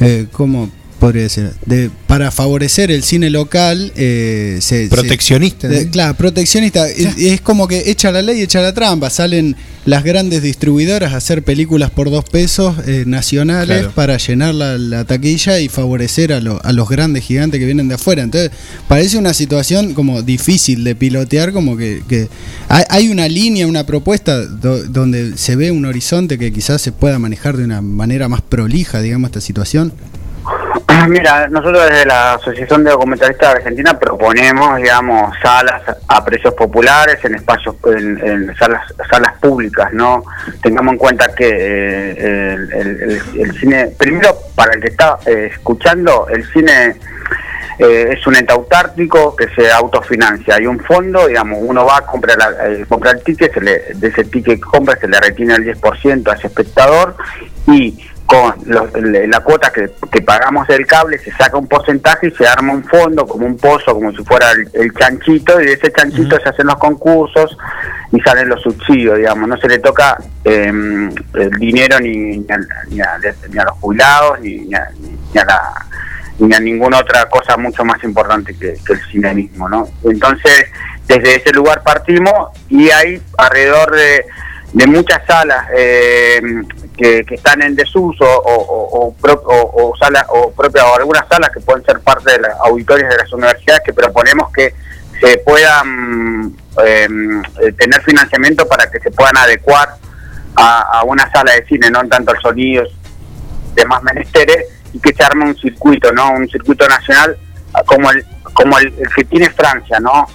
eh, 0.00 0.26
¿cómo 0.32 0.70
podría 0.98 1.22
decir? 1.22 1.50
De, 1.66 1.90
para 2.06 2.30
favorecer 2.30 2.90
el 2.90 3.02
cine 3.02 3.30
local. 3.30 3.92
eh, 3.96 4.58
se- 4.60 4.84
se- 4.84 4.88
Proteccionista, 4.88 5.68
de- 5.68 5.84
¿no? 5.86 5.90
claro, 5.90 6.14
proteccionista. 6.14 6.88
Es, 6.88 7.16
es 7.18 7.40
como 7.40 7.66
que 7.68 7.90
echa 7.90 8.10
la 8.12 8.22
ley, 8.22 8.40
echa 8.42 8.60
la 8.60 8.72
trampa. 8.74 9.08
Salen 9.10 9.56
las 9.86 10.04
grandes 10.04 10.42
distribuidoras 10.42 11.12
a 11.14 11.16
hacer 11.16 11.42
películas 11.42 11.90
por 11.90 12.10
dos 12.10 12.24
pesos 12.24 12.76
eh, 12.86 13.04
nacionales 13.06 13.78
Claro. 13.78 13.92
para 13.94 14.16
llenar 14.18 14.54
la, 14.54 14.76
la 14.76 15.04
taquilla 15.04 15.60
y 15.60 15.68
favorecer 15.68 16.32
a, 16.32 16.40
lo- 16.40 16.60
a 16.64 16.72
los 16.72 16.88
grandes 16.88 17.24
gigantes 17.24 17.58
que 17.60 17.64
vienen 17.66 17.88
de 17.88 17.94
afuera. 17.94 18.22
Entonces, 18.22 18.50
parece 18.88 19.16
una 19.18 19.32
situación 19.34 19.94
como 19.94 20.22
difícil 20.22 20.84
de 20.84 20.94
pilotear, 20.94 21.52
como 21.52 21.76
que, 21.76 22.02
que 22.08 22.28
hay, 22.68 22.84
hay 22.90 23.08
una 23.08 23.28
línea, 23.28 23.66
una 23.66 23.86
propuesta 23.86 24.44
do- 24.44 24.84
donde 24.84 25.38
se 25.38 25.56
ve 25.56 25.70
un 25.70 25.84
horizonte 25.86 26.38
que 26.38 26.52
quizás 26.52 26.82
se 26.82 26.92
pueda 26.92 27.18
manejar 27.18 27.56
de 27.56 27.64
una 27.64 27.80
manera 27.80 28.28
más 28.28 28.42
prolija, 28.42 29.00
digamos, 29.00 29.28
esta 29.28 29.40
situación. 29.40 29.92
Mira, 31.08 31.48
nosotros 31.48 31.84
desde 31.88 32.06
la 32.06 32.34
Asociación 32.34 32.84
de 32.84 32.90
Documentalistas 32.90 33.50
de 33.52 33.56
Argentina 33.58 33.98
proponemos, 33.98 34.76
digamos, 34.76 35.32
salas 35.42 35.82
a 36.08 36.24
precios 36.24 36.54
populares 36.54 37.24
en 37.24 37.34
espacios, 37.36 37.76
en, 37.86 38.54
salas, 38.58 38.82
salas 39.10 39.34
públicas, 39.38 39.92
¿no? 39.92 40.24
Tengamos 40.62 40.92
en 40.92 40.98
cuenta 40.98 41.34
que 41.34 41.48
eh, 41.48 42.56
el 43.38 43.58
cine, 43.60 43.92
primero, 43.98 44.36
para 44.54 44.72
el 44.74 44.80
que 44.80 44.88
está 44.88 45.18
eh, 45.26 45.50
escuchando, 45.52 46.26
el 46.28 46.44
cine 46.52 46.96
eh, 47.78 48.14
es 48.18 48.26
un 48.26 48.34
ente 48.36 48.52
autártico 48.52 49.36
que 49.36 49.48
se 49.54 49.70
autofinancia. 49.70 50.56
Hay 50.56 50.66
un 50.66 50.80
fondo, 50.80 51.28
digamos, 51.28 51.58
uno 51.62 51.84
va 51.86 51.98
a 51.98 52.00
comprar, 52.02 52.36
la- 52.36 52.68
eh, 52.68 52.84
comprar 52.88 53.16
el 53.16 53.22
ticket, 53.22 53.54
se 53.54 53.60
le- 53.60 53.82
de 53.94 54.08
ese 54.08 54.24
ticket 54.24 54.54
que 54.56 54.60
compra 54.60 54.96
se 54.96 55.06
le 55.06 55.20
retiene 55.20 55.54
el 55.54 55.64
10% 55.64 56.28
a 56.30 56.34
ese 56.34 56.48
espectador 56.48 57.14
y 57.68 58.04
con 58.28 58.54
los- 58.66 58.90
la 58.94 59.40
cuota 59.40 59.72
que, 59.72 59.90
que 60.12 60.20
pagamos 60.20 60.68
del 60.68 60.86
cable 60.86 61.18
se 61.18 61.32
saca 61.32 61.56
un 61.56 61.66
porcentaje 61.66 62.26
y 62.28 62.30
se 62.32 62.46
arma 62.46 62.74
un 62.74 62.84
fondo 62.84 63.26
como 63.26 63.46
un 63.46 63.56
pozo, 63.56 63.94
como 63.94 64.12
si 64.12 64.22
fuera 64.22 64.50
el, 64.52 64.68
el 64.74 64.92
chanchito, 64.92 65.58
y 65.60 65.64
de 65.64 65.72
ese 65.72 65.90
chanchito 65.90 66.36
se 66.38 66.46
hacen 66.50 66.66
los 66.66 66.76
concursos 66.76 67.56
y 68.12 68.20
salen 68.20 68.50
los 68.50 68.60
subsidios, 68.62 69.16
digamos. 69.16 69.48
No 69.48 69.56
se 69.56 69.66
le 69.68 69.78
toca 69.78 70.18
eh, 70.44 70.66
el 70.66 71.50
dinero 71.58 71.98
ni, 72.00 72.36
ni, 72.38 72.46
a, 72.52 72.58
ni 72.90 73.00
a- 73.00 73.18
ni 73.48 73.58
a 73.58 73.64
los 73.64 73.72
jubilados 73.80 74.38
ni, 74.40 74.58
ni 74.58 74.74
a, 74.74 74.88
ni 75.32 75.40
a 75.40 75.44
la 75.46 75.86
ni 76.40 76.54
a 76.54 76.60
ninguna 76.60 76.98
otra 76.98 77.28
cosa 77.30 77.56
mucho 77.56 77.82
más 77.84 78.00
importante 78.04 78.54
que, 78.56 78.76
que 78.86 78.92
el 78.92 79.00
cine 79.10 79.34
mismo, 79.34 79.68
¿no? 79.70 79.88
Entonces, 80.04 80.66
desde 81.08 81.34
ese 81.36 81.50
lugar 81.52 81.82
partimos 81.82 82.50
y 82.68 82.90
hay 82.90 83.20
alrededor 83.38 83.90
de 83.96 84.24
de 84.74 84.86
muchas 84.86 85.22
salas 85.26 85.64
eh, 85.74 86.42
que, 86.98 87.24
están 87.30 87.62
en 87.62 87.74
desuso 87.76 88.24
o, 88.24 88.52
o, 88.52 89.14
o, 89.14 89.88
o- 89.90 89.96
salas 89.96 90.24
o 90.28 90.50
propias 90.50 90.84
o 90.84 90.96
algunas 90.96 91.26
salas 91.28 91.50
que 91.54 91.60
pueden 91.60 91.84
ser 91.84 92.00
parte 92.00 92.32
de 92.32 92.40
las 92.40 92.58
auditorias 92.60 93.08
de 93.08 93.16
las 93.16 93.32
universidades 93.32 93.82
que 93.84 93.92
proponemos 93.92 94.52
que 94.52 94.74
se 95.20 95.38
puedan 95.38 96.54
eh, 96.84 97.08
eh, 97.62 97.72
tener 97.72 98.02
financiamiento 98.02 98.66
para 98.68 98.90
que 98.90 99.00
se 99.00 99.10
puedan 99.10 99.36
adecuar 99.36 99.88
a, 100.56 101.02
una 101.04 101.30
sala 101.30 101.52
de 101.52 101.64
cine, 101.66 101.90
no 101.90 102.00
en 102.00 102.08
tanto 102.08 102.32
el 102.34 102.40
sonido, 102.40 102.84
demás 103.74 104.02
menesteres, 104.02 104.64
y 104.92 104.98
que 105.00 105.14
se 105.14 105.22
arme 105.22 105.44
un 105.44 105.56
circuito, 105.56 106.12
¿no? 106.12 106.32
Un 106.32 106.48
circuito 106.48 106.86
nacional 106.88 107.36
ah, 107.74 107.82
como 107.84 108.10
el, 108.10 108.24
como 108.54 108.78
el, 108.78 108.92
el 108.98 109.08
que 109.14 109.24
tiene 109.24 109.50
Francia, 109.50 110.00
¿no? 110.00 110.26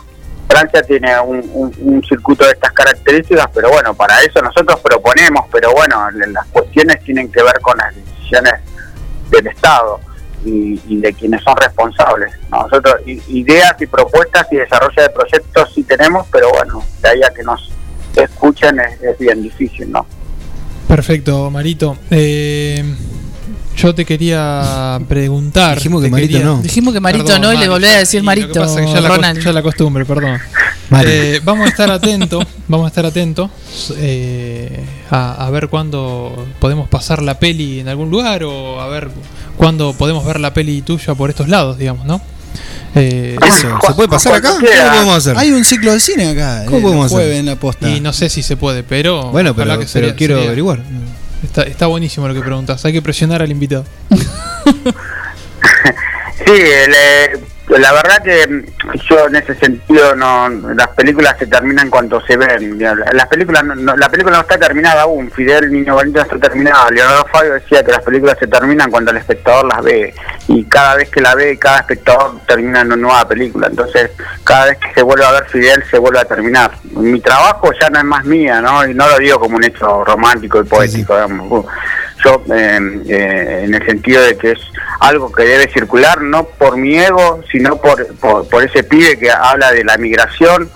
Francia 0.53 0.83
tiene 0.83 1.19
un, 1.19 2.03
circuito 2.07 2.45
de 2.45 2.51
estas 2.51 2.71
características, 2.73 3.47
pero 3.51 3.71
bueno, 3.71 3.95
para 3.95 4.21
eso 4.21 4.39
nosotros 4.39 4.79
proponemos, 4.81 5.47
pero 5.51 5.71
bueno, 5.71 6.11
las 6.11 6.45
cuestiones 6.47 7.03
tienen 7.03 7.31
que 7.31 7.41
ver 7.41 7.59
con 7.59 7.75
las 7.75 7.95
decisiones 7.95 8.53
del 9.31 9.47
Estado 9.47 9.99
y, 10.45 10.77
de 10.97 11.11
quienes 11.13 11.41
son 11.41 11.55
responsables. 11.57 12.31
Nosotros 12.51 12.97
ideas 13.07 13.73
y 13.79 13.87
propuestas 13.87 14.45
y 14.51 14.57
desarrollo 14.57 15.01
de 15.01 15.09
proyectos 15.09 15.73
sí 15.73 15.83
tenemos, 15.83 16.27
pero 16.31 16.51
bueno, 16.51 16.83
de 17.01 17.09
ahí 17.09 17.23
a 17.23 17.33
que 17.33 17.41
nos 17.41 17.71
escuchen 18.15 18.79
es, 18.79 19.01
es 19.01 19.17
bien 19.17 19.41
difícil, 19.41 19.91
¿no? 19.91 20.05
Perfecto, 20.87 21.49
Marito. 21.49 21.97
Eh, 22.11 22.83
yo 23.77 23.95
te 23.95 24.05
quería 24.05 24.99
preguntar. 25.07 25.75
Dijimos 25.77 26.01
que 26.03 26.09
Marito 26.09 26.31
quería- 26.33 26.45
no. 26.45 26.61
Dijimos 26.61 26.93
que 26.93 26.99
Marito 26.99 27.39
no 27.39 27.53
y 27.53 27.57
le 27.57 27.67
volví 27.69 27.85
a 27.87 27.97
decir 27.99 28.21
Lo 28.21 28.25
Marito, 28.25 28.53
que 28.53 28.59
pasa 28.59 28.79
es 28.81 28.87
que 28.87 28.93
ya 28.93 29.01
la, 29.01 29.09
Ronald. 29.09 29.39
cos- 29.39 29.43
ya 29.45 29.53
la 29.53 29.61
costumbre, 29.63 30.05
perdón. 30.05 30.39
Eh, 31.05 31.41
vamos 31.43 31.65
a 31.65 31.69
estar 31.69 31.89
atentos, 31.89 32.45
vamos 32.67 32.85
a 32.85 32.87
estar 32.89 33.05
atentos 33.05 33.49
eh, 33.97 34.83
a, 35.09 35.45
a 35.45 35.49
ver 35.49 35.67
cuándo 35.69 36.45
podemos 36.59 36.87
pasar 36.87 37.21
la 37.23 37.39
peli 37.39 37.79
en 37.79 37.87
algún 37.87 38.11
lugar 38.11 38.43
o 38.43 38.79
a 38.79 38.87
ver 38.87 39.09
cuándo 39.57 39.93
podemos 39.93 40.23
ver 40.25 40.39
la 40.39 40.53
peli 40.53 40.81
tuya 40.83 41.15
por 41.15 41.29
estos 41.31 41.49
lados, 41.49 41.77
digamos, 41.79 42.05
¿no? 42.05 42.21
Eh, 42.95 43.35
Eso, 43.47 43.79
¿se 43.87 43.93
puede 43.95 44.07
pasar 44.07 44.35
acá? 44.35 44.51
¿Cómo 44.51 44.91
podemos 44.91 45.15
hacer? 45.17 45.35
Hay 45.37 45.51
un 45.51 45.65
ciclo 45.65 45.93
de 45.93 45.99
cine 45.99 46.29
acá. 46.29 46.65
¿Cómo 46.65 46.77
eh, 46.77 46.81
podemos 46.81 47.11
hacer? 47.11 47.31
en 47.33 47.45
la 47.47 47.55
posta. 47.55 47.89
Y 47.89 47.99
no 47.99 48.13
sé 48.13 48.29
si 48.29 48.43
se 48.43 48.55
puede, 48.55 48.83
pero. 48.83 49.31
Bueno, 49.31 49.55
pero- 49.55 49.79
pero 49.91 50.15
quiero 50.15 50.39
averiguar. 50.39 50.83
Está, 51.43 51.63
está 51.63 51.87
buenísimo 51.87 52.27
lo 52.27 52.33
que 52.33 52.41
preguntas. 52.41 52.83
Hay 52.85 52.93
que 52.93 53.01
presionar 53.01 53.41
al 53.41 53.51
invitado. 53.51 53.85
Sí, 56.45 56.51
el, 56.51 57.39
la 57.69 57.91
verdad 57.93 58.21
que 58.21 58.45
mm, 58.47 58.63
yo 59.09 59.27
en 59.27 59.35
ese 59.37 59.55
sentido 59.55 60.15
no 60.15 60.49
las 60.49 60.89
películas 60.89 61.35
se 61.39 61.47
terminan 61.47 61.89
cuando 61.89 62.19
se 62.25 62.35
ven. 62.37 62.77
Las 63.13 63.27
películas 63.27 63.63
no- 63.63 63.75
no- 63.75 63.95
la 63.95 64.09
película 64.09 64.35
no 64.37 64.41
está 64.41 64.57
terminada 64.57 65.03
aún. 65.03 65.31
Fidel 65.31 65.71
Niño 65.71 65.93
Bonito 65.95 66.17
no 66.19 66.23
está 66.25 66.37
terminada. 66.39 66.89
Leonardo 66.91 67.25
Fabio 67.31 67.53
decía 67.53 67.83
que 67.83 67.91
las 67.91 68.03
películas 68.03 68.37
se 68.39 68.47
terminan 68.47 68.91
cuando 68.91 69.11
el 69.11 69.17
espectador 69.17 69.65
las 69.65 69.81
ve 69.83 70.13
y 70.49 70.65
cada 70.65 70.95
vez 70.95 71.09
que 71.09 71.21
la 71.21 71.35
ve 71.35 71.57
cada 71.57 71.79
espectador 71.79 72.39
termina 72.47 72.81
en 72.81 72.87
una 72.87 72.95
nueva 72.97 73.27
película. 73.27 73.67
Entonces 73.67 74.11
cada 74.43 74.65
vez 74.65 74.77
que 74.77 74.93
se 74.93 75.01
vuelve 75.01 75.25
a 75.25 75.31
ver 75.31 75.45
Fidel 75.45 75.83
se 75.89 75.97
vuelve 75.97 76.19
a 76.19 76.25
terminar. 76.25 76.71
Mi 76.91 77.21
trabajo 77.21 77.71
ya 77.79 77.89
no 77.89 77.99
es 77.99 78.05
más 78.05 78.25
mía, 78.25 78.61
¿no? 78.61 78.85
Y 78.85 78.93
no 78.93 79.07
lo 79.07 79.17
digo 79.19 79.39
como 79.39 79.55
un 79.55 79.63
hecho 79.63 80.03
romántico 80.03 80.59
y 80.59 80.63
poético. 80.65 81.13
digamos. 81.15 81.65
Yo 82.23 82.43
eh, 82.53 82.79
eh, 83.07 83.61
en 83.65 83.73
el 83.73 83.85
sentido 83.85 84.21
de 84.23 84.37
que 84.37 84.51
es 84.51 84.59
algo 84.99 85.31
que 85.31 85.43
debe 85.43 85.71
circular 85.71 86.21
no 86.21 86.45
por 86.45 86.77
mi 86.77 86.97
ego, 86.97 87.41
sino 87.51 87.77
por, 87.77 88.15
por, 88.15 88.47
por 88.47 88.63
ese 88.63 88.83
pibe 88.83 89.17
que 89.17 89.29
habla 89.29 89.71
de 89.71 89.83
la 89.83 89.97
migración, 89.97 90.69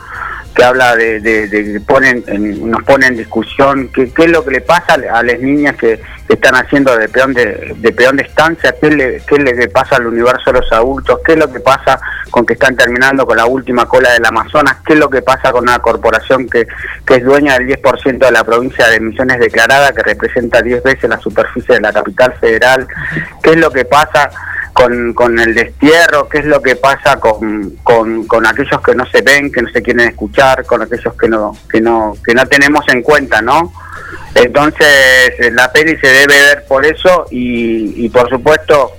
que 0.58 0.64
habla 0.64 0.96
de, 0.96 1.80
ponen 1.86 2.24
en- 2.26 2.72
nos 2.72 2.82
pone 2.84 3.06
en 3.06 3.16
discusión 3.16 3.90
qué, 3.94 4.12
es 4.18 4.32
lo 4.32 4.44
que 4.44 4.52
le 4.52 4.62
pasa 4.62 4.96
a 5.14 5.22
las 5.22 5.40
niñas 5.40 5.76
que, 5.76 6.02
que 6.28 6.34
están 6.34 6.56
haciendo 6.56 6.98
de 6.98 7.08
peón 7.08 7.32
de, 7.36 7.76
de 7.78 7.92
peón 7.92 8.18
de 8.18 8.24
estancia, 8.24 8.74
qué 8.82 8.90
le, 8.90 9.22
qué 9.28 9.38
le 9.38 9.68
pasa 9.70 9.98
al 9.98 10.08
universo 10.08 10.52
de 10.52 10.60
los 10.60 10.72
adultos, 10.74 11.20
qué 11.24 11.34
es 11.34 11.38
lo 11.38 11.54
que 11.54 11.60
pasa 11.60 12.00
con 12.32 12.44
que 12.44 12.54
están 12.54 12.76
terminando 12.76 13.24
con 13.28 13.38
la 13.38 13.46
última 13.46 13.86
cola 13.86 14.12
del 14.14 14.26
Amazonas, 14.26 14.78
qué 14.84 14.94
es 14.94 15.00
lo 15.00 15.10
que 15.12 15.22
pasa 15.22 15.52
con 15.52 15.62
una 15.62 15.78
corporación 15.78 16.50
que, 16.50 16.66
que 17.06 17.16
es 17.18 17.24
dueña 17.24 17.60
del 17.60 17.68
10% 17.80 18.18
de 18.18 18.32
la 18.32 18.44
provincia 18.44 18.88
de 18.88 18.96
emisiones 18.96 19.40
declarada, 19.40 19.92
que 19.94 20.02
representa 20.02 20.64
10 20.64 20.82
veces 20.82 21.08
la 21.08 21.20
superficie 21.20 21.76
de 21.76 21.82
la 21.82 21.94
capital 21.94 22.34
federal, 22.42 22.88
qué 23.44 23.52
es 23.52 23.58
lo 23.58 23.70
que 23.70 23.86
pasa 23.86 24.32
con, 24.78 25.14
con 25.16 25.40
el 25.40 25.56
destierro, 25.56 26.30
qué 26.30 26.38
es 26.38 26.46
lo 26.46 26.62
que 26.62 26.76
pasa 26.76 27.20
con, 27.20 27.72
con, 27.82 28.28
con 28.28 28.46
aquellos 28.46 28.80
que 28.86 28.94
no 28.94 29.08
se 29.08 29.24
ven, 29.24 29.52
que 29.52 29.64
no 29.64 29.70
se 29.72 29.82
quieren 29.82 30.08
escuchar, 30.08 30.64
con 30.68 30.84
aquellos 30.84 31.16
que 31.16 31.28
no, 31.28 31.58
que 31.68 31.82
no, 31.82 32.14
que 32.24 32.36
no 32.36 32.46
tenemos 32.46 32.86
en 32.90 33.02
cuenta, 33.02 33.42
¿no? 33.42 33.74
Entonces 34.36 34.86
eh, 35.40 35.50
la 35.52 35.72
peli 35.72 35.98
se 35.98 36.08
debe 36.08 36.28
ver 36.28 36.66
por 36.68 36.86
eso 36.86 37.26
y, 37.32 38.06
y 38.06 38.10
por 38.10 38.30
supuesto 38.30 38.92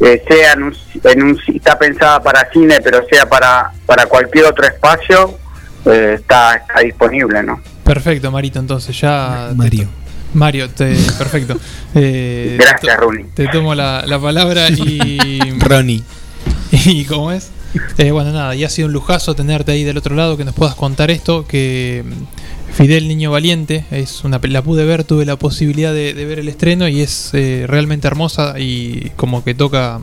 eh, 0.00 0.24
sea 0.28 0.54
en 0.54 0.64
un, 0.64 0.76
en 1.04 1.22
un- 1.22 1.40
está 1.54 1.78
pensada 1.78 2.20
para 2.20 2.50
cine, 2.50 2.80
pero 2.82 3.06
sea 3.08 3.26
para, 3.28 3.70
para 3.86 4.06
cualquier 4.06 4.46
otro 4.46 4.66
espacio, 4.66 5.38
eh, 5.84 6.16
está, 6.18 6.56
está 6.56 6.80
disponible, 6.80 7.44
¿no? 7.44 7.60
Perfecto, 7.84 8.30
Marito, 8.32 8.58
entonces 8.58 9.00
ya. 9.00 9.50
Mario. 9.54 9.86
Mario, 10.34 10.70
te- 10.70 10.94
perfecto. 11.18 11.58
Eh, 11.94 12.56
Gracias, 12.58 12.96
Runi. 12.98 13.24
Te 13.34 13.48
tomo 13.48 13.74
la, 13.74 14.04
la 14.06 14.18
palabra 14.18 14.70
y. 14.70 15.38
Ronnie. 15.58 16.02
¿Y 16.72 17.04
cómo 17.04 17.30
es? 17.32 17.50
Eh, 17.98 18.10
bueno, 18.12 18.32
nada, 18.32 18.54
y 18.54 18.64
ha 18.64 18.70
sido 18.70 18.86
un 18.88 18.92
lujazo 18.94 19.34
tenerte 19.34 19.72
ahí 19.72 19.84
del 19.84 19.98
otro 19.98 20.14
lado, 20.16 20.36
que 20.38 20.44
nos 20.44 20.54
puedas 20.54 20.74
contar 20.74 21.10
esto, 21.10 21.46
que 21.46 22.02
mm, 22.06 22.72
Fidel 22.74 23.08
Niño 23.08 23.30
Valiente, 23.30 23.84
es 23.90 24.24
una, 24.24 24.40
la 24.42 24.62
pude 24.62 24.84
ver, 24.86 25.04
tuve 25.04 25.26
la 25.26 25.36
posibilidad 25.36 25.92
de, 25.92 26.14
de 26.14 26.24
ver 26.24 26.38
el 26.38 26.48
estreno 26.48 26.88
y 26.88 27.02
es 27.02 27.30
eh, 27.34 27.64
realmente 27.66 28.06
hermosa 28.06 28.54
y 28.58 29.10
como 29.16 29.44
que 29.44 29.54
toca 29.54 30.00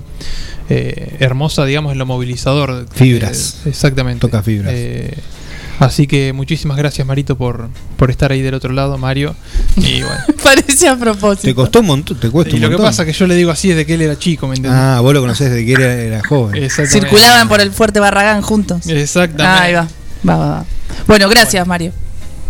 eh, 0.70 1.16
hermosa, 1.20 1.66
digamos, 1.66 1.92
en 1.94 1.98
lo 1.98 2.06
movilizador. 2.06 2.86
Fibras. 2.94 3.62
Eh, 3.66 3.70
exactamente. 3.70 4.22
Toca 4.22 4.44
fibras. 4.44 4.74
Así 5.80 6.08
que 6.08 6.34
muchísimas 6.34 6.78
gracias 6.78 7.08
Marito 7.08 7.38
por, 7.38 7.70
por 7.98 8.12
estar 8.12 8.32
ahí 8.32 8.42
del 8.42 8.54
otro 8.54 8.74
lado, 8.74 8.98
Mario. 8.98 9.34
Y 9.78 10.02
bueno. 10.04 10.22
Parece 10.44 10.88
a 10.90 10.96
propósito. 10.98 11.48
Te 11.48 11.56
costó 11.56 11.80
un 11.80 11.86
montón, 11.88 12.20
te 12.20 12.30
cuesta 12.30 12.52
Y 12.52 12.56
un 12.56 12.62
lo 12.64 12.68
que 12.68 12.74
montón. 12.74 12.90
pasa 12.90 13.06
que 13.06 13.14
yo 13.14 13.26
le 13.28 13.36
digo 13.36 13.50
así 13.52 13.70
desde 13.70 13.86
que 13.86 13.94
él 13.94 14.02
era 14.02 14.18
chico, 14.20 14.48
¿me 14.48 14.56
entiendes? 14.56 14.80
Ah, 14.82 15.00
vos 15.02 15.14
lo 15.14 15.22
conocés 15.22 15.50
desde 15.52 15.66
que 15.66 15.72
era, 15.74 15.94
era 15.94 16.24
joven. 16.24 16.56
Exactamente. 16.64 17.00
Circulaban 17.10 17.48
por 17.48 17.62
el 17.62 17.72
Fuerte 17.72 18.00
Barragán 18.00 18.42
juntos. 18.42 18.86
Exactamente. 18.88 19.44
Ahí 19.64 19.74
va. 19.74 19.88
Va, 20.28 20.36
va, 20.38 20.50
va. 20.50 20.66
Bueno, 21.08 21.30
gracias, 21.30 21.66
Mario. 21.66 21.94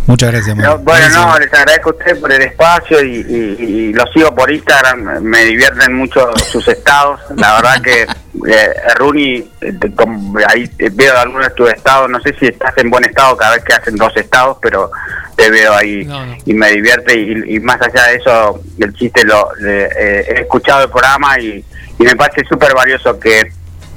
Muchas 0.06 0.32
gracias, 0.32 0.56
No, 0.56 0.62
Mario. 0.62 0.78
bueno, 0.82 1.08
no, 1.10 1.38
les 1.38 1.52
agradezco 1.52 1.90
a 1.90 1.92
ustedes 1.92 2.18
por 2.18 2.32
el 2.32 2.42
espacio 2.42 3.04
y, 3.04 3.16
y, 3.16 3.64
y 3.64 3.92
los 3.92 4.10
sigo 4.12 4.34
por 4.34 4.50
Instagram, 4.50 5.22
me 5.22 5.44
divierten 5.44 5.94
mucho 5.94 6.26
sus 6.50 6.66
estados. 6.66 7.20
La 7.36 7.54
verdad 7.54 7.80
que 7.80 8.06
eh, 8.48 8.72
Runi, 8.96 9.36
eh, 9.60 9.72
te- 9.80 9.92
ahí 10.48 10.68
eh, 10.78 10.90
veo 10.92 11.16
algunos 11.18 11.48
de 11.48 11.54
tus 11.54 11.70
estados, 11.70 12.08
no 12.10 12.20
sé 12.20 12.34
si 12.38 12.46
estás 12.46 12.72
en 12.78 12.90
buen 12.90 13.04
estado 13.04 13.36
cada 13.36 13.54
vez 13.56 13.64
que 13.64 13.72
hacen 13.74 13.96
dos 13.96 14.12
estados, 14.16 14.56
pero 14.62 14.90
te 15.36 15.50
veo 15.50 15.74
ahí 15.74 16.04
y 16.46 16.54
me 16.54 16.70
divierte 16.70 17.18
y, 17.18 17.56
y 17.56 17.60
más 17.60 17.80
allá 17.82 18.08
de 18.08 18.16
eso, 18.16 18.60
el 18.78 18.92
chiste 18.94 19.24
lo 19.24 19.48
le- 19.60 19.84
eh, 19.86 20.24
he 20.36 20.40
escuchado 20.42 20.84
el 20.84 20.90
programa 20.90 21.38
y, 21.40 21.64
y 21.98 22.02
me 22.02 22.14
parece 22.16 22.44
súper 22.48 22.74
valioso 22.74 23.18
que, 23.18 23.52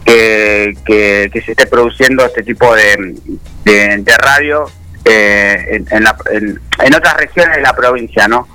que, 0.06 0.74
que, 0.86 1.30
que 1.32 1.41
se 1.41 1.52
esté 1.52 1.65
produciendo 1.68 2.26
este 2.26 2.44
tipo 2.44 2.74
de, 2.76 3.15
de, 3.64 3.98
de 3.99 4.18
radio 4.18 4.65
eh, 5.06 5.65
en, 5.72 5.88
en, 5.91 6.03
la- 6.03 6.18
en- 6.32 6.60
en 6.84 6.95
otras 6.95 7.15
regiones 7.18 7.56
de 7.57 7.61
la 7.61 7.74
provincia, 7.76 8.28
¿no? 8.28 8.48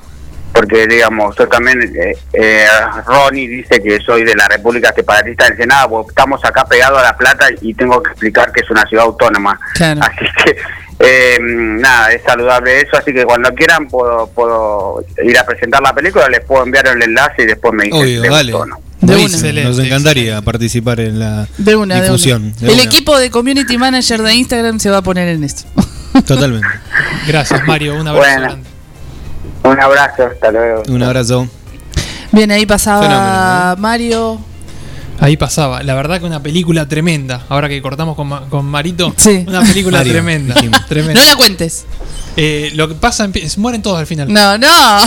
Porque, 0.59 0.89
digamos, 0.89 1.37
yo 1.37 1.47
también, 1.47 1.81
eh, 1.83 2.17
eh, 2.33 2.67
Ronnie 3.07 3.47
dice 3.47 3.81
que 3.81 4.01
soy 4.01 4.25
de 4.25 4.35
la 4.35 4.49
República 4.49 4.93
Separatista 4.93 5.45
del 5.45 5.57
Senado, 5.57 5.89
porque 5.89 6.11
estamos 6.11 6.45
acá 6.45 6.65
pegados 6.65 6.99
a 6.99 7.03
La 7.05 7.17
Plata 7.17 7.47
y 7.61 7.75
tengo 7.75 8.03
que 8.03 8.11
explicar 8.11 8.51
que 8.51 8.63
es 8.63 8.71
una 8.71 8.85
ciudad 8.87 9.05
autónoma. 9.05 9.57
Así 9.79 10.25
que, 10.45 10.57
eh, 10.99 11.39
nada, 11.41 12.11
es 12.11 12.23
saludable 12.25 12.81
eso, 12.81 12.97
así 12.97 13.13
que 13.15 13.25
cuando 13.25 13.51
quieran 13.51 13.87
puedo, 13.87 14.27
puedo 14.35 15.05
ir 15.23 15.39
a 15.39 15.45
presentar 15.47 15.81
la 15.81 15.93
película, 15.95 16.29
les 16.29 16.45
puedo 16.45 16.65
enviar 16.65 16.89
el 16.89 17.01
enlace 17.05 17.43
y 17.43 17.47
después 17.47 17.73
me 17.73 17.85
dicen 17.85 18.01
Obvio, 18.03 18.23
les 18.23 18.31
dale. 18.33 18.51
no. 18.53 18.67
Buenísimo, 19.01 19.53
Nos 19.63 19.79
encantaría 19.79 20.43
participar 20.43 20.99
en 20.99 21.21
la 21.21 21.47
De 21.57 21.77
una, 21.77 21.95
de 21.95 22.03
difusión. 22.03 22.43
una. 22.47 22.55
de 22.57 22.67
El 22.67 22.73
una. 22.75 22.83
equipo 22.83 23.17
de 23.17 23.31
community 23.31 23.79
manager 23.79 24.21
de 24.23 24.35
Instagram 24.35 24.81
se 24.81 24.91
va 24.91 24.97
a 24.97 25.03
poner 25.03 25.29
en 25.29 25.45
esto. 25.45 25.63
Totalmente. 26.27 26.67
Gracias, 27.29 27.65
Mario. 27.65 27.95
Un 27.95 28.09
abrazo 28.09 28.41
Bueno. 28.41 28.68
Un 29.65 29.81
abrazo, 29.81 30.25
hasta 30.33 30.51
luego. 30.51 30.83
Un 30.89 31.03
abrazo. 31.03 31.49
Bien, 32.33 32.51
ahí 32.51 32.67
pasaba 32.67 33.03
Fenómeno, 33.03 33.77
Mario. 33.83 34.39
Ahí 35.21 35.37
pasaba. 35.37 35.83
La 35.83 35.95
verdad 35.95 36.21
que 36.21 36.27
una 36.27 36.41
película 36.43 36.87
tremenda. 36.87 37.45
Ahora 37.49 37.69
que 37.69 37.83
cortamos 37.83 38.15
con, 38.15 38.29
Ma- 38.29 38.47
con 38.49 38.65
Marito. 38.67 39.13
Sí. 39.17 39.45
Una 39.49 39.63
película 39.63 39.99
Mario, 39.99 40.13
tremenda. 40.13 40.55
tremenda. 40.89 41.21
No 41.21 41.27
la 41.27 41.35
cuentes. 41.37 41.87
Eh, 42.37 42.71
lo 42.75 42.87
que 42.87 42.95
pasa, 42.95 43.27
empie- 43.27 43.57
mueren 43.59 43.83
todos 43.83 43.99
al 43.99 44.07
final. 44.07 44.33
No, 44.33 44.57
no. 44.59 45.01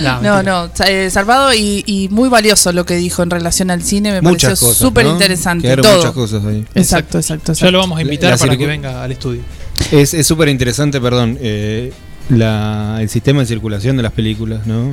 No, 0.00 0.20
No, 0.22 0.42
no. 0.42 0.70
eh, 0.86 1.10
salvado 1.10 1.52
y, 1.52 1.84
y 1.86 2.08
muy 2.10 2.30
valioso 2.30 2.72
lo 2.72 2.86
que 2.86 2.94
dijo 2.96 3.22
en 3.22 3.28
relación 3.28 3.70
al 3.70 3.82
cine. 3.82 4.10
Me 4.12 4.22
Muchas 4.22 4.50
pareció 4.52 4.68
cosas. 4.68 4.78
súper 4.78 5.04
¿no? 5.04 5.12
interesante. 5.12 5.62
Quedaron 5.64 5.82
todo. 5.84 5.96
muchas 5.98 6.12
cosas 6.12 6.44
ahí. 6.46 6.64
Exacto, 6.74 7.18
exacto, 7.18 7.52
Ya 7.52 7.70
lo 7.70 7.78
vamos 7.78 7.98
a 7.98 8.02
invitar 8.02 8.30
La 8.30 8.38
para 8.38 8.56
que 8.56 8.66
venga 8.66 9.02
al 9.04 9.12
estudio. 9.12 9.42
Es 9.90 10.14
es 10.14 10.26
súper 10.26 10.48
interesante, 10.48 10.98
perdón. 10.98 11.36
eh, 11.42 11.92
la, 12.28 12.98
el 13.00 13.08
sistema 13.08 13.40
de 13.40 13.46
circulación 13.46 13.96
de 13.96 14.02
las 14.02 14.12
películas, 14.12 14.66
¿no? 14.66 14.92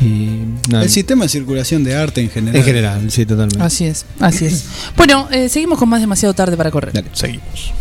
Y. 0.00 0.40
El 0.70 0.90
sistema 0.90 1.24
de 1.24 1.28
circulación 1.28 1.84
de 1.84 1.94
arte 1.94 2.20
en 2.20 2.30
general. 2.30 2.56
En 2.56 2.64
general, 2.64 3.10
sí, 3.10 3.24
totalmente. 3.24 3.62
Así 3.62 3.86
es, 3.86 4.04
así 4.20 4.44
es. 4.46 4.66
Bueno, 4.96 5.28
eh, 5.30 5.48
seguimos 5.48 5.78
con 5.78 5.88
más 5.88 6.00
demasiado 6.00 6.34
tarde 6.34 6.56
para 6.56 6.70
correr. 6.70 6.92
Seguimos. 7.12 7.72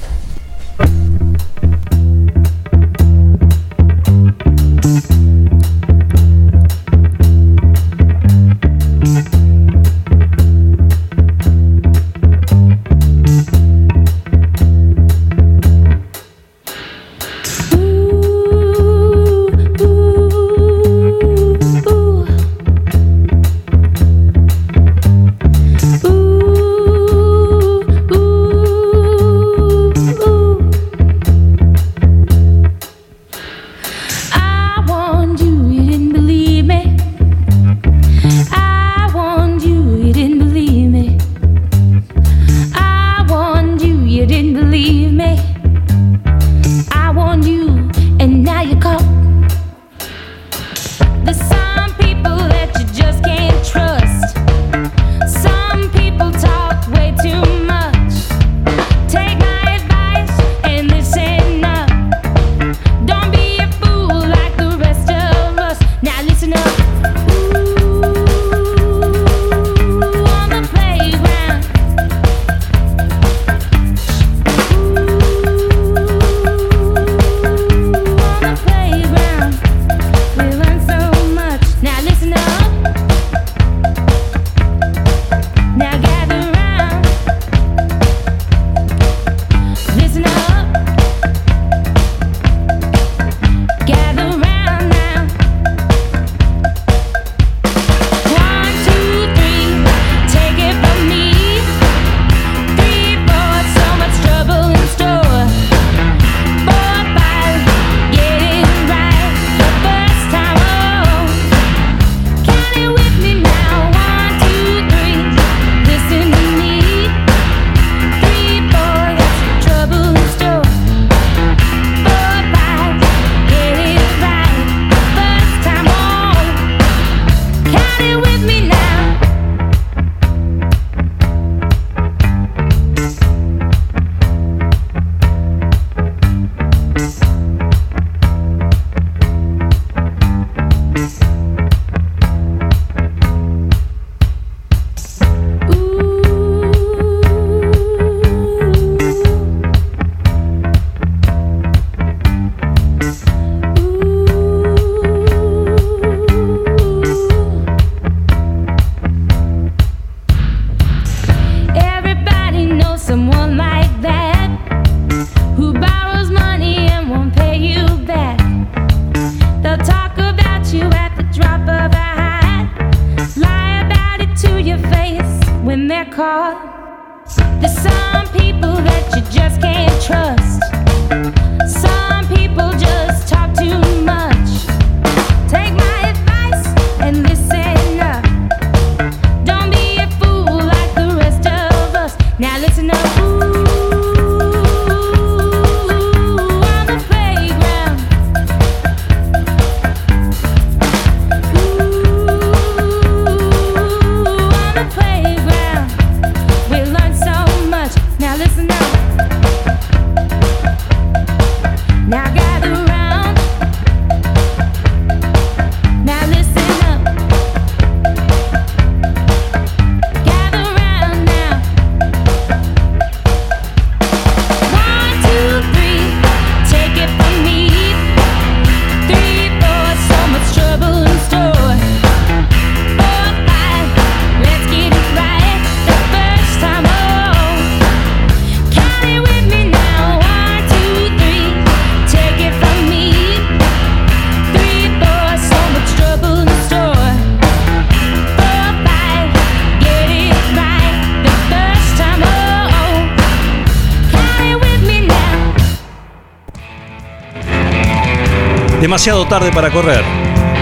Demasiado 258.96 259.28
tarde 259.28 259.52
para 259.52 259.70
correr. 259.72 260.06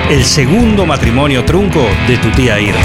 El 0.09 0.25
segundo 0.25 0.87
matrimonio 0.87 1.45
trunco 1.45 1.85
de 2.07 2.17
tu 2.17 2.31
tía 2.31 2.59
Irma. 2.59 2.81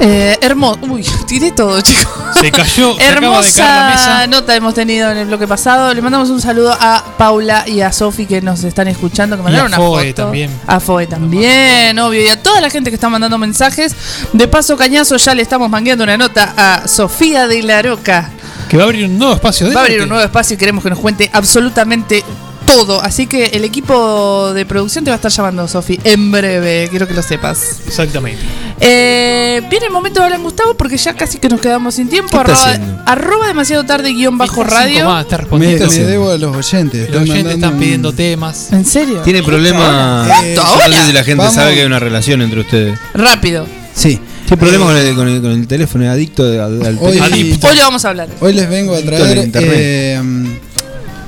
Eh, 0.00 0.38
hermoso. 0.40 0.80
Uy, 0.90 1.06
tiré 1.28 1.52
todo, 1.52 1.80
chicos. 1.82 2.15
Se 2.40 2.50
cayó, 2.52 2.94
se 2.96 3.00
la 3.02 3.08
Hermosa 3.08 3.90
mesa. 3.90 4.26
nota 4.26 4.54
hemos 4.54 4.74
tenido 4.74 5.10
en 5.10 5.16
el 5.18 5.26
bloque 5.26 5.46
pasado. 5.48 5.92
Le 5.94 6.02
mandamos 6.02 6.30
un 6.30 6.40
saludo 6.40 6.76
a 6.78 7.04
Paula 7.16 7.64
y 7.66 7.80
a 7.80 7.92
Sofi 7.92 8.26
que 8.26 8.40
nos 8.42 8.62
están 8.64 8.88
escuchando. 8.88 9.36
Que 9.36 9.42
mandaron 9.42 9.70
Y 9.70 9.74
a 9.74 9.78
una 9.78 9.86
Foe 9.86 10.08
foto. 10.10 10.22
también. 10.24 10.50
A 10.66 10.80
Foe 10.80 11.06
también, 11.06 11.98
obvio. 11.98 12.22
Y 12.22 12.28
a 12.28 12.42
toda 12.42 12.60
la 12.60 12.70
gente 12.70 12.90
que 12.90 12.94
está 12.96 13.08
mandando 13.08 13.38
mensajes. 13.38 13.94
De 14.32 14.48
paso, 14.48 14.76
Cañazo, 14.76 15.16
ya 15.16 15.34
le 15.34 15.42
estamos 15.42 15.70
mangueando 15.70 16.04
una 16.04 16.16
nota 16.16 16.54
a 16.56 16.88
Sofía 16.88 17.46
de 17.48 17.62
la 17.62 17.80
Roca. 17.82 18.30
Que 18.68 18.76
va 18.76 18.82
a 18.82 18.86
abrir 18.86 19.06
un 19.06 19.18
nuevo 19.18 19.34
espacio 19.34 19.68
de 19.68 19.74
Va 19.74 19.80
a 19.82 19.84
abrir 19.84 20.02
un 20.02 20.08
nuevo 20.08 20.24
espacio 20.24 20.54
y 20.54 20.56
queremos 20.58 20.82
que 20.82 20.90
nos 20.90 20.98
cuente 20.98 21.30
absolutamente 21.32 22.24
todo. 22.66 23.00
Así 23.00 23.26
que 23.28 23.44
el 23.46 23.64
equipo 23.64 24.52
de 24.52 24.66
producción 24.66 25.04
te 25.04 25.10
va 25.10 25.14
a 25.14 25.16
estar 25.16 25.30
llamando, 25.30 25.68
Sofi, 25.68 25.98
en 26.04 26.32
breve. 26.32 26.88
Quiero 26.90 27.06
que 27.06 27.14
lo 27.14 27.22
sepas. 27.22 27.80
Exactamente. 27.86 28.42
Eh, 28.80 29.62
viene 29.70 29.86
el 29.86 29.92
momento 29.92 30.20
de 30.20 30.24
hablar 30.26 30.40
Gustavo 30.40 30.74
porque 30.74 30.96
ya 30.98 31.14
casi 31.14 31.38
que 31.38 31.48
nos 31.48 31.60
quedamos 31.60 31.94
sin 31.94 32.08
tiempo. 32.08 32.30
¿Qué 32.30 32.52
Arroba, 32.52 32.78
arroba 33.06 33.46
demasiado 33.48 33.84
tarde 33.86 34.12
guion 34.12 34.36
bajo 34.36 34.64
radio. 34.64 35.06
más, 35.06 35.24
está 35.24 35.38
Me, 35.56 35.58
me 35.78 35.86
debo 36.04 36.30
a 36.30 36.36
los 36.38 36.54
oyentes. 36.56 37.10
Los 37.10 37.22
oyentes 37.22 37.54
están 37.54 37.74
un- 37.74 37.80
pidiendo 37.80 38.12
temas. 38.12 38.72
¿En 38.72 38.84
serio? 38.84 39.20
Tiene 39.22 39.42
problema. 39.42 40.28
Eh, 40.44 40.54
no 40.56 40.92
sé 40.94 41.06
si 41.06 41.12
la 41.12 41.24
gente 41.24 41.38
Vamos. 41.38 41.54
sabe 41.54 41.74
que 41.74 41.80
hay 41.80 41.86
una 41.86 41.98
relación 41.98 42.42
entre 42.42 42.60
ustedes. 42.60 42.98
Rápido. 43.14 43.66
Sí. 43.94 44.20
Tiene 44.46 44.60
problema 44.60 44.84
con, 44.86 44.96
el, 44.96 45.14
con, 45.16 45.28
el, 45.28 45.40
con 45.42 45.50
el 45.52 45.66
teléfono, 45.66 46.04
es 46.04 46.10
adicto 46.10 46.44
al, 46.44 46.84
al 46.84 46.98
Hoy- 47.00 47.18
teléfono. 47.18 47.68
Hoy 47.70 47.76
le 47.76 47.82
vamos 47.82 48.04
a 48.04 48.08
hablar. 48.10 48.28
Hoy 48.40 48.52
les 48.52 48.68
vengo 48.68 48.94
a 48.94 48.98
Adicto 48.98 49.10
traer. 49.10 49.50
eh, 49.64 50.20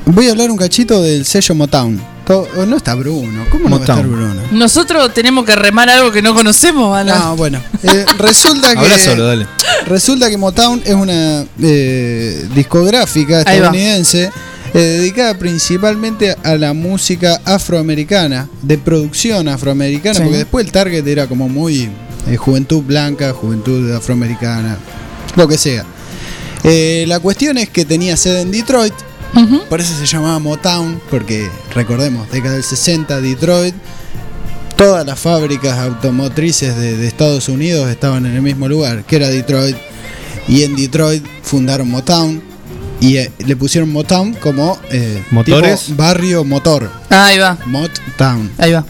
voy 0.06 0.28
a 0.28 0.30
hablar 0.32 0.50
un 0.50 0.56
cachito 0.58 1.02
del 1.02 1.24
sello 1.24 1.54
Motown. 1.54 2.00
To- 2.28 2.46
oh, 2.58 2.66
no 2.66 2.76
está 2.76 2.94
Bruno. 2.94 3.44
¿Cómo 3.50 3.64
no 3.70 3.70
va 3.70 3.76
a 3.78 3.80
estar 3.80 4.06
Bruno? 4.06 4.42
Nosotros 4.52 5.12
tenemos 5.14 5.44
que 5.46 5.56
remar 5.56 5.88
algo 5.88 6.12
que 6.12 6.20
no 6.22 6.34
conocemos, 6.34 6.96
Alan. 6.96 7.18
No, 7.18 7.36
bueno. 7.36 7.60
Eh, 7.82 8.04
resulta 8.18 8.72
que. 8.74 8.78
Habla 8.78 8.98
solo, 8.98 9.24
dale. 9.26 9.46
Resulta 9.86 10.28
que 10.28 10.36
Motown 10.36 10.82
es 10.84 10.94
una 10.94 11.44
eh, 11.62 12.46
discográfica 12.54 13.38
Ahí 13.38 13.44
va. 13.44 13.52
estadounidense 13.68 14.30
eh, 14.74 14.78
dedicada 14.78 15.38
principalmente 15.38 16.36
a 16.44 16.56
la 16.56 16.74
música 16.74 17.40
afroamericana, 17.46 18.46
de 18.60 18.76
producción 18.76 19.48
afroamericana, 19.48 20.16
Sí. 20.16 20.22
porque 20.22 20.36
después 20.38 20.66
el 20.66 20.70
target 20.72 21.06
era 21.06 21.26
como 21.26 21.48
muy 21.48 21.88
eh, 22.28 22.36
juventud 22.36 22.82
blanca, 22.82 23.32
juventud 23.32 23.90
afroamericana, 23.92 24.76
lo 25.36 25.48
que 25.48 25.56
sea. 25.56 25.86
Eh, 26.64 27.06
la 27.08 27.20
cuestión 27.20 27.56
es 27.56 27.70
que 27.70 27.86
tenía 27.86 28.18
sede 28.18 28.42
en 28.42 28.50
Detroit, 28.50 28.92
Por 29.68 29.80
eso 29.80 29.94
se 29.96 30.06
llamaba 30.06 30.38
Motown, 30.38 31.00
porque 31.10 31.48
recordemos, 31.74 32.30
década 32.30 32.54
del 32.54 32.64
60, 32.64 33.20
Detroit, 33.20 33.74
todas 34.76 35.06
las 35.06 35.18
fábricas 35.18 35.78
automotrices 35.78 36.76
de, 36.76 36.96
de 36.96 37.06
Estados 37.06 37.48
Unidos 37.48 37.88
estaban 37.90 38.26
en 38.26 38.34
el 38.34 38.42
mismo 38.42 38.68
lugar, 38.68 39.04
que 39.04 39.16
era 39.16 39.28
Detroit. 39.28 39.76
Y 40.48 40.62
en 40.62 40.76
Detroit 40.76 41.24
fundaron 41.42 41.90
Motown 41.90 42.42
y 43.00 43.18
eh, 43.18 43.30
le 43.44 43.54
pusieron 43.56 43.92
Motown 43.92 44.34
como 44.34 44.78
eh, 44.90 45.22
¿Motores? 45.30 45.84
tipo 45.84 46.02
barrio 46.02 46.44
motor. 46.44 46.90
Ahí 47.10 47.38
va, 47.38 47.58
Motown. 47.66 48.50
ahí 48.58 48.72
va. 48.72 48.84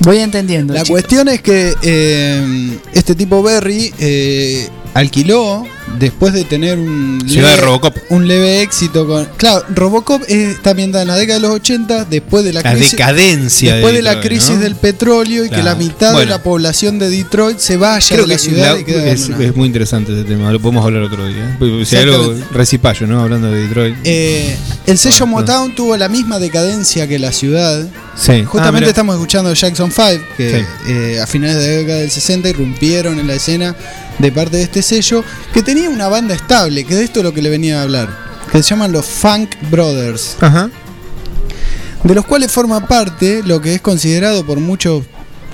Voy 0.00 0.18
entendiendo. 0.18 0.72
La 0.72 0.84
cuestión 0.84 1.28
es 1.28 1.42
que 1.42 1.74
eh, 1.82 2.78
este 2.94 3.14
tipo 3.14 3.42
Berry 3.42 3.92
eh, 3.98 4.68
alquiló 4.94 5.64
después 5.98 6.32
de 6.32 6.44
tener 6.44 6.78
un 6.78 7.18
de 7.26 7.56
Robocop. 7.56 7.96
un 8.10 8.26
leve 8.28 8.62
éxito 8.62 9.06
con 9.06 9.26
claro 9.36 9.64
Robocop 9.74 10.22
está 10.28 10.70
ambientada 10.70 11.02
en 11.02 11.08
la 11.08 11.16
década 11.16 11.38
de 11.38 11.42
los 11.46 11.56
80 11.56 12.04
después 12.06 12.44
de 12.44 12.52
la, 12.52 12.62
La 12.62 12.72
crisis 12.72 12.92
decadencia 12.92 13.74
después 13.74 13.92
de 13.92 13.98
de, 13.98 14.02
la 14.02 14.20
crisis 14.20 14.50
¿no? 14.56 14.60
del 14.60 14.76
petróleo 14.76 15.44
y 15.44 15.50
que 15.50 15.62
la 15.62 15.74
mitad 15.74 16.16
de 16.18 16.26
la 16.26 16.42
población 16.42 16.98
de 16.98 17.10
Detroit 17.10 17.58
se 17.58 17.76
vaya 17.76 18.06
Creo 18.08 18.22
de 18.22 18.28
la 18.28 18.34
que 18.34 18.38
ciudad 18.42 18.74
la- 18.74 18.80
y 18.80 18.84
quede 18.84 19.12
es, 19.12 19.28
es 19.28 19.56
muy 19.56 19.66
interesante 19.66 20.12
ese 20.12 20.24
tema, 20.24 20.50
lo 20.52 20.60
podemos 20.60 20.84
hablar 20.84 21.02
otro 21.02 21.26
día. 21.26 21.56
¿eh? 21.60 21.84
Si 21.84 21.96
hay 21.96 22.04
algo 22.04 22.34
recipallo, 22.52 23.06
¿no? 23.06 23.20
Hablando 23.20 23.50
de 23.50 23.62
Detroit. 23.66 23.96
Eh, 24.04 24.56
el 24.86 24.98
sello 24.98 25.26
Bueno, 25.26 25.40
Motown 25.40 25.74
tuvo 25.74 25.96
la 25.96 26.08
misma 26.08 26.38
decadencia 26.38 27.06
que 27.08 27.18
la 27.18 27.32
ciudad. 27.32 27.86
sí. 28.16 28.32
Ah, 28.32 28.46
Justamente 28.46 28.88
estamos 28.90 29.14
escuchando 29.16 29.52
Jackson 29.52 29.90
5, 29.90 30.24
que 30.36 30.60
Sí. 30.60 30.92
eh, 30.92 31.20
a 31.22 31.26
finales 31.26 31.56
de 31.56 31.66
la 31.68 31.76
década 31.78 31.98
del 32.00 32.10
60 32.10 32.48
irrumpieron 32.48 33.18
en 33.18 33.26
la 33.26 33.34
escena 33.34 33.74
de 34.18 34.32
parte 34.32 34.58
de 34.58 34.64
este 34.64 34.82
sello, 34.82 35.24
que 35.54 35.62
tenía 35.62 35.79
una 35.86 36.08
banda 36.08 36.34
estable, 36.34 36.84
que 36.84 36.94
de 36.94 37.04
esto 37.04 37.20
es 37.20 37.24
lo 37.24 37.32
que 37.34 37.42
le 37.42 37.50
venía 37.50 37.80
a 37.80 37.82
hablar, 37.82 38.08
que 38.50 38.62
se 38.62 38.70
llaman 38.70 38.92
los 38.92 39.06
Funk 39.06 39.50
Brothers, 39.70 40.36
Ajá. 40.40 40.70
de 42.04 42.14
los 42.14 42.24
cuales 42.26 42.50
forma 42.50 42.86
parte 42.86 43.42
lo 43.44 43.60
que 43.60 43.74
es 43.74 43.80
considerado 43.80 44.44
por 44.44 44.58
muchos 44.58 45.04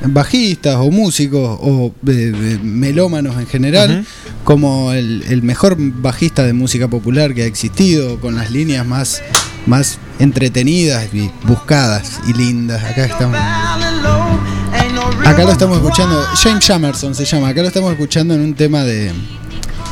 bajistas 0.05 0.77
o 0.77 0.91
músicos 0.91 1.59
o 1.63 1.93
eh, 2.07 2.59
melómanos 2.63 3.37
en 3.39 3.47
general 3.47 4.07
como 4.45 4.93
el, 4.93 5.25
el 5.29 5.43
mejor 5.43 5.77
bajista 5.79 6.45
de 6.45 6.53
música 6.53 6.87
popular 6.87 7.35
que 7.35 7.43
ha 7.43 7.47
existido 7.47 8.21
con 8.21 8.37
las 8.37 8.51
líneas 8.51 8.87
más 8.87 9.23
más 9.67 9.99
entretenidas 10.19 11.13
y 11.13 11.31
buscadas 11.45 12.21
y 12.29 12.33
lindas. 12.33 12.83
Acá 12.85 13.05
estamos. 13.05 13.37
Acá 15.25 15.45
lo 15.45 15.53
estamos 15.53 15.77
escuchando. 15.79 16.23
James 16.43 16.65
Jamerson 16.65 17.15
se 17.15 17.25
llama. 17.25 17.49
Acá 17.49 17.63
lo 17.63 17.69
estamos 17.69 17.93
escuchando 17.93 18.35
en 18.35 18.41
un 18.41 18.55
tema 18.55 18.85
de 18.85 19.13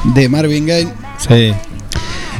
de 0.05 0.29
Marvin 0.29 0.67
Gaye 0.67 0.89
Sí. 1.27 1.53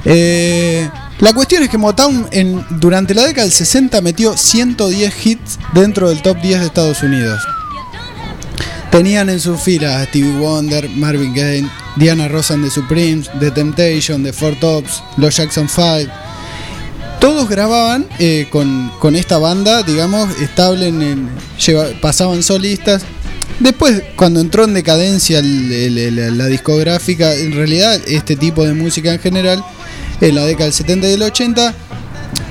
eh, 0.05 0.89
la 1.21 1.33
cuestión 1.33 1.63
es 1.63 1.69
que 1.71 1.79
Motown 1.79 2.27
en, 2.33 2.65
durante 2.71 3.15
la 3.15 3.23
década 3.23 3.45
del 3.45 3.53
60 3.53 4.01
metió 4.01 4.37
110 4.37 5.27
hits 5.27 5.59
dentro 5.73 6.09
del 6.11 6.21
top 6.23 6.41
10 6.43 6.61
de 6.61 6.67
Estados 6.67 7.03
Unidos. 7.03 7.41
Tenían 8.91 9.29
en 9.29 9.41
sus 9.41 9.61
filas 9.61 9.95
a 9.97 10.05
Stevie 10.05 10.39
Wonder, 10.39 10.89
Marvin 10.91 11.35
Gaye, 11.35 11.67
Diana 11.97 12.29
Ross 12.29 12.51
and 12.51 12.65
the 12.65 12.71
Supremes, 12.71 13.29
The 13.41 13.51
Temptation, 13.51 14.23
The 14.23 14.33
Four 14.33 14.57
Tops, 14.61 15.03
los 15.17 15.37
Jackson 15.37 15.69
5. 15.69 16.13
Todos 17.21 17.49
grababan 17.49 18.07
eh, 18.19 18.47
con, 18.51 18.91
con 19.01 19.17
esta 19.17 19.39
banda, 19.39 19.83
digamos, 19.83 20.29
estable 20.41 20.89
en 20.89 21.03
el- 21.03 21.29
lleva- 21.59 21.89
pasaban 22.01 22.43
solistas. 22.43 23.03
Después, 23.61 24.03
cuando 24.17 24.41
entró 24.41 24.65
en 24.65 24.75
decadencia 24.75 25.39
el- 25.39 25.71
el- 25.73 25.99
el- 25.99 26.39
la 26.39 26.47
discográfica, 26.47 27.35
en 27.35 27.53
realidad 27.53 28.01
este 28.07 28.37
tipo 28.37 28.65
de 28.65 28.75
música 28.75 29.13
en 29.13 29.21
general, 29.21 29.65
en 30.21 30.35
la 30.35 30.45
década 30.45 30.65
del 30.65 30.73
70 30.73 31.07
y 31.07 31.11
del 31.13 31.23
80, 31.23 31.75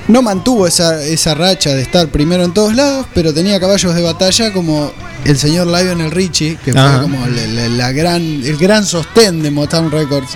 no 0.08 0.22
mantuvo 0.22 0.66
esa, 0.66 1.02
esa 1.04 1.34
racha 1.34 1.70
de 1.74 1.82
estar 1.82 2.08
primero 2.08 2.44
en 2.44 2.52
todos 2.54 2.74
lados, 2.74 3.06
pero 3.14 3.32
tenía 3.34 3.58
caballos 3.60 3.94
de 3.94 4.02
batalla 4.02 4.52
como 4.52 4.92
el 5.24 5.38
señor 5.38 5.66
Lionel 5.66 6.10
Richie, 6.10 6.58
que 6.64 6.72
fue 6.72 7.02
como 7.02 7.26
la, 7.26 7.46
la- 7.46 7.68
la 7.68 7.92
gran, 7.92 8.22
el 8.22 8.56
gran 8.56 8.84
sostén 8.84 9.42
de 9.42 9.50
Motown 9.50 9.90
Records, 9.90 10.30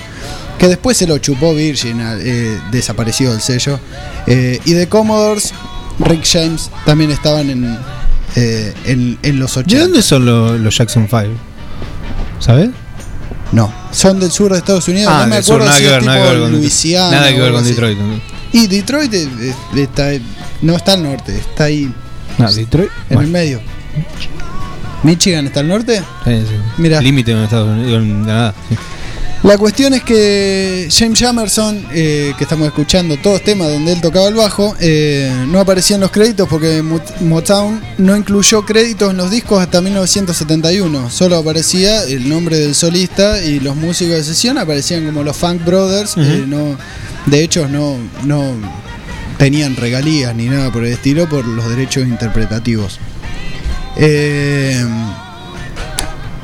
que 0.58 0.68
después 0.68 0.96
se 0.96 1.06
lo 1.06 1.18
chupó 1.18 1.54
Virgin, 1.54 1.98
eh, 2.00 2.58
desapareció 2.72 3.32
el 3.32 3.40
sello. 3.40 3.78
Eh, 4.26 4.58
y 4.64 4.72
de 4.72 4.88
Commodores, 4.88 5.52
Rick 5.98 6.24
James 6.24 6.70
también 6.86 7.10
estaban 7.10 7.48
en, 7.50 7.78
eh, 8.36 8.74
en, 8.84 9.18
en 9.22 9.38
los 9.38 9.56
80. 9.56 9.74
¿De 9.76 9.80
dónde 9.82 10.02
son 10.02 10.24
los, 10.26 10.58
los 10.60 10.76
Jackson 10.76 11.06
5? 11.08 11.24
¿Sabes? 12.40 12.70
No, 13.52 13.72
son 13.92 14.20
del 14.20 14.30
sur 14.30 14.52
de 14.52 14.58
Estados 14.58 14.86
Unidos. 14.88 15.10
no 15.12 15.26
me 15.26 15.32
Ah, 15.32 15.36
del 15.36 15.44
sur, 15.44 15.54
acuerdo 15.62 15.66
nada 15.66 15.78
si 15.78 15.84
que 15.84 15.90
ver, 15.90 16.02
nada 16.04 16.18
tipo 16.18 16.28
que 16.28 16.32
ver 16.34 16.42
con 16.42 16.52
Luisiana 16.52 17.10
Nada 17.16 17.28
que 17.32 17.40
ver 17.40 17.52
con. 17.52 17.64
Detroit. 17.64 17.98
¿no? 17.98 18.20
Y 18.52 18.66
Detroit 18.66 19.14
está, 19.76 20.08
no 20.62 20.76
está 20.76 20.92
al 20.94 21.02
norte, 21.02 21.36
está 21.36 21.64
ahí 21.64 21.92
No, 22.38 22.52
Detroit. 22.52 22.90
en 22.90 23.14
bueno, 23.14 23.22
el 23.22 23.28
medio. 23.28 23.60
¿Michigan 25.02 25.46
está 25.46 25.60
al 25.60 25.68
norte? 25.68 25.98
sí, 26.24 26.30
sí. 26.40 26.54
Mira. 26.76 27.00
Límite 27.00 27.32
con 27.32 27.42
Estados 27.42 27.68
Unidos, 27.68 28.00
con 28.00 28.24
Canadá. 28.24 28.54
sí. 28.68 28.76
La 29.44 29.56
cuestión 29.56 29.94
es 29.94 30.02
que 30.02 30.88
James 30.90 31.18
Jamerson, 31.18 31.86
eh, 31.92 32.34
que 32.36 32.44
estamos 32.44 32.66
escuchando 32.66 33.16
todos 33.18 33.42
temas 33.42 33.68
donde 33.68 33.92
él 33.92 34.00
tocaba 34.00 34.26
el 34.28 34.34
bajo, 34.34 34.74
eh, 34.80 35.32
no 35.46 35.60
aparecía 35.60 35.94
en 35.94 36.00
los 36.02 36.10
créditos 36.10 36.48
porque 36.48 36.82
Mot- 36.82 37.20
Motown 37.20 37.80
no 37.98 38.16
incluyó 38.16 38.66
créditos 38.66 39.12
en 39.12 39.16
los 39.16 39.30
discos 39.30 39.60
hasta 39.62 39.80
1971. 39.80 41.08
Solo 41.08 41.36
aparecía 41.36 42.02
el 42.02 42.28
nombre 42.28 42.58
del 42.58 42.74
solista 42.74 43.42
y 43.42 43.60
los 43.60 43.76
músicos 43.76 44.14
de 44.16 44.24
sesión 44.24 44.58
aparecían 44.58 45.06
como 45.06 45.22
los 45.22 45.36
Funk 45.36 45.64
Brothers. 45.64 46.16
Eh, 46.16 46.44
no, 46.46 46.76
de 47.26 47.42
hecho, 47.42 47.68
no, 47.68 47.96
no 48.24 48.54
tenían 49.38 49.76
regalías 49.76 50.34
ni 50.34 50.46
nada 50.46 50.72
por 50.72 50.84
el 50.84 50.92
estilo 50.92 51.28
por 51.28 51.46
los 51.46 51.68
derechos 51.70 52.02
interpretativos. 52.02 52.98
Eh, 53.96 54.84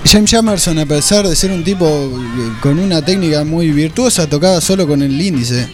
James 0.04 0.30
Jamerson, 0.30 0.78
a 0.78 0.86
pesar 0.86 1.26
de 1.26 1.34
ser 1.34 1.50
un 1.50 1.64
tipo 1.64 1.86
eh, 1.88 2.52
con 2.60 2.78
una 2.78 3.02
técnica 3.02 3.42
muy 3.44 3.70
virtuosa, 3.70 4.26
tocaba 4.28 4.60
solo 4.60 4.86
con 4.86 5.02
el 5.02 5.20
índice. 5.20 5.68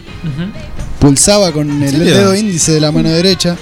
Pulsaba 0.99 1.51
con 1.51 1.81
el 1.83 1.91
serio? 1.91 2.15
dedo 2.15 2.35
índice 2.35 2.71
de 2.73 2.79
la 2.79 2.91
mano 2.91 3.09
derecha. 3.09 3.57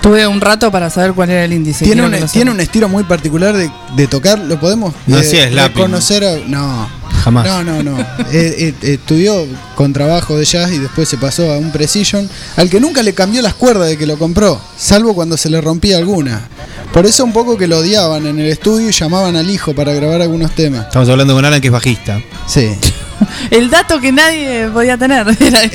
Tuve 0.00 0.26
un 0.26 0.40
rato 0.40 0.70
para 0.72 0.90
saber 0.90 1.12
cuál 1.12 1.30
era 1.30 1.44
el 1.44 1.52
índice. 1.52 1.84
tiene 1.84 2.02
un, 2.04 2.12
tiene 2.28 2.62
estilo 2.62 2.88
muy 2.88 3.04
particular 3.04 3.56
de, 3.56 3.70
de 3.96 4.06
tocar. 4.08 4.38
Lo 4.38 4.58
podemos 4.58 4.92
No 5.06 5.18
eh, 5.18 5.50
reconocer. 5.54 6.24
a- 6.24 6.36
no, 6.48 6.88
Jamás. 7.22 7.44
no, 7.46 7.62
no, 7.62 7.82
no. 7.82 7.98
Eh, 8.32 8.74
eh, 8.82 8.92
estudió 8.94 9.46
con 9.76 9.92
trabajo 9.92 10.36
de 10.36 10.44
jazz 10.44 10.72
y 10.72 10.78
después 10.78 11.08
se 11.08 11.18
pasó 11.18 11.52
a 11.52 11.58
un 11.58 11.70
Precision, 11.70 12.28
al 12.56 12.68
que 12.68 12.80
nunca 12.80 13.02
le 13.02 13.12
cambió 13.14 13.42
las 13.42 13.54
cuerdas 13.54 13.88
de 13.88 13.96
que 13.98 14.06
lo 14.06 14.18
compró, 14.18 14.60
salvo 14.76 15.14
cuando 15.14 15.36
se 15.36 15.50
le 15.50 15.60
rompía 15.60 15.98
alguna. 15.98 16.48
Por 16.92 17.06
eso 17.06 17.24
un 17.24 17.32
poco 17.32 17.56
que 17.56 17.66
lo 17.66 17.78
odiaban 17.78 18.26
en 18.26 18.38
el 18.38 18.46
estudio 18.48 18.88
y 18.90 18.92
llamaban 18.92 19.34
al 19.36 19.48
hijo 19.48 19.74
para 19.74 19.94
grabar 19.94 20.20
algunos 20.20 20.54
temas. 20.54 20.86
Estamos 20.86 21.08
hablando 21.08 21.34
con 21.34 21.44
Alan 21.44 21.60
que 21.60 21.68
es 21.68 21.72
bajista. 21.72 22.20
Sí. 22.46 22.68
El 23.50 23.70
dato 23.70 23.98
que 24.00 24.12
nadie 24.12 24.68
podía 24.68 24.98
tener 24.98 25.26
era 25.40 25.62
ese. 25.62 25.70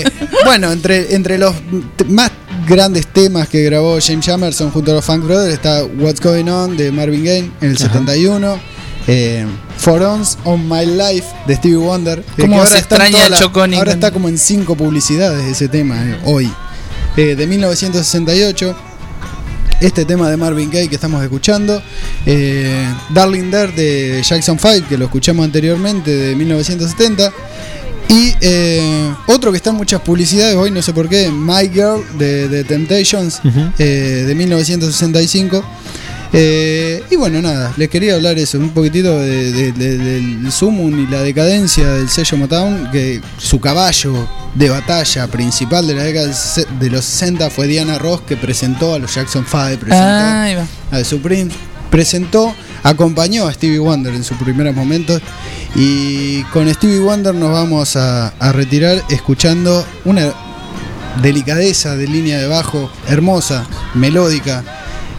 Eh, 0.00 0.04
bueno, 0.44 0.72
entre, 0.72 1.14
entre 1.14 1.36
los 1.36 1.54
más 2.08 2.30
grandes 2.66 3.06
temas 3.08 3.48
que 3.48 3.62
grabó 3.64 3.98
James 4.00 4.24
Jamerson 4.24 4.70
junto 4.70 4.92
a 4.92 4.94
los 4.94 5.04
Funk 5.04 5.24
Brothers 5.24 5.52
está 5.52 5.84
What's 5.84 6.20
Going 6.20 6.48
On 6.48 6.74
de 6.76 6.90
Marvin 6.90 7.24
Gaye 7.24 7.50
en 7.60 7.70
el 7.70 7.76
71. 7.76 8.58
eh, 9.08 9.44
For 9.76 10.00
Ons 10.02 10.38
on 10.44 10.66
My 10.68 10.86
Life 10.86 11.26
de 11.46 11.54
Stevie 11.56 11.76
Wonder. 11.76 12.20
eh, 12.20 12.24
¿Cómo 12.40 12.62
que 12.62 12.68
se 12.70 12.78
extraña 12.78 13.28
la- 13.28 13.38
Choconi? 13.38 13.76
Ahora 13.76 13.92
está 13.92 14.10
como 14.10 14.28
en 14.30 14.38
cinco 14.38 14.74
publicidades 14.74 15.44
ese 15.44 15.68
tema 15.68 16.02
eh, 16.02 16.16
hoy. 16.24 16.50
Eh, 17.18 17.34
de 17.36 17.46
1968. 17.46 18.74
Este 19.80 20.04
tema 20.06 20.30
de 20.30 20.36
Marvin 20.38 20.70
Gaye 20.70 20.88
que 20.88 20.94
estamos 20.94 21.22
escuchando. 21.22 21.82
eh, 22.24 22.88
Darling 23.10 23.50
There 23.50 23.72
de 23.72 24.22
Jackson 24.22 24.58
5, 24.58 24.88
que 24.88 24.96
lo 24.96 25.04
escuchamos 25.06 25.44
anteriormente, 25.44 26.10
de 26.10 26.34
1970. 26.34 27.30
Y 28.08 28.34
eh, 28.40 29.12
otro 29.26 29.50
que 29.50 29.58
está 29.58 29.70
en 29.70 29.76
muchas 29.76 30.00
publicidades 30.00 30.54
hoy, 30.56 30.70
no 30.70 30.80
sé 30.80 30.92
por 30.94 31.08
qué, 31.08 31.28
My 31.30 31.68
Girl 31.68 32.02
de, 32.18 32.48
de 32.48 32.64
Temptations 32.64 33.40
eh, 33.78 34.24
de 34.26 34.34
1965. 34.34 35.64
Eh, 36.32 37.02
y 37.10 37.16
bueno, 37.16 37.40
nada, 37.40 37.72
les 37.76 37.88
quería 37.88 38.14
hablar 38.14 38.38
eso, 38.38 38.58
un 38.58 38.70
poquitito 38.70 39.18
de- 39.20 39.52
de- 39.52 39.72
de- 39.72 39.98
del 39.98 40.52
sumum 40.52 40.98
y 40.98 41.06
la 41.06 41.22
decadencia 41.22 41.88
del 41.92 42.08
sello 42.08 42.36
Motown, 42.36 42.90
que 42.90 43.20
su 43.38 43.60
caballo 43.60 44.28
de 44.54 44.68
batalla 44.68 45.26
principal 45.28 45.86
de 45.86 45.94
la 45.94 46.02
década 46.02 46.30
de 46.80 46.90
los 46.90 47.04
60 47.04 47.48
fue 47.50 47.66
Diana 47.68 47.98
Ross, 47.98 48.22
que 48.22 48.36
presentó 48.36 48.94
a 48.94 48.98
los 48.98 49.14
Jackson 49.14 49.44
5, 49.48 49.56
presentó 49.80 49.94
va. 50.56 50.66
a 50.90 50.98
The 50.98 51.04
Supremes, 51.04 51.54
presentó, 51.90 52.54
acompañó 52.82 53.46
a 53.46 53.52
Stevie 53.52 53.78
Wonder 53.78 54.14
en 54.14 54.24
sus 54.24 54.36
primeros 54.38 54.74
momentos. 54.74 55.22
Y 55.74 56.42
con 56.44 56.72
Stevie 56.72 57.00
Wonder 57.00 57.34
nos 57.34 57.52
vamos 57.52 57.96
a, 57.96 58.28
a 58.28 58.52
retirar 58.52 59.02
escuchando 59.10 59.86
una 60.04 60.32
delicadeza 61.22 61.96
de 61.96 62.06
línea 62.06 62.38
de 62.38 62.46
bajo 62.46 62.90
hermosa, 63.08 63.66
melódica, 63.94 64.64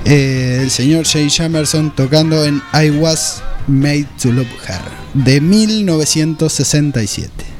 eh, 0.10 0.60
del 0.60 0.72
señor 0.72 1.06
Jay 1.06 1.30
Jamerson 1.30 1.94
tocando 1.94 2.46
en 2.46 2.62
I 2.74 2.92
Was 2.92 3.44
Made 3.68 4.08
to 4.22 4.32
Love 4.32 4.48
Her 4.68 4.80
de 5.14 5.42
1967. 5.42 7.57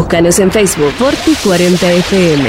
Búscanos 0.00 0.38
en 0.38 0.50
Facebook 0.50 0.94
Forti40FM. 0.98 2.48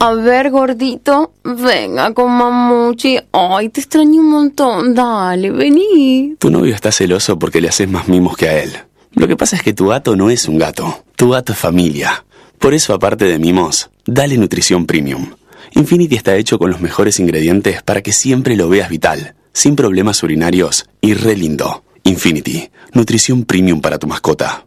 A 0.00 0.14
ver, 0.14 0.50
gordito, 0.50 1.34
venga 1.44 2.12
con 2.12 2.32
mamuchi. 2.32 3.20
Ay, 3.30 3.68
te 3.68 3.80
extraño 3.80 4.22
un 4.22 4.30
montón. 4.30 4.92
Dale, 4.92 5.52
vení. 5.52 6.34
Tu 6.40 6.50
novio 6.50 6.74
está 6.74 6.90
celoso 6.90 7.38
porque 7.38 7.60
le 7.60 7.68
haces 7.68 7.88
más 7.88 8.08
mimos 8.08 8.36
que 8.36 8.48
a 8.48 8.60
él. 8.60 8.72
Lo 9.12 9.28
que 9.28 9.36
pasa 9.36 9.54
es 9.54 9.62
que 9.62 9.72
tu 9.72 9.86
gato 9.86 10.16
no 10.16 10.30
es 10.30 10.48
un 10.48 10.58
gato. 10.58 11.04
Tu 11.14 11.30
gato 11.30 11.52
es 11.52 11.58
familia. 11.60 12.24
Por 12.58 12.74
eso, 12.74 12.92
aparte 12.92 13.24
de 13.24 13.38
mimos, 13.38 13.90
dale 14.06 14.36
nutrición 14.36 14.84
premium. 14.84 15.30
Infinity 15.76 16.16
está 16.16 16.34
hecho 16.34 16.58
con 16.58 16.72
los 16.72 16.80
mejores 16.80 17.20
ingredientes 17.20 17.84
para 17.84 18.02
que 18.02 18.12
siempre 18.12 18.56
lo 18.56 18.68
veas 18.68 18.88
vital, 18.88 19.36
sin 19.52 19.76
problemas 19.76 20.24
urinarios 20.24 20.86
y 21.00 21.14
re 21.14 21.36
lindo. 21.36 21.84
Infinity, 22.02 22.68
nutrición 22.92 23.44
premium 23.44 23.80
para 23.80 24.00
tu 24.00 24.08
mascota. 24.08 24.66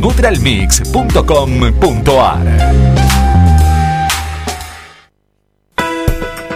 www.nutralmix.com.ar. 0.01 2.91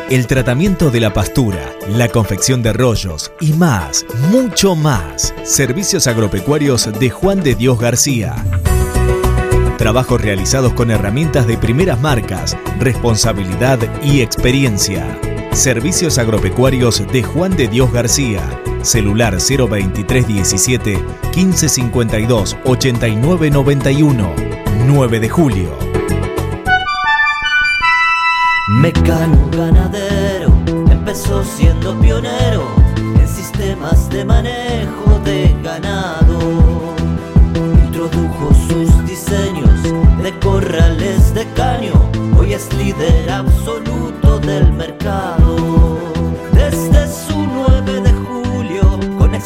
El 0.09 0.27
tratamiento 0.27 0.91
de 0.91 0.99
la 0.99 1.13
pastura, 1.13 1.73
la 1.89 2.09
confección 2.09 2.61
de 2.61 2.73
rollos 2.73 3.31
y 3.39 3.53
más, 3.53 4.05
mucho 4.29 4.75
más. 4.75 5.33
Servicios 5.43 6.07
agropecuarios 6.07 6.91
de 6.99 7.09
Juan 7.09 7.41
de 7.41 7.55
Dios 7.55 7.79
García. 7.79 8.35
Trabajos 9.77 10.21
realizados 10.21 10.73
con 10.73 10.91
herramientas 10.91 11.47
de 11.47 11.57
primeras 11.57 11.99
marcas, 11.99 12.55
responsabilidad 12.79 13.79
y 14.03 14.21
experiencia. 14.21 15.19
Servicios 15.51 16.17
agropecuarios 16.17 17.05
de 17.11 17.23
Juan 17.23 17.57
de 17.57 17.67
Dios 17.67 17.91
García. 17.91 18.41
Celular 18.85 19.33
02317 19.33 21.03
1552 21.35 22.57
8991. 22.63 24.55
9 24.87 25.19
de 25.19 25.29
julio. 25.29 25.69
Mecano 28.67 29.49
ganadero 29.51 30.51
empezó 30.91 31.43
siendo 31.43 31.99
pionero 31.99 32.67
en 32.97 33.27
sistemas 33.27 34.09
de 34.09 34.25
manejo 34.25 35.19
de 35.23 35.55
ganado. 35.63 36.39
Introdujo 37.85 38.53
sus 38.67 39.05
diseños 39.07 39.83
de 40.23 40.39
corrales 40.39 41.33
de 41.33 41.45
caño, 41.53 41.93
hoy 42.37 42.53
es 42.53 42.73
líder 42.73 43.29
absoluto 43.29 44.39
del 44.39 44.71
mercado. 44.73 45.84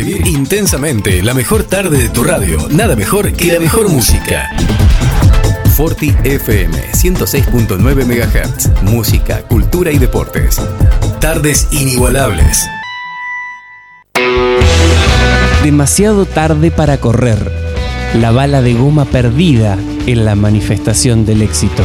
Intensamente 0.00 1.22
la 1.22 1.34
mejor 1.34 1.64
tarde 1.64 1.98
de 1.98 2.08
tu 2.08 2.22
radio, 2.22 2.68
nada 2.70 2.94
mejor 2.94 3.32
que 3.32 3.52
la 3.52 3.58
mejor 3.58 3.88
música. 3.88 4.48
Forti 5.74 6.14
FM 6.22 6.92
106.9 6.92 8.04
MHz. 8.04 8.82
Música, 8.82 9.42
cultura 9.42 9.90
y 9.90 9.98
deportes. 9.98 10.60
Tardes 11.20 11.68
inigualables. 11.72 12.64
Demasiado 15.64 16.26
tarde 16.26 16.70
para 16.70 16.98
correr. 16.98 17.50
La 18.14 18.30
bala 18.30 18.62
de 18.62 18.74
goma 18.74 19.04
perdida 19.04 19.76
en 20.06 20.24
la 20.24 20.36
manifestación 20.36 21.26
del 21.26 21.42
éxito. 21.42 21.82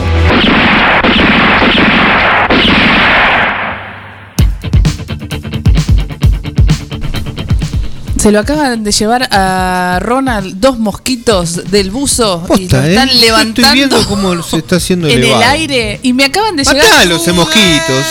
Se 8.23 8.31
lo 8.31 8.39
acaban 8.39 8.85
de 8.85 8.91
llevar 8.93 9.27
a 9.33 9.99
Ronald 10.01 10.55
dos 10.61 10.79
mosquitos 10.79 11.69
del 11.69 11.91
buzo 11.91 12.45
y 12.57 12.69
lo 12.69 12.81
¿eh? 12.81 12.91
están 12.91 13.09
Yo 13.09 13.19
levantando 13.19 13.61
Estoy 13.63 13.73
viendo 13.73 14.07
cómo 14.07 14.41
se 14.43 14.57
está 14.59 14.77
haciendo 14.77 15.07
en 15.09 15.17
elevado. 15.17 15.41
el 15.41 15.49
aire 15.49 15.99
y 16.03 16.13
me 16.13 16.23
acaban 16.23 16.55
de 16.55 16.63
llegar. 16.63 16.85
Matalos, 16.87 17.27
eh, 17.27 17.33
mosquitos. 17.33 18.05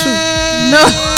No. 0.71 1.12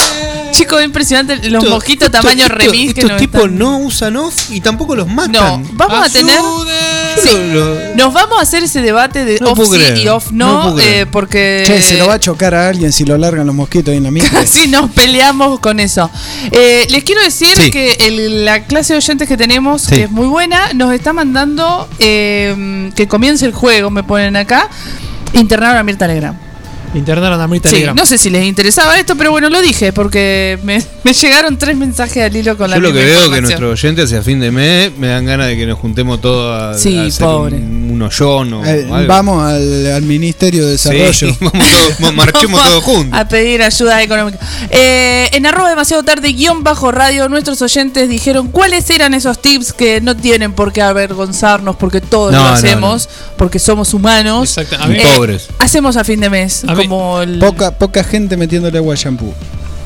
Chicos, 0.57 0.79
es 0.79 0.85
impresionante 0.85 1.35
los 1.49 1.63
Esto- 1.63 1.75
mosquitos 1.75 2.07
esto- 2.07 2.21
tamaño 2.21 2.43
esto- 2.43 2.55
remis 2.55 2.93
Estos 2.97 3.17
tipos 3.17 3.41
están- 3.41 3.57
no 3.57 3.77
usan 3.79 4.15
off 4.17 4.51
y 4.51 4.61
tampoco 4.61 4.95
los 4.95 5.07
matan. 5.07 5.31
No, 5.63 5.69
vamos 5.73 6.07
a 6.07 6.09
tener. 6.11 6.39
Sí, 7.21 7.29
Nos 7.95 8.13
vamos 8.13 8.39
a 8.39 8.41
hacer 8.41 8.63
ese 8.63 8.81
debate 8.81 9.23
de 9.25 9.39
No 9.39 9.51
off 9.51 9.59
sí 9.69 9.77
creer, 9.77 9.97
y 9.97 10.07
off 10.07 10.31
no 10.31 10.77
eh, 10.79 11.05
porque 11.11 11.63
Che, 11.65 11.81
se 11.81 11.97
lo 11.97 12.07
va 12.07 12.15
a 12.15 12.19
chocar 12.19 12.53
a 12.55 12.67
alguien 12.69 12.91
si 12.91 13.05
lo 13.05 13.17
largan 13.17 13.45
los 13.47 13.55
mosquitos 13.55 13.91
ahí 13.91 13.97
en 13.97 14.03
la 14.03 14.11
micro. 14.15 14.29
casi 14.31 14.67
nos 14.67 14.91
peleamos 14.91 15.59
con 15.59 15.79
eso. 15.79 16.09
Eh, 16.51 16.85
les 16.89 17.03
quiero 17.03 17.21
decir 17.21 17.55
Sí. 17.55 17.71
que 17.71 17.93
el- 18.01 18.45
la 18.45 18.63
clase 18.65 18.93
de 18.93 18.97
oyentes 18.97 19.27
que 19.27 19.37
tenemos, 19.37 19.83
Sí. 19.83 19.95
que 19.95 20.03
es 20.03 20.11
muy 20.11 20.27
buena, 20.27 20.73
nos 20.73 20.93
está 20.93 21.13
mandando 21.13 21.87
eh, 21.99 22.91
que 22.95 23.07
comience 23.07 23.45
el 23.45 23.53
juego, 23.53 23.89
me 23.89 24.03
ponen 24.03 24.35
acá. 24.35 24.69
Internaron 25.33 25.77
a 25.77 25.83
Mirta 25.83 26.07
Legrand. 26.07 26.37
Internaron 26.95 27.39
a 27.41 27.47
Mirta 27.47 27.69
Sí, 27.69 27.77
Legrand. 27.77 27.97
no 27.99 28.05
sé 28.05 28.17
si 28.17 28.29
les 28.29 28.45
interesaba 28.45 28.97
esto, 28.99 29.15
pero 29.15 29.31
bueno, 29.31 29.49
lo 29.49 29.61
dije 29.61 29.91
porque 29.93 30.57
me, 30.63 30.81
me 31.03 31.13
llegaron 31.13 31.57
tres 31.57 31.75
mensajes 31.77 32.23
al 32.23 32.35
hilo 32.35 32.57
con 32.57 32.69
la 32.69 32.77
Yo 32.77 32.81
lo 32.81 32.89
misma 32.89 33.01
que 33.01 33.05
veo 33.05 33.19
que 33.19 33.25
información. 33.25 33.43
nuestros 33.61 33.83
oyentes 33.83 34.05
hacia 34.05 34.21
fin 34.21 34.39
de 34.39 34.51
mes 34.51 34.91
me 34.97 35.07
dan 35.07 35.25
ganas 35.25 35.47
de 35.47 35.57
que 35.57 35.65
nos 35.65 35.77
juntemos 35.79 36.21
todos 36.21 36.61
a, 36.61 36.77
Sí, 36.79 36.97
a 36.97 37.03
hacer 37.03 37.25
pobre. 37.25 37.55
un, 37.57 37.84
un 37.95 38.01
hoyón 38.03 38.53
o 38.53 38.65
Eh, 38.65 38.87
algo. 38.91 39.07
vamos 39.07 39.43
al, 39.43 39.91
al 39.93 40.01
Ministerio 40.03 40.65
de 40.65 40.71
Desarrollo. 40.73 41.11
Sí, 41.13 41.37
vamos 41.39 41.63
todos, 41.99 42.13
marchemos 42.13 42.59
Vamos 42.59 42.69
todos 42.69 42.83
juntos. 42.83 43.19
A 43.19 43.27
pedir 43.27 43.61
ayuda 43.63 44.01
económica. 44.03 44.37
Eh, 44.69 45.29
en 45.33 45.45
arroba 45.45 45.69
demasiado 45.69 46.03
tarde, 46.03 46.29
guion 46.33 46.63
bajo 46.63 46.91
radio, 46.91 47.27
nuestros 47.29 47.61
oyentes 47.61 48.07
dijeron 48.09 48.49
cuáles 48.49 48.89
eran 48.89 49.13
esos 49.13 49.41
tips 49.41 49.73
que 49.73 50.01
no 50.01 50.15
tienen 50.15 50.53
por 50.53 50.71
qué 50.73 50.81
avergonzarnos, 50.81 51.75
porque 51.77 52.01
todos 52.01 52.31
No, 52.31 52.39
lo 52.39 52.43
no, 52.45 52.49
hacemos, 52.53 53.09
porque 53.37 53.59
somos 53.59 53.93
humanos. 53.93 54.57
Exacto. 54.57 54.83
a 54.83 54.87
mí- 54.87 54.97
Pobres. 55.15 55.47
Hacemos 55.59 55.97
a 55.97 56.03
fin 56.03 56.19
de 56.19 56.29
mes, 56.29 56.63
A 56.67 56.75
como 56.75 57.21
el... 57.21 57.39
Poca, 57.39 57.71
poca 57.71 58.03
gente 58.03 58.37
metiéndole 58.37 58.77
agua 58.77 58.93
al 58.93 58.99
shampoo. 58.99 59.33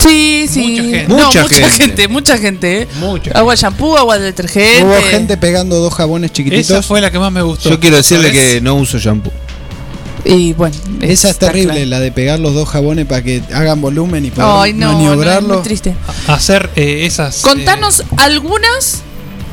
Sí, 0.05 0.45
sí. 0.49 0.59
Mucha 0.61 0.83
gente. 0.83 1.07
No, 1.07 1.15
Mucha 1.25 1.41
mucha, 1.43 1.55
gente. 1.55 1.83
gente. 1.83 2.07
mucha 2.07 2.37
gente. 2.37 2.81
¿eh? 2.83 2.87
Agua 3.33 3.55
shampoo, 3.55 3.97
agua 3.97 4.17
de 4.17 4.25
detergente. 4.25 4.83
Hubo 4.83 4.95
gente 5.09 5.37
pegando 5.37 5.77
dos 5.79 5.93
jabones 5.93 6.31
chiquititos. 6.31 6.69
Esa 6.69 6.81
fue 6.81 7.01
la 7.01 7.11
que 7.11 7.19
más 7.19 7.31
me 7.31 7.41
gustó. 7.41 7.69
Yo 7.69 7.79
quiero 7.79 7.97
decirle 7.97 8.29
¿Sabes? 8.29 8.53
que 8.55 8.61
no 8.61 8.75
uso 8.75 8.97
shampoo. 8.97 9.31
Y 10.25 10.53
bueno, 10.53 10.75
Esa 11.01 11.29
es 11.29 11.39
terrible, 11.39 11.73
claro. 11.75 11.89
la 11.89 11.99
de 12.01 12.11
pegar 12.11 12.39
los 12.39 12.53
dos 12.53 12.67
jabones 12.67 13.05
para 13.05 13.23
que 13.23 13.41
hagan 13.53 13.79
volumen 13.81 14.25
y 14.25 14.31
poder 14.31 14.49
Ay, 14.53 14.73
no, 14.73 14.87
no, 14.87 14.91
es 14.91 14.97
maniobrarlo. 14.97 15.53
muy 15.55 15.63
triste. 15.63 15.95
Hacer 16.27 16.69
eh, 16.75 17.05
esas. 17.05 17.41
Contanos 17.41 18.03
algunas. 18.17 19.01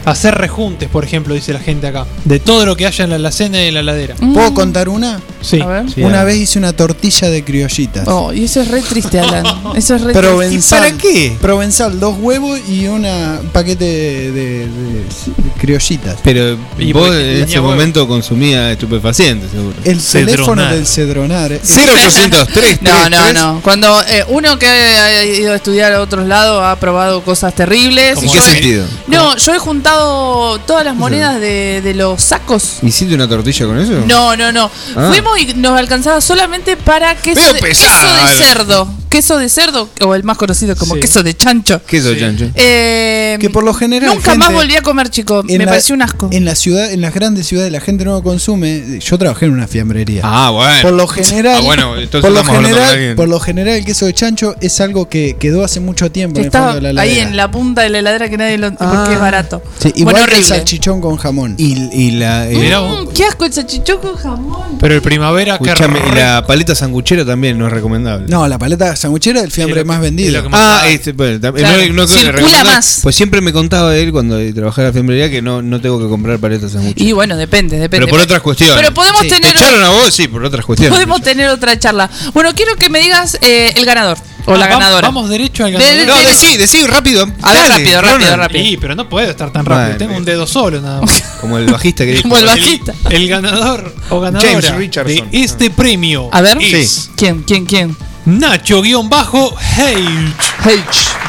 Hacer 0.05 0.35
rejuntes, 0.37 0.89
por 0.89 1.05
ejemplo, 1.05 1.35
dice 1.35 1.53
la 1.53 1.61
gente 1.61 1.87
acá. 1.89 2.07
De 2.25 2.39
todo 2.41 2.65
lo 2.67 2.77
que 2.77 2.87
haya 2.87 3.05
en 3.05 3.11
la 3.11 3.17
alacena 3.17 3.63
y 3.65 3.69
en 3.69 3.75
la 3.75 3.83
ladera. 3.83 4.15
¿Puedo 4.35 4.55
contar 4.55 4.89
una? 4.89 5.21
Sí. 5.47 5.61
Sí, 5.95 6.03
una 6.03 6.25
vez 6.25 6.37
hice 6.39 6.59
una 6.59 6.73
tortilla 6.73 7.29
de 7.31 7.45
criollitas. 7.45 8.09
Oh, 8.09 8.33
y 8.33 8.45
eso 8.45 8.61
es 8.63 8.69
re 8.69 8.83
triste, 8.83 9.21
Alan. 9.21 9.45
Eso 9.77 9.95
es 9.95 10.03
re 10.03 10.13
Provenzal. 10.13 10.81
triste. 10.97 10.99
qué? 10.99 11.37
Provenzal, 11.41 12.01
dos 12.01 12.17
huevos 12.19 12.59
y 12.69 12.87
una- 12.89 13.39
un 13.41 13.49
paquete 13.51 13.85
de, 13.85 14.33
de- 14.33 14.67
de- 14.67 14.67
de 14.67 15.51
criollitas. 15.61 16.17
Pero 16.23 16.59
Y 16.79 16.93
vos 16.93 17.05
porque 17.07 17.19
en 17.21 17.27
tenía 17.31 17.45
ese 17.45 17.55
huevo. 17.61 17.71
momento 17.71 18.09
consumía 18.09 18.73
estupefacientes, 18.73 19.51
seguro. 19.51 19.75
El 19.85 20.03
teléfono 20.03 20.67
del 20.67 20.87
Cedronar. 20.87 21.53
eh. 21.53 21.61
0803 21.63 22.83
No, 22.83 23.09
no, 23.11 23.33
no. 23.33 23.61
Cuando 23.63 24.01
eh, 24.03 24.25
uno 24.29 24.59
que 24.59 24.67
ha 24.67 25.25
ido 25.25 25.53
a 25.53 25.57
estudiar 25.57 25.93
a 25.93 26.01
otros 26.01 26.27
lados 26.27 26.63
ha 26.65 26.77
probado 26.77 27.23
cosas 27.23 27.55
terribles. 27.55 28.21
¿En 28.23 28.31
qué 28.31 28.39
he- 28.39 28.43
sentido? 28.43 28.87
No, 29.07 29.37
yo 29.37 29.55
he 29.55 29.59
juntado 29.59 30.59
todas 30.61 30.85
las 30.85 30.95
monedas 30.97 31.41
de, 31.41 31.81
de 31.83 31.95
los 31.95 32.21
sacos. 32.23 32.79
¿Hiciste 32.83 33.15
una 33.15 33.29
tortilla 33.29 33.67
con 33.67 33.79
eso? 33.79 33.93
No, 34.07 34.37
no, 34.37 34.51
no. 34.53 34.71
Ah. 34.97 35.09
Fuimos 35.09 35.36
y 35.39 35.55
nos 35.55 35.79
alcanzaba 35.79 36.21
solamente 36.21 36.77
para 36.77 37.15
queso, 37.17 37.53
de, 37.53 37.61
pesada, 37.61 38.27
queso 38.27 38.39
de 38.39 38.45
cerdo. 38.45 38.89
Queso 39.17 39.39
de 39.39 39.49
cerdo, 39.49 39.89
o 40.03 40.15
el 40.15 40.25
más 40.25 40.37
conocido 40.37 40.77
como 40.77 40.95
queso 40.97 41.23
de 41.23 41.35
chancho. 41.35 41.81
¿Qué 41.87 41.97
es 41.97 42.05
eso, 42.05 42.15
chancho? 42.19 42.45
Eh, 42.55 43.15
Eh, 43.17 43.39
Que 43.41 43.49
por 43.51 43.65
lo 43.65 43.73
general. 43.75 44.11
Nunca 44.15 44.33
gente- 44.33 44.39
más 44.47 44.53
volví 44.55 44.77
a 44.77 44.83
comer, 44.83 45.09
chico. 45.11 45.43
Me 45.43 45.57
la- 45.59 45.65
pareció 45.67 45.95
un 45.95 46.03
asco. 46.03 46.29
En 46.33 46.45
la 46.45 46.55
ciudad, 46.55 46.91
en 46.93 47.01
las 47.01 47.13
grandes 47.15 47.47
ciudades 47.47 47.73
la 47.73 47.81
gente 47.81 48.05
no 48.05 48.13
lo 48.13 48.23
consume. 48.23 49.01
Yo 49.01 49.19
trabajé 49.19 49.47
en 49.47 49.53
una 49.53 49.67
fiambrería. 49.67 50.21
Ah, 50.23 50.51
bueno. 50.51 50.83
Por 50.83 50.93
lo 50.93 51.07
general, 51.09 51.57
Ah, 51.59 51.65
bueno, 51.65 51.97
entonces 51.99 52.21
por 52.31 52.31
lo 52.31 52.45
general, 52.45 53.15
por 53.17 53.29
lo 53.29 53.41
general 53.41 53.77
el 53.77 53.85
queso 53.87 54.05
de 54.07 54.13
chancho 54.15 54.55
es 54.61 54.81
algo 54.81 55.09
que 55.09 55.37
quedó 55.41 55.65
hace 55.65 55.81
mucho 55.81 56.11
tiempo 56.13 56.39
en 56.39 56.47
el 56.47 56.51
fondo 56.53 56.75
de 56.75 56.93
la 56.93 57.01
ahí 57.01 57.09
heladera. 57.13 57.29
en 57.31 57.37
la 57.37 57.51
punta 57.51 57.83
de 57.83 57.89
la 57.91 57.99
heladera 58.01 58.29
que 58.29 58.37
nadie 58.37 58.59
lo. 58.59 58.67
Ah. 58.69 58.93
porque 58.97 59.15
es 59.15 59.21
barato. 59.21 59.63
Sí, 59.79 59.93
igual 59.97 60.15
bueno, 60.15 60.29
que 60.29 60.37
el 60.37 60.45
salchichón 60.45 61.01
con 61.01 61.17
jamón. 61.17 61.55
Y, 61.59 61.73
y 61.93 62.11
la. 62.13 62.49
eh, 62.51 62.57
Mirá 62.57 62.81
vos. 62.81 63.07
Mm, 63.07 63.09
qué 63.15 63.25
asco 63.25 63.45
el 63.47 63.53
salchichón 63.53 63.99
con 63.99 64.15
jamón. 64.17 64.77
Pero 64.79 64.95
el 64.95 65.01
primavera 65.03 65.59
que 65.59 65.65
escuchame, 65.71 66.01
y 66.13 66.15
la 66.15 66.45
paleta 66.47 66.75
sanguchera 66.75 67.25
también 67.25 67.59
no 67.59 67.67
es 67.67 67.73
recomendable. 67.73 68.27
No, 68.29 68.47
la 68.47 68.59
paleta 68.59 68.95
sanguchera 68.95 69.06
es 69.15 69.27
el 69.27 69.51
fiambre 69.51 69.85
más 69.85 70.01
vendido. 70.01 70.43
Ah, 70.53 70.85
este, 70.89 71.13
bueno, 71.13 71.39
Claro, 71.41 71.79
no, 71.89 71.95
no 71.95 72.07
creo 72.07 72.33
que 72.33 72.39
circula 72.39 72.65
más. 72.65 73.01
Pues 73.03 73.15
siempre 73.17 73.41
me 73.41 73.53
contaba 73.53 73.97
él 73.97 74.13
cuando 74.13 74.37
trabajaba 74.55 74.83
en 74.85 74.89
la 74.89 74.93
fiambrería 74.93 75.31
que 75.31 75.43
no, 75.43 75.63
no 75.63 75.81
tengo 75.81 75.99
que 76.01 76.09
comprar 76.09 76.39
paletas 76.39 76.73
sangucheras. 76.73 77.09
Y 77.09 77.13
bueno, 77.13 77.37
depende, 77.37 77.79
depende. 77.79 78.07
Pero 78.07 78.09
por 78.11 78.21
otras 78.21 78.41
cuestiones. 78.43 78.77
Pero 78.77 78.93
podemos 78.95 79.21
Sí. 79.23 79.29
tener. 79.29 79.53
¿Te 79.53 79.59
echaron 79.59 79.83
a 79.83 79.89
vos? 79.91 80.15
Sí, 80.15 80.29
por 80.29 80.45
otras 80.45 80.65
cuestiones. 80.65 80.93
Podemos 80.95 81.21
tener 81.23 81.49
otra 81.49 81.79
charla. 81.79 82.11
Bueno, 82.35 82.53
quiero 82.55 82.77
que 82.77 82.89
me 82.89 83.01
digas 83.01 83.39
eh, 83.41 83.73
el 83.77 83.85
ganador 83.85 84.19
o 84.47 84.55
la 84.57 84.65
Ah, 84.67 84.69
vam- 84.69 84.73
ganadora. 84.73 85.09
Vamos 85.09 85.29
derecho 85.29 85.65
al 85.65 85.73
ganador. 85.73 85.95
de- 85.97 86.07
No, 86.07 86.17
de- 86.19 86.25
decí, 86.27 86.57
decí 86.57 86.87
rápido. 86.87 87.27
A 87.43 87.53
ver, 87.53 87.69
rápido, 87.71 88.01
rápido, 88.03 88.37
rápido. 88.37 88.65
Sí, 88.65 88.77
pero 88.81 88.95
no 88.95 89.09
puedo 89.09 89.29
estar 89.31 89.53
tan 89.53 89.65
rápido. 89.67 89.97
Tengo 89.99 90.17
un 90.17 90.25
dedo 90.25 90.47
solo 90.47 90.81
nada 90.81 91.01
más. 91.01 91.23
Como 91.41 91.59
el 91.59 91.67
bajista 91.67 92.05
que 92.05 92.13
dijo. 92.13 92.23
Como 92.23 92.39
el 92.39 92.47
bajista. 92.47 92.95
El 93.11 93.29
ganador 93.29 93.95
o 94.11 94.21
ganadora 94.21 94.49
James 94.51 94.75
Richardson. 94.77 95.31
de 95.31 95.41
este 95.43 95.71
premio 95.71 96.29
A 96.33 96.41
ver. 96.41 96.59
es 96.61 97.11
¿Quién, 97.17 97.43
quién, 97.43 97.67
quién? 97.67 97.97
Nacho-H. 98.27 99.57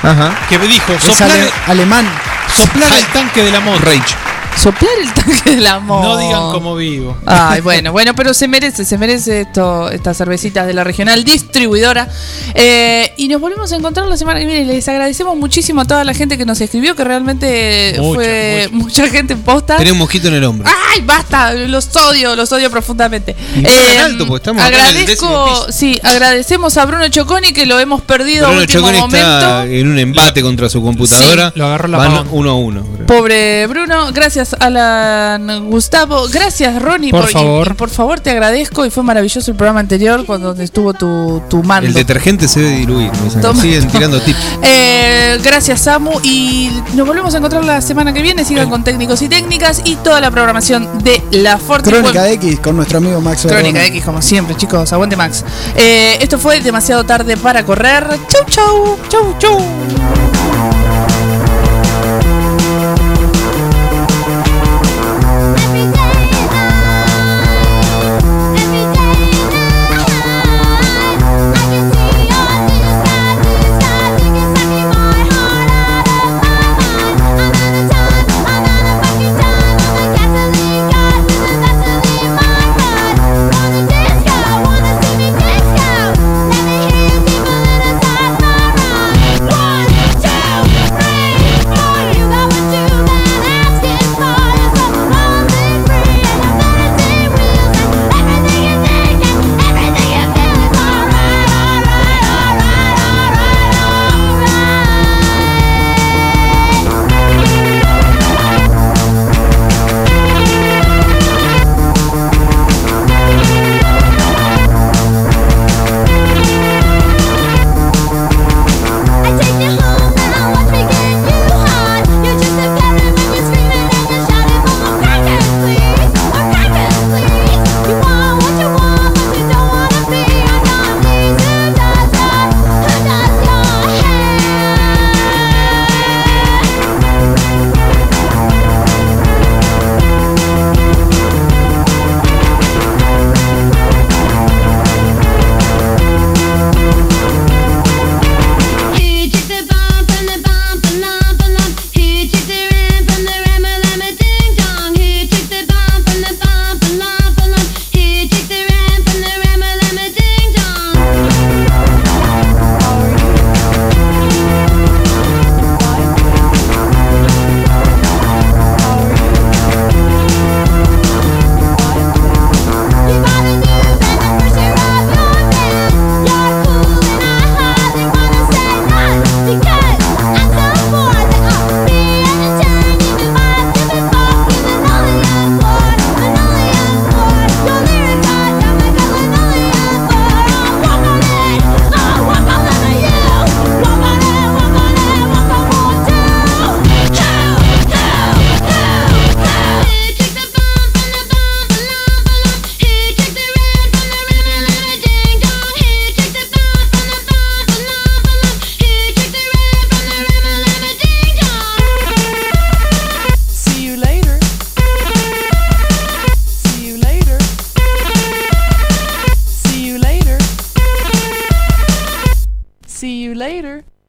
Ajá. 0.04 0.36
Que 0.50 0.58
me 0.60 0.68
dijo, 0.68 0.94
soplar, 1.00 1.30
ale- 1.32 1.52
alemán. 1.68 2.08
soplar 2.56 2.92
el 2.92 3.06
tanque 3.08 3.44
del 3.44 3.56
amor. 3.56 3.80
Rage. 3.84 4.16
Soplar 4.58 4.92
el 5.02 5.14
tanque 5.14 5.52
del 5.52 5.68
amor. 5.68 6.04
No 6.04 6.18
digan 6.18 6.52
como 6.52 6.76
vivo. 6.76 7.16
Ay, 7.26 7.62
bueno, 7.62 7.92
bueno, 7.92 8.16
pero 8.16 8.34
se 8.34 8.48
merece, 8.48 8.86
se 8.86 8.98
merece 8.98 9.42
esto, 9.42 9.90
estas 9.92 10.18
cervecitas 10.18 10.66
de 10.66 10.74
la 10.74 10.84
regional 10.84 11.24
distribuidora. 11.24 12.08
Eh, 12.56 13.14
y 13.18 13.28
nos 13.28 13.40
volvemos 13.40 13.72
a 13.72 13.76
encontrar 13.76 14.08
la 14.08 14.18
semana 14.18 14.40
que 14.40 14.46
viene. 14.48 14.66
Les 14.66 14.88
agradecemos 14.88 15.38
muchísimo 15.38 15.82
a 15.82 15.86
toda 15.86 16.04
la 16.04 16.14
gente 16.14 16.38
que 16.38 16.46
nos 16.46 16.60
escribió, 16.60 16.96
que 16.96 17.04
realmente 17.04 17.96
Mucha, 18.00 18.16
fue 18.16 18.70
mucha, 18.72 19.08
gente 19.10 19.34
en 19.34 19.44
posta. 19.44 19.78
Tenía 19.78 19.94
un 19.94 20.00
mosquito 20.00 20.28
en 20.28 20.34
el 20.36 20.44
hombro. 20.44 20.68
¡Ay, 20.92 21.02
basta! 21.02 21.54
Los 21.54 21.96
odio, 21.96 22.36
los 22.36 22.52
odio 22.52 22.72
profundamente. 22.72 23.36
Eh, 23.58 23.64
tan 23.64 24.06
alto, 24.12 24.26
porque 24.28 24.42
estamos 24.42 24.64
acá 24.64 24.90
en 24.90 24.98
el 24.98 25.02
agradezco, 25.04 25.72
sí, 25.72 26.00
agradecemos 26.04 26.78
a 26.78 26.86
Bruno 26.86 27.08
Choconi 27.10 27.54
que 27.54 27.66
lo 27.66 27.80
hemos 27.80 28.02
perdido 28.02 28.46
a 28.46 28.50
Bruno 28.50 28.62
último 28.62 28.82
Choconi 28.82 29.00
momento. 29.02 29.18
está 29.18 29.66
en 29.66 29.88
un 29.88 30.00
embate 30.00 30.42
contra 30.42 30.68
su 30.70 30.82
computadora. 30.82 31.52
Sí, 31.54 31.60
lo 31.60 31.66
agarró 31.68 31.88
la 31.90 31.98
Van 32.00 32.12
pavón. 32.12 32.28
uno 32.32 32.50
a 32.50 32.56
uno. 32.56 32.84
creo. 32.96 33.06
Pobre 33.08 33.68
Bruno, 33.68 34.12
gracias 34.12 34.47
Alan 34.60 35.70
Gustavo, 35.70 36.28
gracias 36.32 36.82
Ronnie 36.82 37.12
Por 37.12 37.28
favor. 37.28 37.68
y 37.72 37.74
por 37.74 37.90
favor 37.90 38.20
te 38.20 38.30
agradezco 38.32 38.86
y 38.86 38.90
fue 38.90 39.04
maravilloso 39.04 39.52
el 39.52 39.58
programa 39.58 39.80
anterior 39.80 40.26
cuando 40.26 40.52
estuvo 40.54 40.94
tu, 40.94 41.42
tu 41.50 41.64
mando. 41.64 41.88
El 41.88 41.94
detergente 41.94 42.48
se 42.48 42.62
debe 42.62 42.76
diluir. 42.78 43.12
Toma. 43.42 43.62
Siguen 43.62 43.88
tirando 43.88 44.20
tips. 44.22 44.38
Eh, 44.64 45.40
gracias 45.44 45.82
Samu 45.82 46.20
y 46.24 46.70
nos 46.94 47.06
volvemos 47.08 47.34
a 47.34 47.38
encontrar 47.38 47.64
la 47.64 47.82
semana 47.82 48.14
que 48.14 48.22
viene. 48.22 48.44
Sigan 48.44 48.70
con 48.70 48.84
técnicos 48.84 49.22
y 49.22 49.30
técnicas 49.30 49.82
y 49.86 49.96
toda 49.98 50.20
la 50.20 50.32
programación 50.32 51.04
de 51.04 51.22
la 51.32 51.58
Forti. 51.58 51.90
Crónica 51.90 52.30
X 52.32 52.60
con 52.60 52.76
nuestro 52.76 52.98
amigo 52.98 53.22
Max 53.22 53.46
Crónica. 53.48 53.86
X, 53.86 54.04
como 54.04 54.22
siempre, 54.22 54.56
chicos. 54.56 54.92
Aguante 54.94 55.16
Max. 55.16 55.44
Eh, 55.76 56.18
esto 56.20 56.38
fue 56.40 56.60
demasiado 56.62 57.04
tarde 57.06 57.38
para 57.38 57.64
correr. 57.64 58.08
Chau, 58.28 58.46
chau. 58.50 58.98
Chau, 59.10 59.36
chau. 59.38 60.27